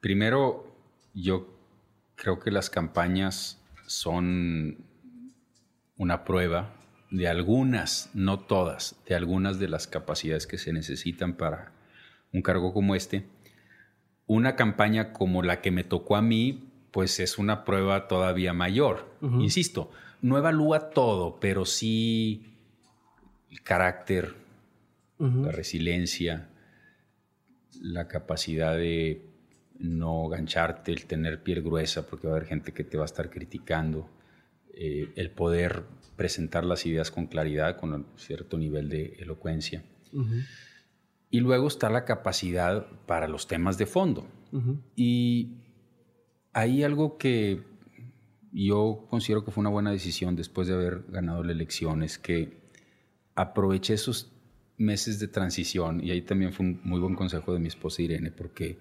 primero 0.00 0.74
yo 1.14 1.46
creo 2.14 2.40
que 2.40 2.50
las 2.50 2.70
campañas 2.70 3.62
son 3.86 4.78
una 5.96 6.24
prueba 6.24 6.74
de 7.10 7.28
algunas, 7.28 8.10
no 8.14 8.40
todas, 8.40 9.00
de 9.06 9.14
algunas 9.14 9.58
de 9.58 9.68
las 9.68 9.86
capacidades 9.86 10.46
que 10.46 10.56
se 10.56 10.72
necesitan 10.72 11.36
para 11.36 11.72
un 12.32 12.40
cargo 12.40 12.72
como 12.72 12.94
este. 12.94 13.26
Una 14.26 14.56
campaña 14.56 15.12
como 15.12 15.42
la 15.42 15.60
que 15.60 15.70
me 15.70 15.84
tocó 15.84 16.16
a 16.16 16.22
mí, 16.22 16.70
pues 16.90 17.20
es 17.20 17.38
una 17.38 17.64
prueba 17.64 18.08
todavía 18.08 18.54
mayor. 18.54 19.14
Insisto, 19.20 19.90
no 20.22 20.38
evalúa 20.38 20.90
todo, 20.90 21.38
pero 21.38 21.66
sí 21.66 22.51
el 23.52 23.62
carácter, 23.62 24.34
la 25.18 25.52
resiliencia, 25.52 26.48
la 27.80 28.08
capacidad 28.08 28.76
de 28.76 29.24
no 29.78 30.28
gancharte, 30.28 30.90
el 30.90 31.04
tener 31.04 31.42
piel 31.42 31.62
gruesa, 31.62 32.06
porque 32.06 32.26
va 32.26 32.32
a 32.32 32.36
haber 32.36 32.48
gente 32.48 32.72
que 32.72 32.82
te 32.82 32.96
va 32.96 33.04
a 33.04 33.06
estar 33.06 33.30
criticando, 33.30 34.08
eh, 34.74 35.12
el 35.14 35.30
poder 35.30 35.84
presentar 36.16 36.64
las 36.64 36.86
ideas 36.86 37.10
con 37.10 37.26
claridad, 37.26 37.76
con 37.76 37.92
un 37.92 38.06
cierto 38.16 38.56
nivel 38.56 38.88
de 38.88 39.16
elocuencia. 39.18 39.84
Y 41.30 41.40
luego 41.40 41.68
está 41.68 41.90
la 41.90 42.04
capacidad 42.04 42.86
para 43.06 43.28
los 43.28 43.46
temas 43.46 43.76
de 43.76 43.86
fondo. 43.86 44.26
Y 44.96 45.58
hay 46.52 46.82
algo 46.82 47.18
que 47.18 47.62
yo 48.50 49.06
considero 49.08 49.44
que 49.44 49.50
fue 49.50 49.60
una 49.60 49.70
buena 49.70 49.90
decisión 49.90 50.36
después 50.36 50.68
de 50.68 50.74
haber 50.74 51.04
ganado 51.08 51.44
la 51.44 51.52
elección, 51.52 52.02
es 52.02 52.18
que 52.18 52.61
aproveché 53.34 53.94
esos 53.94 54.32
meses 54.76 55.18
de 55.18 55.28
transición 55.28 56.02
y 56.02 56.10
ahí 56.10 56.22
también 56.22 56.52
fue 56.52 56.66
un 56.66 56.80
muy 56.84 57.00
buen 57.00 57.14
consejo 57.14 57.52
de 57.52 57.60
mi 57.60 57.68
esposa 57.68 58.02
Irene, 58.02 58.30
porque 58.30 58.78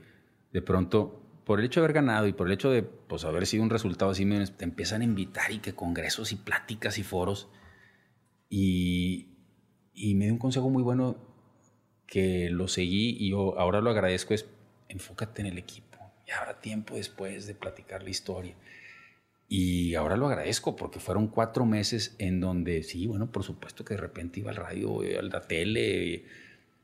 de 0.51 0.61
pronto, 0.61 1.21
por 1.45 1.59
el 1.59 1.65
hecho 1.65 1.79
de 1.79 1.85
haber 1.85 1.95
ganado 1.95 2.27
y 2.27 2.33
por 2.33 2.47
el 2.47 2.53
hecho 2.53 2.69
de 2.69 2.83
pues, 2.83 3.23
haber 3.23 3.45
sido 3.47 3.63
un 3.63 3.69
resultado 3.69 4.11
así, 4.11 4.25
te 4.57 4.63
empiezan 4.63 5.01
a 5.01 5.05
invitar 5.05 5.51
y 5.51 5.59
que 5.59 5.73
congresos 5.73 6.31
y 6.31 6.35
pláticas 6.35 6.97
y 6.97 7.03
foros. 7.03 7.49
Y, 8.49 9.27
me 9.93 10.25
dio 10.25 10.33
un 10.33 10.39
consejo 10.39 10.69
muy 10.69 10.83
bueno 10.83 11.17
que 12.05 12.49
lo 12.49 12.67
seguí 12.67 13.15
y 13.19 13.29
yo 13.29 13.57
ahora 13.57 13.79
lo 13.79 13.89
agradezco, 13.89 14.33
es 14.33 14.45
enfócate 14.89 15.41
en 15.41 15.47
el 15.47 15.57
equipo. 15.57 15.97
Y 16.27 16.31
habrá 16.31 16.59
tiempo 16.59 16.95
después 16.95 17.47
de 17.47 17.55
platicar 17.55 18.03
la 18.03 18.09
historia. 18.09 18.55
Y 19.53 19.95
ahora 19.95 20.15
lo 20.15 20.27
agradezco 20.27 20.77
porque 20.77 21.01
fueron 21.01 21.27
cuatro 21.27 21.65
meses 21.65 22.15
en 22.19 22.39
donde, 22.39 22.83
sí, 22.83 23.05
bueno, 23.05 23.33
por 23.33 23.43
supuesto 23.43 23.83
que 23.83 23.95
de 23.95 23.99
repente 23.99 24.39
iba 24.39 24.49
al 24.49 24.55
radio, 24.55 25.01
a 25.01 25.21
la 25.21 25.41
tele, 25.41 26.23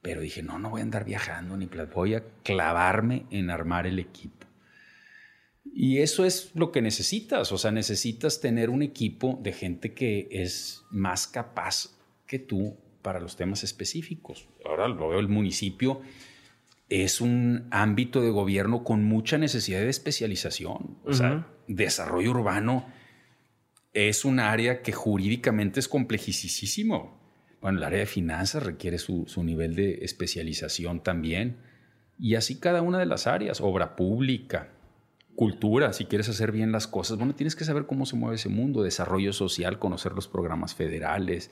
pero 0.02 0.20
dije, 0.20 0.44
no, 0.44 0.60
no 0.60 0.72
voy 0.72 0.82
a 0.82 0.84
andar 0.84 1.06
viajando 1.06 1.56
ni 1.56 1.70
voy 1.96 2.16
a 2.16 2.26
clavarme 2.44 3.26
en 3.32 3.52
armar 3.52 3.88
el 3.88 4.00
equipo. 4.00 4.48
Y 5.74 6.00
eso 6.00 6.26
es 6.26 6.52
lo 6.56 6.74
que 6.74 6.82
necesitas, 6.82 7.54
o 7.54 7.58
sea, 7.58 7.72
necesitas 7.72 8.42
tener 8.42 8.70
un 8.70 8.82
equipo 8.82 9.40
de 9.42 9.54
gente 9.54 9.94
que 9.94 10.28
es 10.30 10.84
más 10.90 11.26
capaz 11.26 11.98
que 12.26 12.38
tú 12.38 12.76
para 13.02 13.22
los 13.22 13.38
temas 13.38 13.64
específicos. 13.64 14.50
Ahora 14.66 14.90
lo 14.90 15.08
veo 15.08 15.22
el 15.22 15.30
municipio 15.30 16.02
es 16.90 17.22
un 17.22 17.68
ámbito 17.72 18.22
de 18.22 18.30
gobierno 18.30 18.84
con 18.84 19.04
mucha 19.04 19.38
necesidad 19.38 19.80
de 19.80 19.90
especialización. 19.90 20.98
O 21.04 21.14
sea, 21.14 21.48
desarrollo 21.68 22.32
urbano 22.32 22.86
es 23.94 24.26
un 24.26 24.40
área 24.40 24.82
que 24.82 24.92
jurídicamente 24.92 25.80
es 25.80 25.88
complejísimo. 25.88 27.20
Bueno, 27.62 27.80
el 27.80 27.84
área 27.84 28.00
de 28.00 28.06
finanzas 28.06 28.64
requiere 28.64 29.00
su, 29.00 29.26
su, 29.28 29.44
nivel 29.44 29.76
de 29.76 30.00
especialización 30.04 31.02
también. 31.02 31.58
Y 32.20 32.36
así 32.36 32.60
cada 32.60 32.82
una 32.82 33.00
de 33.00 33.06
las 33.06 33.28
áreas, 33.28 33.60
obra 33.60 33.96
pública, 33.96 34.70
cultura, 35.36 35.94
si 35.94 36.06
quieres 36.06 36.30
hacer 36.30 36.52
bien 36.52 36.72
las 36.72 36.88
cosas, 36.88 37.18
bueno, 37.18 37.36
tienes 37.36 37.56
que 37.56 37.66
saber 37.66 37.86
cómo 37.86 38.06
se 38.06 38.16
mueve 38.16 38.38
ese 38.38 38.50
mundo, 38.50 38.82
desarrollo 38.82 39.34
social, 39.34 39.78
conocer 39.78 40.14
los 40.14 40.28
programas 40.28 40.74
federales, 40.74 41.52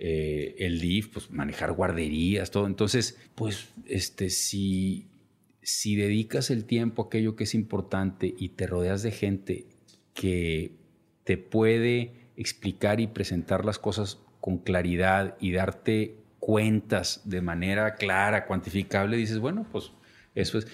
eh, 0.00 0.54
el 0.58 0.80
DIF, 0.80 1.08
pues 1.08 1.30
manejar 1.30 1.72
guarderías, 1.72 2.50
todo. 2.50 2.66
Entonces, 2.66 3.18
pues, 3.34 3.68
este, 3.86 4.30
si, 4.30 5.08
si 5.62 5.96
dedicas 5.96 6.50
el 6.50 6.64
tiempo 6.64 7.02
a 7.02 7.06
aquello 7.06 7.36
que 7.36 7.44
es 7.44 7.54
importante 7.54 8.34
y 8.38 8.50
te 8.50 8.66
rodeas 8.66 9.02
de 9.02 9.10
gente 9.10 9.66
que 10.14 10.72
te 11.24 11.36
puede 11.36 12.12
explicar 12.36 13.00
y 13.00 13.08
presentar 13.08 13.64
las 13.64 13.78
cosas 13.78 14.18
con 14.40 14.58
claridad 14.58 15.36
y 15.40 15.52
darte 15.52 16.16
cuentas 16.38 17.22
de 17.24 17.42
manera 17.42 17.96
clara, 17.96 18.46
cuantificable, 18.46 19.16
dices, 19.16 19.38
bueno, 19.38 19.66
pues 19.70 19.92
eso 20.34 20.58
es. 20.58 20.66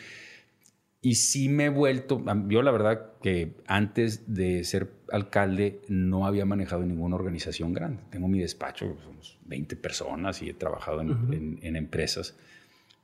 Y 1.04 1.16
sí 1.16 1.50
me 1.50 1.66
he 1.66 1.68
vuelto, 1.68 2.24
yo 2.48 2.62
la 2.62 2.70
verdad 2.70 3.12
que 3.20 3.58
antes 3.66 4.34
de 4.34 4.64
ser 4.64 4.90
alcalde 5.12 5.82
no 5.86 6.26
había 6.26 6.46
manejado 6.46 6.82
ninguna 6.82 7.16
organización 7.16 7.74
grande. 7.74 8.02
Tengo 8.08 8.26
mi 8.26 8.38
despacho, 8.38 8.96
somos 9.04 9.38
20 9.44 9.76
personas 9.76 10.40
y 10.40 10.48
he 10.48 10.54
trabajado 10.54 11.02
en, 11.02 11.76
empresas. 11.76 12.38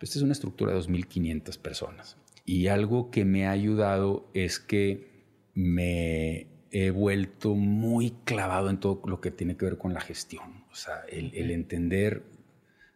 esta 0.01 0.18
es 0.18 0.22
una 0.22 0.32
estructura 0.32 0.72
de 0.72 0.80
2.500 0.80 1.59
personas. 1.59 2.16
Y 2.46 2.68
algo 2.68 3.11
que 3.11 3.26
me 3.26 3.46
ha 3.46 3.51
ayudado 3.51 4.30
es 4.32 4.59
que 4.61 5.11
me 5.53 6.46
he 6.70 6.90
vuelto 6.92 7.55
muy 7.55 8.12
clavado 8.24 8.70
en 8.70 8.80
todo 8.80 9.03
lo 9.05 9.20
que 9.20 9.30
tiene 9.30 9.59
que 9.59 9.66
ver 9.66 9.76
con 9.76 9.92
la 9.92 10.01
gestión. 10.01 10.64
O 10.72 10.74
sea, 10.74 11.03
el, 11.11 11.34
el 11.34 11.51
entender 11.51 12.22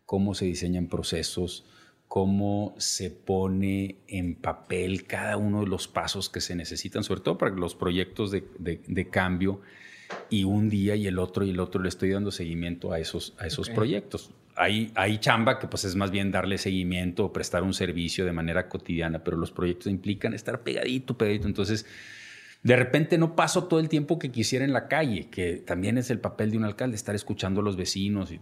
cómo 0.07 0.33
se 0.35 0.47
diseñan 0.47 0.87
procesos, 0.87 1.67
cómo 2.15 2.77
se 2.79 3.11
pone 3.11 3.97
en 4.07 4.37
papel 4.37 5.05
cada 5.05 5.37
uno 5.37 5.63
de 5.63 5.67
los 5.67 5.89
pasos 5.89 6.31
que 6.31 6.41
se 6.41 6.55
necesitan, 6.55 7.03
sobre 7.03 7.23
todo 7.23 7.39
para 7.39 7.53
los 7.57 7.75
proyectos 7.75 8.31
de, 8.31 9.09
cambio, 9.11 9.61
y 10.31 10.45
un 10.45 10.71
día 10.71 10.95
y 10.95 11.09
el 11.09 11.19
otro 11.19 11.45
y 11.45 11.51
el 11.51 11.59
otro 11.59 11.83
le 11.83 11.89
estoy 11.89 12.11
dando 12.11 12.31
seguimiento 12.31 12.93
a 12.93 13.01
esos, 13.01 13.35
a 13.41 13.49
esos 13.49 13.69
proyectos. 13.69 14.31
Hay, 14.55 14.93
hay 14.95 15.19
chamba 15.19 15.59
que 15.59 15.67
pues 15.67 15.83
es 15.83 15.97
más 15.97 16.13
bien 16.13 16.31
darle 16.31 16.57
seguimiento 16.57 17.25
o 17.25 17.33
prestar 17.33 17.65
un 17.65 17.75
servicio 17.75 18.25
de 18.25 18.31
manera 18.31 18.69
cotidiana, 18.69 19.25
pero 19.25 19.37
los 19.37 19.51
proyectos 19.51 19.89
implican 19.89 20.35
estar 20.35 20.63
pegadito, 20.63 21.19
pegadito. 21.19 21.49
Entonces, 21.49 21.85
de 22.63 22.77
repente 22.77 23.19
no 23.19 23.35
paso 23.35 23.65
todo 23.65 23.81
el 23.81 23.89
tiempo 23.89 24.21
que 24.21 24.31
quisiera 24.31 24.65
en 24.65 24.73
la 24.73 24.87
calle, 24.87 25.31
que 25.31 25.57
también 25.57 25.99
es 25.99 26.11
el 26.11 26.21
papel 26.21 26.53
de 26.53 26.59
un 26.59 26.65
alcalde, 26.65 26.95
estar 26.95 27.17
escuchando 27.17 27.61
a 27.61 27.65
los 27.65 27.75
vecinos 27.77 28.31
y 28.31 28.39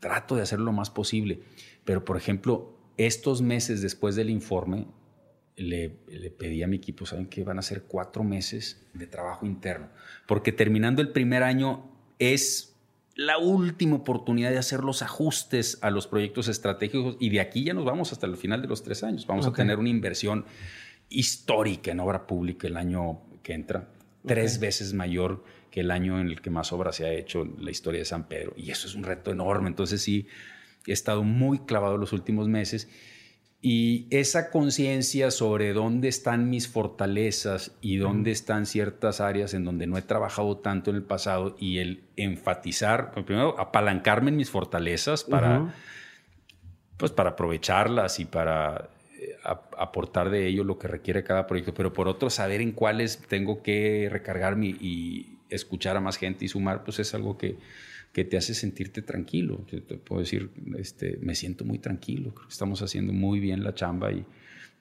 trato 0.00 0.34
de 0.34 0.42
hacerlo 0.42 0.64
lo 0.64 0.72
más 0.72 0.90
posible. 0.90 1.38
Pero, 1.84 2.04
por 2.04 2.16
ejemplo, 2.16 2.81
estos 2.96 3.42
meses 3.42 3.82
después 3.82 4.16
del 4.16 4.30
informe, 4.30 4.86
le, 5.56 5.90
pedí 5.90 6.62
a 6.62 6.66
mi 6.66 6.76
equipo, 6.76 7.06
¿saben 7.06 7.26
qué? 7.26 7.44
Van 7.44 7.58
a 7.58 7.62
ser 7.62 7.82
cuatro 7.82 8.24
meses 8.24 8.84
de 8.94 9.06
trabajo 9.06 9.46
interno, 9.46 9.88
porque 10.26 10.52
terminando 10.52 11.02
el 11.02 11.10
primer 11.10 11.42
año 11.42 11.90
es 12.18 12.74
la 13.14 13.38
última 13.38 13.96
oportunidad 13.96 14.50
de 14.50 14.58
hacer 14.58 14.80
los 14.80 15.02
ajustes 15.02 15.78
a 15.82 15.90
los 15.90 16.06
proyectos 16.06 16.48
estratégicos 16.48 17.16
y 17.20 17.28
de 17.28 17.40
aquí 17.40 17.64
ya 17.64 17.74
nos 17.74 17.84
vamos 17.84 18.12
hasta 18.12 18.26
el 18.26 18.36
final 18.36 18.62
de 18.62 18.68
los 18.68 18.82
tres 18.82 19.04
años. 19.04 19.26
Vamos 19.26 19.46
a 19.46 19.52
tener 19.52 19.78
una 19.78 19.90
inversión 19.90 20.46
histórica 21.10 21.90
en 21.90 22.00
obra 22.00 22.26
pública 22.26 22.66
el 22.66 22.76
año 22.76 23.20
que 23.42 23.52
entra, 23.52 23.88
tres 24.26 24.60
veces 24.60 24.94
mayor 24.94 25.44
que 25.70 25.80
el 25.80 25.90
año 25.90 26.20
en 26.20 26.28
el 26.28 26.40
que 26.40 26.50
más 26.50 26.72
obra 26.72 26.92
se 26.92 27.04
ha 27.06 27.12
hecho 27.12 27.42
en 27.42 27.64
la 27.64 27.70
historia 27.70 28.00
de 28.00 28.04
San 28.04 28.28
Pedro. 28.28 28.54
Y 28.56 28.70
eso 28.70 28.86
es 28.86 28.94
un 28.94 29.04
reto 29.04 29.30
enorme. 29.30 29.68
Entonces 29.68 30.02
sí, 30.02 30.26
he 30.86 30.92
estado 30.92 31.22
muy 31.22 31.60
clavado 31.60 31.96
los 31.96 32.12
últimos 32.12 32.48
meses 32.48 32.88
y 33.64 34.08
esa 34.10 34.50
conciencia 34.50 35.30
sobre 35.30 35.72
dónde 35.72 36.08
están 36.08 36.50
mis 36.50 36.66
fortalezas 36.66 37.70
y 37.80 37.96
dónde 37.96 38.32
están 38.32 38.66
ciertas 38.66 39.20
áreas 39.20 39.54
en 39.54 39.64
donde 39.64 39.86
no 39.86 39.96
he 39.96 40.02
trabajado 40.02 40.58
tanto 40.58 40.90
en 40.90 40.96
el 40.96 41.04
pasado 41.04 41.54
y 41.60 41.78
el 41.78 42.02
enfatizar, 42.16 43.12
pues, 43.12 43.24
primero 43.24 43.58
apalancarme 43.60 44.30
en 44.30 44.36
mis 44.36 44.50
fortalezas 44.50 45.22
para, 45.22 45.72
pues 46.96 47.12
para 47.12 47.30
aprovecharlas 47.30 48.18
y 48.18 48.24
para 48.24 48.90
eh, 49.20 49.36
aportar 49.78 50.30
de 50.30 50.48
ello 50.48 50.64
lo 50.64 50.76
que 50.76 50.88
requiere 50.88 51.22
cada 51.22 51.46
proyecto, 51.46 51.72
pero 51.72 51.92
por 51.92 52.08
otro 52.08 52.30
saber 52.30 52.60
en 52.60 52.72
cuáles 52.72 53.22
tengo 53.28 53.62
que 53.62 54.08
recargarme 54.10 54.66
y 54.66 55.38
escuchar 55.50 55.96
a 55.96 56.00
más 56.00 56.16
gente 56.16 56.44
y 56.44 56.48
sumar, 56.48 56.82
pues 56.82 56.98
es 56.98 57.14
algo 57.14 57.38
que, 57.38 57.58
que 58.12 58.24
te 58.24 58.36
hace 58.36 58.54
sentirte 58.54 59.02
tranquilo. 59.02 59.64
Te, 59.68 59.80
puedo 59.80 60.20
decir, 60.20 60.50
este, 60.78 61.18
me 61.20 61.34
siento 61.34 61.64
muy 61.64 61.78
tranquilo, 61.78 62.34
creo 62.34 62.46
que 62.46 62.52
estamos 62.52 62.82
haciendo 62.82 63.12
muy 63.12 63.40
bien 63.40 63.64
la 63.64 63.74
chamba 63.74 64.12
y 64.12 64.24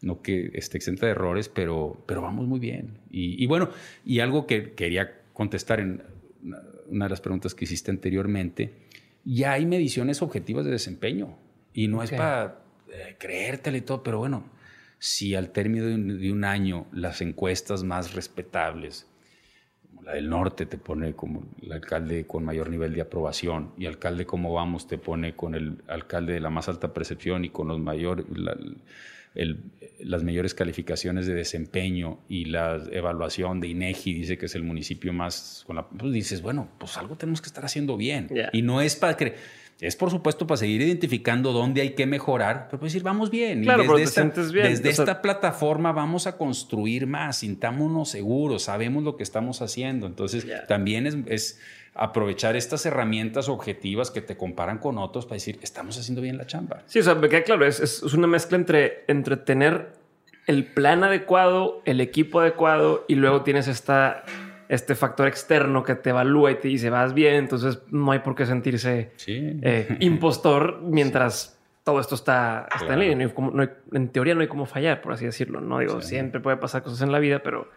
no 0.01 0.21
que 0.21 0.51
esté 0.53 0.77
exenta 0.77 1.05
de 1.05 1.13
errores, 1.13 1.47
pero, 1.47 2.03
pero 2.05 2.21
vamos 2.21 2.47
muy 2.47 2.59
bien. 2.59 2.97
Y, 3.09 3.45
bueno, 3.45 3.69
y 4.05 4.19
algo 4.19 4.47
que 4.47 4.73
quería 4.73 5.21
contestar 5.33 5.79
en 5.79 6.03
una 6.89 7.05
de 7.05 7.09
las 7.09 7.21
preguntas 7.21 7.53
que 7.55 7.65
hiciste 7.65 7.91
anteriormente, 7.91 8.73
ya 9.23 9.53
hay 9.53 9.65
mediciones 9.65 10.21
objetivas 10.21 10.65
de 10.65 10.71
desempeño 10.71 11.37
y 11.73 11.87
no 11.87 12.01
es 12.01 12.11
para 12.11 12.63
eh, 12.91 13.15
creértelo 13.19 13.77
y 13.77 13.81
todo, 13.81 14.01
pero 14.01 14.17
bueno, 14.17 14.49
si 14.97 15.35
al 15.35 15.51
término 15.51 15.85
de 15.85 16.31
un 16.31 16.43
año 16.43 16.87
las 16.91 17.21
encuestas 17.21 17.83
más 17.83 18.13
respetables, 18.13 19.07
la 20.03 20.13
del 20.13 20.29
norte 20.29 20.65
te 20.65 20.77
pone 20.77 21.13
como 21.13 21.43
el 21.61 21.71
alcalde 21.71 22.25
con 22.25 22.43
mayor 22.43 22.69
nivel 22.69 22.93
de 22.93 23.01
aprobación 23.01 23.71
y 23.77 23.85
alcalde 23.85 24.25
como 24.25 24.53
vamos 24.53 24.87
te 24.87 24.97
pone 24.97 25.35
con 25.35 25.55
el 25.55 25.77
alcalde 25.87 26.33
de 26.33 26.39
la 26.39 26.49
más 26.49 26.69
alta 26.69 26.93
percepción 26.93 27.45
y 27.45 27.49
con 27.49 27.67
los 27.67 27.79
mayor, 27.79 28.25
las 29.99 30.23
mayores 30.23 30.53
calificaciones 30.53 31.27
de 31.27 31.35
desempeño 31.35 32.19
y 32.27 32.45
la 32.45 32.81
evaluación 32.91 33.59
de 33.59 33.67
INEGI 33.67 34.13
dice 34.13 34.37
que 34.37 34.47
es 34.47 34.55
el 34.55 34.63
municipio 34.63 35.13
más 35.13 35.63
con 35.67 35.75
la, 35.75 35.87
pues 35.87 36.11
dices 36.11 36.41
bueno 36.41 36.69
pues 36.79 36.97
algo 36.97 37.15
tenemos 37.15 37.41
que 37.41 37.47
estar 37.47 37.63
haciendo 37.63 37.95
bien 37.95 38.27
y 38.53 38.61
no 38.63 38.81
es 38.81 38.95
para 38.95 39.15
que 39.15 39.35
es 39.87 39.95
por 39.95 40.11
supuesto 40.11 40.45
para 40.45 40.57
seguir 40.57 40.81
identificando 40.81 41.51
dónde 41.51 41.81
hay 41.81 41.91
que 41.91 42.05
mejorar, 42.05 42.67
pero 42.67 42.79
pues 42.79 42.93
decir, 42.93 43.03
vamos 43.03 43.31
bien. 43.31 43.63
Claro, 43.63 43.83
desde, 43.95 44.03
esta, 44.03 44.41
bien. 44.51 44.67
desde 44.67 44.89
esta 44.89 45.23
plataforma 45.23 45.91
vamos 45.91 46.27
a 46.27 46.37
construir 46.37 47.07
más, 47.07 47.37
sintámonos 47.37 48.09
seguros, 48.09 48.63
sabemos 48.63 49.03
lo 49.03 49.17
que 49.17 49.23
estamos 49.23 49.63
haciendo. 49.63 50.05
Entonces, 50.05 50.45
también 50.67 51.25
es, 51.27 51.59
aprovechar 51.95 52.55
estas 52.55 52.85
herramientas 52.85 53.49
objetivas 53.49 54.11
que 54.11 54.21
te 54.21 54.37
comparan 54.37 54.77
con 54.77 54.99
otros 54.99 55.25
para 55.25 55.37
decir, 55.37 55.57
estamos 55.63 55.97
haciendo 55.97 56.21
bien 56.21 56.37
la 56.37 56.45
chamba. 56.45 56.83
Sí, 56.85 56.99
o 56.99 57.03
sea, 57.03 57.15
me 57.15 57.27
queda 57.27 57.43
claro, 57.43 57.65
es, 57.65 57.79
es 57.79 58.01
una 58.13 58.27
mezcla 58.27 58.57
entre, 58.57 59.03
entre 59.07 59.35
tener 59.35 59.93
el 60.45 60.65
plan 60.65 61.03
adecuado, 61.03 61.81
el 61.85 62.01
equipo 62.01 62.39
adecuado 62.39 63.05
y 63.07 63.15
luego 63.15 63.41
tienes 63.41 63.67
esta 63.67 64.23
este 64.71 64.95
factor 64.95 65.27
externo 65.27 65.83
que 65.83 65.95
te 65.95 66.11
evalúa 66.11 66.49
y 66.49 66.55
te 66.55 66.69
dice 66.69 66.89
vas 66.89 67.13
bien, 67.13 67.35
entonces 67.35 67.81
no 67.89 68.09
hay 68.13 68.19
por 68.19 68.35
qué 68.35 68.45
sentirse 68.45 69.11
eh, 69.27 69.97
impostor 69.99 70.79
mientras 70.81 71.59
todo 71.83 71.99
esto 71.99 72.15
está, 72.15 72.69
está 72.73 72.93
en 72.93 72.99
línea. 73.01 73.33
No 73.37 73.67
en 73.91 74.07
teoría 74.09 74.33
no 74.33 74.39
hay 74.39 74.47
como 74.47 74.65
fallar, 74.65 75.01
por 75.01 75.11
así 75.11 75.25
decirlo. 75.25 75.59
No 75.59 75.79
digo, 75.79 76.01
siempre 76.01 76.39
puede 76.39 76.55
pasar 76.55 76.83
cosas 76.83 77.01
en 77.01 77.11
la 77.11 77.19
vida, 77.19 77.43
pero 77.43 77.69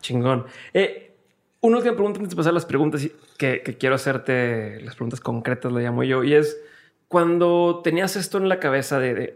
chingón. 0.00 0.46
Eh, 0.72 1.14
una 1.60 1.76
última 1.76 1.94
pregunta 1.94 2.20
antes 2.20 2.30
de 2.30 2.36
pasar 2.36 2.52
a 2.52 2.54
las 2.54 2.64
preguntas 2.64 3.06
que, 3.36 3.60
quiero 3.78 3.96
hacerte, 3.96 4.80
las 4.80 4.94
preguntas 4.94 5.20
concretas 5.20 5.70
le 5.70 5.82
llamo 5.82 6.04
yo, 6.04 6.24
y 6.24 6.32
es 6.32 6.58
cuando 7.08 7.82
tenías 7.84 8.16
esto 8.16 8.38
en 8.38 8.48
la 8.48 8.58
cabeza 8.58 8.98
de, 8.98 9.34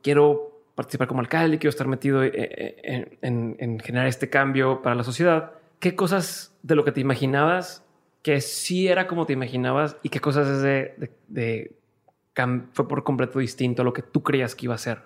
quiero 0.00 0.62
participar 0.74 1.06
como 1.06 1.20
alcalde, 1.20 1.58
quiero 1.58 1.70
estar 1.70 1.86
metido 1.86 2.24
eh, 2.24 3.18
en, 3.20 3.56
en 3.58 3.78
generar 3.78 4.06
este 4.06 4.30
cambio 4.30 4.80
para 4.80 4.94
la 4.94 5.04
sociedad 5.04 5.52
qué 5.78 5.94
cosas 5.94 6.56
de 6.62 6.74
lo 6.74 6.84
que 6.84 6.92
te 6.92 7.00
imaginabas 7.00 7.86
que 8.26 8.40
sí 8.40 8.88
era 8.88 9.06
como 9.06 9.24
te 9.24 9.34
imaginabas 9.34 9.98
y 10.02 10.08
qué 10.08 10.18
cosas 10.18 10.48
es 10.48 10.60
de, 11.28 11.76
fue 12.72 12.88
por 12.88 13.04
completo 13.04 13.38
distinto 13.38 13.82
a 13.82 13.84
lo 13.84 13.92
que 13.92 14.02
tú 14.02 14.24
creías 14.24 14.56
que 14.56 14.66
iba 14.66 14.74
a 14.74 14.78
ser. 14.78 14.98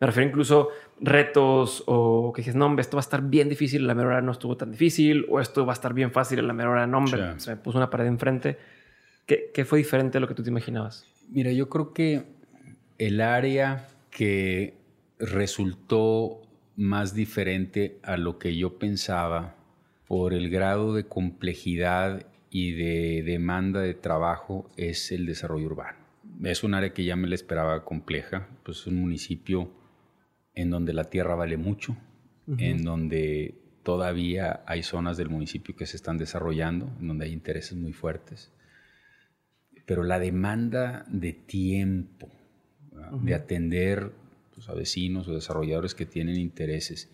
Me 0.00 0.06
refiero 0.06 0.26
incluso 0.26 0.70
retos 0.98 1.84
o 1.86 2.32
que 2.32 2.40
dices, 2.40 2.54
no, 2.54 2.64
hombre, 2.64 2.80
esto 2.80 2.96
va 2.96 3.02
a 3.02 3.04
estar 3.04 3.20
bien 3.20 3.50
difícil, 3.50 3.86
la 3.86 3.94
mera 3.94 4.08
hora 4.08 4.22
no 4.22 4.32
estuvo 4.32 4.56
tan 4.56 4.70
difícil, 4.70 5.26
o 5.28 5.38
esto 5.38 5.66
va 5.66 5.72
a 5.72 5.74
estar 5.74 5.92
bien 5.92 6.12
fácil, 6.12 6.46
la 6.46 6.54
mera 6.54 6.70
hora 6.70 6.86
no, 6.86 6.96
hombre, 6.96 7.38
se 7.38 7.50
me 7.50 7.56
puso 7.58 7.76
una 7.76 7.90
pared 7.90 8.06
enfrente. 8.06 8.56
¿Qué, 9.26 9.50
¿Qué 9.52 9.66
fue 9.66 9.76
diferente 9.76 10.16
a 10.16 10.22
lo 10.22 10.26
que 10.26 10.32
tú 10.32 10.42
te 10.42 10.48
imaginabas? 10.48 11.04
Mira, 11.28 11.52
yo 11.52 11.68
creo 11.68 11.92
que 11.92 12.22
el 12.96 13.20
área 13.20 13.86
que 14.08 14.78
resultó 15.18 16.40
más 16.74 17.12
diferente 17.12 17.98
a 18.02 18.16
lo 18.16 18.38
que 18.38 18.56
yo 18.56 18.78
pensaba 18.78 19.55
por 20.08 20.34
el 20.34 20.50
grado 20.50 20.94
de 20.94 21.04
complejidad 21.04 22.26
y 22.50 22.72
de 22.72 23.22
demanda 23.24 23.80
de 23.80 23.94
trabajo 23.94 24.70
es 24.76 25.12
el 25.12 25.26
desarrollo 25.26 25.66
urbano. 25.66 25.98
es 26.44 26.64
un 26.64 26.74
área 26.74 26.92
que 26.92 27.04
ya 27.04 27.16
me 27.16 27.28
la 27.28 27.34
esperaba 27.34 27.84
compleja, 27.84 28.48
pues 28.62 28.78
es 28.78 28.86
un 28.86 29.00
municipio 29.00 29.70
en 30.54 30.70
donde 30.70 30.92
la 30.92 31.04
tierra 31.04 31.34
vale 31.34 31.56
mucho, 31.56 31.96
en 32.58 32.84
donde 32.84 33.54
todavía 33.82 34.62
hay 34.66 34.82
zonas 34.82 35.16
del 35.16 35.28
municipio 35.28 35.74
que 35.74 35.86
se 35.86 35.96
están 35.96 36.16
desarrollando, 36.16 36.90
en 37.00 37.08
donde 37.08 37.26
hay 37.26 37.32
intereses 37.32 37.76
muy 37.76 37.92
fuertes, 37.92 38.52
pero 39.84 40.02
la 40.02 40.18
demanda 40.18 41.04
de 41.08 41.32
tiempo, 41.32 42.28
de 43.22 43.34
atender 43.34 44.12
pues, 44.54 44.68
a 44.68 44.74
vecinos 44.74 45.28
o 45.28 45.34
desarrolladores 45.34 45.94
que 45.94 46.06
tienen 46.06 46.36
intereses 46.36 47.10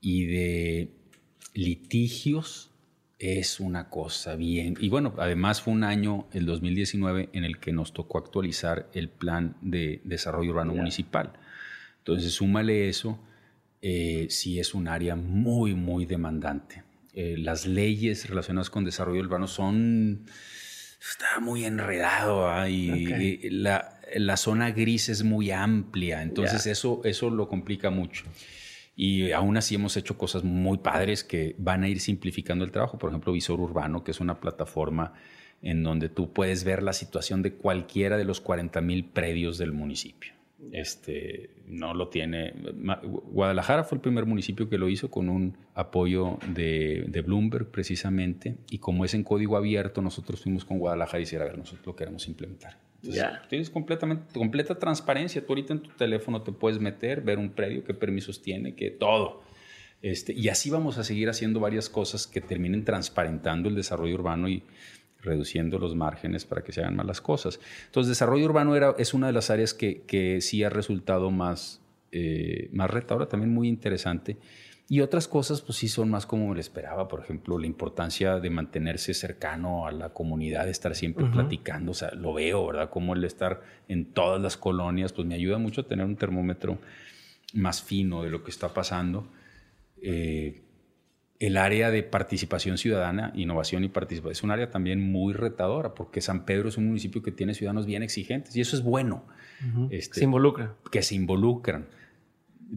y 0.00 0.26
de 0.26 0.97
litigios 1.58 2.70
es 3.18 3.58
una 3.58 3.90
cosa 3.90 4.36
bien. 4.36 4.76
Y 4.80 4.88
bueno, 4.88 5.14
además 5.18 5.60
fue 5.60 5.74
un 5.74 5.82
año, 5.82 6.28
el 6.32 6.46
2019, 6.46 7.30
en 7.32 7.44
el 7.44 7.58
que 7.58 7.72
nos 7.72 7.92
tocó 7.92 8.18
actualizar 8.18 8.88
el 8.94 9.08
plan 9.08 9.56
de 9.60 10.00
desarrollo 10.04 10.52
urbano 10.52 10.72
municipal. 10.72 11.32
Entonces, 11.98 12.32
súmale 12.32 12.88
eso, 12.88 13.18
eh, 13.82 14.28
sí 14.30 14.60
es 14.60 14.72
un 14.72 14.86
área 14.86 15.16
muy, 15.16 15.74
muy 15.74 16.06
demandante. 16.06 16.84
Eh, 17.12 17.34
las 17.36 17.66
leyes 17.66 18.28
relacionadas 18.28 18.70
con 18.70 18.84
desarrollo 18.84 19.20
urbano 19.20 19.48
son... 19.48 20.26
Está 21.00 21.40
muy 21.40 21.64
enredado 21.64 22.68
y, 22.68 23.50
la, 23.50 24.00
la, 24.14 24.36
zona 24.36 24.72
gris 24.72 25.08
es 25.08 25.22
muy 25.22 25.52
amplia, 25.52 26.22
entonces 26.22 26.66
eso, 26.66 27.02
eso 27.04 27.30
lo 27.30 27.48
complica 27.48 27.90
mucho. 27.90 28.24
Y 29.00 29.30
aún 29.30 29.56
así 29.56 29.76
hemos 29.76 29.96
hecho 29.96 30.18
cosas 30.18 30.42
muy 30.42 30.78
padres 30.78 31.22
que 31.22 31.54
van 31.56 31.84
a 31.84 31.88
ir 31.88 32.00
simplificando 32.00 32.64
el 32.64 32.72
trabajo. 32.72 32.98
Por 32.98 33.10
ejemplo, 33.10 33.32
Visor 33.32 33.60
Urbano, 33.60 34.02
que 34.02 34.10
es 34.10 34.18
una 34.18 34.40
plataforma 34.40 35.12
en 35.62 35.84
donde 35.84 36.08
tú 36.08 36.32
puedes 36.32 36.64
ver 36.64 36.82
la 36.82 36.92
situación 36.92 37.40
de 37.40 37.54
cualquiera 37.54 38.16
de 38.16 38.24
los 38.24 38.40
40 38.40 38.80
mil 38.80 39.04
predios 39.04 39.56
del 39.56 39.70
municipio. 39.70 40.32
Este, 40.72 41.50
no 41.68 41.94
lo 41.94 42.08
tiene. 42.08 42.52
Guadalajara 43.04 43.84
fue 43.84 43.98
el 43.98 44.02
primer 44.02 44.26
municipio 44.26 44.68
que 44.68 44.78
lo 44.78 44.88
hizo 44.88 45.12
con 45.12 45.28
un 45.28 45.56
apoyo 45.74 46.40
de, 46.52 47.22
Bloomberg 47.24 47.70
precisamente. 47.70 48.56
Y 48.68 48.78
como 48.78 49.04
es 49.04 49.14
en 49.14 49.22
código 49.22 49.56
abierto, 49.56 50.02
nosotros 50.02 50.42
fuimos 50.42 50.64
con 50.64 50.80
Guadalajara 50.80 51.20
y 51.20 51.22
decir, 51.22 51.40
a 51.40 51.44
ver, 51.44 51.56
nosotros 51.56 51.86
lo 51.86 51.94
queremos 51.94 52.26
implementar. 52.26 52.87
Tienes 53.48 53.70
completamente, 53.70 54.32
completa 54.32 54.78
transparencia. 54.78 55.44
Tú 55.44 55.52
ahorita 55.52 55.72
en 55.72 55.80
tu 55.80 55.90
teléfono 55.90 56.42
te 56.42 56.52
puedes 56.52 56.80
meter, 56.80 57.20
ver 57.20 57.38
un 57.38 57.50
predio, 57.50 57.84
qué 57.84 57.94
permisos 57.94 58.42
tiene, 58.42 58.74
qué 58.74 58.90
todo. 58.90 59.42
Este, 60.02 60.32
y 60.32 60.48
así 60.48 60.70
vamos 60.70 60.98
a 60.98 61.04
seguir 61.04 61.28
haciendo 61.28 61.60
varias 61.60 61.88
cosas 61.88 62.26
que 62.26 62.40
terminen 62.40 62.84
transparentando 62.84 63.68
el 63.68 63.74
desarrollo 63.74 64.14
urbano 64.14 64.48
y 64.48 64.62
reduciendo 65.20 65.78
los 65.78 65.96
márgenes 65.96 66.44
para 66.44 66.62
que 66.62 66.72
se 66.72 66.80
hagan 66.80 66.96
más 66.96 67.06
las 67.06 67.20
cosas. 67.20 67.58
Entonces, 67.86 68.08
desarrollo 68.08 68.44
urbano 68.44 68.76
era, 68.76 68.94
es 68.98 69.14
una 69.14 69.26
de 69.26 69.32
las 69.32 69.50
áreas 69.50 69.74
que, 69.74 70.02
que 70.02 70.40
sí 70.40 70.62
ha 70.62 70.70
resultado 70.70 71.30
más, 71.30 71.80
eh, 72.12 72.68
más 72.72 72.90
retadora, 72.90 73.28
también 73.28 73.52
muy 73.52 73.68
interesante. 73.68 74.36
Y 74.90 75.02
otras 75.02 75.28
cosas, 75.28 75.60
pues 75.60 75.76
sí 75.76 75.86
son 75.86 76.08
más 76.08 76.24
como 76.24 76.54
lo 76.54 76.60
esperaba. 76.60 77.08
Por 77.08 77.20
ejemplo, 77.20 77.58
la 77.58 77.66
importancia 77.66 78.40
de 78.40 78.48
mantenerse 78.48 79.12
cercano 79.12 79.86
a 79.86 79.92
la 79.92 80.14
comunidad, 80.14 80.64
de 80.64 80.70
estar 80.70 80.94
siempre 80.94 81.26
platicando. 81.26 81.90
O 81.90 81.94
sea, 81.94 82.10
lo 82.12 82.32
veo, 82.32 82.66
¿verdad? 82.66 82.88
Como 82.88 83.12
el 83.14 83.22
estar 83.24 83.60
en 83.86 84.06
todas 84.06 84.40
las 84.40 84.56
colonias, 84.56 85.12
pues 85.12 85.28
me 85.28 85.34
ayuda 85.34 85.58
mucho 85.58 85.82
a 85.82 85.86
tener 85.86 86.06
un 86.06 86.16
termómetro 86.16 86.78
más 87.52 87.82
fino 87.82 88.22
de 88.22 88.30
lo 88.30 88.42
que 88.42 88.50
está 88.50 88.72
pasando. 88.72 89.28
Eh, 90.02 90.62
el 91.38 91.58
área 91.58 91.90
de 91.90 92.02
participación 92.02 92.78
ciudadana, 92.78 93.30
innovación 93.36 93.84
y 93.84 93.90
participación 93.90 94.32
es 94.32 94.42
un 94.42 94.50
área 94.52 94.70
también 94.70 95.02
muy 95.02 95.34
retadora, 95.34 95.94
porque 95.94 96.22
San 96.22 96.46
Pedro 96.46 96.70
es 96.70 96.78
un 96.78 96.86
municipio 96.86 97.22
que 97.22 97.30
tiene 97.30 97.52
ciudadanos 97.52 97.84
bien 97.84 98.02
exigentes 98.02 98.56
y 98.56 98.62
eso 98.62 98.74
es 98.74 98.82
bueno. 98.82 99.24
Este, 99.90 100.20
se 100.20 100.24
involucran. 100.24 100.72
Que 100.90 101.02
se 101.02 101.14
involucran 101.14 101.88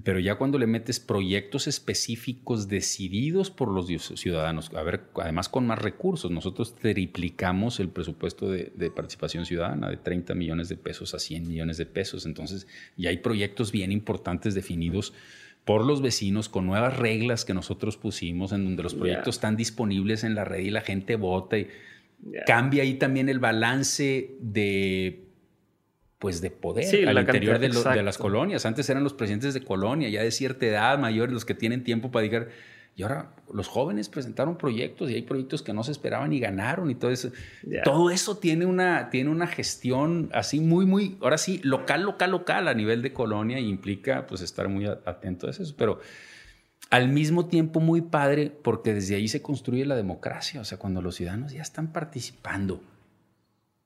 pero 0.04 0.20
ya 0.20 0.36
cuando 0.36 0.58
le 0.58 0.68
metes 0.68 1.02
proyectos 1.02 1.68
específicos 1.68 2.70
decididos 2.70 3.52
por 3.52 3.68
los 3.70 3.88
ciudadanos, 3.88 4.72
a 4.74 4.84
ver, 4.84 5.10
además 5.16 5.50
con 5.50 5.68
más 5.68 5.80
recursos, 5.80 6.32
nosotros 6.32 6.76
triplicamos 6.76 7.80
el 7.82 7.90
presupuesto 7.90 8.50
de, 8.50 8.92
participación 8.96 9.46
ciudadana 9.46 9.90
de 9.90 9.98
30 9.98 10.34
millones 10.34 10.70
de 10.70 10.78
pesos 10.78 11.14
a 11.14 11.20
100 11.20 11.46
millones 11.46 11.78
de 11.78 11.86
pesos, 11.86 12.26
entonces 12.26 12.68
ya 12.96 13.10
hay 13.10 13.18
proyectos 13.18 13.74
bien 13.74 13.92
importantes 13.92 14.54
definidos 14.56 15.14
por 15.66 15.86
los 15.86 16.02
vecinos 16.02 16.48
con 16.48 16.66
nuevas 16.66 16.98
reglas 16.98 17.44
que 17.44 17.54
nosotros 17.54 17.98
pusimos 17.98 18.54
en 18.54 18.64
donde 18.64 18.84
los 18.84 18.96
proyectos 18.96 19.36
están 19.36 19.58
disponibles 19.58 20.24
en 20.24 20.36
la 20.36 20.46
red 20.46 20.60
y 20.60 20.70
la 20.72 20.82
gente 20.82 21.18
vota 21.18 21.58
y 21.58 21.68
cambia 22.48 22.84
ahí 22.84 22.96
también 22.96 23.30
el 23.30 23.40
balance 23.40 24.36
de 24.40 25.31
pues 26.22 26.40
de 26.40 26.52
poder 26.52 27.10
al 27.10 27.18
interior 27.18 27.58
de, 27.58 28.04
las 28.04 28.20
colonias. 28.20 28.68
Antes 28.68 28.88
eran 28.92 29.04
los 29.04 29.12
presidentes 29.12 29.56
de 29.56 29.64
colonia, 29.64 30.08
ya 30.08 30.22
de 30.22 30.30
cierta 30.30 30.68
edad, 30.68 31.00
mayores, 31.00 31.34
los 31.34 31.46
que 31.46 31.56
tienen 31.56 31.84
tiempo 31.84 32.12
para 32.12 32.22
dedicar. 32.22 32.50
Y 32.96 33.02
ahora 33.02 33.34
los 33.52 33.68
jóvenes 33.68 34.08
presentaron 34.08 34.56
proyectos 34.56 35.10
y 35.10 35.16
hay 35.16 35.24
proyectos 35.24 35.64
que 35.64 35.74
no 35.74 35.84
se 35.84 35.92
esperaban 35.92 36.32
y 36.32 36.40
ganaron 36.40 36.92
y 36.92 36.96
todo 36.96 37.10
eso. 37.10 37.32
Todo 37.84 38.12
eso 38.12 38.38
tiene 38.38 38.68
una, 38.68 39.10
tiene 39.10 39.32
una 39.32 39.48
gestión 39.48 40.30
así 40.32 40.60
muy, 40.60 40.86
muy, 40.86 41.18
ahora 41.22 41.40
sí, 41.40 41.60
local, 41.64 42.04
local, 42.04 42.30
local 42.30 42.68
a 42.68 42.76
nivel 42.76 43.02
de 43.02 43.14
colonia 43.14 43.60
y 43.60 43.68
implica 43.68 44.28
pues 44.28 44.42
estar 44.42 44.70
muy 44.70 44.86
atento 44.86 45.48
a 45.48 45.50
eso. 45.50 45.64
Pero 45.76 46.02
al 46.92 47.10
mismo 47.10 47.48
tiempo 47.48 47.80
muy 47.80 48.02
padre 48.02 48.52
porque 48.62 48.94
desde 48.94 49.16
ahí 49.16 49.28
se 49.28 49.42
construye 49.42 49.86
la 49.86 49.96
democracia. 49.96 50.62
O 50.62 50.66
sea, 50.66 50.78
cuando 50.78 51.02
los 51.02 51.16
ciudadanos 51.16 51.52
ya 51.52 51.64
están 51.64 51.92
participando 51.92 52.80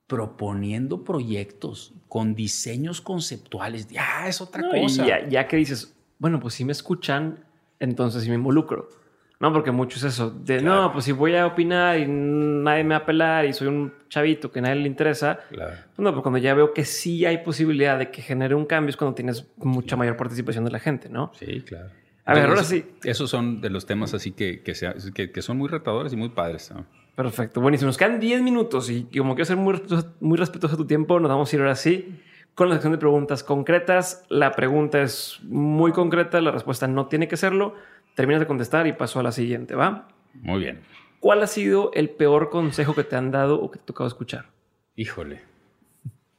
proponiendo 0.08 1.04
proyectos 1.04 1.94
con 2.08 2.36
diseños 2.36 3.02
conceptuales, 3.02 3.88
ya 3.88 4.28
es 4.28 4.42
otra 4.42 4.64
cosa. 4.70 5.06
Ya, 5.06 5.28
ya, 5.28 5.48
que 5.48 5.58
dices, 5.58 5.96
bueno, 6.20 6.40
pues 6.40 6.54
si 6.54 6.66
me 6.66 6.72
escuchan, 6.72 7.44
entonces 7.80 8.24
sí 8.24 8.30
me 8.30 8.36
involucro. 8.36 8.90
No, 9.40 9.52
porque 9.52 9.72
mucho 9.72 9.98
es 9.98 10.04
eso, 10.06 10.30
de 10.30 10.62
no, 10.62 10.94
pues 10.94 11.06
si 11.06 11.12
voy 11.12 11.36
a 11.36 11.46
opinar 11.46 12.00
y 12.00 12.08
nadie 12.08 12.84
me 12.86 12.92
va 12.92 12.96
a 12.96 13.00
apelar 13.00 13.46
y 13.46 13.52
soy 13.52 13.68
un 13.68 13.94
chavito 14.08 14.50
que 14.50 14.62
nadie 14.62 14.76
le 14.76 14.88
interesa. 14.88 15.40
Claro. 15.50 15.76
Pues 15.94 16.00
no, 16.00 16.12
pero 16.12 16.22
cuando 16.22 16.38
ya 16.38 16.54
veo 16.54 16.74
que 16.74 16.86
sí 16.86 17.26
hay 17.26 17.40
posibilidad 17.40 18.00
de 18.00 18.12
que 18.12 18.22
genere 18.22 18.56
un 18.56 18.66
cambio 18.66 18.92
es 18.92 18.98
cuando 18.98 19.14
tienes 19.14 19.46
mucha 19.58 19.98
mayor 19.98 20.16
participación 20.16 20.64
de 20.64 20.72
la 20.72 20.80
gente, 20.80 21.10
¿no? 21.10 21.32
Sí, 21.38 21.62
claro. 21.62 21.90
A 22.24 22.34
ver, 22.34 22.46
ahora 22.46 22.64
sí. 22.64 22.86
Esos 23.04 23.30
son 23.30 23.60
de 23.62 23.70
los 23.70 23.86
temas 23.86 24.14
así 24.14 24.32
que, 24.32 24.64
que, 24.64 25.32
que 25.32 25.42
son 25.42 25.58
muy 25.58 25.68
retadores 25.68 26.14
y 26.14 26.16
muy 26.16 26.30
padres. 26.30 26.72
¿no? 26.74 26.86
Perfecto, 27.16 27.62
buenísimo. 27.62 27.88
Nos 27.88 27.98
quedan 27.98 28.20
10 28.20 28.42
minutos 28.42 28.90
y 28.90 29.06
como 29.18 29.36
quiero 29.36 29.46
ser 29.46 29.58
muy, 29.58 29.82
muy 30.20 30.38
respetuoso 30.38 30.76
de 30.76 30.84
tu 30.84 30.88
tiempo, 30.88 31.20
nos 31.20 31.30
vamos 31.30 31.52
a 31.52 31.56
ir 31.56 31.62
ahora 31.62 31.76
sí 31.76 32.22
con 32.56 32.70
la 32.70 32.76
sección 32.76 32.94
de 32.94 32.98
preguntas 32.98 33.44
concretas. 33.44 34.26
La 34.30 34.52
pregunta 34.52 35.02
es 35.02 35.40
muy 35.44 35.92
concreta, 35.92 36.42
la 36.42 36.52
respuesta 36.52 36.88
no 36.88 37.08
tiene 37.08 37.28
que 37.28 37.38
serlo. 37.38 37.76
Terminas 38.16 38.42
de 38.42 38.48
contestar 38.48 38.88
y 38.88 38.94
paso 38.94 39.20
a 39.20 39.24
la 39.24 39.32
siguiente, 39.32 39.76
¿va? 39.76 40.08
Muy 40.34 40.60
bien. 40.60 40.82
¿Cuál 41.20 41.42
ha 41.44 41.48
sido 41.48 41.92
el 41.94 42.10
peor 42.10 42.50
consejo 42.50 42.96
que 42.96 43.04
te 43.04 43.16
han 43.16 43.32
dado 43.32 43.62
o 43.62 43.72
que 43.72 43.78
te 43.78 43.84
ha 43.84 43.86
tocado 43.88 44.08
escuchar? 44.08 44.46
Híjole, 44.96 45.42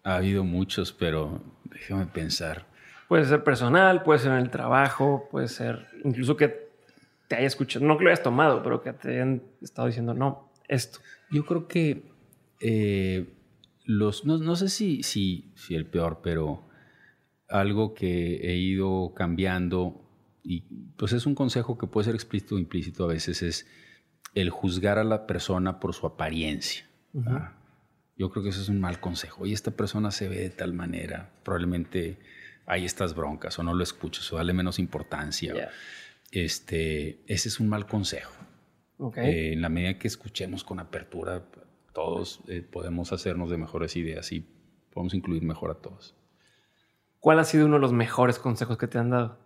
ha 0.04 0.16
habido 0.16 0.44
muchos, 0.44 0.92
pero 0.92 1.40
déjame 1.64 2.06
pensar. 2.06 2.66
Puede 3.08 3.24
ser 3.24 3.44
personal, 3.44 4.02
puede 4.02 4.18
ser 4.20 4.32
en 4.32 4.38
el 4.38 4.50
trabajo, 4.50 5.28
puede 5.30 5.48
ser 5.48 5.86
incluso 6.04 6.36
que 6.36 6.66
te 7.28 7.36
haya 7.36 7.46
escuchado, 7.46 7.84
no 7.84 7.98
que 7.98 8.04
lo 8.04 8.10
hayas 8.10 8.22
tomado, 8.22 8.62
pero 8.62 8.82
que 8.82 8.92
te 8.92 9.14
hayan 9.14 9.42
estado 9.60 9.88
diciendo 9.88 10.14
no, 10.14 10.45
esto? 10.68 11.00
Yo 11.30 11.44
creo 11.44 11.68
que 11.68 12.10
eh, 12.60 13.26
los, 13.84 14.24
no, 14.24 14.56
sé 14.56 14.68
si, 14.68 15.02
si, 15.02 15.52
si 15.54 15.74
el 15.74 15.86
peor, 15.86 16.20
pero 16.22 16.66
algo 17.49 17.95
que 17.95 18.36
he 18.50 18.57
ido 18.57 19.12
cambiando 19.14 20.03
y 20.42 20.61
pues 20.96 21.12
es 21.12 21.26
un 21.26 21.34
consejo 21.34 21.76
que 21.76 21.86
puede 21.86 22.07
ser 22.07 22.14
explícito 22.14 22.54
o 22.54 22.58
implícito 22.58 23.04
a 23.04 23.08
veces 23.08 23.42
es 23.42 23.66
el 24.34 24.50
juzgar 24.50 24.99
a 24.99 25.04
la 25.04 25.26
persona 25.26 25.80
por 25.80 25.95
su 25.95 26.07
apariencia. 26.07 26.86
Yo 28.16 28.30
creo 28.30 28.42
que 28.42 28.50
eso 28.50 28.61
es 28.61 28.68
un 28.68 28.80
mal 28.80 29.00
consejo. 29.00 29.46
Y 29.46 29.53
esta 29.53 29.70
persona 29.70 30.11
se 30.11 30.28
ve 30.28 30.36
de 30.36 30.50
tal 30.50 30.72
manera, 30.72 31.30
probablemente 31.42 32.18
hay 32.66 32.84
estas 32.84 33.14
broncas 33.14 33.58
o 33.58 33.62
no 33.62 33.74
lo 33.74 33.82
escuchas 33.82 34.30
o 34.32 34.36
dale 34.36 34.53
menos 34.53 34.78
importancia. 34.78 35.70
Este, 36.30 37.22
ese 37.26 37.49
es 37.49 37.61
un 37.61 37.68
mal 37.68 37.86
consejo. 37.86 38.32
Eh, 39.16 39.52
en 39.52 39.62
la 39.62 39.68
medida 39.68 39.98
que 39.98 40.08
escuchemos 40.08 40.64
con 40.64 40.80
apertura, 40.80 41.44
todos 41.92 42.40
eh, 42.48 42.62
podemos 42.62 43.12
hacernos 43.12 43.50
de 43.50 43.58
mejores 43.58 43.96
ideas 43.96 44.32
y 44.32 44.46
podemos 44.92 45.14
incluir 45.14 45.42
mejor 45.42 45.70
a 45.70 45.74
todos. 45.74 46.14
¿Cuál 47.20 47.38
ha 47.38 47.44
sido 47.44 47.66
uno 47.66 47.76
de 47.76 47.80
los 47.80 47.92
mejores 47.92 48.38
consejos 48.38 48.78
que 48.78 48.86
te 48.86 48.98
han 48.98 49.10
dado? 49.10 49.38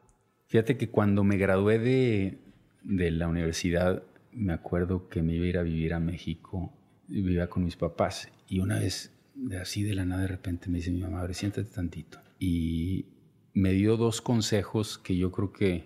Fíjate 0.46 0.76
que 0.76 0.90
cuando 0.90 1.24
me 1.24 1.36
gradué 1.36 1.78
de, 1.78 2.38
de 2.82 3.10
la 3.10 3.28
universidad, 3.28 4.02
me 4.32 4.52
acuerdo 4.52 5.08
que 5.08 5.22
me 5.22 5.34
iba 5.34 5.46
a 5.46 5.48
ir 5.48 5.58
a 5.58 5.62
vivir 5.62 5.94
a 5.94 6.00
México 6.00 6.72
y 7.08 7.22
vivía 7.22 7.48
con 7.48 7.64
mis 7.64 7.76
papás. 7.76 8.30
Y 8.48 8.60
una 8.60 8.78
vez, 8.78 9.12
así 9.60 9.82
de 9.82 9.94
la 9.94 10.04
nada, 10.04 10.22
de 10.22 10.28
repente 10.28 10.68
me 10.68 10.78
dice 10.78 10.90
mi 10.90 11.00
mamá, 11.00 11.22
a 11.22 11.32
siéntate 11.32 11.70
tantito. 11.70 12.18
Y 12.38 13.06
me 13.52 13.72
dio 13.72 13.96
dos 13.96 14.20
consejos 14.20 14.98
que 14.98 15.16
yo 15.16 15.32
creo 15.32 15.52
que 15.52 15.84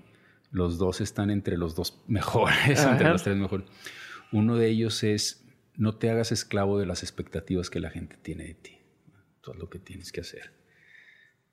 los 0.55 0.78
dos 0.78 1.01
están 1.01 1.31
entre 1.31 1.59
los 1.59 1.74
dos 1.74 2.01
mejores, 2.06 2.85
entre 2.86 3.10
los 3.10 3.24
tres 3.24 3.36
mejores. 3.36 3.66
Uno 4.31 4.55
de 4.55 4.68
ellos 4.68 5.02
es, 5.02 5.44
no 5.76 5.97
te 5.97 6.10
hagas 6.10 6.31
esclavo 6.31 6.78
de 6.78 6.86
las 6.86 7.02
expectativas 7.02 7.70
que 7.70 7.81
la 7.81 7.90
gente 7.90 8.16
tiene 8.22 8.44
de 8.44 8.55
ti. 8.55 8.78
tú 9.40 9.51
haz 9.51 9.59
lo 9.59 9.68
que 9.68 9.81
tienes 9.81 10.12
que 10.12 10.20
hacer. 10.20 10.52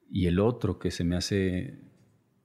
Y 0.07 0.27
el 0.27 0.39
otro 0.39 0.77
que 0.77 0.91
se 0.91 1.03
me 1.03 1.15
hace 1.15 1.79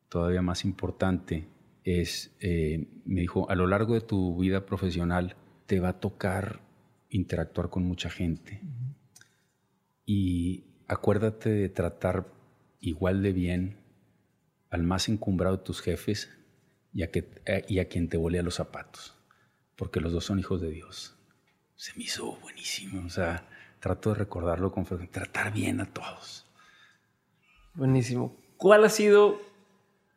todavía 0.08 0.40
más 0.40 0.64
importante 0.64 1.46
es, 1.84 2.34
eh, 2.40 2.88
me 3.04 3.20
dijo, 3.20 3.50
a 3.50 3.54
lo 3.54 3.66
largo 3.66 3.92
de 3.92 4.00
tu 4.00 4.38
vida 4.38 4.64
profesional 4.64 5.36
te 5.66 5.78
va 5.78 5.90
a 5.90 6.00
tocar 6.00 6.62
interactuar 7.10 7.68
con 7.68 7.82
mucha 7.82 8.08
gente. 8.08 8.62
Y 10.06 10.64
acuérdate 10.88 11.50
de 11.50 11.68
tratar 11.68 12.32
igual 12.80 13.22
de 13.22 13.34
bien 13.34 13.76
al 14.70 14.84
más 14.84 15.10
encumbrado 15.10 15.58
de 15.58 15.64
tus 15.64 15.82
jefes 15.82 16.30
y 16.96 17.02
a, 17.02 17.10
que, 17.10 17.28
eh, 17.44 17.62
y 17.68 17.78
a 17.78 17.88
quien 17.88 18.08
te 18.08 18.16
volea 18.16 18.42
los 18.42 18.54
zapatos, 18.54 19.14
porque 19.76 20.00
los 20.00 20.14
dos 20.14 20.24
son 20.24 20.38
hijos 20.38 20.62
de 20.62 20.70
Dios. 20.70 21.14
Se 21.74 21.92
me 21.94 22.04
hizo 22.04 22.36
buenísimo, 22.36 23.04
o 23.06 23.10
sea, 23.10 23.46
trato 23.80 24.14
de 24.14 24.20
recordarlo 24.20 24.72
con 24.72 24.86
frecuencia, 24.86 25.22
tratar 25.22 25.52
bien 25.52 25.82
a 25.82 25.92
todos. 25.92 26.46
Buenísimo. 27.74 28.34
¿Cuál 28.56 28.82
ha 28.84 28.88
sido 28.88 29.38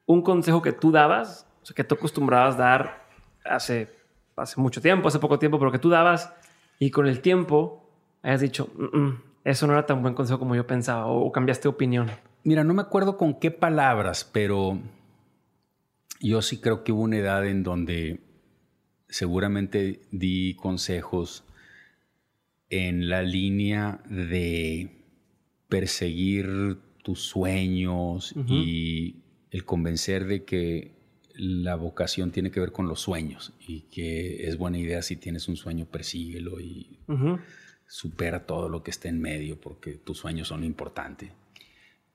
un 0.06 0.22
consejo 0.22 0.62
que 0.62 0.72
tú 0.72 0.94
dabas, 0.94 1.46
o 1.62 1.66
sea, 1.66 1.76
que 1.76 1.84
tú 1.84 1.96
acostumbrabas 1.96 2.58
dar 2.58 3.06
hace, 3.44 3.90
hace 4.38 4.62
mucho 4.62 4.82
tiempo, 4.82 5.10
hace 5.10 5.20
poco 5.20 5.38
tiempo, 5.38 5.60
pero 5.60 5.74
que 5.74 5.80
tú 5.80 5.90
dabas 5.90 6.34
y 6.80 6.92
con 6.92 7.08
el 7.08 7.20
tiempo 7.20 7.92
hayas 8.22 8.40
dicho, 8.40 8.70
"Mm, 8.78 8.98
mm, 8.98 9.24
eso 9.44 9.68
no 9.68 9.74
era 9.74 9.86
tan 9.86 10.02
buen 10.02 10.14
consejo 10.14 10.40
como 10.40 10.56
yo 10.56 10.66
pensaba, 10.66 11.08
o, 11.08 11.26
o 11.26 11.32
cambiaste 11.34 11.64
de 11.64 11.70
opinión? 11.76 12.10
Mira, 12.46 12.64
no 12.64 12.74
me 12.74 12.84
acuerdo 12.84 13.18
con 13.18 13.38
qué 13.38 13.52
palabras, 13.52 14.24
pero 14.24 14.80
yo 16.20 16.42
sí 16.42 16.58
creo 16.58 16.84
que 16.84 16.92
hubo 16.92 17.02
una 17.02 17.18
edad 17.18 17.48
en 17.48 17.64
donde 17.64 18.20
seguramente 19.08 20.02
di 20.12 20.56
consejos 20.56 21.44
en 22.70 23.10
la 23.10 23.24
línea 23.24 24.04
de 24.10 24.92
perseguir 25.68 26.78
tus 27.04 27.22
sueños 27.22 28.36
y 28.48 29.24
el 29.50 29.66
convencer 29.66 30.26
de 30.26 30.44
que 30.44 31.00
la 31.34 31.76
vocación 31.76 32.32
tiene 32.32 32.52
que 32.52 32.60
ver 32.60 32.72
con 32.72 32.88
los 32.88 33.00
sueños 33.00 33.54
y 33.66 33.82
que 33.82 34.48
es 34.48 34.58
buena 34.58 34.78
idea 34.78 35.02
si 35.02 35.16
tienes 35.16 35.48
un 35.48 35.56
sueño, 35.56 35.86
persíguelo 35.86 36.60
y 36.60 37.00
supera 37.88 38.46
todo 38.46 38.70
lo 38.70 38.84
que 38.84 38.92
esté 38.92 39.08
en 39.08 39.20
medio 39.20 39.60
porque 39.60 39.94
tus 39.94 40.18
sueños 40.18 40.50
son 40.50 40.64
importantes. 40.64 41.32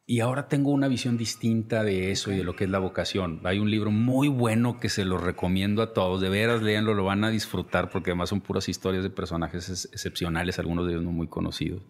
Y 0.06 0.20
ahora 0.20 0.48
tengo 0.48 0.70
una 0.70 0.86
visión 0.86 1.16
distinta 1.16 1.82
de 1.82 2.10
eso 2.10 2.30
y 2.30 2.36
de 2.36 2.44
lo 2.44 2.54
que 2.54 2.64
es 2.64 2.70
la 2.70 2.78
vocación. 2.78 3.40
Hay 3.44 3.58
un 3.58 3.70
libro 3.70 3.90
muy 3.90 4.28
bueno 4.28 4.78
que 4.78 4.90
se 4.90 5.06
lo 5.06 5.16
recomiendo 5.16 5.80
a 5.80 5.94
todos. 5.94 6.20
De 6.20 6.28
veras, 6.28 6.62
léanlo, 6.62 6.92
lo 6.92 7.04
van 7.04 7.24
a 7.24 7.30
disfrutar 7.30 7.88
porque 7.88 8.10
además 8.10 8.28
son 8.28 8.42
puras 8.42 8.68
historias 8.68 9.02
de 9.02 9.08
personajes 9.08 9.68
ex- 9.70 9.88
excepcionales, 9.92 10.58
algunos 10.58 10.86
de 10.86 10.92
ellos 10.92 11.04
no 11.04 11.10
muy 11.10 11.26
conocidos, 11.26 11.82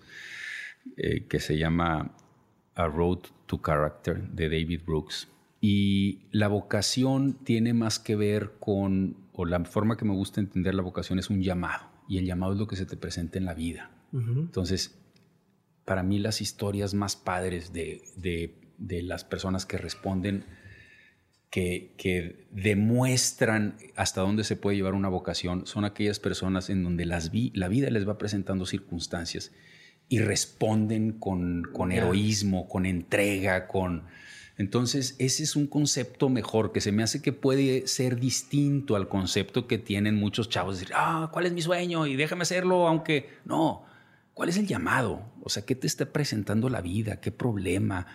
eh, 0.96 1.26
que 1.28 1.40
se 1.40 1.58
llama 1.58 2.12
A 2.76 2.86
Road 2.86 3.18
to 3.46 3.60
Character 3.64 4.22
de 4.28 4.48
David 4.48 4.82
Brooks. 4.86 5.26
Y 5.60 6.20
la 6.30 6.46
vocación 6.46 7.32
tiene 7.42 7.74
más 7.74 7.98
que 7.98 8.14
ver 8.14 8.52
con, 8.60 9.16
o 9.32 9.44
la 9.44 9.64
forma 9.64 9.96
que 9.96 10.04
me 10.04 10.12
gusta 10.12 10.40
entender 10.40 10.74
la 10.76 10.82
vocación 10.82 11.18
es 11.18 11.30
un 11.30 11.42
llamado. 11.42 11.86
Y 12.06 12.18
el 12.18 12.26
llamado 12.26 12.52
es 12.52 12.58
lo 12.60 12.68
que 12.68 12.76
se 12.76 12.86
te 12.86 12.96
presenta 12.96 13.38
en 13.38 13.44
la 13.46 13.54
vida. 13.54 13.90
Entonces, 14.12 15.00
para 15.84 16.02
mí 16.02 16.18
las 16.18 16.40
historias 16.40 16.94
más 16.94 17.16
padres 17.16 17.72
de, 17.72 18.02
de- 18.16 18.54
de 18.78 19.02
las 19.02 19.24
personas 19.24 19.66
que 19.66 19.78
responden, 19.78 20.44
que, 21.50 21.94
que 21.96 22.46
demuestran 22.50 23.76
hasta 23.94 24.20
dónde 24.22 24.42
se 24.44 24.56
puede 24.56 24.76
llevar 24.76 24.94
una 24.94 25.08
vocación, 25.08 25.66
son 25.66 25.84
aquellas 25.84 26.18
personas 26.18 26.68
en 26.70 26.82
donde 26.82 27.04
las 27.04 27.30
vi- 27.30 27.52
la 27.54 27.68
vida 27.68 27.90
les 27.90 28.08
va 28.08 28.18
presentando 28.18 28.66
circunstancias 28.66 29.52
y 30.08 30.18
responden 30.18 31.12
con, 31.12 31.62
con 31.72 31.92
heroísmo, 31.92 32.68
con 32.68 32.84
entrega, 32.86 33.68
con... 33.68 34.04
Entonces, 34.56 35.16
ese 35.18 35.42
es 35.42 35.56
un 35.56 35.66
concepto 35.66 36.28
mejor 36.28 36.70
que 36.72 36.80
se 36.80 36.92
me 36.92 37.02
hace 37.02 37.20
que 37.22 37.32
puede 37.32 37.86
ser 37.88 38.20
distinto 38.20 38.94
al 38.96 39.08
concepto 39.08 39.66
que 39.66 39.78
tienen 39.78 40.14
muchos 40.14 40.48
chavos. 40.48 40.78
Decir, 40.78 40.94
ah, 40.96 41.28
¿cuál 41.32 41.46
es 41.46 41.52
mi 41.52 41.60
sueño? 41.62 42.06
Y 42.06 42.14
déjame 42.16 42.42
hacerlo, 42.42 42.86
aunque 42.86 43.30
no. 43.44 43.84
¿Cuál 44.34 44.48
es 44.48 44.56
el 44.56 44.66
llamado? 44.66 45.22
O 45.42 45.48
sea, 45.48 45.64
¿qué 45.64 45.74
te 45.74 45.86
está 45.86 46.06
presentando 46.06 46.68
la 46.68 46.80
vida? 46.80 47.20
¿Qué 47.20 47.30
problema? 47.30 48.06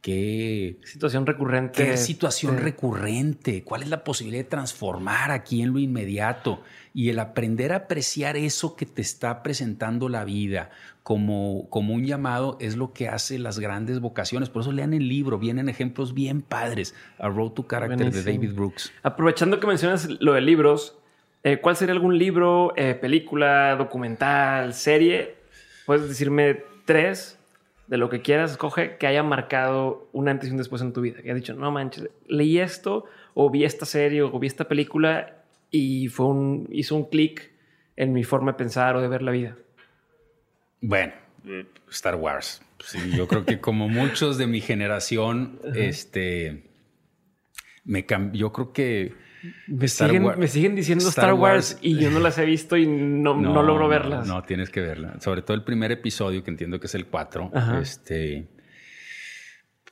¿Qué, 0.00 0.78
Situación 0.84 1.24
recurrente. 1.24 1.82
qué 1.82 1.96
situación 1.96 2.58
recurrente? 2.58 3.64
¿Cuál 3.64 3.82
es 3.82 3.88
la 3.88 4.04
posibilidad 4.04 4.44
de 4.44 4.50
transformar 4.50 5.30
aquí 5.30 5.62
en 5.62 5.72
lo 5.72 5.78
inmediato? 5.78 6.60
Y 6.92 7.08
el 7.08 7.18
aprender 7.18 7.72
a 7.72 7.76
apreciar 7.76 8.36
eso 8.36 8.76
que 8.76 8.84
te 8.84 9.00
está 9.00 9.42
presentando 9.42 10.10
la 10.10 10.24
vida 10.24 10.70
como, 11.02 11.68
como 11.70 11.94
un 11.94 12.04
llamado 12.04 12.58
es 12.60 12.76
lo 12.76 12.92
que 12.92 13.08
hace 13.08 13.38
las 13.38 13.58
grandes 13.58 14.00
vocaciones. 14.00 14.50
Por 14.50 14.60
eso 14.60 14.72
lean 14.72 14.92
el 14.92 15.08
libro, 15.08 15.38
vienen 15.38 15.70
ejemplos 15.70 16.12
bien 16.12 16.42
padres. 16.42 16.94
A 17.18 17.28
Road 17.28 17.52
to 17.52 17.66
Character 17.66 18.12
de. 18.12 18.22
David 18.22 18.52
Brooks. 18.54 18.92
Aprovechando 19.02 19.58
que 19.58 19.66
mencionas 19.66 20.06
lo 20.20 20.34
de 20.34 20.42
libros, 20.42 20.98
eh, 21.44 21.60
¿cuál 21.62 21.76
sería 21.76 21.94
algún 21.94 22.18
libro, 22.18 22.74
eh, 22.76 22.94
película, 22.94 23.74
documental, 23.76 24.74
serie? 24.74 25.43
Puedes 25.86 26.08
decirme 26.08 26.62
tres 26.84 27.38
de 27.86 27.98
lo 27.98 28.08
que 28.08 28.22
quieras, 28.22 28.52
escoge, 28.52 28.96
que 28.96 29.06
haya 29.06 29.22
marcado 29.22 30.08
un 30.12 30.28
antes 30.28 30.48
y 30.48 30.52
un 30.52 30.58
después 30.58 30.80
en 30.82 30.92
tu 30.92 31.00
vida. 31.00 31.16
Que 31.16 31.28
haya 31.30 31.34
dicho, 31.34 31.54
no 31.54 31.70
manches, 31.70 32.08
leí 32.26 32.58
esto, 32.58 33.04
o 33.34 33.50
vi 33.50 33.64
esta 33.64 33.84
serie, 33.84 34.22
o 34.22 34.38
vi 34.38 34.46
esta 34.46 34.66
película, 34.68 35.44
y 35.70 36.08
fue 36.08 36.26
un, 36.26 36.68
hizo 36.70 36.96
un 36.96 37.04
clic 37.04 37.50
en 37.96 38.12
mi 38.12 38.24
forma 38.24 38.52
de 38.52 38.58
pensar 38.58 38.96
o 38.96 39.02
de 39.02 39.08
ver 39.08 39.22
la 39.22 39.32
vida. 39.32 39.56
Bueno, 40.80 41.12
Star 41.90 42.16
Wars. 42.16 42.62
Sí, 42.80 42.98
yo 43.16 43.26
creo 43.28 43.44
que 43.44 43.60
como 43.60 43.88
muchos 43.88 44.36
de 44.36 44.46
mi 44.46 44.60
generación, 44.60 45.58
este, 45.74 46.64
me 47.84 48.04
yo 48.32 48.52
creo 48.52 48.72
que 48.72 49.14
Me, 49.66 49.88
siguen, 49.88 50.22
me 50.38 50.48
siguen 50.48 50.74
diciendo 50.74 51.08
Star, 51.08 51.24
Star 51.26 51.34
Wars, 51.34 51.72
Wars- 51.74 51.78
y 51.82 51.98
yo 51.98 52.10
no 52.10 52.20
las 52.20 52.38
he 52.38 52.44
visto 52.44 52.76
y 52.76 52.86
no, 52.86 53.34
no, 53.40 53.62
logro 53.62 53.88
verlas. 53.88 54.26
No, 54.26 54.42
tienes 54.42 54.70
que 54.70 54.80
verla. 54.80 55.20
Sobre 55.20 55.42
todo 55.42 55.54
el 55.56 55.64
primer 55.64 55.92
episodio, 55.92 56.42
que 56.44 56.50
entiendo 56.50 56.80
que 56.80 56.86
es 56.86 56.94
el 56.94 57.06
4, 57.06 57.50
Ajá. 57.54 57.80
este, 57.80 58.48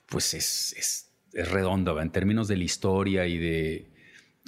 pues 0.07 0.33
es, 0.33 0.73
es, 0.77 1.11
es 1.33 1.51
redondo, 1.51 1.95
¿va? 1.95 2.01
en 2.03 2.11
términos 2.11 2.47
de 2.47 2.57
la 2.57 2.63
historia 2.63 3.25
y 3.27 3.37
de, 3.37 3.87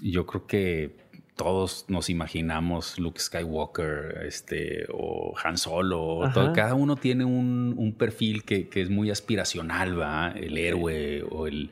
yo 0.01 0.25
creo 0.25 0.45
que 0.47 0.97
todos 1.35 1.85
nos 1.89 2.09
imaginamos 2.09 2.97
Luke 2.97 3.19
Skywalker, 3.19 4.23
este, 4.25 4.85
o 4.93 5.33
Han 5.43 5.57
Solo, 5.57 6.21
todo- 6.33 6.53
cada 6.53 6.75
uno 6.75 6.95
tiene 6.95 7.25
un, 7.25 7.73
un 7.77 7.93
perfil 7.97 8.43
que, 8.43 8.69
que 8.69 8.81
es 8.81 8.89
muy 8.89 9.09
aspiracional, 9.11 9.99
¿va? 9.99 10.31
El 10.31 10.57
héroe 10.57 11.23
o 11.29 11.47
el, 11.47 11.71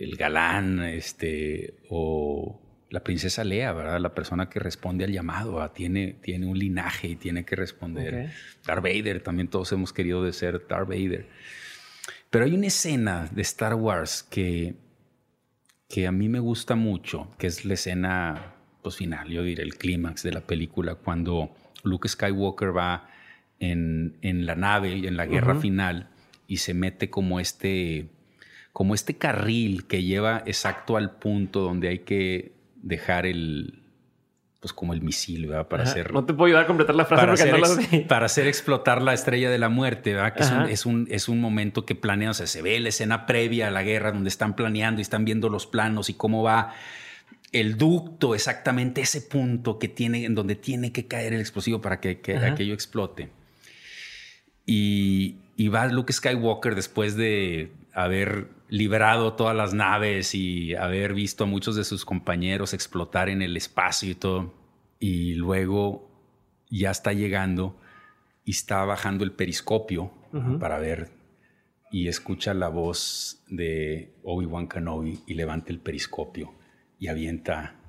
el 0.00 0.16
galán, 0.16 0.82
este, 0.82 1.74
o 1.90 2.60
la 2.88 3.04
princesa 3.04 3.44
Lea, 3.44 3.72
¿verdad? 3.72 4.00
La 4.00 4.14
persona 4.14 4.48
que 4.48 4.58
responde 4.58 5.04
al 5.04 5.12
llamado, 5.12 5.54
¿va? 5.54 5.72
tiene, 5.72 6.14
tiene 6.22 6.46
un 6.46 6.58
linaje 6.58 7.08
y 7.08 7.16
tiene 7.16 7.44
que 7.44 7.54
responder. 7.54 8.26
Ok. 8.26 8.66
Darth 8.66 8.82
Vader, 8.82 9.22
también 9.22 9.48
todos 9.48 9.70
hemos 9.72 9.92
querido 9.92 10.24
de 10.24 10.32
ser 10.32 10.66
Darth 10.66 10.88
Vader. 10.88 11.28
Pero 12.30 12.44
hay 12.44 12.54
una 12.54 12.66
escena 12.66 13.28
de 13.30 13.42
Star 13.42 13.74
Wars 13.74 14.22
que, 14.22 14.74
que 15.88 16.06
a 16.06 16.12
mí 16.12 16.28
me 16.28 16.40
gusta 16.40 16.74
mucho, 16.74 17.28
que 17.38 17.46
es 17.46 17.64
la 17.64 17.74
escena 17.74 18.54
pues, 18.82 18.96
final, 18.96 19.28
yo 19.28 19.42
diré 19.42 19.62
el 19.62 19.76
clímax 19.76 20.22
de 20.22 20.32
la 20.32 20.40
película, 20.40 20.94
cuando 20.94 21.54
Luke 21.84 22.08
Skywalker 22.08 22.76
va 22.76 23.08
en, 23.58 24.16
en 24.22 24.46
la 24.46 24.54
nave 24.54 24.96
y 24.96 25.06
en 25.06 25.16
la 25.16 25.26
guerra 25.26 25.56
final 25.56 26.08
y 26.46 26.56
se 26.56 26.74
mete 26.74 27.10
como 27.10 27.38
este, 27.38 28.08
como 28.80 28.94
este 28.94 29.18
carril 29.18 29.86
que 29.86 30.04
lleva 30.04 30.42
exacto 30.46 30.96
al 30.96 31.10
punto 31.10 31.60
donde 31.60 31.88
hay 31.88 31.98
que 31.98 32.52
dejar 32.76 33.26
el, 33.26 33.82
pues 34.58 34.72
como 34.72 34.94
el 34.94 35.02
misil, 35.02 35.48
¿verdad? 35.48 35.68
Para 35.68 35.82
Ajá. 35.82 35.92
hacer 35.92 36.14
No 36.14 36.24
te 36.24 36.32
puedo 36.32 36.46
ayudar 36.46 36.64
a 36.64 36.66
completar 36.66 36.94
la 36.94 37.04
frase 37.04 37.20
para 37.20 37.34
hacer, 37.34 37.52
no 37.52 37.58
la 37.58 38.06
para 38.08 38.24
hacer 38.24 38.46
explotar 38.46 39.02
la 39.02 39.12
estrella 39.12 39.50
de 39.50 39.58
la 39.58 39.68
muerte, 39.68 40.14
¿verdad? 40.14 40.32
Que 40.32 40.44
es 40.44 40.50
un, 40.50 40.62
es, 40.62 40.86
un, 40.86 41.08
es 41.10 41.28
un 41.28 41.42
momento 41.42 41.84
que 41.84 41.94
planean, 41.94 42.30
o 42.30 42.32
sea, 42.32 42.46
se 42.46 42.62
ve 42.62 42.80
la 42.80 42.88
escena 42.88 43.26
previa 43.26 43.68
a 43.68 43.70
la 43.70 43.82
guerra 43.82 44.12
donde 44.12 44.30
están 44.30 44.56
planeando 44.56 45.02
y 45.02 45.02
están 45.02 45.26
viendo 45.26 45.50
los 45.50 45.66
planos 45.66 46.08
y 46.08 46.14
cómo 46.14 46.42
va 46.42 46.72
el 47.52 47.76
ducto, 47.76 48.34
exactamente 48.34 49.02
ese 49.02 49.20
punto 49.20 49.78
que 49.78 49.88
tiene, 49.88 50.24
en 50.24 50.34
donde 50.34 50.54
tiene 50.54 50.90
que 50.90 51.06
caer 51.06 51.34
el 51.34 51.40
explosivo 51.40 51.82
para 51.82 52.00
que, 52.00 52.20
que 52.20 52.38
aquello 52.38 52.72
explote. 52.72 53.28
Y, 54.64 55.36
y 55.60 55.68
va 55.68 55.86
Luke 55.88 56.10
Skywalker 56.10 56.74
después 56.74 57.16
de 57.16 57.70
haber 57.92 58.48
liberado 58.70 59.34
todas 59.34 59.54
las 59.54 59.74
naves 59.74 60.34
y 60.34 60.74
haber 60.74 61.12
visto 61.12 61.44
a 61.44 61.46
muchos 61.46 61.76
de 61.76 61.84
sus 61.84 62.06
compañeros 62.06 62.72
explotar 62.72 63.28
en 63.28 63.42
el 63.42 63.54
espacio 63.58 64.10
y 64.10 64.14
todo. 64.14 64.54
Y 64.98 65.34
luego 65.34 66.10
ya 66.70 66.90
está 66.90 67.12
llegando 67.12 67.76
y 68.42 68.52
está 68.52 68.86
bajando 68.86 69.22
el 69.22 69.32
periscopio 69.32 70.10
para 70.58 70.78
ver 70.78 71.10
y 71.92 72.08
escucha 72.08 72.54
la 72.54 72.68
voz 72.68 73.44
de 73.46 74.14
Obi-Wan 74.22 74.66
Kenobi 74.66 75.20
y 75.26 75.34
levanta 75.34 75.72
el 75.72 75.80
periscopio 75.80 76.54
y 76.98 77.08
avienta 77.08 77.79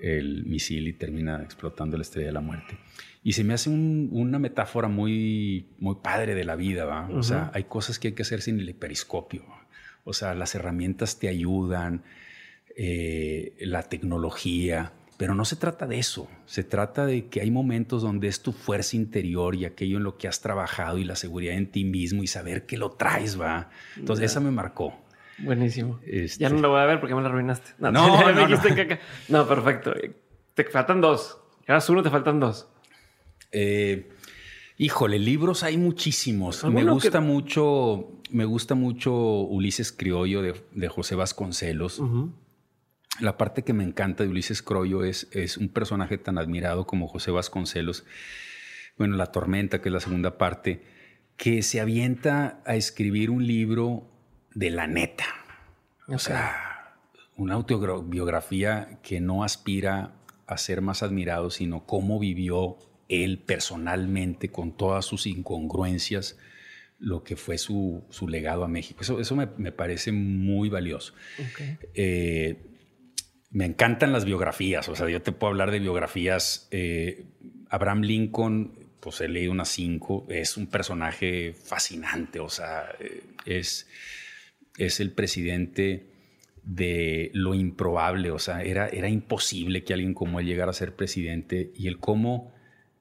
el 0.00 0.44
misil 0.44 0.88
y 0.88 0.92
termina 0.92 1.42
explotando 1.42 1.96
la 1.96 2.02
estrella 2.02 2.28
de 2.28 2.32
la 2.32 2.40
muerte. 2.40 2.76
Y 3.22 3.32
se 3.32 3.42
me 3.42 3.54
hace 3.54 3.70
una 3.70 4.38
metáfora 4.38 4.88
muy, 4.88 5.68
muy 5.78 5.96
padre 6.02 6.34
de 6.34 6.44
la 6.44 6.56
vida, 6.56 6.84
¿va? 6.84 7.08
O 7.08 7.22
sea, 7.22 7.50
hay 7.54 7.64
cosas 7.64 7.98
que 7.98 8.08
hay 8.08 8.14
que 8.14 8.22
hacer 8.22 8.42
sin 8.42 8.60
el 8.60 8.74
periscopio. 8.74 9.44
O 10.04 10.12
sea, 10.12 10.34
las 10.34 10.54
herramientas 10.54 11.18
te 11.18 11.28
ayudan, 11.28 12.02
eh, 12.76 13.56
la 13.60 13.84
tecnología, 13.84 14.92
pero 15.16 15.34
no 15.34 15.44
se 15.44 15.56
trata 15.56 15.86
de 15.86 15.98
eso. 15.98 16.28
Se 16.44 16.64
trata 16.64 17.06
de 17.06 17.28
que 17.28 17.40
hay 17.40 17.50
momentos 17.50 18.02
donde 18.02 18.28
es 18.28 18.42
tu 18.42 18.52
fuerza 18.52 18.96
interior 18.96 19.54
y 19.54 19.64
aquello 19.64 19.96
en 19.96 20.04
lo 20.04 20.18
que 20.18 20.28
has 20.28 20.40
trabajado 20.40 20.98
y 20.98 21.04
la 21.04 21.16
seguridad 21.16 21.54
en 21.54 21.70
ti 21.70 21.84
mismo 21.84 22.22
y 22.22 22.26
saber 22.26 22.66
que 22.66 22.76
lo 22.76 22.90
traes, 22.92 23.40
va. 23.40 23.70
Entonces, 23.96 24.30
esa 24.32 24.40
me 24.40 24.50
marcó. 24.50 25.03
Buenísimo. 25.38 26.00
Este 26.06 26.42
ya 26.42 26.48
no 26.48 26.60
lo 26.60 26.70
voy 26.70 26.80
a 26.80 26.84
ver 26.84 27.00
porque 27.00 27.14
me 27.14 27.22
la 27.22 27.28
arruinaste. 27.28 27.72
No, 27.78 27.90
no, 27.90 28.06
no, 29.28 29.48
perfecto. 29.48 29.92
Te 30.54 30.64
faltan 30.64 31.00
dos. 31.00 31.38
Eras 31.66 31.88
uno, 31.88 32.02
te 32.02 32.10
faltan 32.10 32.40
dos. 32.40 32.68
Eh, 33.50 34.10
híjole, 34.78 35.18
libros 35.18 35.62
hay 35.62 35.76
muchísimos. 35.76 36.64
Me 36.64 36.84
gusta 36.84 37.20
mucho, 37.20 38.20
me 38.30 38.44
gusta 38.44 38.74
mucho 38.74 39.12
Ulises 39.14 39.92
Criollo 39.92 40.42
de, 40.42 40.88
José 40.88 41.14
Vasconcelos. 41.14 42.02
La 43.20 43.36
parte 43.36 43.62
que 43.62 43.72
me 43.72 43.84
encanta 43.84 44.24
de 44.24 44.30
Ulises 44.30 44.62
Criollo 44.62 45.04
es, 45.04 45.28
es 45.32 45.56
un 45.56 45.68
personaje 45.68 46.18
tan 46.18 46.38
admirado 46.38 46.86
como 46.86 47.08
José 47.08 47.30
Vasconcelos. 47.30 48.04
Bueno, 48.98 49.16
La 49.16 49.26
Tormenta, 49.26 49.80
que 49.80 49.88
es 49.88 49.92
la 49.92 50.00
segunda 50.00 50.36
parte, 50.38 50.82
que 51.36 51.62
se 51.62 51.80
avienta 51.80 52.62
a 52.64 52.76
escribir 52.76 53.30
un 53.30 53.46
libro 53.46 54.13
de 54.54 54.70
la 54.70 54.86
neta. 54.86 55.26
O 56.08 56.18
sea, 56.18 56.96
una 57.36 57.54
autobiografía 57.54 58.98
que 59.02 59.20
no 59.20 59.44
aspira 59.44 60.14
a 60.46 60.58
ser 60.58 60.80
más 60.80 61.02
admirado, 61.02 61.50
sino 61.50 61.86
cómo 61.86 62.18
vivió 62.18 62.78
él 63.08 63.38
personalmente 63.38 64.50
con 64.50 64.76
todas 64.76 65.04
sus 65.04 65.26
incongruencias 65.26 66.38
lo 66.98 67.22
que 67.22 67.36
fue 67.36 67.58
su, 67.58 68.04
legado 68.28 68.64
a 68.64 68.68
México. 68.68 69.02
Eso, 69.02 69.20
eso 69.20 69.36
me, 69.36 69.46
parece 69.46 70.12
muy 70.12 70.68
valioso. 70.68 71.14
Eh, 71.94 72.56
me 73.50 73.66
encantan 73.66 74.12
las 74.12 74.24
biografías, 74.24 74.88
o 74.88 74.96
sea, 74.96 75.08
yo 75.08 75.22
te 75.22 75.32
puedo 75.32 75.50
hablar 75.50 75.70
de 75.70 75.80
biografías. 75.80 76.66
Eh, 76.70 77.26
Abraham 77.68 78.02
Lincoln, 78.02 78.88
pues 79.00 79.20
he 79.20 79.28
leído 79.28 79.52
unas 79.52 79.68
cinco, 79.68 80.26
es 80.28 80.56
un 80.56 80.66
personaje 80.66 81.52
fascinante, 81.52 82.40
o 82.40 82.48
sea, 82.48 82.86
eh, 82.98 83.22
es, 83.44 83.86
es 84.76 85.00
el 85.00 85.12
presidente 85.12 86.06
de 86.64 87.30
lo 87.34 87.54
improbable, 87.54 88.30
o 88.30 88.38
sea, 88.38 88.62
era, 88.62 88.88
era 88.88 89.08
imposible 89.08 89.84
que 89.84 89.92
alguien 89.92 90.14
como 90.14 90.40
él 90.40 90.46
llegara 90.46 90.70
a 90.70 90.74
ser 90.74 90.96
presidente 90.96 91.72
y 91.74 91.88
el 91.88 91.98
cómo 91.98 92.52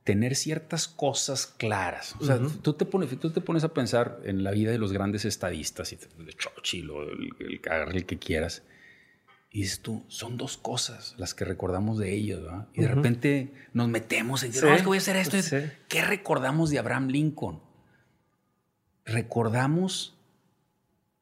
tener 0.04 0.36
ciertas 0.36 0.88
cosas 0.90 1.48
claras. 1.48 2.16
O 2.20 2.26
sea, 2.26 2.40
tú, 2.62 2.74
te 2.74 2.86
pones, 2.86 3.18
tú 3.20 3.30
te 3.30 3.40
pones 3.40 3.64
a 3.64 3.74
pensar 3.74 4.20
en 4.26 4.44
la 4.44 4.52
vida 4.52 4.72
de 4.72 4.78
los 4.78 4.91
grandes 4.91 5.24
estadistas, 5.24 5.94
y 5.94 5.95
de 5.95 6.34
Churchill 6.34 6.90
o 6.90 7.04
el, 7.04 7.62
el, 7.94 8.06
que 8.06 8.20
quieras, 8.20 8.64
y 9.50 9.62
dices 9.62 9.80
tú, 9.80 10.04
son 10.10 10.36
dos 10.36 10.58
cosas 10.58 11.16
las 11.18 11.34
que 11.34 11.45
recordamos 11.45 12.00
de 12.00 12.14
ellos, 12.14 12.44
¿verdad? 12.44 12.68
Y 12.74 12.82
de 12.82 12.88
repente 12.88 13.54
nos 13.72 13.88
metemos 13.88 14.44
en, 14.44 14.52
decir, 14.52 14.68
que 14.76 14.84
voy 14.84 14.98
a 14.98 15.00
hacer 15.00 15.16
esto. 15.16 15.38
¿Qué 15.88 16.02
recordamos 16.04 16.70
de 16.70 16.80
Abraham 16.80 17.08
Lincoln? 17.08 17.62
Recordamos 19.06 20.12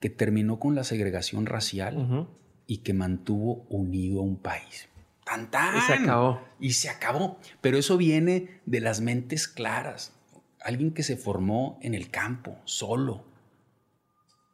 que 0.02 0.10
terminó 0.10 0.60
con 0.60 0.76
la 0.76 0.84
segregación 0.84 1.45
racial 1.45 2.28
y 2.68 2.80
que 2.80 2.94
mantuvo 2.94 3.65
unido 3.69 4.19
a 4.19 4.23
un 4.23 4.36
país. 4.36 4.90
Y 5.78 5.82
se 5.82 5.94
acabó. 5.94 6.41
Y 6.60 6.73
se 6.73 6.90
acabó. 6.90 7.40
Pero 7.61 7.78
eso 7.78 7.95
viene 7.95 8.61
de 8.65 8.82
las 8.82 8.99
mentes 8.99 9.48
claras. 9.48 10.14
Alguien 10.60 10.91
que 10.91 11.03
se 11.03 11.15
formó 11.15 11.80
en 11.82 11.94
el 11.94 12.10
campo, 12.10 12.57
solo, 12.65 13.26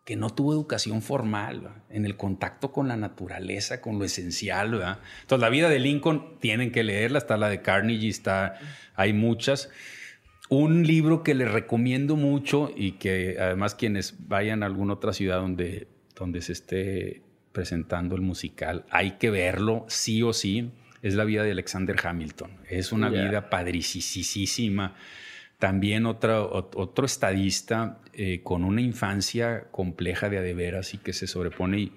que 0.05 0.17
no 0.17 0.29
tuvo 0.29 0.53
educación 0.53 1.01
formal, 1.01 1.83
en 1.89 2.05
el 2.05 2.17
contacto 2.17 2.71
con 2.71 2.87
la 2.87 2.97
naturaleza, 2.97 3.81
con 3.81 3.99
lo 3.99 4.05
esencial. 4.05 4.71
¿verdad? 4.71 4.99
Entonces, 5.21 5.41
la 5.41 5.49
vida 5.49 5.69
de 5.69 5.79
Lincoln 5.79 6.39
tienen 6.39 6.71
que 6.71 6.83
leerla, 6.83 7.19
está 7.19 7.37
la 7.37 7.49
de 7.49 7.61
Carnegie, 7.61 8.09
está, 8.09 8.59
hay 8.95 9.13
muchas. 9.13 9.69
Un 10.49 10.87
libro 10.87 11.23
que 11.23 11.35
les 11.35 11.51
recomiendo 11.51 12.15
mucho 12.15 12.71
y 12.75 12.93
que 12.93 13.37
además 13.39 13.75
quienes 13.75 14.15
vayan 14.27 14.63
a 14.63 14.65
alguna 14.65 14.93
otra 14.93 15.11
ciudad 15.11 15.41
donde, 15.41 15.87
donde 16.15 16.41
se 16.41 16.53
esté 16.53 17.21
presentando 17.51 18.15
el 18.15 18.21
musical. 18.21 18.85
Hay 18.89 19.17
que 19.17 19.29
verlo, 19.29 19.85
sí 19.89 20.23
o 20.23 20.31
sí. 20.31 20.71
Es 21.01 21.15
la 21.15 21.25
vida 21.25 21.43
de 21.43 21.51
Alexander 21.51 21.95
Hamilton. 22.01 22.51
Es 22.69 22.91
una 22.91 23.09
vida 23.09 23.49
padricisísima. 23.49 24.95
También 25.59 26.05
otro, 26.05 26.51
otro 26.53 27.05
estadista 27.05 27.99
eh, 28.13 28.41
con 28.43 28.63
una 28.63 28.81
infancia 28.81 29.67
compleja 29.71 30.29
de 30.29 30.37
adeveras 30.37 30.93
y 30.93 30.97
que 30.97 31.13
se 31.13 31.27
sobrepone 31.27 31.79
y, 31.79 31.91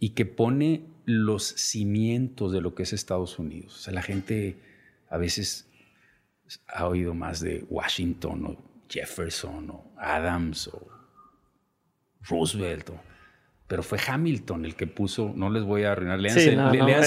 y, 0.00 0.10
que 0.10 0.26
pone 0.26 0.82
los 1.06 1.44
cimientos 1.44 2.52
de 2.52 2.60
lo 2.60 2.74
que 2.74 2.82
es 2.82 2.92
Estados 2.92 3.38
Unidos. 3.38 3.74
O 3.74 3.78
sea, 3.78 3.94
la 3.94 4.02
gente 4.02 4.56
a 5.08 5.16
veces 5.16 5.67
ha 6.68 6.86
oído 6.86 7.14
más 7.14 7.40
de 7.40 7.64
Washington 7.68 8.46
o 8.46 8.56
Jefferson 8.88 9.70
o 9.70 9.92
Adams 9.98 10.68
o 10.68 10.88
Roosevelt. 12.28 12.90
O, 12.90 13.00
pero 13.68 13.82
fue 13.82 13.98
Hamilton 14.04 14.64
el 14.64 14.74
que 14.74 14.86
puso, 14.86 15.32
no 15.36 15.50
les 15.50 15.62
voy 15.62 15.82
a 15.84 15.92
arruinar, 15.92 16.18
leanse, 16.18 16.48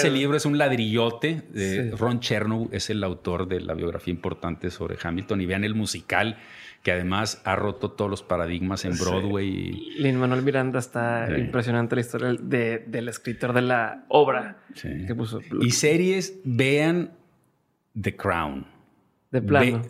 el 0.07 0.13
libro, 0.13 0.37
es 0.37 0.45
un 0.45 0.59
ladrillote, 0.59 1.41
de 1.49 1.91
Ron 1.97 2.19
Chernow 2.19 2.69
es 2.71 2.91
el 2.91 3.03
autor 3.03 3.47
de 3.47 3.61
la 3.61 3.73
biografía 3.73 4.13
importante 4.13 4.69
sobre 4.69 4.95
Hamilton 5.01 5.41
y 5.41 5.47
vean 5.47 5.63
el 5.63 5.73
musical 5.73 6.37
que 6.83 6.91
además 6.91 7.41
ha 7.45 7.55
roto 7.55 7.91
todos 7.91 8.09
los 8.09 8.23
paradigmas 8.23 8.85
en 8.85 8.97
Broadway. 8.97 9.73
Sí. 9.73 9.93
Lin 9.97 10.17
Manuel 10.17 10.43
Miranda 10.43 10.79
está 10.79 11.27
impresionante 11.35 11.95
la 11.95 12.01
historia 12.01 12.33
del 12.33 13.09
escritor 13.09 13.53
de 13.53 13.61
la 13.61 14.05
obra 14.07 14.57
que 14.81 15.15
puso. 15.15 15.39
Y 15.61 15.71
series, 15.71 16.39
vean 16.43 17.11
The 17.99 18.15
Crown. 18.15 18.65
De 19.31 19.41
plano. 19.41 19.81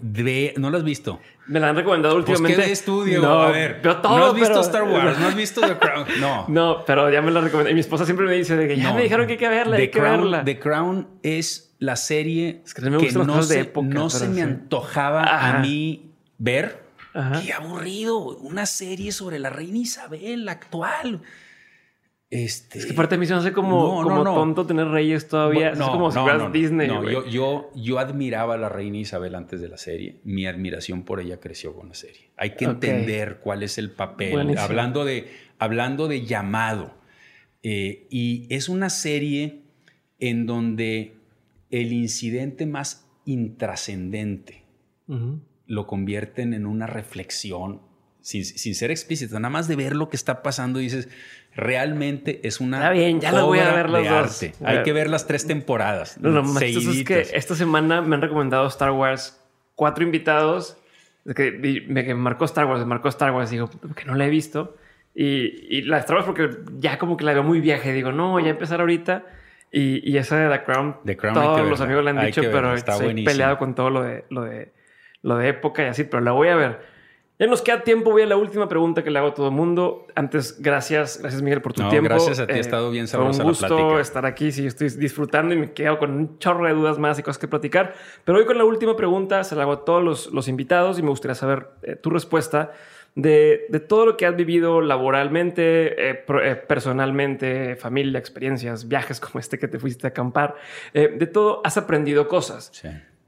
¿No 0.58 0.70
lo 0.70 0.78
has 0.78 0.84
visto? 0.84 1.20
Me 1.48 1.60
la 1.60 1.70
han 1.70 1.76
recomendado 1.76 2.16
últimamente. 2.16 2.56
Pues, 2.56 2.64
¿qué 2.64 2.68
de 2.68 2.74
estudio? 2.74 3.22
No, 3.22 3.42
a 3.42 3.52
ver. 3.52 3.82
Todo, 3.82 4.18
no 4.18 4.26
has 4.28 4.36
visto 4.36 4.62
Star 4.62 4.84
Wars, 4.84 5.18
no 5.20 5.28
has 5.28 5.36
visto 5.36 5.62
The 5.62 5.78
Crown. 5.78 6.06
No. 6.20 6.46
No, 6.48 6.86
pero 6.86 7.10
ya 7.10 7.24
me 7.24 7.32
la 7.32 7.42
recomendé. 7.42 7.72
Y 7.72 7.74
mi 7.74 7.80
esposa 7.80 8.06
siempre 8.06 8.28
me 8.28 8.34
dice 8.34 8.56
de 8.56 8.68
que 8.68 8.78
ya 8.78 8.94
me 8.94 9.02
dijeron 9.02 9.26
que 9.26 9.34
hay 9.34 9.40
que 9.40 9.50
verla, 9.50 9.76
The 9.76 9.82
hay 9.82 9.90
Crown, 9.90 10.06
que 10.06 10.22
verla. 10.22 10.44
The 10.44 10.60
Crown 10.60 11.08
es 11.24 11.74
la 11.80 11.96
serie 11.96 12.64
que, 12.76 12.82
no, 13.12 13.42
se, 13.42 13.60
época, 13.62 13.88
no 13.88 14.10
se 14.12 14.30
me 14.30 14.44
antojaba 14.44 15.24
a 15.24 15.60
mí 15.60 16.12
ver. 16.38 16.84
Qué 17.44 17.52
aburrido. 17.52 18.20
Una 18.20 18.68
serie 18.68 19.12
sobre 19.12 19.40
la 19.40 19.50
reina 19.50 19.80
Isabel 19.80 20.48
actual. 20.48 21.22
Este, 22.32 22.80
es 22.80 22.86
que 22.86 22.94
aparte 22.94 23.16
a 23.16 23.18
mí 23.18 23.26
se 23.26 23.34
me 23.34 23.40
hace 23.40 23.52
como, 23.52 24.02
como 24.04 24.24
tonto 24.24 24.66
tener 24.66 24.88
reyes 24.88 25.28
todavía. 25.28 25.72
es 25.72 25.80
como 25.80 26.12
si 26.12 26.18
fueras 26.18 26.50
Disney. 26.54 26.88
yo, 26.88 27.28
yo, 27.28 27.70
yo, 27.76 28.00
admiraba 28.00 28.54
a 28.54 28.58
la 28.58 28.70
reina 28.70 29.00
Isabel 29.00 29.36
antes 29.36 29.60
de 29.60 29.68
la 29.68 29.76
serie. 29.76 30.22
Mi 30.24 30.46
admiración 30.46 31.04
por 31.04 31.20
ella 31.20 31.42
creció 31.42 31.76
con 31.76 31.90
la 31.90 31.94
serie. 31.94 32.32
Hay 32.38 32.56
que 32.56 32.64
entender 32.64 33.40
cuál 33.44 33.64
es 33.64 33.78
el 33.78 33.92
papel. 33.92 34.58
Hablando 34.58 35.04
de, 35.04 35.30
hablando 35.60 36.08
de 36.08 36.26
llamado. 36.26 36.94
Eh, 37.64 38.08
y 38.10 38.48
es 38.50 38.70
una 38.70 38.90
serie 38.90 39.64
en 40.18 40.46
donde 40.46 41.16
el 41.70 41.92
incidente 41.92 42.66
más 42.66 43.10
intrascendente 43.26 44.64
lo 45.66 45.86
convierten 45.86 46.54
en 46.54 46.66
una 46.66 46.88
reflexión 46.88 47.82
sin, 48.22 48.46
sin, 48.46 48.76
ser 48.76 48.92
explícito, 48.92 49.40
nada 49.40 49.50
más 49.50 49.68
de 49.68 49.76
ver 49.76 49.96
lo 49.96 50.10
que 50.10 50.16
está 50.16 50.44
pasando, 50.44 50.80
dices, 50.80 51.10
realmente 51.56 52.48
es 52.48 52.60
una. 52.60 52.78
Está 52.78 52.92
bien, 52.92 53.20
ya 53.20 53.32
lo 53.32 53.48
voy 53.48 53.60
a 53.60 53.74
ver 53.74 53.90
los 53.90 54.08
dos. 54.08 54.52
Hay 54.64 54.84
que 54.84 54.94
ver 54.94 55.10
las 55.10 55.28
tres 55.28 55.46
temporadas. 55.48 56.18
Lo 56.22 56.44
más 56.44 56.62
es 56.62 57.04
que 57.04 57.28
esta 57.34 57.56
semana 57.56 58.02
me 58.02 58.16
han 58.16 58.22
recomendado 58.22 58.68
Star 58.68 58.92
Wars 58.92 59.40
cuatro 59.76 60.04
invitados. 60.04 60.78
Que 61.36 61.52
me 61.88 62.14
marcó 62.16 62.46
Star 62.46 62.66
Wars, 62.66 62.80
me 62.80 62.88
marcó 62.88 63.10
Star 63.10 63.32
Wars. 63.32 63.52
Digo, 63.52 63.70
que 63.96 64.06
no 64.06 64.16
la 64.16 64.26
he 64.26 64.30
visto. 64.30 64.76
Y, 65.14 65.78
y 65.78 65.82
la 65.84 66.00
Star 66.00 66.16
Wars 66.16 66.26
porque 66.26 66.50
ya 66.80 66.98
como 66.98 67.18
que 67.18 67.26
la 67.26 67.34
veo 67.34 67.44
muy 67.44 67.60
viaje. 67.60 67.94
Digo, 67.94 68.12
no, 68.12 68.40
ya 68.40 68.50
empezar 68.50 68.80
ahorita. 68.80 69.26
Y, 69.72 70.10
y 70.10 70.18
esa 70.18 70.38
de 70.38 70.58
The 70.58 70.64
Crown, 70.64 70.98
The 71.06 71.16
Crown 71.16 71.34
todos 71.34 71.70
los 71.70 71.80
amigos 71.80 72.04
le 72.04 72.10
han 72.10 72.26
dicho, 72.26 72.42
pero 72.42 72.74
estoy 72.74 73.24
peleado 73.24 73.58
con 73.58 73.74
todo 73.74 73.90
lo 73.90 74.04
de, 74.04 74.26
lo 74.30 74.42
de, 74.42 74.74
lo 75.22 75.38
de 75.38 75.48
época 75.48 75.84
y 75.84 75.86
así, 75.86 76.04
pero 76.04 76.22
la 76.22 76.32
voy 76.32 76.50
a 76.50 76.56
ver. 76.56 76.91
Ya 77.42 77.48
nos 77.48 77.64
queda 77.64 77.82
tiempo. 77.82 78.12
Voy 78.12 78.22
a 78.22 78.28
la 78.28 78.38
última 78.38 78.70
pregunta 78.70 79.04
que 79.04 79.10
le 79.10 79.18
hago 79.18 79.30
a 79.30 79.34
todo 79.34 79.48
el 79.48 79.54
mundo. 79.56 80.06
Antes, 80.14 80.62
gracias. 80.62 81.18
Gracias, 81.20 81.42
Miguel, 81.42 81.60
por 81.60 81.74
tu 81.74 81.90
tiempo. 81.90 82.08
Gracias 82.08 82.38
a 82.38 82.46
ti. 82.46 82.54
ha 82.54 82.58
eh, 82.58 82.60
estado 82.60 82.92
bien 82.92 83.08
sabrosa 83.08 83.42
un 83.42 83.50
gusto 83.50 84.00
estar 84.00 84.28
aquí. 84.28 84.52
Sí, 84.52 84.68
estoy 84.68 84.90
disfrutando 84.90 85.56
y 85.56 85.58
me 85.58 85.74
quedo 85.74 85.98
con 85.98 86.12
un 86.12 86.38
chorro 86.38 86.68
de 86.68 86.74
dudas 86.74 87.00
más 87.00 87.18
y 87.18 87.24
cosas 87.24 87.40
que 87.40 87.48
platicar. 87.48 87.96
Pero 88.26 88.38
hoy 88.38 88.46
con 88.46 88.60
la 88.60 88.64
última 88.64 88.96
pregunta 88.96 89.44
se 89.44 89.56
la 89.56 89.64
hago 89.64 89.72
a 89.72 89.86
todos 89.86 90.32
los, 90.32 90.48
invitados 90.48 91.00
y 91.00 91.02
me 91.02 91.10
gustaría 91.10 91.34
saber 91.34 91.70
eh, 91.82 91.96
tu 91.96 92.12
respuesta. 92.12 92.74
de, 93.16 93.66
todo 93.90 94.06
lo 94.06 94.18
que 94.18 94.28
has 94.28 94.36
vivido 94.36 94.80
laboralmente, 94.80 96.12
eh, 96.12 96.24
eh, 96.44 96.56
personalmente, 96.56 97.76
familia, 97.76 98.20
experiencias, 98.20 98.88
viajes 98.88 99.20
como 99.20 99.40
este 99.40 99.58
que 99.58 99.68
te 99.68 99.80
fuiste 99.80 100.06
a 100.06 100.10
acampar, 100.12 100.58
de 100.94 101.26
todo 101.26 101.62
has 101.64 101.76
aprendido 101.76 102.28
cosas. 102.28 102.72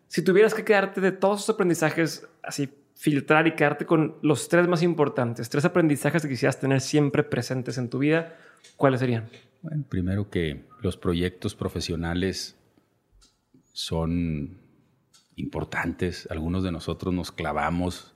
Si 0.08 0.24
tuvieras 0.24 0.54
que 0.54 0.64
quedarte 0.64 1.02
de 1.02 1.12
todos 1.12 1.42
esos 1.42 1.56
aprendizajes, 1.56 2.28
así 2.44 2.70
filtrar 3.04 3.48
y 3.48 3.52
quedarte 3.52 3.86
con 3.86 4.16
los 4.22 4.48
tres 4.48 4.66
más 4.70 4.82
importantes, 4.82 5.50
tres 5.50 5.66
aprendizajes 5.66 6.22
que 6.22 6.30
quisieras 6.30 6.58
tener 6.58 6.80
siempre 6.80 7.22
presentes 7.22 7.78
en 7.78 7.90
tu 7.90 8.00
vida, 8.00 8.38
¿cuáles 8.78 9.02
serían? 9.02 9.28
Bueno, 9.62 9.84
primero 9.90 10.30
que 10.30 10.64
los 10.82 10.96
proyectos 10.96 11.54
profesionales 11.54 12.58
son 13.74 14.58
importantes. 15.36 16.30
Algunos 16.32 16.64
de 16.64 16.72
nosotros 16.72 17.14
nos 17.14 17.34
clavamos 17.34 18.16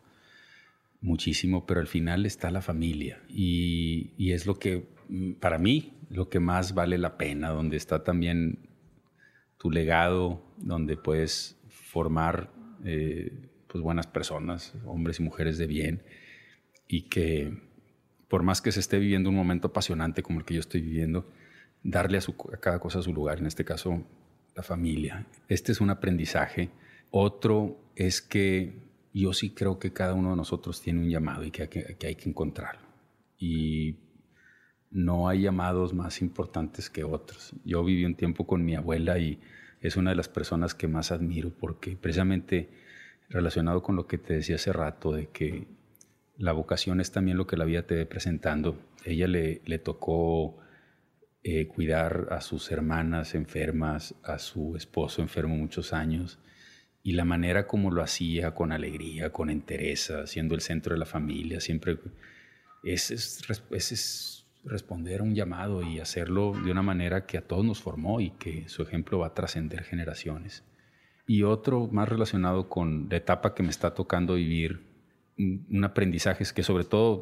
muchísimo, 1.02 1.66
pero 1.66 1.82
al 1.82 1.88
final 1.88 2.26
está 2.26 2.50
la 2.50 2.62
familia 2.62 3.22
y, 3.28 4.32
es 4.32 4.46
lo 4.46 4.58
que, 4.58 4.88
mm, 5.10 5.34
para 5.34 5.58
mí, 5.58 5.98
lo 6.10 6.30
que 6.30 6.40
más 6.40 6.74
vale 6.74 6.98
la 6.98 7.18
pena, 7.18 7.50
donde 7.50 7.76
está 7.76 8.06
también 8.06 8.70
tu 9.58 9.70
legado, 9.70 10.42
donde 10.56 10.96
puedes 10.96 11.60
formar 11.68 12.54
eh, 12.86 13.34
pues 13.78 13.84
buenas 13.84 14.08
personas, 14.08 14.74
hombres 14.86 15.20
y 15.20 15.24
mujeres 15.24 15.60
de 15.60 15.68
bien, 15.68 16.02
y 16.88 17.04
que 17.04 17.62
por 18.28 18.42
más 18.42 18.60
que 18.60 18.72
se 18.72 18.80
esté 18.80 18.98
viviendo 18.98 19.30
un 19.30 19.36
momento 19.36 19.68
apasionante 19.68 20.24
como 20.24 20.40
el 20.40 20.46
que 20.46 20.56
yo 20.56 20.60
estoy 20.62 20.82
viviendo, 20.82 21.30
darle 21.84 22.18
a, 22.18 22.58
cada 22.58 22.80
cosa 22.80 23.04
su 23.04 23.14
lugar, 23.14 23.38
en 23.38 23.46
este 23.46 23.64
caso 23.64 24.04
la 24.56 24.64
familia. 24.64 25.28
Este 25.48 25.72
es 25.72 25.80
un 25.80 25.92
aprendizaje. 25.92 26.72
Otro 27.12 27.80
es 27.96 28.20
que 28.20 28.74
yo 29.14 29.32
sí 29.34 29.52
creo 29.52 29.78
que 29.78 29.94
cada 29.94 30.16
uno 30.16 30.32
de 30.32 30.38
nosotros 30.38 30.82
tiene 30.82 31.02
un 31.02 31.10
llamado 31.10 31.44
y 31.44 31.52
que 31.52 31.62
hay 31.62 31.68
que, 31.68 32.08
hay 32.08 32.16
que 32.16 32.30
encontrarlo. 32.30 32.88
Y 33.38 33.98
no 34.90 35.30
hay 35.30 35.42
llamados 35.42 35.94
más 35.94 36.24
importantes 36.24 36.90
que 36.90 37.04
otros. 37.04 37.54
Yo 37.64 37.84
viví 37.84 38.06
un 38.06 38.16
tiempo 38.16 38.48
con 38.48 38.66
mi 38.66 38.74
abuela 38.74 39.20
y 39.20 39.40
es 39.82 39.98
una 39.98 40.10
de 40.10 40.16
las 40.16 40.30
personas 40.30 40.74
que 40.74 40.88
más 40.88 41.12
admiro 41.12 41.52
porque 41.52 41.96
precisamente 41.96 42.87
relacionado 43.30 43.82
con 43.82 43.96
lo 43.96 44.08
que 44.08 44.18
te 44.18 44.36
decía 44.36 44.56
hace 44.56 44.74
rato 44.74 45.12
de 45.12 45.28
que 45.28 45.68
la 46.38 46.52
vocación 46.52 47.02
es 47.02 47.12
también 47.12 47.38
lo 47.38 47.48
que 47.48 47.58
la 47.58 47.66
vida 47.66 47.84
te 47.84 47.96
ve 47.96 48.06
presentando. 48.06 48.80
Ella 49.04 49.28
le, 49.28 49.80
tocó 49.80 50.58
eh, 51.44 51.68
cuidar 51.68 52.28
a 52.32 52.42
sus 52.42 52.72
hermanas 52.72 53.36
enfermas, 53.36 54.16
a 54.24 54.38
su 54.40 54.76
esposo 54.76 55.22
enfermo 55.22 55.56
muchos 55.56 55.94
años 55.94 56.40
y 57.08 57.14
la 57.14 57.24
manera 57.24 57.68
como 57.68 57.90
lo 57.90 58.04
hacía, 58.04 58.54
con 58.54 58.74
alegría, 58.74 59.32
con 59.32 59.50
entereza, 59.50 60.28
siendo 60.28 60.56
el 60.56 60.62
centro 60.62 60.94
de 60.94 61.00
la 61.00 61.06
familia, 61.06 61.62
siempre 61.62 61.98
es, 62.84 63.12
es, 63.12 64.46
responder 64.66 65.22
a 65.22 65.24
un 65.24 65.34
llamado 65.34 65.82
y 65.84 66.02
hacerlo 66.02 66.52
de 66.52 66.70
una 66.70 66.82
manera 66.82 67.26
que 67.26 67.38
a 67.38 67.48
todos 67.48 67.64
nos 67.64 67.80
formó 67.80 68.20
y 68.20 68.32
que 68.32 68.68
su 68.68 68.82
ejemplo 68.82 69.20
va 69.20 69.28
a 69.28 69.34
trascender 69.34 69.86
generaciones. 69.86 70.66
Y 71.28 71.44
otro 71.44 71.88
más 71.92 72.08
relacionado 72.08 72.70
con 72.70 73.08
la 73.10 73.18
etapa 73.18 73.54
que 73.54 73.62
me 73.62 73.70
está 73.70 73.94
tocando 73.94 74.36
vivir, 74.36 74.82
un, 75.38 75.84
aprendizaje 75.84 76.44
es 76.44 76.54
que 76.54 76.64
sobre 76.64 76.86
todo 76.86 77.22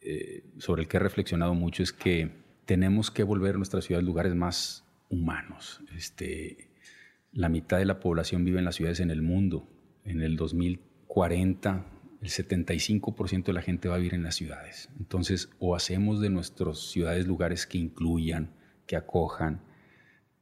eh, 0.00 0.44
sobre 0.58 0.82
el 0.82 0.88
que 0.88 0.96
he 0.96 1.00
reflexionado 1.00 1.52
mucho 1.54 1.82
es 1.82 1.92
que 1.92 2.30
tenemos 2.64 3.10
que 3.10 3.24
volver 3.24 3.56
nuestras 3.56 3.84
ciudades 3.84 4.06
lugares 4.06 4.34
más 4.34 4.84
humanos. 5.10 5.80
Este, 5.96 6.68
la 7.32 7.48
mitad 7.48 7.78
de 7.78 7.84
la 7.84 8.00
población 8.00 8.44
vive 8.44 8.58
en 8.58 8.64
las 8.64 8.76
ciudades 8.76 9.00
en 9.00 9.10
el 9.10 9.22
mundo. 9.22 9.68
En 10.04 10.22
el 10.22 10.36
2040, 10.36 11.84
el 12.22 12.28
75% 12.28 13.44
de 13.44 13.52
la 13.52 13.62
gente 13.62 13.88
va 13.88 13.96
a 13.96 13.98
vivir 13.98 14.14
en 14.14 14.22
las 14.22 14.36
ciudades. 14.36 14.90
Entonces, 14.98 15.50
o 15.58 15.74
hacemos 15.74 16.20
de 16.20 16.30
nuestras 16.30 16.78
ciudades 16.78 17.26
lugares 17.26 17.66
que 17.66 17.78
incluyan, 17.78 18.50
que 18.86 18.96
acojan, 18.96 19.60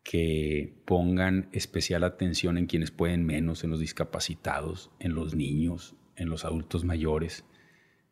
que 0.07 0.73
pongan 0.85 1.49
especial 1.51 2.05
atención 2.05 2.59
en 2.59 2.67
quienes 2.67 2.93
pueden 2.93 3.27
menos, 3.27 3.65
en 3.65 3.71
los 3.71 3.81
discapacitados, 3.81 4.93
en 5.01 5.17
los 5.17 5.35
niños, 5.35 5.97
en 6.15 6.29
los 6.29 6.45
adultos 6.45 6.85
mayores. 6.85 7.45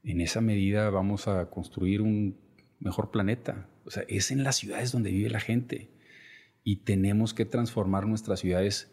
En 0.03 0.21
esa 0.21 0.41
medida 0.41 0.91
vamos 0.91 1.29
a 1.29 1.51
construir 1.51 2.03
un 2.03 2.37
mejor 2.81 3.13
planeta. 3.13 3.69
O 3.85 3.93
sea, 3.93 4.03
es 4.09 4.33
en 4.33 4.43
las 4.43 4.57
ciudades 4.57 4.91
donde 4.91 5.13
vive 5.13 5.31
la 5.31 5.39
gente 5.39 5.89
y 6.65 6.79
tenemos 6.79 7.33
que 7.33 7.45
transformar 7.45 8.09
nuestras 8.09 8.41
ciudades 8.41 8.93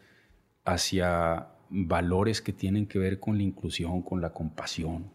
hacia 0.64 1.48
valores 1.72 2.40
que 2.40 2.54
tienen 2.54 2.86
que 2.86 3.00
ver 3.00 3.20
con 3.20 3.36
la 3.38 3.44
inclusión, 3.44 4.04
con 4.04 4.22
la 4.22 4.32
compasión 4.32 5.10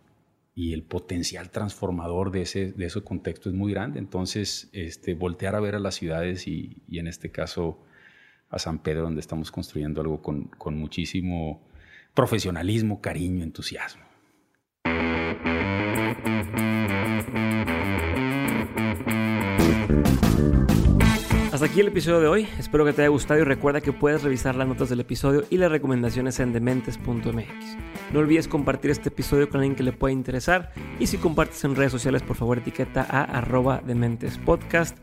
y 0.58 0.72
el 0.72 0.82
potencial 0.82 1.50
transformador 1.50 2.30
de 2.30 2.40
ese, 2.42 2.72
de 2.72 2.86
ese 2.86 3.02
contexto 3.02 3.50
es 3.50 3.54
muy 3.54 3.72
grande. 3.72 3.98
Entonces, 3.98 4.70
este, 4.72 5.14
voltear 5.14 5.54
a 5.54 5.60
ver 5.60 5.74
a 5.74 5.78
las 5.78 5.96
ciudades 5.96 6.48
y, 6.48 6.78
y 6.88 6.98
en 6.98 7.08
este 7.08 7.30
caso 7.30 7.78
a 8.48 8.58
San 8.58 8.78
Pedro, 8.78 9.02
donde 9.02 9.20
estamos 9.20 9.50
construyendo 9.52 10.00
algo 10.00 10.22
con, 10.22 10.44
con 10.44 10.78
muchísimo 10.78 11.60
profesionalismo, 12.14 13.02
cariño, 13.02 13.44
entusiasmo. 13.44 14.02
Aquí 21.76 21.82
el 21.82 21.88
episodio 21.88 22.20
de 22.20 22.26
hoy. 22.26 22.48
Espero 22.58 22.86
que 22.86 22.94
te 22.94 23.02
haya 23.02 23.10
gustado 23.10 23.38
y 23.38 23.44
recuerda 23.44 23.82
que 23.82 23.92
puedes 23.92 24.22
revisar 24.22 24.54
las 24.54 24.66
notas 24.66 24.88
del 24.88 25.00
episodio 25.00 25.44
y 25.50 25.58
las 25.58 25.70
recomendaciones 25.70 26.40
en 26.40 26.54
dementes.mx. 26.54 27.76
No 28.14 28.20
olvides 28.20 28.48
compartir 28.48 28.90
este 28.90 29.10
episodio 29.10 29.50
con 29.50 29.60
alguien 29.60 29.76
que 29.76 29.82
le 29.82 29.92
pueda 29.92 30.10
interesar 30.10 30.72
y 30.98 31.06
si 31.06 31.18
compartes 31.18 31.62
en 31.64 31.76
redes 31.76 31.92
sociales 31.92 32.22
por 32.22 32.34
favor 32.34 32.56
etiqueta 32.56 33.06
a 33.06 33.24
arroba 33.24 33.82
dementespodcast. 33.84 34.96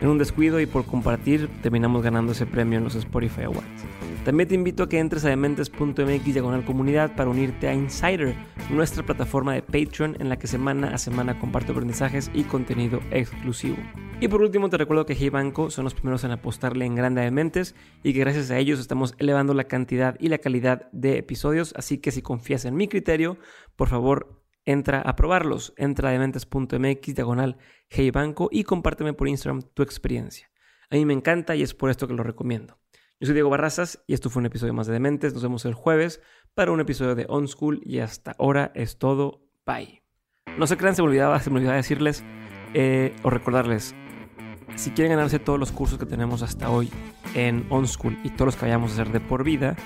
En 0.00 0.08
un 0.08 0.18
descuido 0.18 0.60
y 0.60 0.66
por 0.66 0.84
compartir 0.84 1.48
terminamos 1.62 2.02
ganando 2.02 2.32
ese 2.32 2.46
premio 2.46 2.78
en 2.78 2.84
los 2.84 2.94
Spotify 2.94 3.42
Awards. 3.42 3.84
También 4.24 4.48
te 4.48 4.54
invito 4.54 4.82
a 4.82 4.88
que 4.88 4.98
entres 4.98 5.24
a 5.24 5.30
dementes.mx 5.30 6.24
diagonal 6.24 6.64
comunidad 6.64 7.16
para 7.16 7.30
unirte 7.30 7.66
a 7.66 7.74
Insider, 7.74 8.34
nuestra 8.70 9.02
plataforma 9.02 9.54
de 9.54 9.62
Patreon 9.62 10.16
en 10.20 10.28
la 10.28 10.38
que 10.38 10.46
semana 10.46 10.88
a 10.88 10.98
semana 10.98 11.38
comparto 11.38 11.72
aprendizajes 11.72 12.30
y 12.34 12.42
contenido 12.42 13.00
exclusivo. 13.10 13.78
Y 14.20 14.28
por 14.28 14.42
último 14.42 14.68
te 14.68 14.76
recuerdo 14.76 15.06
que 15.06 15.14
Hey 15.14 15.30
Banco 15.30 15.70
son 15.70 15.84
los 15.84 15.94
primeros 15.94 16.24
en 16.24 16.32
apostarle 16.32 16.84
en 16.84 16.94
grande 16.94 17.20
a 17.20 17.24
Dementes 17.24 17.74
y 18.02 18.12
que 18.12 18.18
gracias 18.20 18.50
a 18.50 18.58
ellos 18.58 18.80
estamos 18.80 19.14
elevando 19.18 19.54
la 19.54 19.64
cantidad 19.64 20.16
y 20.18 20.28
la 20.28 20.38
calidad 20.38 20.90
de 20.92 21.18
episodios, 21.18 21.72
así 21.76 21.98
que 21.98 22.10
si 22.10 22.20
confías 22.20 22.64
en 22.64 22.74
mi 22.74 22.88
criterio, 22.88 23.38
por 23.76 23.88
favor 23.88 24.42
entra 24.68 25.00
a 25.00 25.16
probarlos, 25.16 25.72
entra 25.78 26.10
a 26.10 26.12
dementes.mx 26.12 27.14
diagonal 27.14 27.56
Hey 27.88 28.10
Banco 28.10 28.50
y 28.52 28.64
compárteme 28.64 29.14
por 29.14 29.26
Instagram 29.26 29.62
tu 29.72 29.82
experiencia. 29.82 30.50
A 30.90 30.96
mí 30.96 31.06
me 31.06 31.14
encanta 31.14 31.56
y 31.56 31.62
es 31.62 31.72
por 31.72 31.88
esto 31.88 32.06
que 32.06 32.12
lo 32.12 32.22
recomiendo. 32.22 32.78
Yo 33.18 33.26
soy 33.26 33.32
Diego 33.32 33.48
Barrazas 33.48 34.04
y 34.06 34.12
esto 34.12 34.28
fue 34.28 34.40
un 34.40 34.46
episodio 34.46 34.74
más 34.74 34.86
de 34.86 34.92
Dementes. 34.92 35.32
Nos 35.32 35.42
vemos 35.42 35.64
el 35.64 35.72
jueves 35.72 36.20
para 36.54 36.70
un 36.70 36.80
episodio 36.80 37.14
de 37.14 37.24
On 37.30 37.48
School 37.48 37.80
y 37.82 38.00
hasta 38.00 38.34
ahora 38.38 38.70
es 38.74 38.98
todo. 38.98 39.40
Bye. 39.64 40.02
No 40.58 40.66
se 40.66 40.76
crean, 40.76 40.94
se 40.94 41.00
me 41.00 41.08
olvidaba, 41.08 41.40
se 41.40 41.48
me 41.48 41.56
olvidaba 41.56 41.76
decirles 41.76 42.22
eh, 42.74 43.16
o 43.22 43.30
recordarles 43.30 43.94
si 44.76 44.90
quieren 44.90 45.12
ganarse 45.16 45.38
todos 45.38 45.58
los 45.58 45.72
cursos 45.72 45.98
que 45.98 46.06
tenemos 46.06 46.42
hasta 46.42 46.70
hoy 46.70 46.90
en 47.34 47.66
OnSchool 47.70 48.18
y 48.24 48.30
todos 48.30 48.46
los 48.46 48.56
que 48.56 48.62
vayamos 48.66 48.90
a 48.90 48.94
hacer 48.94 49.12
de 49.12 49.20
por 49.20 49.44
vida, 49.44 49.76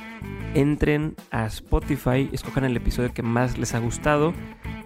entren 0.54 1.16
a 1.30 1.46
Spotify, 1.46 2.28
escojan 2.32 2.64
el 2.64 2.76
episodio 2.76 3.12
que 3.12 3.22
más 3.22 3.58
les 3.58 3.74
ha 3.74 3.78
gustado, 3.78 4.34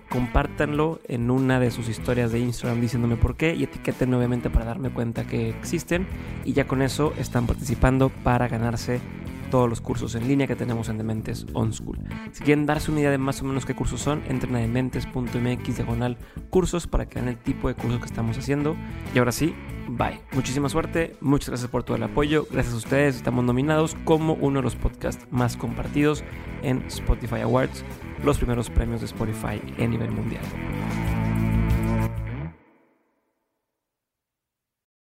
compártanlo 0.09 1.01
en 1.09 1.31
una 1.31 1.61
de 1.61 1.71
sus 1.71 1.89
historias 1.89 2.33
de 2.33 2.39
Instagram 2.39 2.81
diciéndome 2.81 3.17
por 3.17 3.37
qué 3.37 3.55
y 3.55 3.65
etiqueten 3.65 4.15
obviamente 4.15 4.51
para 4.51 4.65
darme 4.65 4.91
cuenta 4.91 5.27
que 5.27 5.51
existen 5.51 6.07
y 6.45 6.53
ya 6.53 6.67
con 6.67 6.83
eso 6.83 7.13
están 7.19 7.47
participando 7.47 8.11
para 8.11 8.49
ganarse 8.49 9.01
todos 9.51 9.69
los 9.69 9.81
cursos 9.81 10.15
en 10.15 10.29
línea 10.29 10.47
que 10.47 10.57
tenemos 10.57 10.89
en 10.89 10.99
Dementes 10.99 11.47
On 11.53 11.73
School. 11.73 11.99
Si 12.33 12.45
quieren 12.45 12.67
darse 12.67 12.91
una 12.91 13.01
idea 13.01 13.11
de 13.11 13.19
más 13.19 13.41
o 13.43 13.45
menos 13.45 13.67
qué 13.67 13.75
cursos 13.75 14.01
son, 14.01 14.23
entren 14.29 14.55
a 14.57 14.59
dementes.mx 14.59 15.77
diagonal 15.77 16.19
cursos 16.51 16.87
para 16.87 17.07
que 17.07 17.17
vean 17.17 17.29
el 17.29 17.39
tipo 17.39 17.69
de 17.69 17.75
cursos 17.75 18.01
que 18.01 18.07
estamos 18.07 18.39
haciendo. 18.39 18.77
Y 19.15 19.19
ahora 19.19 19.33
sí, 19.33 19.55
bye. 19.89 20.21
Muchísima 20.33 20.69
suerte, 20.69 21.17
muchas 21.21 21.49
gracias 21.51 21.71
por 21.71 21.83
todo 21.83 21.97
el 21.97 22.03
apoyo. 22.03 22.47
Gracias 22.51 22.75
a 22.75 22.79
ustedes, 22.79 23.17
estamos 23.17 23.45
nominados 23.45 23.97
como 24.05 24.35
uno 24.35 24.61
de 24.61 24.65
los 24.65 24.77
podcasts 24.77 25.27
más 25.31 25.57
compartidos 25.57 26.25
en 26.63 26.83
Spotify 26.87 27.41
Awards, 27.41 27.85
los 28.25 28.39
primeros 28.39 28.71
premios 28.71 29.01
de 29.01 29.07
Spotify 29.07 29.61
a 29.79 29.87
nivel 29.87 30.11
mundial. 30.11 30.43